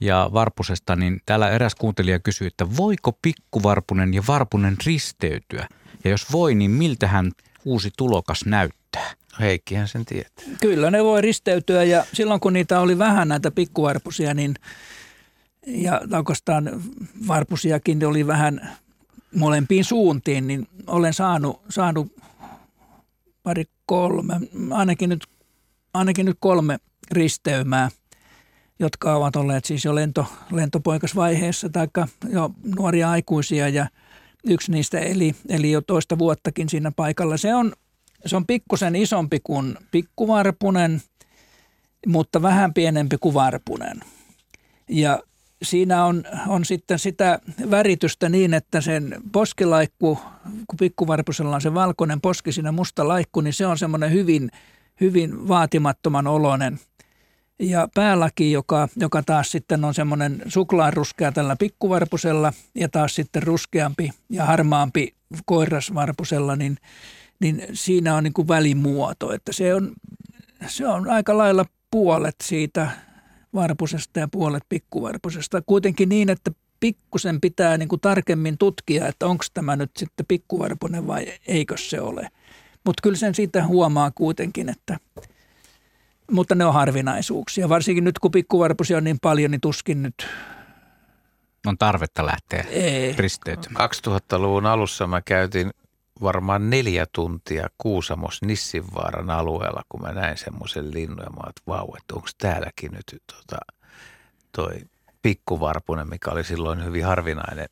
ja 0.00 0.30
varpusesta, 0.32 0.96
niin 0.96 1.20
täällä 1.26 1.50
eräs 1.50 1.74
kuuntelija 1.74 2.18
kysyi, 2.18 2.46
että 2.46 2.76
voiko 2.76 3.12
pikkuvarpunen 3.22 4.14
ja 4.14 4.22
varpunen 4.28 4.76
risteytyä? 4.86 5.68
Ja 6.04 6.10
jos 6.10 6.32
voi, 6.32 6.54
niin 6.54 6.70
miltähän 6.70 7.32
uusi 7.64 7.90
tulokas 7.96 8.44
näyttää? 8.46 9.10
Heikkihän 9.40 9.88
sen 9.88 10.04
tietää. 10.04 10.44
Kyllä 10.60 10.90
ne 10.90 11.04
voi 11.04 11.22
risteytyä 11.22 11.84
ja 11.84 12.04
silloin 12.12 12.40
kun 12.40 12.52
niitä 12.52 12.80
oli 12.80 12.98
vähän 12.98 13.28
näitä 13.28 13.50
pikkuvarpusia, 13.50 14.34
niin 14.34 14.54
ja 15.66 16.00
oikeastaan 16.16 16.82
varpusiakin 17.28 18.06
oli 18.06 18.26
vähän 18.26 18.78
molempiin 19.34 19.84
suuntiin, 19.84 20.46
niin 20.46 20.68
olen 20.86 21.14
saanut, 21.14 21.60
saanut 21.68 22.12
pari 23.42 23.64
kolme, 23.86 24.34
ainakin 24.70 25.08
nyt, 25.08 25.26
ainakin 25.94 26.26
nyt 26.26 26.36
kolme 26.40 26.78
risteymää, 27.10 27.90
jotka 28.78 29.16
ovat 29.16 29.36
olleet 29.36 29.64
siis 29.64 29.84
jo 29.84 29.94
lento, 29.94 30.26
lentopoikasvaiheessa 30.50 31.68
tai 31.68 31.88
jo 32.28 32.50
nuoria 32.76 33.10
aikuisia 33.10 33.68
ja 33.68 33.86
yksi 34.44 34.72
niistä 34.72 34.98
eli, 34.98 35.34
eli 35.48 35.70
jo 35.70 35.80
toista 35.80 36.18
vuottakin 36.18 36.68
siinä 36.68 36.92
paikalla. 36.96 37.36
Se 37.36 37.54
on, 37.54 37.72
se 38.26 38.36
on 38.36 38.46
pikkusen 38.46 38.96
isompi 38.96 39.40
kuin 39.44 39.78
pikkuvarpunen, 39.90 41.02
mutta 42.06 42.42
vähän 42.42 42.74
pienempi 42.74 43.16
kuin 43.20 43.34
varpunen. 43.34 44.00
Ja 44.88 45.22
siinä 45.62 46.04
on, 46.04 46.24
on 46.46 46.64
sitten 46.64 46.98
sitä 46.98 47.38
väritystä 47.70 48.28
niin, 48.28 48.54
että 48.54 48.80
sen 48.80 49.22
poskilaikku, 49.32 50.18
kun 50.44 50.76
pikkuvarpusella 50.78 51.54
on 51.54 51.60
se 51.60 51.74
valkoinen 51.74 52.20
poski, 52.20 52.52
siinä 52.52 52.72
musta 52.72 53.08
laikku, 53.08 53.40
niin 53.40 53.52
se 53.52 53.66
on 53.66 53.78
semmoinen 53.78 54.12
hyvin, 54.12 54.50
hyvin 55.00 55.48
vaatimattoman 55.48 56.26
oloinen. 56.26 56.80
Ja 57.58 57.88
päälaki, 57.94 58.52
joka, 58.52 58.88
joka 58.96 59.22
taas 59.22 59.50
sitten 59.50 59.84
on 59.84 59.94
semmoinen 59.94 60.42
suklaaruskea 60.48 61.32
tällä 61.32 61.56
pikkuvarpusella 61.56 62.52
ja 62.74 62.88
taas 62.88 63.14
sitten 63.14 63.42
ruskeampi 63.42 64.10
ja 64.30 64.44
harmaampi 64.44 65.14
koirasvarpusella, 65.44 66.56
niin, 66.56 66.76
niin 67.40 67.62
siinä 67.72 68.14
on 68.14 68.24
niin 68.24 68.32
kuin 68.32 68.48
välimuoto. 68.48 69.32
Että 69.32 69.52
se 69.52 69.74
on, 69.74 69.92
se 70.66 70.86
on 70.86 71.10
aika 71.10 71.38
lailla 71.38 71.64
puolet 71.90 72.36
siitä 72.42 72.90
varpusesta 73.54 74.20
ja 74.20 74.28
puolet 74.28 74.62
pikkuvarpusesta. 74.68 75.62
Kuitenkin 75.62 76.08
niin, 76.08 76.30
että 76.30 76.50
pikkusen 76.80 77.40
pitää 77.40 77.78
niin 77.78 77.88
kuin 77.88 78.00
tarkemmin 78.00 78.58
tutkia, 78.58 79.06
että 79.06 79.26
onko 79.26 79.44
tämä 79.54 79.76
nyt 79.76 79.90
sitten 79.96 80.26
pikkuvarpunen 80.26 81.06
vai 81.06 81.26
eikö 81.46 81.76
se 81.76 82.00
ole. 82.00 82.28
Mutta 82.84 83.02
kyllä 83.02 83.16
sen 83.16 83.34
siitä 83.34 83.66
huomaa 83.66 84.10
kuitenkin, 84.14 84.68
että 84.68 84.98
mutta 86.30 86.54
ne 86.54 86.64
on 86.64 86.74
harvinaisuuksia. 86.74 87.68
Varsinkin 87.68 88.04
nyt 88.04 88.18
kun 88.18 88.30
pikkuvarpusia 88.30 88.96
on 88.96 89.04
niin 89.04 89.18
paljon, 89.22 89.50
niin 89.50 89.60
tuskin 89.60 90.02
nyt 90.02 90.26
On 91.66 91.78
tarvetta 91.78 92.26
lähteä 92.26 92.64
ei. 92.70 93.14
risteytymään. 93.16 93.90
2000-luvun 93.90 94.66
alussa 94.66 95.06
mä 95.06 95.22
käytin 95.22 95.70
varmaan 96.22 96.70
neljä 96.70 97.06
tuntia 97.12 97.68
Kuusamos 97.78 98.42
Nissinvaaran 98.42 99.30
alueella, 99.30 99.82
kun 99.88 100.02
mä 100.02 100.12
näin 100.12 100.38
semmoisen 100.38 100.94
linnun 100.94 101.24
ja 101.24 101.30
mä 101.30 101.36
oon, 101.36 101.48
että 101.48 101.62
vau, 101.66 101.94
että 101.96 102.14
onko 102.14 102.28
täälläkin 102.38 102.92
nyt 102.92 103.22
tota, 103.36 103.58
toi 104.52 104.80
pikkuvarpunen, 105.22 106.08
mikä 106.08 106.30
oli 106.30 106.44
silloin 106.44 106.84
hyvin 106.84 107.04
harvinainen 107.04 107.68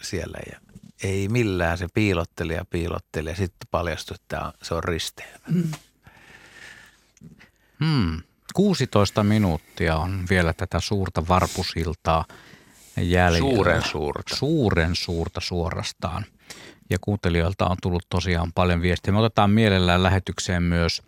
siellä 0.00 0.38
ja 0.52 0.60
ei 1.02 1.28
millään 1.28 1.78
se 1.78 1.86
piilotteli 1.94 2.54
ja 2.54 2.64
piilotteli 2.70 3.28
ja 3.28 3.36
sitten 3.36 3.68
paljastui, 3.70 4.14
että 4.14 4.40
on, 4.40 4.52
se 4.62 4.74
on 4.74 4.84
risteilmä. 4.84 5.44
Mm. 5.48 5.70
Hmm. 7.84 8.22
16 8.54 9.22
minuuttia 9.22 9.96
on 9.96 10.26
vielä 10.30 10.52
tätä 10.52 10.80
suurta 10.80 11.28
varpusiltaa 11.28 12.24
jäljellä. 12.96 13.38
Suuren 13.38 13.82
suurta. 13.82 14.36
Suuren 14.36 14.96
suurta 14.96 15.40
suorastaan. 15.40 16.24
Ja 16.90 16.98
kuuntelijoilta 17.00 17.66
on 17.66 17.76
tullut 17.82 18.06
tosiaan 18.08 18.52
paljon 18.52 18.82
viestiä. 18.82 19.12
Me 19.12 19.18
otetaan 19.18 19.50
mielellään 19.50 20.02
lähetykseen 20.02 20.62
myös, 20.62 21.02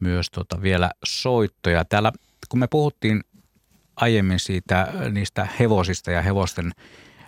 myös 0.00 0.30
tota 0.30 0.62
vielä 0.62 0.90
soittoja. 1.04 1.84
Täällä 1.84 2.12
kun 2.48 2.60
me 2.60 2.66
puhuttiin 2.66 3.24
aiemmin 3.96 4.38
siitä 4.38 4.92
niistä 5.10 5.48
hevosista 5.60 6.10
ja 6.10 6.22
hevosten 6.22 6.72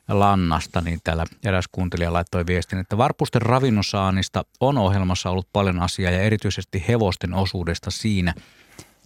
lannasta, 0.08 0.80
niin 0.80 1.00
täällä 1.04 1.26
eräs 1.44 1.64
kuuntelija 1.72 2.12
laittoi 2.12 2.46
viestin, 2.46 2.78
että 2.78 2.98
varpusten 2.98 3.42
ravinnonsaannista 3.42 4.44
on 4.60 4.78
ohjelmassa 4.78 5.30
ollut 5.30 5.48
paljon 5.52 5.82
asiaa 5.82 6.12
ja 6.12 6.22
erityisesti 6.22 6.84
hevosten 6.88 7.34
osuudesta 7.34 7.90
siinä. 7.90 8.34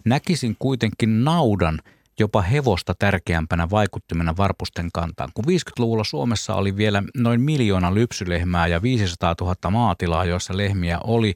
Näkisin 0.04 0.56
kuitenkin 0.58 1.24
naudan 1.24 1.78
jopa 2.20 2.42
hevosta 2.42 2.94
tärkeämpänä 2.98 3.70
vaikuttimena 3.70 4.36
varpusten 4.36 4.88
kantaan. 4.92 5.30
Kun 5.34 5.44
50-luvulla 5.44 6.04
Suomessa 6.04 6.54
oli 6.54 6.76
vielä 6.76 7.02
noin 7.16 7.40
miljoona 7.40 7.94
lypsylehmää 7.94 8.66
ja 8.66 8.82
500 8.82 9.34
000 9.40 9.70
maatilaa, 9.70 10.24
joissa 10.24 10.56
lehmiä 10.56 10.98
oli, 11.04 11.34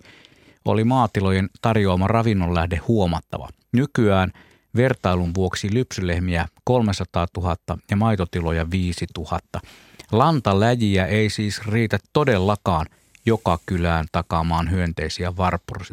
oli 0.64 0.84
maatilojen 0.84 1.48
tarjoama 1.62 2.06
ravinnonlähde 2.06 2.76
huomattava. 2.76 3.48
Nykyään– 3.72 4.32
vertailun 4.76 5.34
vuoksi 5.34 5.74
lypsylehmiä 5.74 6.46
300 6.64 7.26
000 7.36 7.56
ja 7.90 7.96
maitotiloja 7.96 8.70
5 8.70 9.06
000. 9.18 9.38
Lantaläjiä 10.12 11.06
ei 11.06 11.30
siis 11.30 11.66
riitä 11.66 11.98
todellakaan 12.12 12.86
joka 13.26 13.58
kylään 13.66 14.06
takaamaan 14.12 14.70
hyönteisiä 14.70 15.36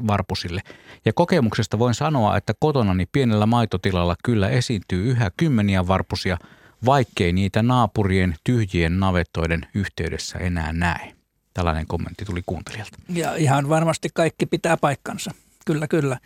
varpusille. 0.07 0.61
Ja 1.05 1.13
kokemuksesta 1.13 1.79
voin 1.79 1.93
sanoa, 1.93 2.37
että 2.37 2.53
kotonani 2.59 3.05
pienellä 3.11 3.45
maitotilalla 3.45 4.15
kyllä 4.23 4.49
esiintyy 4.49 5.11
yhä 5.11 5.31
kymmeniä 5.37 5.87
varpusia, 5.87 6.37
vaikkei 6.85 7.33
niitä 7.33 7.63
naapurien 7.63 8.35
tyhjien 8.43 8.99
navettoiden 8.99 9.67
yhteydessä 9.73 10.39
enää 10.39 10.73
näe. 10.73 11.13
Tällainen 11.53 11.87
kommentti 11.87 12.25
tuli 12.25 12.41
kuuntelijalta. 12.45 12.97
Ja 13.09 13.35
ihan 13.35 13.69
varmasti 13.69 14.09
kaikki 14.13 14.45
pitää 14.45 14.77
paikkansa. 14.77 15.31
Kyllä, 15.65 15.87
kyllä 15.87 16.17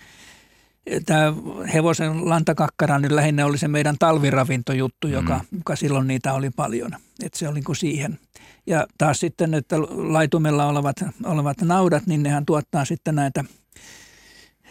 tämä 1.05 1.33
hevosen 1.73 2.29
lantakakkara 2.29 2.99
nyt 2.99 3.11
lähinnä 3.11 3.45
oli 3.45 3.57
se 3.57 3.67
meidän 3.67 3.95
talviravintojuttu, 3.99 5.07
joka, 5.07 5.37
mm. 5.51 5.57
joka 5.57 5.75
silloin 5.75 6.07
niitä 6.07 6.33
oli 6.33 6.49
paljon. 6.49 6.91
Että 7.23 7.39
se 7.39 7.47
oli 7.47 7.55
niin 7.55 7.63
kuin 7.63 7.75
siihen. 7.75 8.19
Ja 8.67 8.87
taas 8.97 9.19
sitten, 9.19 9.53
että 9.53 9.81
laitumella 9.89 10.65
olevat, 10.65 10.95
olevat 11.23 11.61
naudat, 11.61 12.07
niin 12.07 12.23
nehän 12.23 12.45
tuottaa 12.45 12.85
sitten 12.85 13.15
näitä 13.15 13.43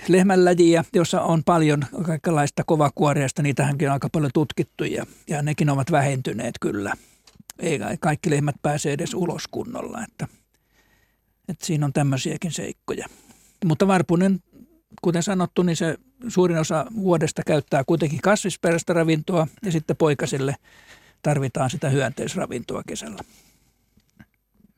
lehmänläjiä, 0.08 0.84
jossa 0.94 1.20
on 1.20 1.44
paljon 1.44 1.84
kaikenlaista 2.02 2.64
kovakuoriasta. 2.64 3.42
Niitähänkin 3.42 3.88
on 3.88 3.92
aika 3.92 4.08
paljon 4.12 4.30
tutkittu 4.34 4.84
ja, 4.84 5.06
ja 5.28 5.42
nekin 5.42 5.70
ovat 5.70 5.90
vähentyneet 5.90 6.54
kyllä. 6.60 6.92
Ei 7.58 7.78
kaikki 8.00 8.30
lehmät 8.30 8.56
pääse 8.62 8.92
edes 8.92 9.14
ulos 9.14 9.48
kunnolla, 9.50 10.04
että, 10.04 10.28
että 11.48 11.66
siinä 11.66 11.86
on 11.86 11.92
tämmöisiäkin 11.92 12.52
seikkoja. 12.52 13.06
Mutta 13.64 13.86
varpunen 13.86 14.40
kuten 15.02 15.22
sanottu, 15.22 15.62
niin 15.62 15.76
se 15.76 15.98
suurin 16.28 16.58
osa 16.58 16.86
vuodesta 16.94 17.42
käyttää 17.46 17.84
kuitenkin 17.86 18.20
kasvisperäistä 18.20 18.92
ravintoa 18.92 19.46
ja 19.62 19.72
sitten 19.72 19.96
poikasille 19.96 20.56
tarvitaan 21.22 21.70
sitä 21.70 21.88
hyönteisravintoa 21.88 22.82
kesällä. 22.86 23.22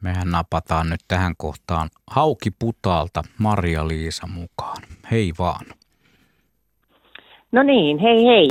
Mehän 0.03 0.31
napataan 0.31 0.91
nyt 0.91 1.01
tähän 1.09 1.35
kohtaan 1.37 1.89
Hauki 2.11 2.51
Putaalta 2.59 3.23
Maria-Liisa 3.39 4.27
mukaan. 4.27 4.83
Hei 5.11 5.33
vaan. 5.39 5.67
No 7.53 7.63
niin, 7.63 7.99
hei 7.99 8.27
hei. 8.27 8.49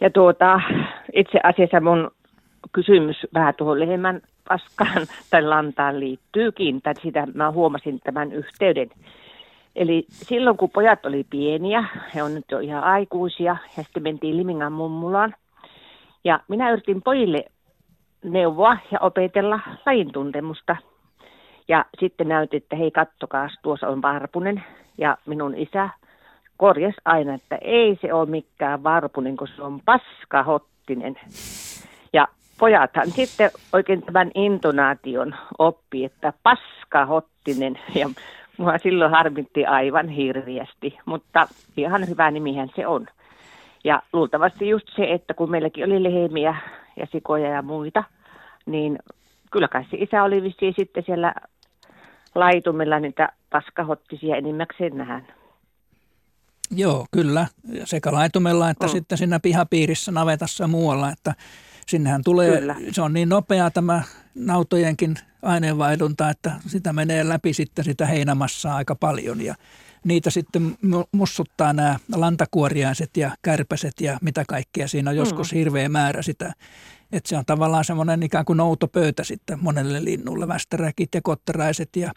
Ja 0.00 0.10
tuota, 0.10 0.60
itse 1.12 1.38
asiassa 1.42 1.80
mun 1.80 2.10
kysymys 2.72 3.16
vähän 3.34 3.54
tuohon 3.54 3.80
lehmän 3.80 4.20
paskaan 4.48 5.06
tai 5.30 5.42
lantaan 5.42 6.00
liittyykin, 6.00 6.82
tai 6.82 6.94
sitä 7.02 7.26
mä 7.34 7.50
huomasin 7.50 8.00
tämän 8.00 8.32
yhteyden. 8.32 8.90
Eli 9.76 10.04
silloin 10.08 10.56
kun 10.56 10.70
pojat 10.70 11.06
oli 11.06 11.26
pieniä, 11.30 11.84
he 12.14 12.22
on 12.22 12.34
nyt 12.34 12.44
jo 12.50 12.58
ihan 12.58 12.84
aikuisia, 12.84 13.56
ja 13.76 13.82
sitten 13.82 14.02
mentiin 14.02 14.36
Limingan 14.36 14.72
mummulaan. 14.72 15.34
Ja 16.24 16.40
minä 16.48 16.70
yritin 16.70 17.02
pojille 17.02 17.44
neuvoa 18.22 18.76
ja 18.90 18.98
opetella 19.00 19.60
lajin 19.86 20.12
tuntemusta. 20.12 20.76
Ja 21.68 21.84
sitten 22.00 22.28
näytin, 22.28 22.56
että 22.56 22.76
hei 22.76 22.90
kattokaa, 22.90 23.48
tuossa 23.62 23.88
on 23.88 24.02
varpunen. 24.02 24.64
Ja 24.98 25.18
minun 25.26 25.54
isä 25.54 25.88
korjas 26.56 26.94
aina, 27.04 27.34
että 27.34 27.58
ei 27.60 27.98
se 28.00 28.12
ole 28.12 28.30
mikään 28.30 28.82
varpunen, 28.82 29.36
kun 29.36 29.48
se 29.48 29.62
on 29.62 29.80
paskahottinen. 29.84 31.20
Ja 32.12 32.28
pojathan 32.58 33.10
sitten 33.10 33.50
oikein 33.72 34.02
tämän 34.02 34.30
intonaation 34.34 35.34
oppi, 35.58 36.04
että 36.04 36.32
paskahottinen. 36.42 37.78
Ja 37.94 38.10
Mua 38.56 38.78
silloin 38.78 39.10
harmitti 39.10 39.66
aivan 39.66 40.08
hirviästi, 40.08 40.98
mutta 41.04 41.48
ihan 41.76 42.08
hyvä 42.08 42.30
nimihän 42.30 42.70
se 42.76 42.86
on. 42.86 43.06
Ja 43.84 44.02
luultavasti 44.12 44.68
just 44.68 44.86
se, 44.96 45.12
että 45.12 45.34
kun 45.34 45.50
meilläkin 45.50 45.84
oli 45.84 46.02
lehmiä 46.02 46.56
ja 46.96 47.06
sikoja 47.12 47.48
ja 47.48 47.62
muita, 47.62 48.04
niin 48.66 48.98
kyllä 49.50 49.68
kai 49.68 49.84
se 49.90 49.96
isä 49.96 50.22
oli 50.22 50.42
vissiin 50.42 50.74
sitten 50.78 51.02
siellä 51.06 51.34
laitumilla 52.34 53.00
niitä 53.00 53.32
paskahottisia 53.50 54.36
enimmäkseen 54.36 54.96
nähdään. 54.96 55.26
Joo, 56.70 57.06
kyllä. 57.10 57.46
Sekä 57.84 58.12
laitumella 58.12 58.70
että 58.70 58.86
mm. 58.86 58.90
sitten 58.90 59.18
siinä 59.18 59.40
pihapiirissä, 59.40 60.12
navetassa 60.12 60.64
ja 60.64 60.68
muualla, 60.68 61.10
että 61.10 61.34
sinnehän 61.86 62.20
tulee, 62.24 62.58
kyllä. 62.58 62.76
se 62.92 63.02
on 63.02 63.12
niin 63.12 63.28
nopea 63.28 63.70
tämä 63.70 64.02
nautojenkin 64.34 65.14
aineenvaihdunta, 65.42 66.30
että 66.30 66.52
sitä 66.66 66.92
menee 66.92 67.28
läpi 67.28 67.52
sitten 67.52 67.84
sitä 67.84 68.06
heinämassaa 68.06 68.76
aika 68.76 68.94
paljon 68.94 69.40
ja 69.40 69.54
niitä 70.04 70.30
sitten 70.30 70.62
mussuttaa 71.12 71.72
nämä 71.72 71.96
lantakuoriaiset 72.16 73.16
ja 73.16 73.30
kärpäset 73.42 74.00
ja 74.00 74.18
mitä 74.22 74.44
kaikkea. 74.48 74.88
Siinä 74.88 75.10
on 75.10 75.16
joskus 75.16 75.52
mm. 75.52 75.58
hirveä 75.58 75.88
määrä 75.88 76.22
sitä, 76.22 76.52
että 77.12 77.28
se 77.28 77.36
on 77.36 77.44
tavallaan 77.46 77.84
semmoinen 77.84 78.22
ikään 78.22 78.44
kuin 78.44 78.56
noutopöytä 78.56 79.24
sitten 79.24 79.58
monelle 79.62 80.04
linnulle. 80.04 80.48
Västäräkit 80.48 81.14
ja 81.14 81.20
kotteraiset 81.22 81.96
ja, 81.96 82.12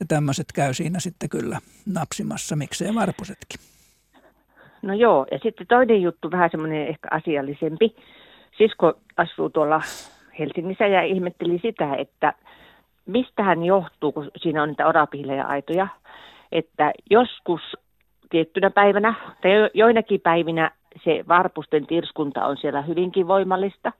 ja 0.00 0.06
tämmöiset 0.08 0.46
käy 0.54 0.74
siinä 0.74 1.00
sitten 1.00 1.28
kyllä 1.28 1.58
napsimassa, 1.86 2.56
miksei 2.56 2.94
varpusetkin. 2.94 3.60
No 4.82 4.94
joo, 4.94 5.26
ja 5.30 5.38
sitten 5.42 5.66
toinen 5.66 6.02
juttu, 6.02 6.30
vähän 6.30 6.50
semmoinen 6.50 6.88
ehkä 6.88 7.08
asiallisempi. 7.10 7.96
Sisko 8.58 8.94
asuu 9.16 9.50
tuolla 9.50 9.82
Helsingissä 10.38 10.86
ja 10.86 11.02
ihmetteli 11.02 11.58
sitä, 11.62 11.94
että 11.94 12.32
mistähän 13.06 13.64
johtuu, 13.64 14.12
kun 14.12 14.30
siinä 14.36 14.62
on 14.62 14.68
niitä 14.68 14.86
orapiileja-aitoja, 14.86 15.88
että 16.52 16.92
joskus 17.10 17.60
tiettynä 18.30 18.70
päivänä 18.70 19.14
tai 19.42 19.50
joinakin 19.74 20.20
päivinä 20.20 20.70
se 21.04 21.24
varpusten 21.28 21.86
tirskunta 21.86 22.46
on 22.46 22.56
siellä 22.56 22.82
hyvinkin 22.82 23.28
voimallista. 23.28 23.92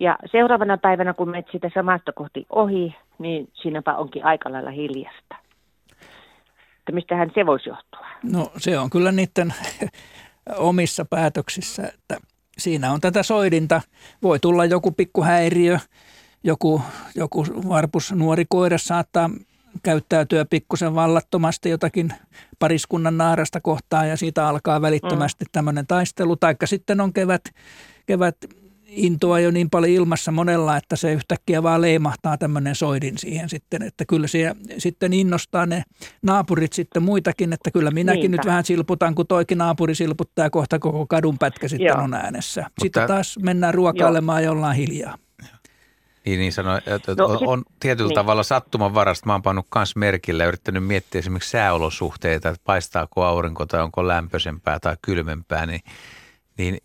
Ja 0.00 0.18
seuraavana 0.32 0.78
päivänä, 0.78 1.14
kun 1.14 1.30
menet 1.30 1.46
sitä 1.52 1.70
samasta 1.74 2.12
kohti 2.12 2.46
ohi, 2.50 2.94
niin 3.18 3.48
siinäpä 3.54 3.96
onkin 3.96 4.24
aika 4.24 4.52
lailla 4.52 4.70
hiljasta. 4.70 5.36
Että 6.78 6.92
mistähän 6.92 7.30
se 7.34 7.46
voisi 7.46 7.68
johtua? 7.68 8.06
No 8.32 8.50
se 8.56 8.78
on 8.78 8.90
kyllä 8.90 9.12
niiden 9.12 9.54
omissa 10.70 11.04
päätöksissä, 11.10 11.82
että 11.94 12.16
siinä 12.58 12.92
on 12.92 13.00
tätä 13.00 13.22
soidinta. 13.22 13.80
Voi 14.22 14.38
tulla 14.38 14.64
joku 14.64 14.90
pikkuhäiriö, 14.92 15.78
joku, 16.44 16.82
joku 17.14 17.46
varpus 17.68 18.12
nuori 18.12 18.44
koira 18.48 18.78
saattaa 18.78 19.30
käyttäytyä 19.82 20.44
pikkusen 20.44 20.94
vallattomasti 20.94 21.70
jotakin 21.70 22.12
pariskunnan 22.58 23.18
naarasta 23.18 23.60
kohtaa 23.60 24.06
ja 24.06 24.16
siitä 24.16 24.48
alkaa 24.48 24.82
välittömästi 24.82 25.44
mm. 25.44 25.48
tämmöinen 25.52 25.86
taistelu. 25.86 26.36
Taikka 26.36 26.66
sitten 26.66 27.00
on 27.00 27.12
kevät, 27.12 27.42
kevät 28.06 28.36
intoa 28.90 29.40
jo 29.40 29.50
niin 29.50 29.70
paljon 29.70 29.92
ilmassa 29.92 30.32
monella, 30.32 30.76
että 30.76 30.96
se 30.96 31.12
yhtäkkiä 31.12 31.62
vaan 31.62 31.80
leimahtaa 31.80 32.38
tämmöinen 32.38 32.74
soidin 32.74 33.18
siihen 33.18 33.48
sitten, 33.48 33.82
että 33.82 34.04
kyllä 34.04 34.26
se 34.26 34.54
sitten 34.78 35.12
innostaa 35.12 35.66
ne 35.66 35.82
naapurit 36.22 36.72
sitten 36.72 37.02
muitakin, 37.02 37.52
että 37.52 37.70
kyllä 37.70 37.90
minäkin 37.90 38.20
Niinpä. 38.20 38.36
nyt 38.36 38.46
vähän 38.46 38.64
silputan, 38.64 39.14
kun 39.14 39.26
toikin 39.26 39.58
naapuri 39.58 39.94
silputtaa 39.94 40.46
ja 40.46 40.50
kohta 40.50 40.78
koko 40.78 41.06
kadun 41.06 41.38
pätkä 41.38 41.68
sitten 41.68 41.86
Joo. 41.86 42.02
on 42.02 42.14
äänessä. 42.14 42.60
Mutta, 42.60 42.82
sitten 42.82 43.06
taas 43.06 43.38
mennään 43.42 43.74
ruokailemaan 43.74 44.44
ja 44.44 44.52
ollaan 44.52 44.76
hiljaa. 44.76 45.18
Niin, 46.30 46.40
niin 46.40 46.52
sanoi, 46.52 46.80
että 46.86 47.14
no, 47.18 47.26
on, 47.26 47.38
on 47.48 47.62
tietyllä 47.80 48.08
niin. 48.08 48.14
tavalla 48.14 48.42
sattuman 48.42 48.94
varasta. 48.94 49.26
Mä 49.26 49.32
oon 49.32 49.42
pannut 49.42 49.66
myös 49.74 49.96
merkillä 49.96 50.42
ja 50.42 50.48
yrittänyt 50.48 50.86
miettiä 50.86 51.18
esimerkiksi 51.18 51.50
sääolosuhteita, 51.50 52.48
että 52.48 52.60
paistaako 52.64 53.24
aurinko 53.24 53.66
tai 53.66 53.82
onko 53.82 54.08
lämpöisempää 54.08 54.80
tai 54.80 54.96
kylmempää, 55.02 55.66
niin, 55.66 55.80
niin 56.58 56.78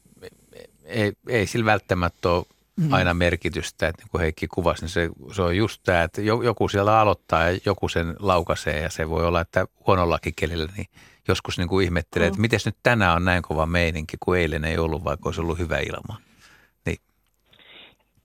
ei, 0.83 1.13
ei 1.29 1.47
sillä 1.47 1.65
välttämättä 1.65 2.29
ole 2.29 2.45
mm. 2.75 2.93
aina 2.93 3.13
merkitystä, 3.13 3.87
että 3.87 4.01
niin 4.01 4.09
kuin 4.11 4.21
Heikki 4.21 4.47
kuvasi, 4.47 4.81
niin 4.81 4.89
se, 4.89 5.09
se 5.35 5.41
on 5.41 5.57
just 5.57 5.81
tämä, 5.83 6.03
että 6.03 6.21
joku 6.21 6.67
siellä 6.67 6.99
aloittaa 6.99 7.49
ja 7.49 7.59
joku 7.65 7.89
sen 7.89 8.15
laukaisee 8.19 8.81
ja 8.81 8.89
se 8.89 9.09
voi 9.09 9.25
olla, 9.25 9.41
että 9.41 9.65
huonollakin 9.87 10.33
kelillä 10.35 10.69
niin 10.77 10.87
joskus 11.27 11.57
niin 11.57 11.67
kuin 11.67 11.85
ihmettelee, 11.85 12.27
Mm. 12.27 12.31
että 12.31 12.41
miten 12.41 12.59
nyt 12.65 12.77
tänään 12.83 13.15
on 13.15 13.25
näin 13.25 13.41
kova 13.41 13.65
meininki, 13.65 14.17
kun 14.19 14.37
eilen 14.37 14.65
ei 14.65 14.77
ollut, 14.77 15.03
vaikka 15.03 15.27
olisi 15.29 15.41
ollut 15.41 15.59
hyvä 15.59 15.77
ilma. 15.79 16.17
Niin. 16.85 16.97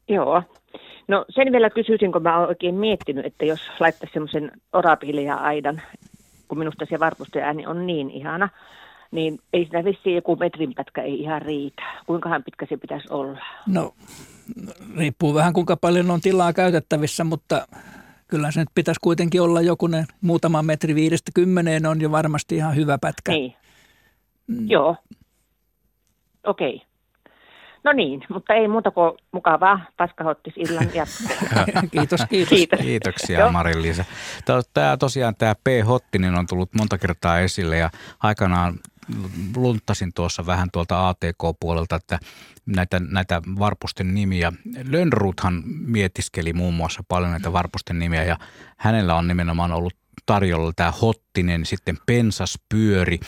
Joo. 0.09 0.43
No 1.11 1.25
sen 1.29 1.53
vielä 1.53 1.71
kysyisin, 1.71 2.13
kun 2.13 2.23
mä 2.23 2.39
oon 2.39 2.49
oikein 2.49 2.75
miettinyt, 2.75 3.27
että 3.27 3.45
jos 3.45 3.61
laittaisi 3.81 4.13
semmoisen 4.13 4.53
orapilia-aidan, 4.73 5.83
kun 6.49 6.59
minusta 6.59 6.87
se 6.91 7.01
varpusten 7.01 7.43
ääni 7.43 7.67
on 7.67 7.87
niin 7.87 8.11
ihana, 8.11 8.49
niin 9.11 9.39
ei 9.53 9.65
siinä 9.65 9.85
vissiin 9.85 10.15
joku 10.15 10.37
metrin 10.37 10.75
pätkä 10.75 11.03
ei 11.03 11.21
ihan 11.21 11.43
riitä. 11.43 11.83
Kuinkahan 12.07 12.45
pitkä 12.45 12.67
se 12.69 12.77
pitäisi 12.77 13.09
olla? 13.11 13.39
No, 13.67 13.95
riippuu 14.97 15.35
vähän 15.35 15.53
kuinka 15.53 15.77
paljon 15.77 16.11
on 16.11 16.21
tilaa 16.21 16.53
käytettävissä, 16.53 17.25
mutta 17.25 17.67
kyllä 18.29 18.51
se 18.51 18.61
nyt 18.61 18.69
pitäisi 18.75 19.01
kuitenkin 19.03 19.43
olla 19.43 19.61
jokunen 19.61 20.05
muutama 20.21 20.63
metri 20.63 20.95
viidestä 20.95 21.31
kymmeneen 21.35 21.87
on 21.87 22.01
jo 22.01 22.11
varmasti 22.11 22.57
ihan 22.57 22.77
hyvä 22.77 22.99
pätkä. 22.99 23.33
Niin. 23.33 23.55
Joo. 24.67 24.97
Okei. 26.47 26.75
Okay. 26.75 26.90
No 27.85 27.93
niin, 27.93 28.23
mutta 28.29 28.55
ei 28.55 28.69
muuta 28.69 28.91
kuin 28.91 29.13
mukavaa 29.33 29.81
paskahottis 29.97 30.55
illan 30.57 30.89
jatkoa. 30.95 31.65
kiitos, 31.91 32.21
kiitos. 32.31 32.49
Kiitos. 32.59 32.81
Kiitoksia 32.81 33.41
Joo. 33.41 33.53
Marin-Liisa. 33.53 34.05
Tämä 34.75 34.97
tosiaan 34.97 35.35
tämä 35.37 35.55
P-Hottinen 35.55 36.39
on 36.39 36.47
tullut 36.47 36.75
monta 36.75 36.99
kertaa 36.99 37.41
esille 37.41 37.77
ja 37.77 37.91
aikanaan 38.23 38.75
lunttasin 39.57 40.13
tuossa 40.15 40.47
vähän 40.47 40.69
tuolta 40.73 41.09
ATK-puolelta, 41.09 41.97
että 41.97 42.19
näitä, 42.67 43.01
näitä 43.11 43.43
varpusten 43.59 44.15
nimiä. 44.15 44.53
Lönnruthan 44.89 45.63
mietiskeli 45.67 46.53
muun 46.53 46.75
muassa 46.75 47.03
paljon 47.09 47.31
näitä 47.31 47.53
varpusten 47.53 47.99
nimiä 47.99 48.25
ja 48.25 48.37
hänellä 48.77 49.15
on 49.15 49.29
nimenomaan 49.29 49.73
ollut 49.73 49.95
tarjolla 50.27 50.73
tämä 50.77 50.91
Hottinen, 50.91 51.67
sitten 51.67 51.99
Pensaspyöri, 52.07 53.21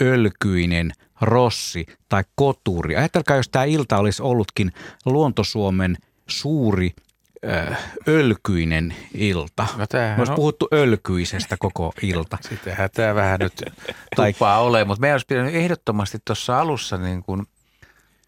Ölkyinen, 0.00 0.92
Rossi 1.20 1.86
tai 2.08 2.24
Koturi. 2.34 2.96
Ajatelkaa, 2.96 3.36
jos 3.36 3.48
tämä 3.48 3.64
ilta 3.64 3.98
olisi 3.98 4.22
ollutkin 4.22 4.72
Luontosuomen 5.04 5.96
suuri 6.28 6.90
ö, 7.44 7.74
ölkyinen 8.08 8.94
ilta. 9.14 9.66
No 9.76 9.86
tämähän 9.86 10.18
Olisi 10.18 10.32
on- 10.32 10.36
puhuttu 10.36 10.68
ölkyisestä 10.72 11.56
koko 11.58 11.92
ilta. 12.02 12.38
Sittenhän 12.48 12.90
tämä 12.94 13.14
vähän 13.14 13.40
nyt 13.40 13.62
tupaa 14.16 14.60
ole, 14.60 14.84
mutta 14.84 15.00
meidän 15.00 15.14
olisi 15.14 15.26
pitänyt 15.28 15.54
ehdottomasti 15.54 16.18
tuossa 16.24 16.60
alussa 16.60 16.96
niin 16.96 17.22
kuin 17.22 17.42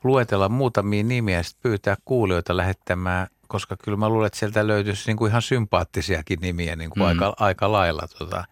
luetella 0.05 0.49
muutamia 0.49 1.03
nimiä 1.05 1.37
ja 1.37 1.43
sitten 1.43 1.63
pyytää 1.63 1.97
kuulijoita 2.05 2.57
lähettämään, 2.57 3.27
koska 3.49 3.77
kyllä 3.85 3.97
mä 3.99 4.09
luulen, 4.09 4.27
että 4.27 4.39
sieltä 4.39 4.67
löytyisi 4.67 5.03
niin 5.07 5.17
kuin 5.17 5.31
ihan 5.31 5.43
sympaattisiakin 5.43 6.39
nimiä 6.41 6.77
niin 6.77 6.91
kuin 6.91 7.03
Mm. 7.03 7.09
aika, 7.09 7.35
aika 7.41 7.73
lailla 7.73 8.03
tota 8.19 8.45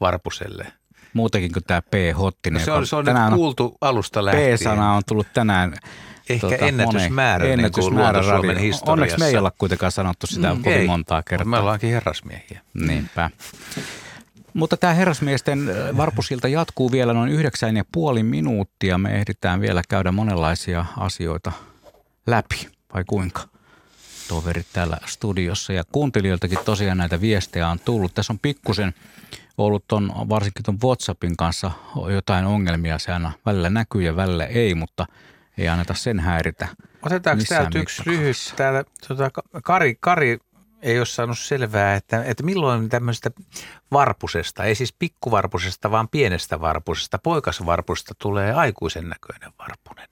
Varpuselle. 0.00 0.66
Muutenkin 1.12 1.52
kuin 1.52 1.64
tämä 1.64 1.82
P-Hottinen. 1.82 2.60
No 2.60 2.64
se 2.64 2.72
on, 2.72 2.86
se 2.86 2.96
on 2.96 3.04
nyt 3.04 3.14
tänään 3.14 3.32
kuultu 3.32 3.76
alusta 3.80 4.24
lähtien. 4.24 4.58
P-sana 4.58 4.92
on 4.94 5.02
tullut 5.08 5.26
tänään 5.34 5.74
Ehkä 6.28 6.48
tota, 6.50 6.64
ennätysmäärä 6.66 7.44
niin 7.44 7.50
kuin 7.50 7.58
ennätysmäärä 7.64 8.12
Luontosuomen 8.12 8.48
radio. 8.48 8.62
historiassa. 8.62 8.92
Onneksi 8.92 9.18
me 9.18 9.26
ei 9.26 9.36
olla 9.36 9.52
kuitenkaan 9.58 9.92
sanottu 9.92 10.26
sitä 10.26 10.54
Mm, 10.54 10.62
kovin 10.62 10.78
ei, 10.78 10.86
montaa 10.86 11.22
kertaa. 11.22 11.44
me 11.46 11.58
ollaankin 11.58 11.90
herrasmiehiä. 11.90 12.60
Niinpä. 12.74 13.30
Mutta 14.54 14.76
tämä 14.76 14.94
herrasmiesten 14.94 15.70
varpusilta 15.96 16.48
jatkuu 16.48 16.92
vielä 16.92 17.12
noin 17.12 17.30
yhdeksän 17.30 17.76
ja 17.76 17.84
puoli 17.92 18.22
minuuttia. 18.22 18.98
Me 18.98 19.10
ehditään 19.16 19.60
vielä 19.60 19.82
käydä 19.88 20.12
monenlaisia 20.12 20.84
asioita 20.96 21.52
läpi, 22.26 22.68
vai 22.94 23.04
kuinka? 23.06 23.40
Toverit 24.28 24.66
täällä 24.72 24.96
studiossa 25.06 25.72
ja 25.72 25.84
kuuntelijoiltakin 25.92 26.58
tosiaan 26.64 26.98
näitä 26.98 27.20
viestejä 27.20 27.68
on 27.68 27.80
tullut. 27.84 28.14
Tässä 28.14 28.32
on 28.32 28.38
pikkusen 28.38 28.94
ollut 29.58 29.84
ton, 29.88 30.12
varsinkin 30.28 30.64
tuon 30.64 30.78
WhatsAppin 30.84 31.36
kanssa 31.36 31.70
jotain 32.12 32.44
ongelmia. 32.44 32.98
Se 32.98 33.12
aina 33.12 33.32
välillä 33.46 33.70
näkyy 33.70 34.02
ja 34.02 34.16
välillä 34.16 34.46
ei, 34.46 34.74
mutta 34.74 35.06
ei 35.58 35.68
anneta 35.68 35.94
sen 35.94 36.20
häiritä. 36.20 36.68
Otetaanko 37.02 37.40
missään 37.40 37.62
täältä 37.62 37.78
yksi 37.78 38.02
lyhyt, 38.06 38.36
täällä, 38.56 38.84
tota, 39.08 39.30
Kari, 39.64 39.96
Kari 40.00 40.38
ei 40.82 40.98
ole 40.98 41.06
saanut 41.06 41.38
selvää, 41.38 41.94
että, 41.94 42.24
että 42.24 42.42
milloin 42.42 42.88
tämmöistä 42.88 43.30
varpusesta, 43.92 44.64
ei 44.64 44.74
siis 44.74 44.92
pikkuvarpusesta, 44.92 45.90
vaan 45.90 46.08
pienestä 46.08 46.60
varpusesta, 46.60 47.18
poikasvarpusesta 47.18 48.14
tulee 48.18 48.52
aikuisen 48.52 49.08
näköinen 49.08 49.52
varpunen. 49.58 50.08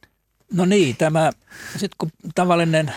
No 0.52 0.64
niin, 0.64 0.97
tämä, 0.97 1.30
sitten 1.72 1.97
kun 1.98 2.10
tavallinen 2.34 2.93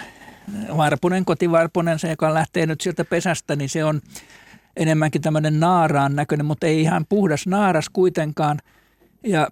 varpunen, 0.77 1.25
kotivarpunen, 1.25 1.99
se 1.99 2.09
joka 2.09 2.33
lähtee 2.33 2.65
nyt 2.65 2.81
sieltä 2.81 3.05
pesästä, 3.05 3.55
niin 3.55 3.69
se 3.69 3.83
on 3.83 4.01
enemmänkin 4.77 5.21
tämmöinen 5.21 5.59
naaraan 5.59 6.15
näköinen, 6.15 6.45
mutta 6.45 6.67
ei 6.67 6.81
ihan 6.81 7.05
puhdas 7.09 7.47
naaras 7.47 7.89
kuitenkaan. 7.89 8.59
Ja 9.23 9.47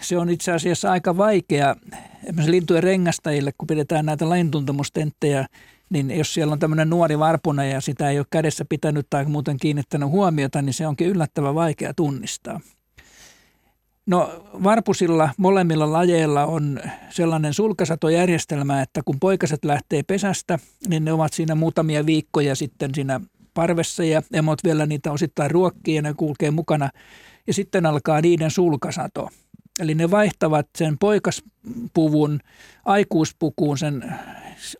se 0.00 0.18
on 0.18 0.30
itse 0.30 0.52
asiassa 0.52 0.90
aika 0.90 1.16
vaikea 1.16 1.76
esimerkiksi 2.24 2.50
lintujen 2.50 2.82
rengastajille, 2.82 3.52
kun 3.58 3.66
pidetään 3.66 4.06
näitä 4.06 4.28
lajintuntemustenttejä, 4.28 5.46
niin 5.90 6.18
jos 6.18 6.34
siellä 6.34 6.52
on 6.52 6.58
tämmöinen 6.58 6.90
nuori 6.90 7.18
varpunen 7.18 7.70
ja 7.70 7.80
sitä 7.80 8.10
ei 8.10 8.18
ole 8.18 8.26
kädessä 8.30 8.64
pitänyt 8.68 9.06
tai 9.10 9.24
muuten 9.24 9.56
kiinnittänyt 9.56 10.08
huomiota, 10.08 10.62
niin 10.62 10.74
se 10.74 10.86
onkin 10.86 11.08
yllättävän 11.08 11.54
vaikea 11.54 11.94
tunnistaa. 11.94 12.60
No 14.08 14.44
varpusilla 14.64 15.30
molemmilla 15.36 15.92
lajeilla 15.92 16.46
on 16.46 16.80
sellainen 17.10 17.54
sulkasatojärjestelmä, 17.54 18.82
että 18.82 19.00
kun 19.04 19.20
poikaset 19.20 19.64
lähtee 19.64 20.02
pesästä, 20.02 20.58
niin 20.88 21.04
ne 21.04 21.12
ovat 21.12 21.32
siinä 21.32 21.54
muutamia 21.54 22.06
viikkoja 22.06 22.54
sitten 22.54 22.94
siinä 22.94 23.20
parvessa 23.54 24.04
ja 24.04 24.22
emot 24.32 24.64
vielä 24.64 24.86
niitä 24.86 25.12
osittain 25.12 25.50
ruokkii 25.50 25.94
ja 25.94 26.02
ne 26.02 26.14
kulkee 26.14 26.50
mukana. 26.50 26.90
Ja 27.46 27.54
sitten 27.54 27.86
alkaa 27.86 28.20
niiden 28.20 28.50
sulkasato. 28.50 29.28
Eli 29.80 29.94
ne 29.94 30.10
vaihtavat 30.10 30.66
sen 30.78 30.98
poikaspuvun 30.98 32.40
aikuispukuun, 32.84 33.78
sen 33.78 34.14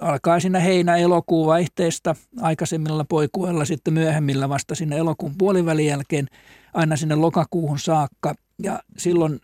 alkaa 0.00 0.40
siinä 0.40 0.60
heinä-elokuun 0.60 1.46
vaihteesta 1.46 2.14
aikaisemmilla 2.40 3.04
poikuilla, 3.08 3.64
sitten 3.64 3.94
myöhemmillä 3.94 4.48
vasta 4.48 4.74
sinne 4.74 4.96
elokuun 4.96 5.34
puolivälin 5.38 5.86
jälkeen 5.86 6.26
aina 6.74 6.96
sinne 6.96 7.14
lokakuuhun 7.14 7.78
saakka. 7.78 8.34
Ja 8.62 8.82
silloin 8.96 9.40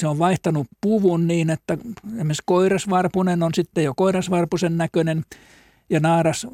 se 0.00 0.06
on 0.06 0.18
vaihtanut 0.18 0.66
puvun 0.80 1.26
niin, 1.26 1.50
että 1.50 1.78
esimerkiksi 2.16 2.42
koirasvarpunen 2.46 3.42
on 3.42 3.54
sitten 3.54 3.84
jo 3.84 3.92
koirasvarpusen 3.96 4.78
näköinen 4.78 5.22
ja 5.90 6.00
naaras, 6.00 6.46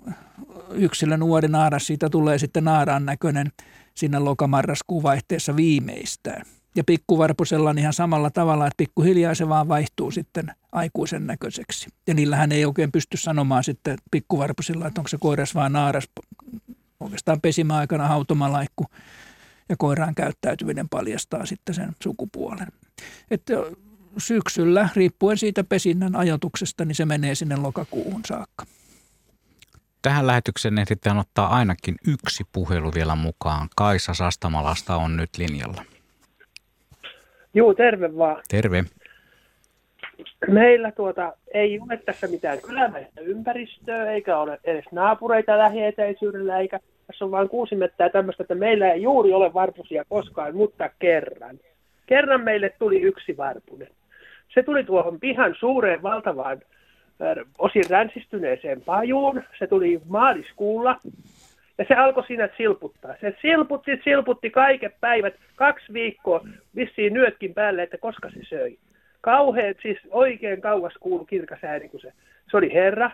yksilö 0.71 1.17
nuori 1.17 1.49
naaras, 1.49 1.87
siitä 1.87 2.11
tulee 2.11 2.39
sitten 2.39 2.65
naaraan 2.65 3.07
näköinen 3.07 3.53
siinä 3.95 4.25
lokamarraskuun 4.25 5.03
vaihteessa 5.03 5.57
viimeistään. 5.57 6.47
Ja 6.77 6.85
pikkuvarpusella 6.85 7.71
on 7.71 7.79
ihan 7.79 7.93
samalla 7.93 8.31
tavalla, 8.31 8.67
että 8.67 8.77
pikkuhiljaa 8.77 9.35
se 9.35 9.49
vaan 9.49 9.69
vaihtuu 9.69 10.11
sitten 10.11 10.47
aikuisen 10.73 11.27
näköiseksi. 11.27 11.89
Ja 12.07 12.15
niillähän 12.15 12.53
ei 12.53 12.65
oikein 12.65 12.93
pysty 12.93 13.17
sanomaan 13.17 13.65
sitten 13.65 13.99
pikkuvarpusilla, 14.11 14.87
että 14.87 15.01
onko 15.01 15.09
se 15.09 15.19
koiras 15.21 15.55
vai 15.55 15.71
naaras. 15.71 16.09
Oikeastaan 17.01 17.41
pesimäaikana 17.41 18.09
hautomalaikku 18.09 18.87
ja 19.69 19.77
koiraan 19.79 20.15
käyttäytyminen 20.15 20.89
paljastaa 20.89 21.47
sitten 21.47 21.75
sen 21.75 21.93
sukupuolen. 22.03 22.69
Että 23.31 23.55
syksyllä, 24.19 24.89
riippuen 24.97 25.39
siitä 25.39 25.65
pesinnän 25.65 26.17
ajoituksesta, 26.17 26.85
niin 26.85 26.95
se 26.95 27.05
menee 27.05 27.35
sinne 27.35 27.57
lokakuuhun 27.57 28.21
saakka. 28.27 28.67
Tähän 30.03 30.27
lähetykseen 30.27 30.79
ehditään 30.79 31.19
ottaa 31.19 31.49
ainakin 31.49 31.95
yksi 32.07 32.45
puhelu 32.53 32.91
vielä 32.95 33.15
mukaan. 33.15 33.69
Kaisa 33.77 34.15
Sastamalasta 34.15 34.97
on 34.97 35.17
nyt 35.17 35.31
linjalla. 35.39 35.85
Juu, 37.55 37.75
terve 37.75 38.17
vaan. 38.17 38.43
Terve. 38.49 38.85
Meillä 40.49 40.93
tuota, 40.93 41.33
ei 41.55 41.81
ole 41.81 41.97
tässä 41.97 42.27
mitään 42.27 42.59
kylämäistä 42.61 43.21
ympäristöä, 43.21 44.11
eikä 44.11 44.39
ole 44.39 44.59
edes 44.65 44.85
naapureita 44.93 45.59
lähietäisyydellä, 45.59 46.59
eikä 46.59 46.81
tässä 47.07 47.25
on 47.25 47.31
vain 47.31 47.49
kuusi 47.49 47.77
mettää 47.77 48.09
tämmöistä, 48.09 48.43
että 48.43 48.55
meillä 48.55 48.93
ei 48.93 49.03
juuri 49.03 49.33
ole 49.33 49.55
varpusia 49.55 50.05
koskaan, 50.09 50.57
mutta 50.57 50.91
kerran. 50.99 51.59
Kerran 52.07 52.41
meille 52.41 52.73
tuli 52.79 53.01
yksi 53.01 53.37
varpunen. 53.37 53.89
Se 54.55 54.63
tuli 54.63 54.85
tuohon 54.85 55.21
pihan 55.21 55.55
suureen 55.59 56.03
valtavaan 56.03 56.63
ö, 57.21 57.45
osin 57.59 57.85
ränsistyneeseen 57.91 58.81
pajuun. 58.81 59.43
Se 59.59 59.67
tuli 59.67 60.01
maaliskuulla 60.09 61.01
ja 61.79 61.85
se 61.89 61.95
alkoi 61.95 62.27
siinä 62.27 62.49
silputtaa. 62.57 63.15
Se 63.21 63.37
silputti, 63.43 64.01
silputti 64.05 64.51
kaiket 64.51 64.95
päivät, 65.01 65.35
kaksi 65.57 65.93
viikkoa, 65.93 66.41
vissiin 66.77 67.15
nyötkin 67.15 67.55
päälle, 67.55 67.83
että 67.83 67.99
koska 67.99 68.31
se 68.31 68.41
söi. 68.49 68.79
Kauheet, 69.25 69.77
siis 69.83 69.99
oikein 70.11 70.61
kauas 70.61 70.93
kuulu 71.01 71.25
kirkas 71.25 71.65
ääni, 71.65 71.89
kun 71.89 72.01
se, 72.01 72.13
se 72.51 72.57
oli 72.57 72.75
herra. 72.75 73.11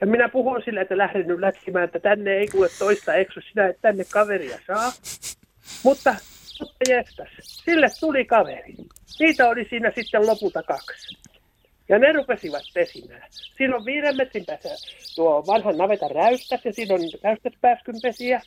Ja 0.00 0.06
minä 0.06 0.28
puhun 0.28 0.62
sille, 0.64 0.80
että 0.80 0.98
lähden 0.98 1.26
nyt 1.26 1.40
lätkimään, 1.40 1.84
että 1.84 2.00
tänne 2.00 2.30
ei 2.30 2.46
kuule 2.46 2.68
toista 2.78 3.14
eksu, 3.14 3.40
sinä 3.40 3.66
et 3.66 3.76
tänne 3.80 4.04
kaveria 4.12 4.58
saa. 4.66 4.92
Mutta, 5.84 6.14
mutta 6.60 6.76
jestas, 6.88 7.28
sille 7.40 7.86
tuli 8.00 8.24
kaveri. 8.24 8.74
Niitä 9.20 9.48
oli 9.48 9.66
siinä 9.70 9.92
sitten 9.94 10.26
lopulta 10.26 10.62
kaksi. 10.62 11.18
Ja 11.88 11.98
ne 11.98 12.12
rupesivat 12.12 12.62
pesimään. 12.74 13.28
Siinä 13.30 13.76
on 13.76 13.84
viiden 13.84 14.16
metrin 14.16 14.44
pesä, 14.46 14.74
tuo 15.16 15.46
vanhan 15.46 15.78
navetan 15.78 16.10
räystäs 16.10 16.64
ja 16.64 16.72
siinä 16.72 16.94
on 16.94 17.00
räystäspääskyn 17.22 18.00
pesiä. 18.02 18.40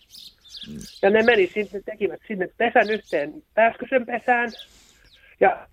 Ja 1.01 1.09
ne 1.09 1.23
meni 1.23 1.47
sinne, 1.47 1.81
tekivät 1.85 2.19
sinne 2.27 2.49
pesän 2.57 2.89
yhteen 2.89 3.33
pääskysen 3.53 4.05
pesään. 4.05 4.49
Ja 5.39 5.67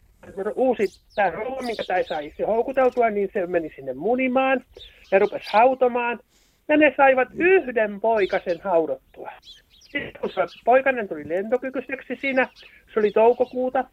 uusi 0.54 0.86
tämä 1.14 1.30
rouva, 1.30 1.62
minkä 1.62 1.84
tämä 1.86 2.02
sai 2.02 2.32
se 2.36 2.44
houkuteltua, 2.44 3.10
niin 3.10 3.30
se 3.32 3.46
meni 3.46 3.72
sinne 3.76 3.92
munimaan 3.92 4.64
ja 5.10 5.18
rupesi 5.18 5.48
hautomaan. 5.52 6.20
Ja 6.68 6.76
ne 6.76 6.94
saivat 6.96 7.28
yhden 7.34 8.00
poikasen 8.00 8.60
haudottua. 8.60 9.30
Sitten 9.70 10.20
kun 10.20 10.30
se 10.30 10.40
poikainen 10.64 11.08
tuli 11.08 11.28
lentokykyiseksi 11.28 12.16
siinä, 12.16 12.48
se 12.94 13.00
oli 13.00 13.10
toukokuuta, 13.10 13.84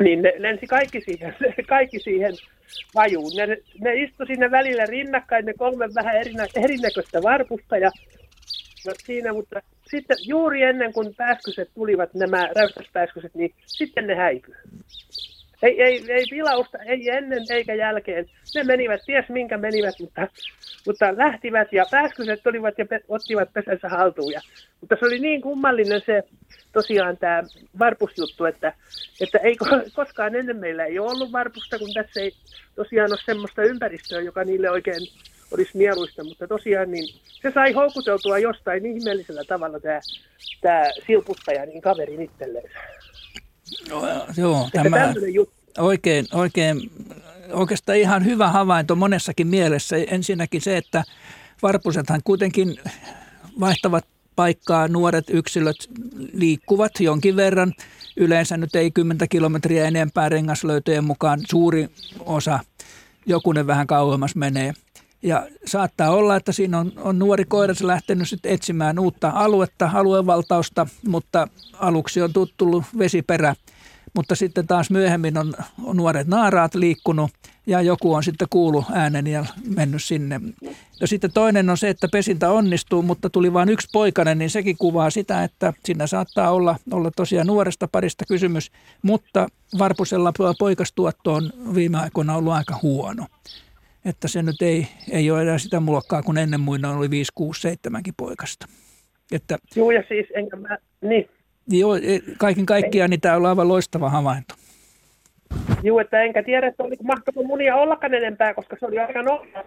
niin 0.00 0.22
ne 0.22 0.32
lensi 0.38 0.66
kaikki 0.66 1.00
siihen, 1.00 1.36
kaikki 1.68 1.98
siihen 1.98 2.32
vajuun. 2.94 3.32
Ne, 3.36 3.46
ne 3.80 3.94
istui 3.94 4.26
sinne 4.26 4.50
välillä 4.50 4.86
rinnakkain, 4.86 5.46
ne 5.46 5.54
kolme 5.54 5.88
vähän 5.94 6.16
erinä, 6.16 6.46
erinäköistä 6.56 7.22
varpusta 7.22 7.76
ja 7.76 7.90
no 8.86 8.92
siinä, 9.04 9.32
mutta 9.32 9.62
sitten 9.90 10.16
juuri 10.26 10.62
ennen 10.62 10.92
kuin 10.92 11.14
pääskyset 11.14 11.70
tulivat, 11.74 12.14
nämä 12.14 12.48
räystäspääskyset, 12.56 13.34
niin 13.34 13.54
sitten 13.66 14.06
ne 14.06 14.14
häipyi. 14.14 14.54
Ei, 15.62 15.82
ei, 15.82 16.04
ei 16.08 16.24
vilausta, 16.30 16.78
ei 16.78 17.10
ennen 17.10 17.44
eikä 17.50 17.74
jälkeen. 17.74 18.26
Ne 18.54 18.64
menivät, 18.64 19.00
ties 19.06 19.28
minkä 19.28 19.56
menivät, 19.56 19.94
mutta, 20.00 20.28
mutta 20.86 21.16
lähtivät 21.16 21.72
ja 21.72 21.84
pääskyset 21.90 22.42
tulivat 22.42 22.78
ja 22.78 22.86
pe, 22.86 23.00
ottivat 23.08 23.52
pesänsä 23.52 23.88
haltuun. 23.88 24.32
Ja, 24.32 24.40
mutta 24.80 24.96
se 25.00 25.06
oli 25.06 25.18
niin 25.18 25.40
kummallinen 25.40 26.02
se 26.06 26.22
tosiaan 26.72 27.16
tämä 27.16 27.42
varpusjuttu, 27.78 28.44
että, 28.44 28.72
että 29.20 29.38
ei 29.38 29.56
koskaan 29.94 30.34
ennen 30.34 30.56
meillä 30.56 30.84
ei 30.84 30.98
ole 30.98 31.10
ollut 31.10 31.32
varpusta, 31.32 31.78
kun 31.78 31.94
tässä 31.94 32.20
ei 32.20 32.32
tosiaan 32.76 33.12
ole 33.12 33.20
semmoista 33.24 33.62
ympäristöä, 33.62 34.20
joka 34.20 34.44
niille 34.44 34.70
oikein 34.70 35.02
olisi 35.50 35.70
mieluista, 35.74 36.24
mutta 36.24 36.48
tosiaan 36.48 36.90
niin 36.90 37.14
se 37.42 37.50
sai 37.54 37.72
houkuteltua 37.72 38.38
jostain 38.38 38.86
ihmeellisellä 38.86 39.44
tavalla 39.44 39.80
tämä, 39.80 40.00
tämä 40.60 40.84
silputtaja 41.06 41.66
niin 41.66 41.82
kaverin 41.82 42.22
itselleen. 42.22 42.70
No, 43.90 44.02
joo, 44.36 44.68
tämä 44.72 45.14
oikein, 45.78 46.26
oikein, 46.32 46.90
oikeastaan 47.52 47.98
ihan 47.98 48.24
hyvä 48.24 48.48
havainto 48.48 48.96
monessakin 48.96 49.46
mielessä. 49.46 49.96
Ensinnäkin 49.96 50.60
se, 50.60 50.76
että 50.76 51.04
varpusethan 51.62 52.20
kuitenkin 52.24 52.80
vaihtavat 53.60 54.04
paikkaa, 54.36 54.88
nuoret 54.88 55.24
yksilöt 55.30 55.76
liikkuvat 56.32 56.92
jonkin 57.00 57.36
verran. 57.36 57.72
Yleensä 58.16 58.56
nyt 58.56 58.74
ei 58.74 58.90
10 58.90 59.28
kilometriä 59.28 59.84
enempää 59.84 60.28
rengaslöytöjen 60.28 61.04
mukaan 61.04 61.40
suuri 61.50 61.88
osa, 62.20 62.58
jokunen 63.26 63.66
vähän 63.66 63.86
kauemmas 63.86 64.36
menee. 64.36 64.72
Ja 65.22 65.46
saattaa 65.66 66.10
olla, 66.10 66.36
että 66.36 66.52
siinä 66.52 66.78
on, 66.78 66.92
on 66.96 67.18
nuori 67.18 67.44
koiras 67.44 67.82
lähtenyt 67.82 68.28
sitten 68.28 68.52
etsimään 68.52 68.98
uutta 68.98 69.32
aluetta, 69.34 69.90
aluevaltausta, 69.94 70.86
mutta 71.06 71.48
aluksi 71.78 72.22
on 72.22 72.30
tullut 72.56 72.84
vesiperä. 72.98 73.54
Mutta 74.14 74.34
sitten 74.34 74.66
taas 74.66 74.90
myöhemmin 74.90 75.38
on, 75.38 75.54
on 75.84 75.96
nuoret 75.96 76.26
naaraat 76.26 76.74
liikkunut 76.74 77.30
ja 77.66 77.82
joku 77.82 78.14
on 78.14 78.22
sitten 78.22 78.48
kuullut 78.50 78.84
äänen 78.92 79.26
ja 79.26 79.44
mennyt 79.76 80.04
sinne. 80.04 80.40
Ja 81.00 81.06
sitten 81.06 81.32
toinen 81.32 81.70
on 81.70 81.78
se, 81.78 81.88
että 81.88 82.08
pesintä 82.12 82.50
onnistuu, 82.50 83.02
mutta 83.02 83.30
tuli 83.30 83.52
vain 83.52 83.68
yksi 83.68 83.88
poikainen, 83.92 84.38
niin 84.38 84.50
sekin 84.50 84.76
kuvaa 84.78 85.10
sitä, 85.10 85.44
että 85.44 85.72
siinä 85.84 86.06
saattaa 86.06 86.50
olla, 86.50 86.76
olla 86.92 87.10
tosiaan 87.10 87.46
nuoresta 87.46 87.88
parista 87.88 88.24
kysymys, 88.28 88.72
mutta 89.02 89.48
varpusella 89.78 90.32
poikastuotto 90.58 91.34
on 91.34 91.52
viime 91.74 91.98
aikoina 91.98 92.36
ollut 92.36 92.52
aika 92.52 92.78
huono 92.82 93.26
että 94.08 94.28
se 94.28 94.42
nyt 94.42 94.62
ei, 94.62 94.86
ei 95.10 95.30
ole 95.30 95.42
enää 95.42 95.58
sitä 95.58 95.80
mulokkaa, 95.80 96.22
kun 96.22 96.38
ennen 96.38 96.60
muina 96.60 96.90
oli 96.90 97.10
5, 97.10 97.32
6, 97.34 97.60
7 97.60 98.02
poikasta. 98.16 98.66
Että, 99.32 99.58
Joo, 99.76 99.90
ja 99.90 100.02
siis 100.08 100.26
enkä 100.34 100.56
mä, 100.56 100.78
niin. 101.00 101.28
Joo, 101.68 101.96
e, 101.96 102.20
kaiken 102.38 102.66
kaikkiaan 102.66 103.10
niin 103.10 103.20
tämä 103.20 103.36
on 103.36 103.46
aivan 103.46 103.68
loistava 103.68 104.10
havainto. 104.10 104.54
Joo, 105.82 106.00
että 106.00 106.22
enkä 106.22 106.42
tiedä, 106.42 106.66
että 106.66 106.82
oliko 106.82 107.04
mahtoiko 107.04 107.42
munia 107.42 107.76
ollakaan 107.76 108.14
enempää, 108.14 108.54
koska 108.54 108.76
se 108.80 108.86
oli 108.86 108.98
aika 108.98 109.22
nopea 109.22 109.64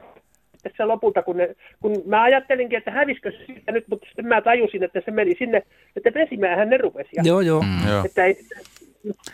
se 0.78 0.86
lopulta, 0.86 1.24
kun, 1.24 1.38
ne, 1.38 1.56
kun 1.80 2.04
mä 2.06 2.22
ajattelinkin, 2.22 2.78
että 2.78 2.92
hävisikö 2.92 3.32
se 3.32 3.46
siitä 3.46 3.72
nyt, 3.72 3.88
mutta 3.88 4.08
sitten 4.08 4.28
mä 4.28 4.42
tajusin, 4.42 4.84
että 4.84 5.02
se 5.06 5.12
meni 5.12 5.36
sinne, 5.38 5.64
että 5.96 6.12
pesimäähän 6.12 6.70
ne 6.70 6.78
rupesi. 6.78 7.10
Joo, 7.24 7.42
joo. 7.42 7.62
Mm, 7.62 8.06
että 8.06 8.26
ei, 8.26 8.46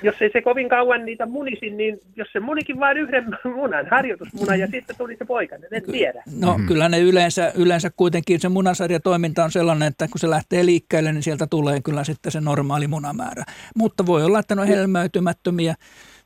jos 0.03 0.15
ei 0.21 0.29
se 0.33 0.41
kovin 0.41 0.69
kauan 0.69 1.05
niitä 1.05 1.25
munisi, 1.25 1.69
niin 1.69 1.99
jos 2.15 2.27
se 2.33 2.39
munikin 2.39 2.79
vain 2.79 2.97
yhden 2.97 3.25
munan, 3.55 3.87
harjoitusmunan, 3.91 4.59
ja 4.59 4.67
sitten 4.67 4.95
tuli 4.97 5.15
se 5.15 5.25
poikainen, 5.25 5.69
en 5.71 5.83
tiedä. 5.83 6.23
No 6.39 6.57
mm. 6.57 6.67
kyllä 6.67 6.89
ne 6.89 6.99
yleensä, 6.99 7.51
yleensä 7.55 7.91
kuitenkin 7.95 8.39
se 8.39 8.49
munasarjatoiminta 8.49 9.43
on 9.43 9.51
sellainen, 9.51 9.87
että 9.87 10.07
kun 10.07 10.19
se 10.19 10.29
lähtee 10.29 10.65
liikkeelle, 10.65 11.11
niin 11.11 11.23
sieltä 11.23 11.47
tulee 11.47 11.81
kyllä 11.81 12.03
sitten 12.03 12.31
se 12.31 12.41
normaali 12.41 12.87
munamäärä. 12.87 13.43
Mutta 13.75 14.05
voi 14.05 14.23
olla, 14.23 14.39
että 14.39 14.55
ne 14.55 14.61
on 14.61 14.67
helmäytymättömiä 14.67 15.75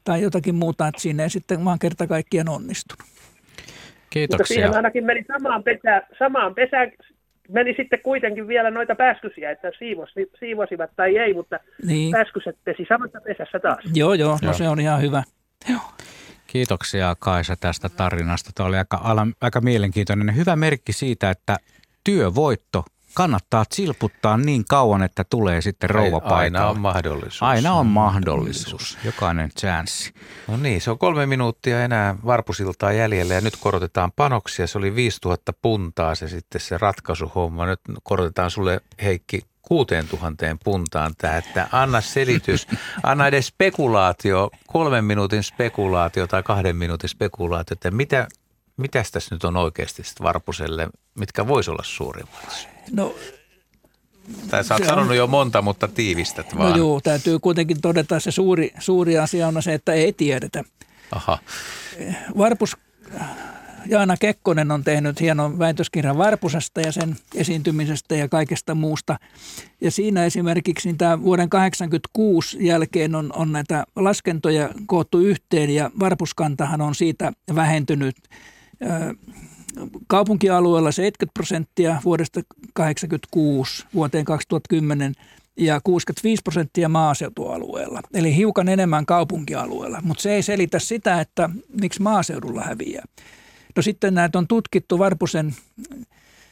tai 0.03 0.22
jotakin 0.22 0.55
muuta, 0.55 0.88
että 0.88 1.01
siinä 1.01 1.23
ei 1.23 1.30
sitten 1.30 1.65
vaan 1.65 1.80
kerta 1.80 2.07
kaikkien 2.07 2.49
onnistunut. 2.49 3.11
Kiitoksia. 4.09 4.43
Mutta 4.43 4.53
siihen 4.53 4.76
ainakin 4.76 5.05
meni 5.05 5.26
samaan 5.27 5.63
pesään, 5.63 6.01
samaan 6.19 6.55
pesään 6.55 6.91
meni 7.52 7.73
sitten 7.78 7.99
kuitenkin 8.03 8.48
vielä 8.48 8.72
noita 8.72 8.95
pääskysiä, 8.95 9.52
että 9.52 9.72
siivos, 9.80 10.10
siivosivat 10.40 10.90
tai 10.95 11.18
ei, 11.18 11.34
mutta 11.34 11.60
niin. 11.86 12.11
pääskyset 12.11 12.57
pesi 12.64 12.86
samassa 12.90 13.22
pesässä 13.22 13.60
taas. 13.60 13.80
Joo, 13.94 14.14
joo, 14.14 14.32
no 14.32 14.38
joo. 14.44 14.53
se 14.53 14.69
on 14.69 14.80
ihan 14.80 15.02
hyvä. 15.02 15.23
Joo. 15.69 15.82
Kiitoksia 16.48 17.15
Kaisa 17.19 17.56
tästä 17.60 17.90
tarinasta. 17.90 18.52
Tämä 18.56 18.68
oli 18.68 18.78
aika, 18.78 19.15
aika 19.41 19.61
mielenkiintoinen. 19.61 20.36
Hyvä 20.36 20.56
merkki 20.56 20.94
siitä, 20.94 21.30
että 21.30 21.57
työvoitto 22.03 22.84
kannattaa 23.13 23.65
silputtaa 23.71 24.38
niin 24.38 24.65
kauan, 24.69 25.03
että 25.03 25.23
tulee 25.23 25.61
sitten 25.61 25.89
rouva 25.89 26.19
paikalle. 26.19 26.43
Aina 26.43 26.67
on 26.67 26.79
mahdollisuus. 26.79 27.43
Aina 27.43 27.73
on 27.73 27.85
mahdollisuus. 27.85 28.97
Jokainen 29.05 29.49
chanssi. 29.59 30.13
No 30.47 30.57
niin, 30.57 30.81
se 30.81 30.91
on 30.91 30.97
kolme 30.97 31.25
minuuttia 31.25 31.83
enää 31.83 32.15
varpusiltaa 32.25 32.91
jäljellä 32.91 33.33
ja 33.33 33.41
nyt 33.41 33.57
korotetaan 33.59 34.11
panoksia. 34.15 34.67
Se 34.67 34.77
oli 34.77 34.95
5000 34.95 35.53
puntaa 35.61 36.15
se 36.15 36.27
sitten 36.27 36.61
se 36.61 36.77
ratkaisuhomma. 36.77 37.65
Nyt 37.65 37.79
korotetaan 38.03 38.51
sulle 38.51 38.81
Heikki 39.03 39.41
6000 39.61 40.57
puntaan 40.63 41.13
tämä, 41.17 41.38
että 41.38 41.67
anna 41.71 42.01
selitys, 42.01 42.67
anna 43.03 43.27
edes 43.27 43.47
spekulaatio, 43.47 44.49
kolmen 44.67 45.05
minuutin 45.05 45.43
spekulaatio 45.43 46.27
tai 46.27 46.43
kahden 46.43 46.75
minuutin 46.75 47.09
spekulaatio, 47.09 47.73
että 47.73 47.91
mitä, 47.91 48.27
mitäs 48.82 49.12
tässä 49.12 49.36
nyt 49.36 49.44
on 49.44 49.58
oikeasti 49.58 50.03
Varpuselle, 50.22 50.90
mitkä 51.16 51.48
voisi 51.48 51.72
olla 51.72 51.84
suurimmat? 51.84 52.68
No 52.91 53.16
tai 54.49 54.64
sä 54.64 54.74
oot 54.74 54.86
sanonut 54.86 55.10
on, 55.10 55.18
jo 55.18 55.28
monta, 55.28 55.62
mutta 55.62 55.88
tiivistät 55.88 56.53
no 56.53 56.60
vaan. 56.60 56.72
No 56.72 56.78
joo, 56.78 57.02
täytyy 57.02 57.40
kuitenkin 57.40 57.82
todeta, 57.82 58.16
että 58.16 58.20
se 58.20 58.32
suuri, 58.32 58.74
suuri 58.80 59.18
asia 59.18 59.48
on 59.48 59.64
se, 59.64 59.74
että 59.74 59.94
ei 59.94 60.14
tiedetä. 60.14 60.64
Aha. 61.12 61.38
Varpus 62.38 62.78
Jaana 63.86 64.18
Kekkonen 64.18 64.72
on 64.72 64.84
tehnyt 64.84 65.22
hienon 65.22 65.60
väitöskirjan 65.60 66.18
Varpusesta 66.18 66.82
ja 66.82 66.91
sen 66.91 67.16
esiintymisestä 67.36 68.16
ja 68.16 68.30
kaikesta 68.30 68.76
muusta. 68.76 69.20
Ja 69.82 69.91
siinä 69.91 70.26
esimerkiksi 70.26 70.88
niin 70.88 70.98
tämä 70.98 71.22
vuoden 71.22 71.49
1986 71.49 72.66
jälkeen 72.68 73.16
on, 73.16 73.34
on 73.36 73.52
näitä 73.52 73.84
laskentoja 73.95 74.70
koottu 74.86 75.20
yhteen 75.20 75.70
ja 75.70 75.91
Varpuskantahan 75.99 76.82
on 76.82 76.95
siitä 76.95 77.32
vähentynyt 77.56 78.16
kaupunkialueella 80.08 80.91
70 80.91 81.34
prosenttia 81.34 82.02
vuodesta 82.06 82.41
1986 82.41 83.86
vuoteen 83.94 84.26
2010 84.26 85.14
ja 85.58 85.82
65 85.84 86.41
prosenttia 86.44 86.90
maaseutualueella, 86.90 88.02
eli 88.14 88.36
hiukan 88.36 88.70
enemmän 88.70 89.06
kaupunkialueella. 89.06 90.02
Mutta 90.03 90.22
se 90.22 90.34
ei 90.34 90.44
selitä 90.44 90.80
sitä, 90.80 91.22
että 91.22 91.49
miksi 91.82 92.02
maaseudulla 92.02 92.62
häviää. 92.62 93.06
No 93.76 93.82
sitten 93.82 94.14
näitä 94.14 94.38
on 94.38 94.48
tutkittu 94.48 94.99
Varpusen 94.99 95.56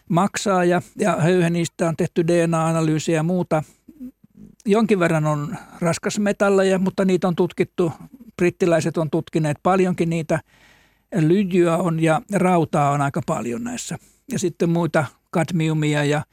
maksaa 0.10 0.66
ja, 0.66 0.82
ja 1.00 1.16
höyhenistä 1.16 1.88
on 1.88 1.96
tehty 1.96 2.28
DNA-analyysiä 2.28 3.16
ja 3.16 3.24
muuta. 3.24 3.64
Jonkin 4.66 5.00
verran 5.00 5.26
on 5.26 5.56
raskasmetalleja, 5.82 6.80
mutta 6.80 7.06
niitä 7.06 7.28
on 7.28 7.36
tutkittu, 7.36 7.92
brittiläiset 8.38 8.98
on 8.98 9.10
tutkineet 9.10 9.58
paljonkin 9.64 10.10
niitä– 10.10 10.40
lyijyä 11.16 11.78
on 11.78 12.00
ja 12.00 12.22
rautaa 12.34 12.92
on 12.92 13.02
aika 13.02 13.22
paljon 13.26 13.64
näissä. 13.64 13.98
Ja 14.32 14.40
sitten 14.40 14.70
muita 14.70 15.06
kadmiumia 15.32 16.04
ja, 16.04 16.24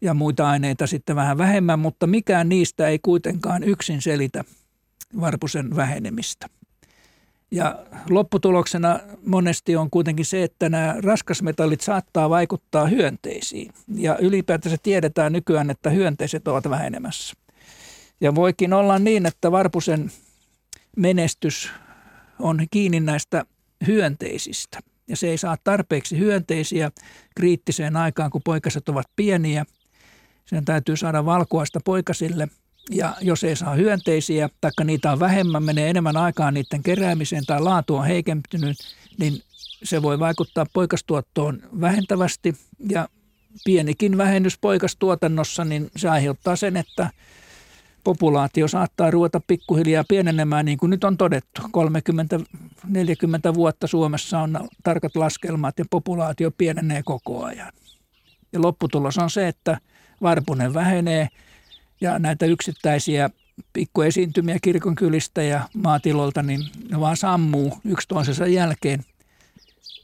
ja 0.00 0.14
muita 0.14 0.48
aineita 0.48 0.86
sitten 0.86 1.16
vähän 1.16 1.38
vähemmän, 1.38 1.78
mutta 1.78 2.06
mikään 2.06 2.48
niistä 2.48 2.88
ei 2.88 2.98
kuitenkaan 2.98 3.64
yksin 3.64 4.02
selitä 4.02 4.44
varpusen 5.20 5.76
vähenemistä. 5.76 6.46
Ja 7.50 7.78
lopputuloksena 8.10 9.00
monesti 9.26 9.76
on 9.76 9.90
kuitenkin 9.90 10.24
se, 10.24 10.42
että 10.42 10.68
nämä 10.68 10.94
raskasmetallit 11.02 11.80
saattaa 11.80 12.30
vaikuttaa 12.30 12.86
hyönteisiin. 12.86 13.72
Ja 13.94 14.18
ylipäätänsä 14.18 14.76
tiedetään 14.82 15.32
nykyään, 15.32 15.70
että 15.70 15.90
hyönteiset 15.90 16.48
ovat 16.48 16.70
vähenemässä. 16.70 17.34
Ja 18.20 18.34
voikin 18.34 18.72
olla 18.72 18.98
niin, 18.98 19.26
että 19.26 19.52
varpusen 19.52 20.10
menestys 20.96 21.70
on 22.38 22.66
kiinni 22.70 23.00
näistä 23.00 23.44
hyönteisistä. 23.86 24.80
Ja 25.08 25.16
se 25.16 25.28
ei 25.28 25.38
saa 25.38 25.56
tarpeeksi 25.64 26.18
hyönteisiä 26.18 26.90
kriittiseen 27.36 27.96
aikaan, 27.96 28.30
kun 28.30 28.42
poikaset 28.44 28.88
ovat 28.88 29.06
pieniä. 29.16 29.64
Sen 30.46 30.64
täytyy 30.64 30.96
saada 30.96 31.24
valkuaista 31.24 31.80
poikasille 31.84 32.48
Ja 32.90 33.16
jos 33.20 33.44
ei 33.44 33.56
saa 33.56 33.74
hyönteisiä, 33.74 34.48
taikka 34.60 34.84
niitä 34.84 35.12
on 35.12 35.20
vähemmän, 35.20 35.62
menee 35.62 35.90
enemmän 35.90 36.16
aikaa 36.16 36.50
niiden 36.50 36.82
keräämiseen 36.82 37.46
tai 37.46 37.60
laatu 37.60 37.96
on 37.96 38.06
heikentynyt, 38.06 38.76
niin 39.18 39.42
se 39.82 40.02
voi 40.02 40.18
vaikuttaa 40.18 40.66
poikastuottoon 40.72 41.62
vähentävästi 41.80 42.54
ja 42.88 43.08
pienikin 43.64 44.18
vähennys 44.18 44.58
poikastuotannossa, 44.58 45.64
niin 45.64 45.90
se 45.96 46.08
aiheuttaa 46.08 46.56
sen, 46.56 46.76
että 46.76 47.10
populaatio 48.04 48.68
saattaa 48.68 49.10
ruveta 49.10 49.40
pikkuhiljaa 49.46 50.04
pienenemään, 50.08 50.64
niin 50.64 50.78
kuin 50.78 50.90
nyt 50.90 51.04
on 51.04 51.16
todettu. 51.16 51.62
30-40 51.62 53.54
vuotta 53.54 53.86
Suomessa 53.86 54.38
on 54.38 54.68
tarkat 54.84 55.16
laskelmat 55.16 55.78
ja 55.78 55.84
populaatio 55.90 56.50
pienenee 56.50 57.02
koko 57.02 57.44
ajan. 57.44 57.72
Ja 58.52 58.62
lopputulos 58.62 59.18
on 59.18 59.30
se, 59.30 59.48
että 59.48 59.78
varpunen 60.22 60.74
vähenee 60.74 61.28
ja 62.00 62.18
näitä 62.18 62.46
yksittäisiä 62.46 63.30
pikkuesiintymiä 63.72 64.58
kirkonkylistä 64.62 65.42
ja 65.42 65.68
maatilolta, 65.74 66.42
niin 66.42 66.60
ne 66.90 67.00
vaan 67.00 67.16
sammuu 67.16 67.78
yksi 67.84 68.08
toisensa 68.08 68.46
jälkeen. 68.46 69.04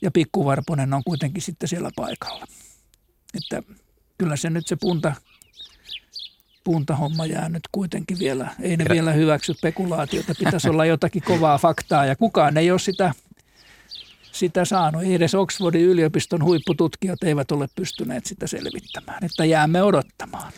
Ja 0.02 0.10
pikkuvarpunen 0.10 0.94
on 0.94 1.02
kuitenkin 1.04 1.42
sitten 1.42 1.68
siellä 1.68 1.90
paikalla. 1.96 2.44
Että 3.34 3.62
kyllä 4.18 4.36
se 4.36 4.50
nyt 4.50 4.66
se 4.66 4.76
punta 4.76 5.14
puntahomma 6.64 7.26
jää 7.26 7.48
nyt 7.48 7.62
kuitenkin 7.72 8.18
vielä, 8.18 8.54
ei 8.60 8.76
ne 8.76 8.84
vielä 8.90 9.12
hyväksy 9.12 9.54
spekulaatiota, 9.54 10.34
pitäisi 10.38 10.68
olla 10.68 10.84
jotakin 10.84 11.22
kovaa 11.22 11.58
faktaa 11.58 12.06
ja 12.06 12.16
kukaan 12.16 12.56
ei 12.56 12.70
ole 12.70 12.78
sitä, 12.78 13.12
sitä 14.32 14.64
saanut. 14.64 15.02
Ei 15.02 15.14
edes 15.14 15.34
Oxfordin 15.34 15.82
yliopiston 15.82 16.44
huippututkijat 16.44 17.22
eivät 17.22 17.52
ole 17.52 17.68
pystyneet 17.74 18.26
sitä 18.26 18.46
selvittämään, 18.46 19.24
että 19.24 19.44
jäämme 19.44 19.82
odottamaan. 19.82 20.52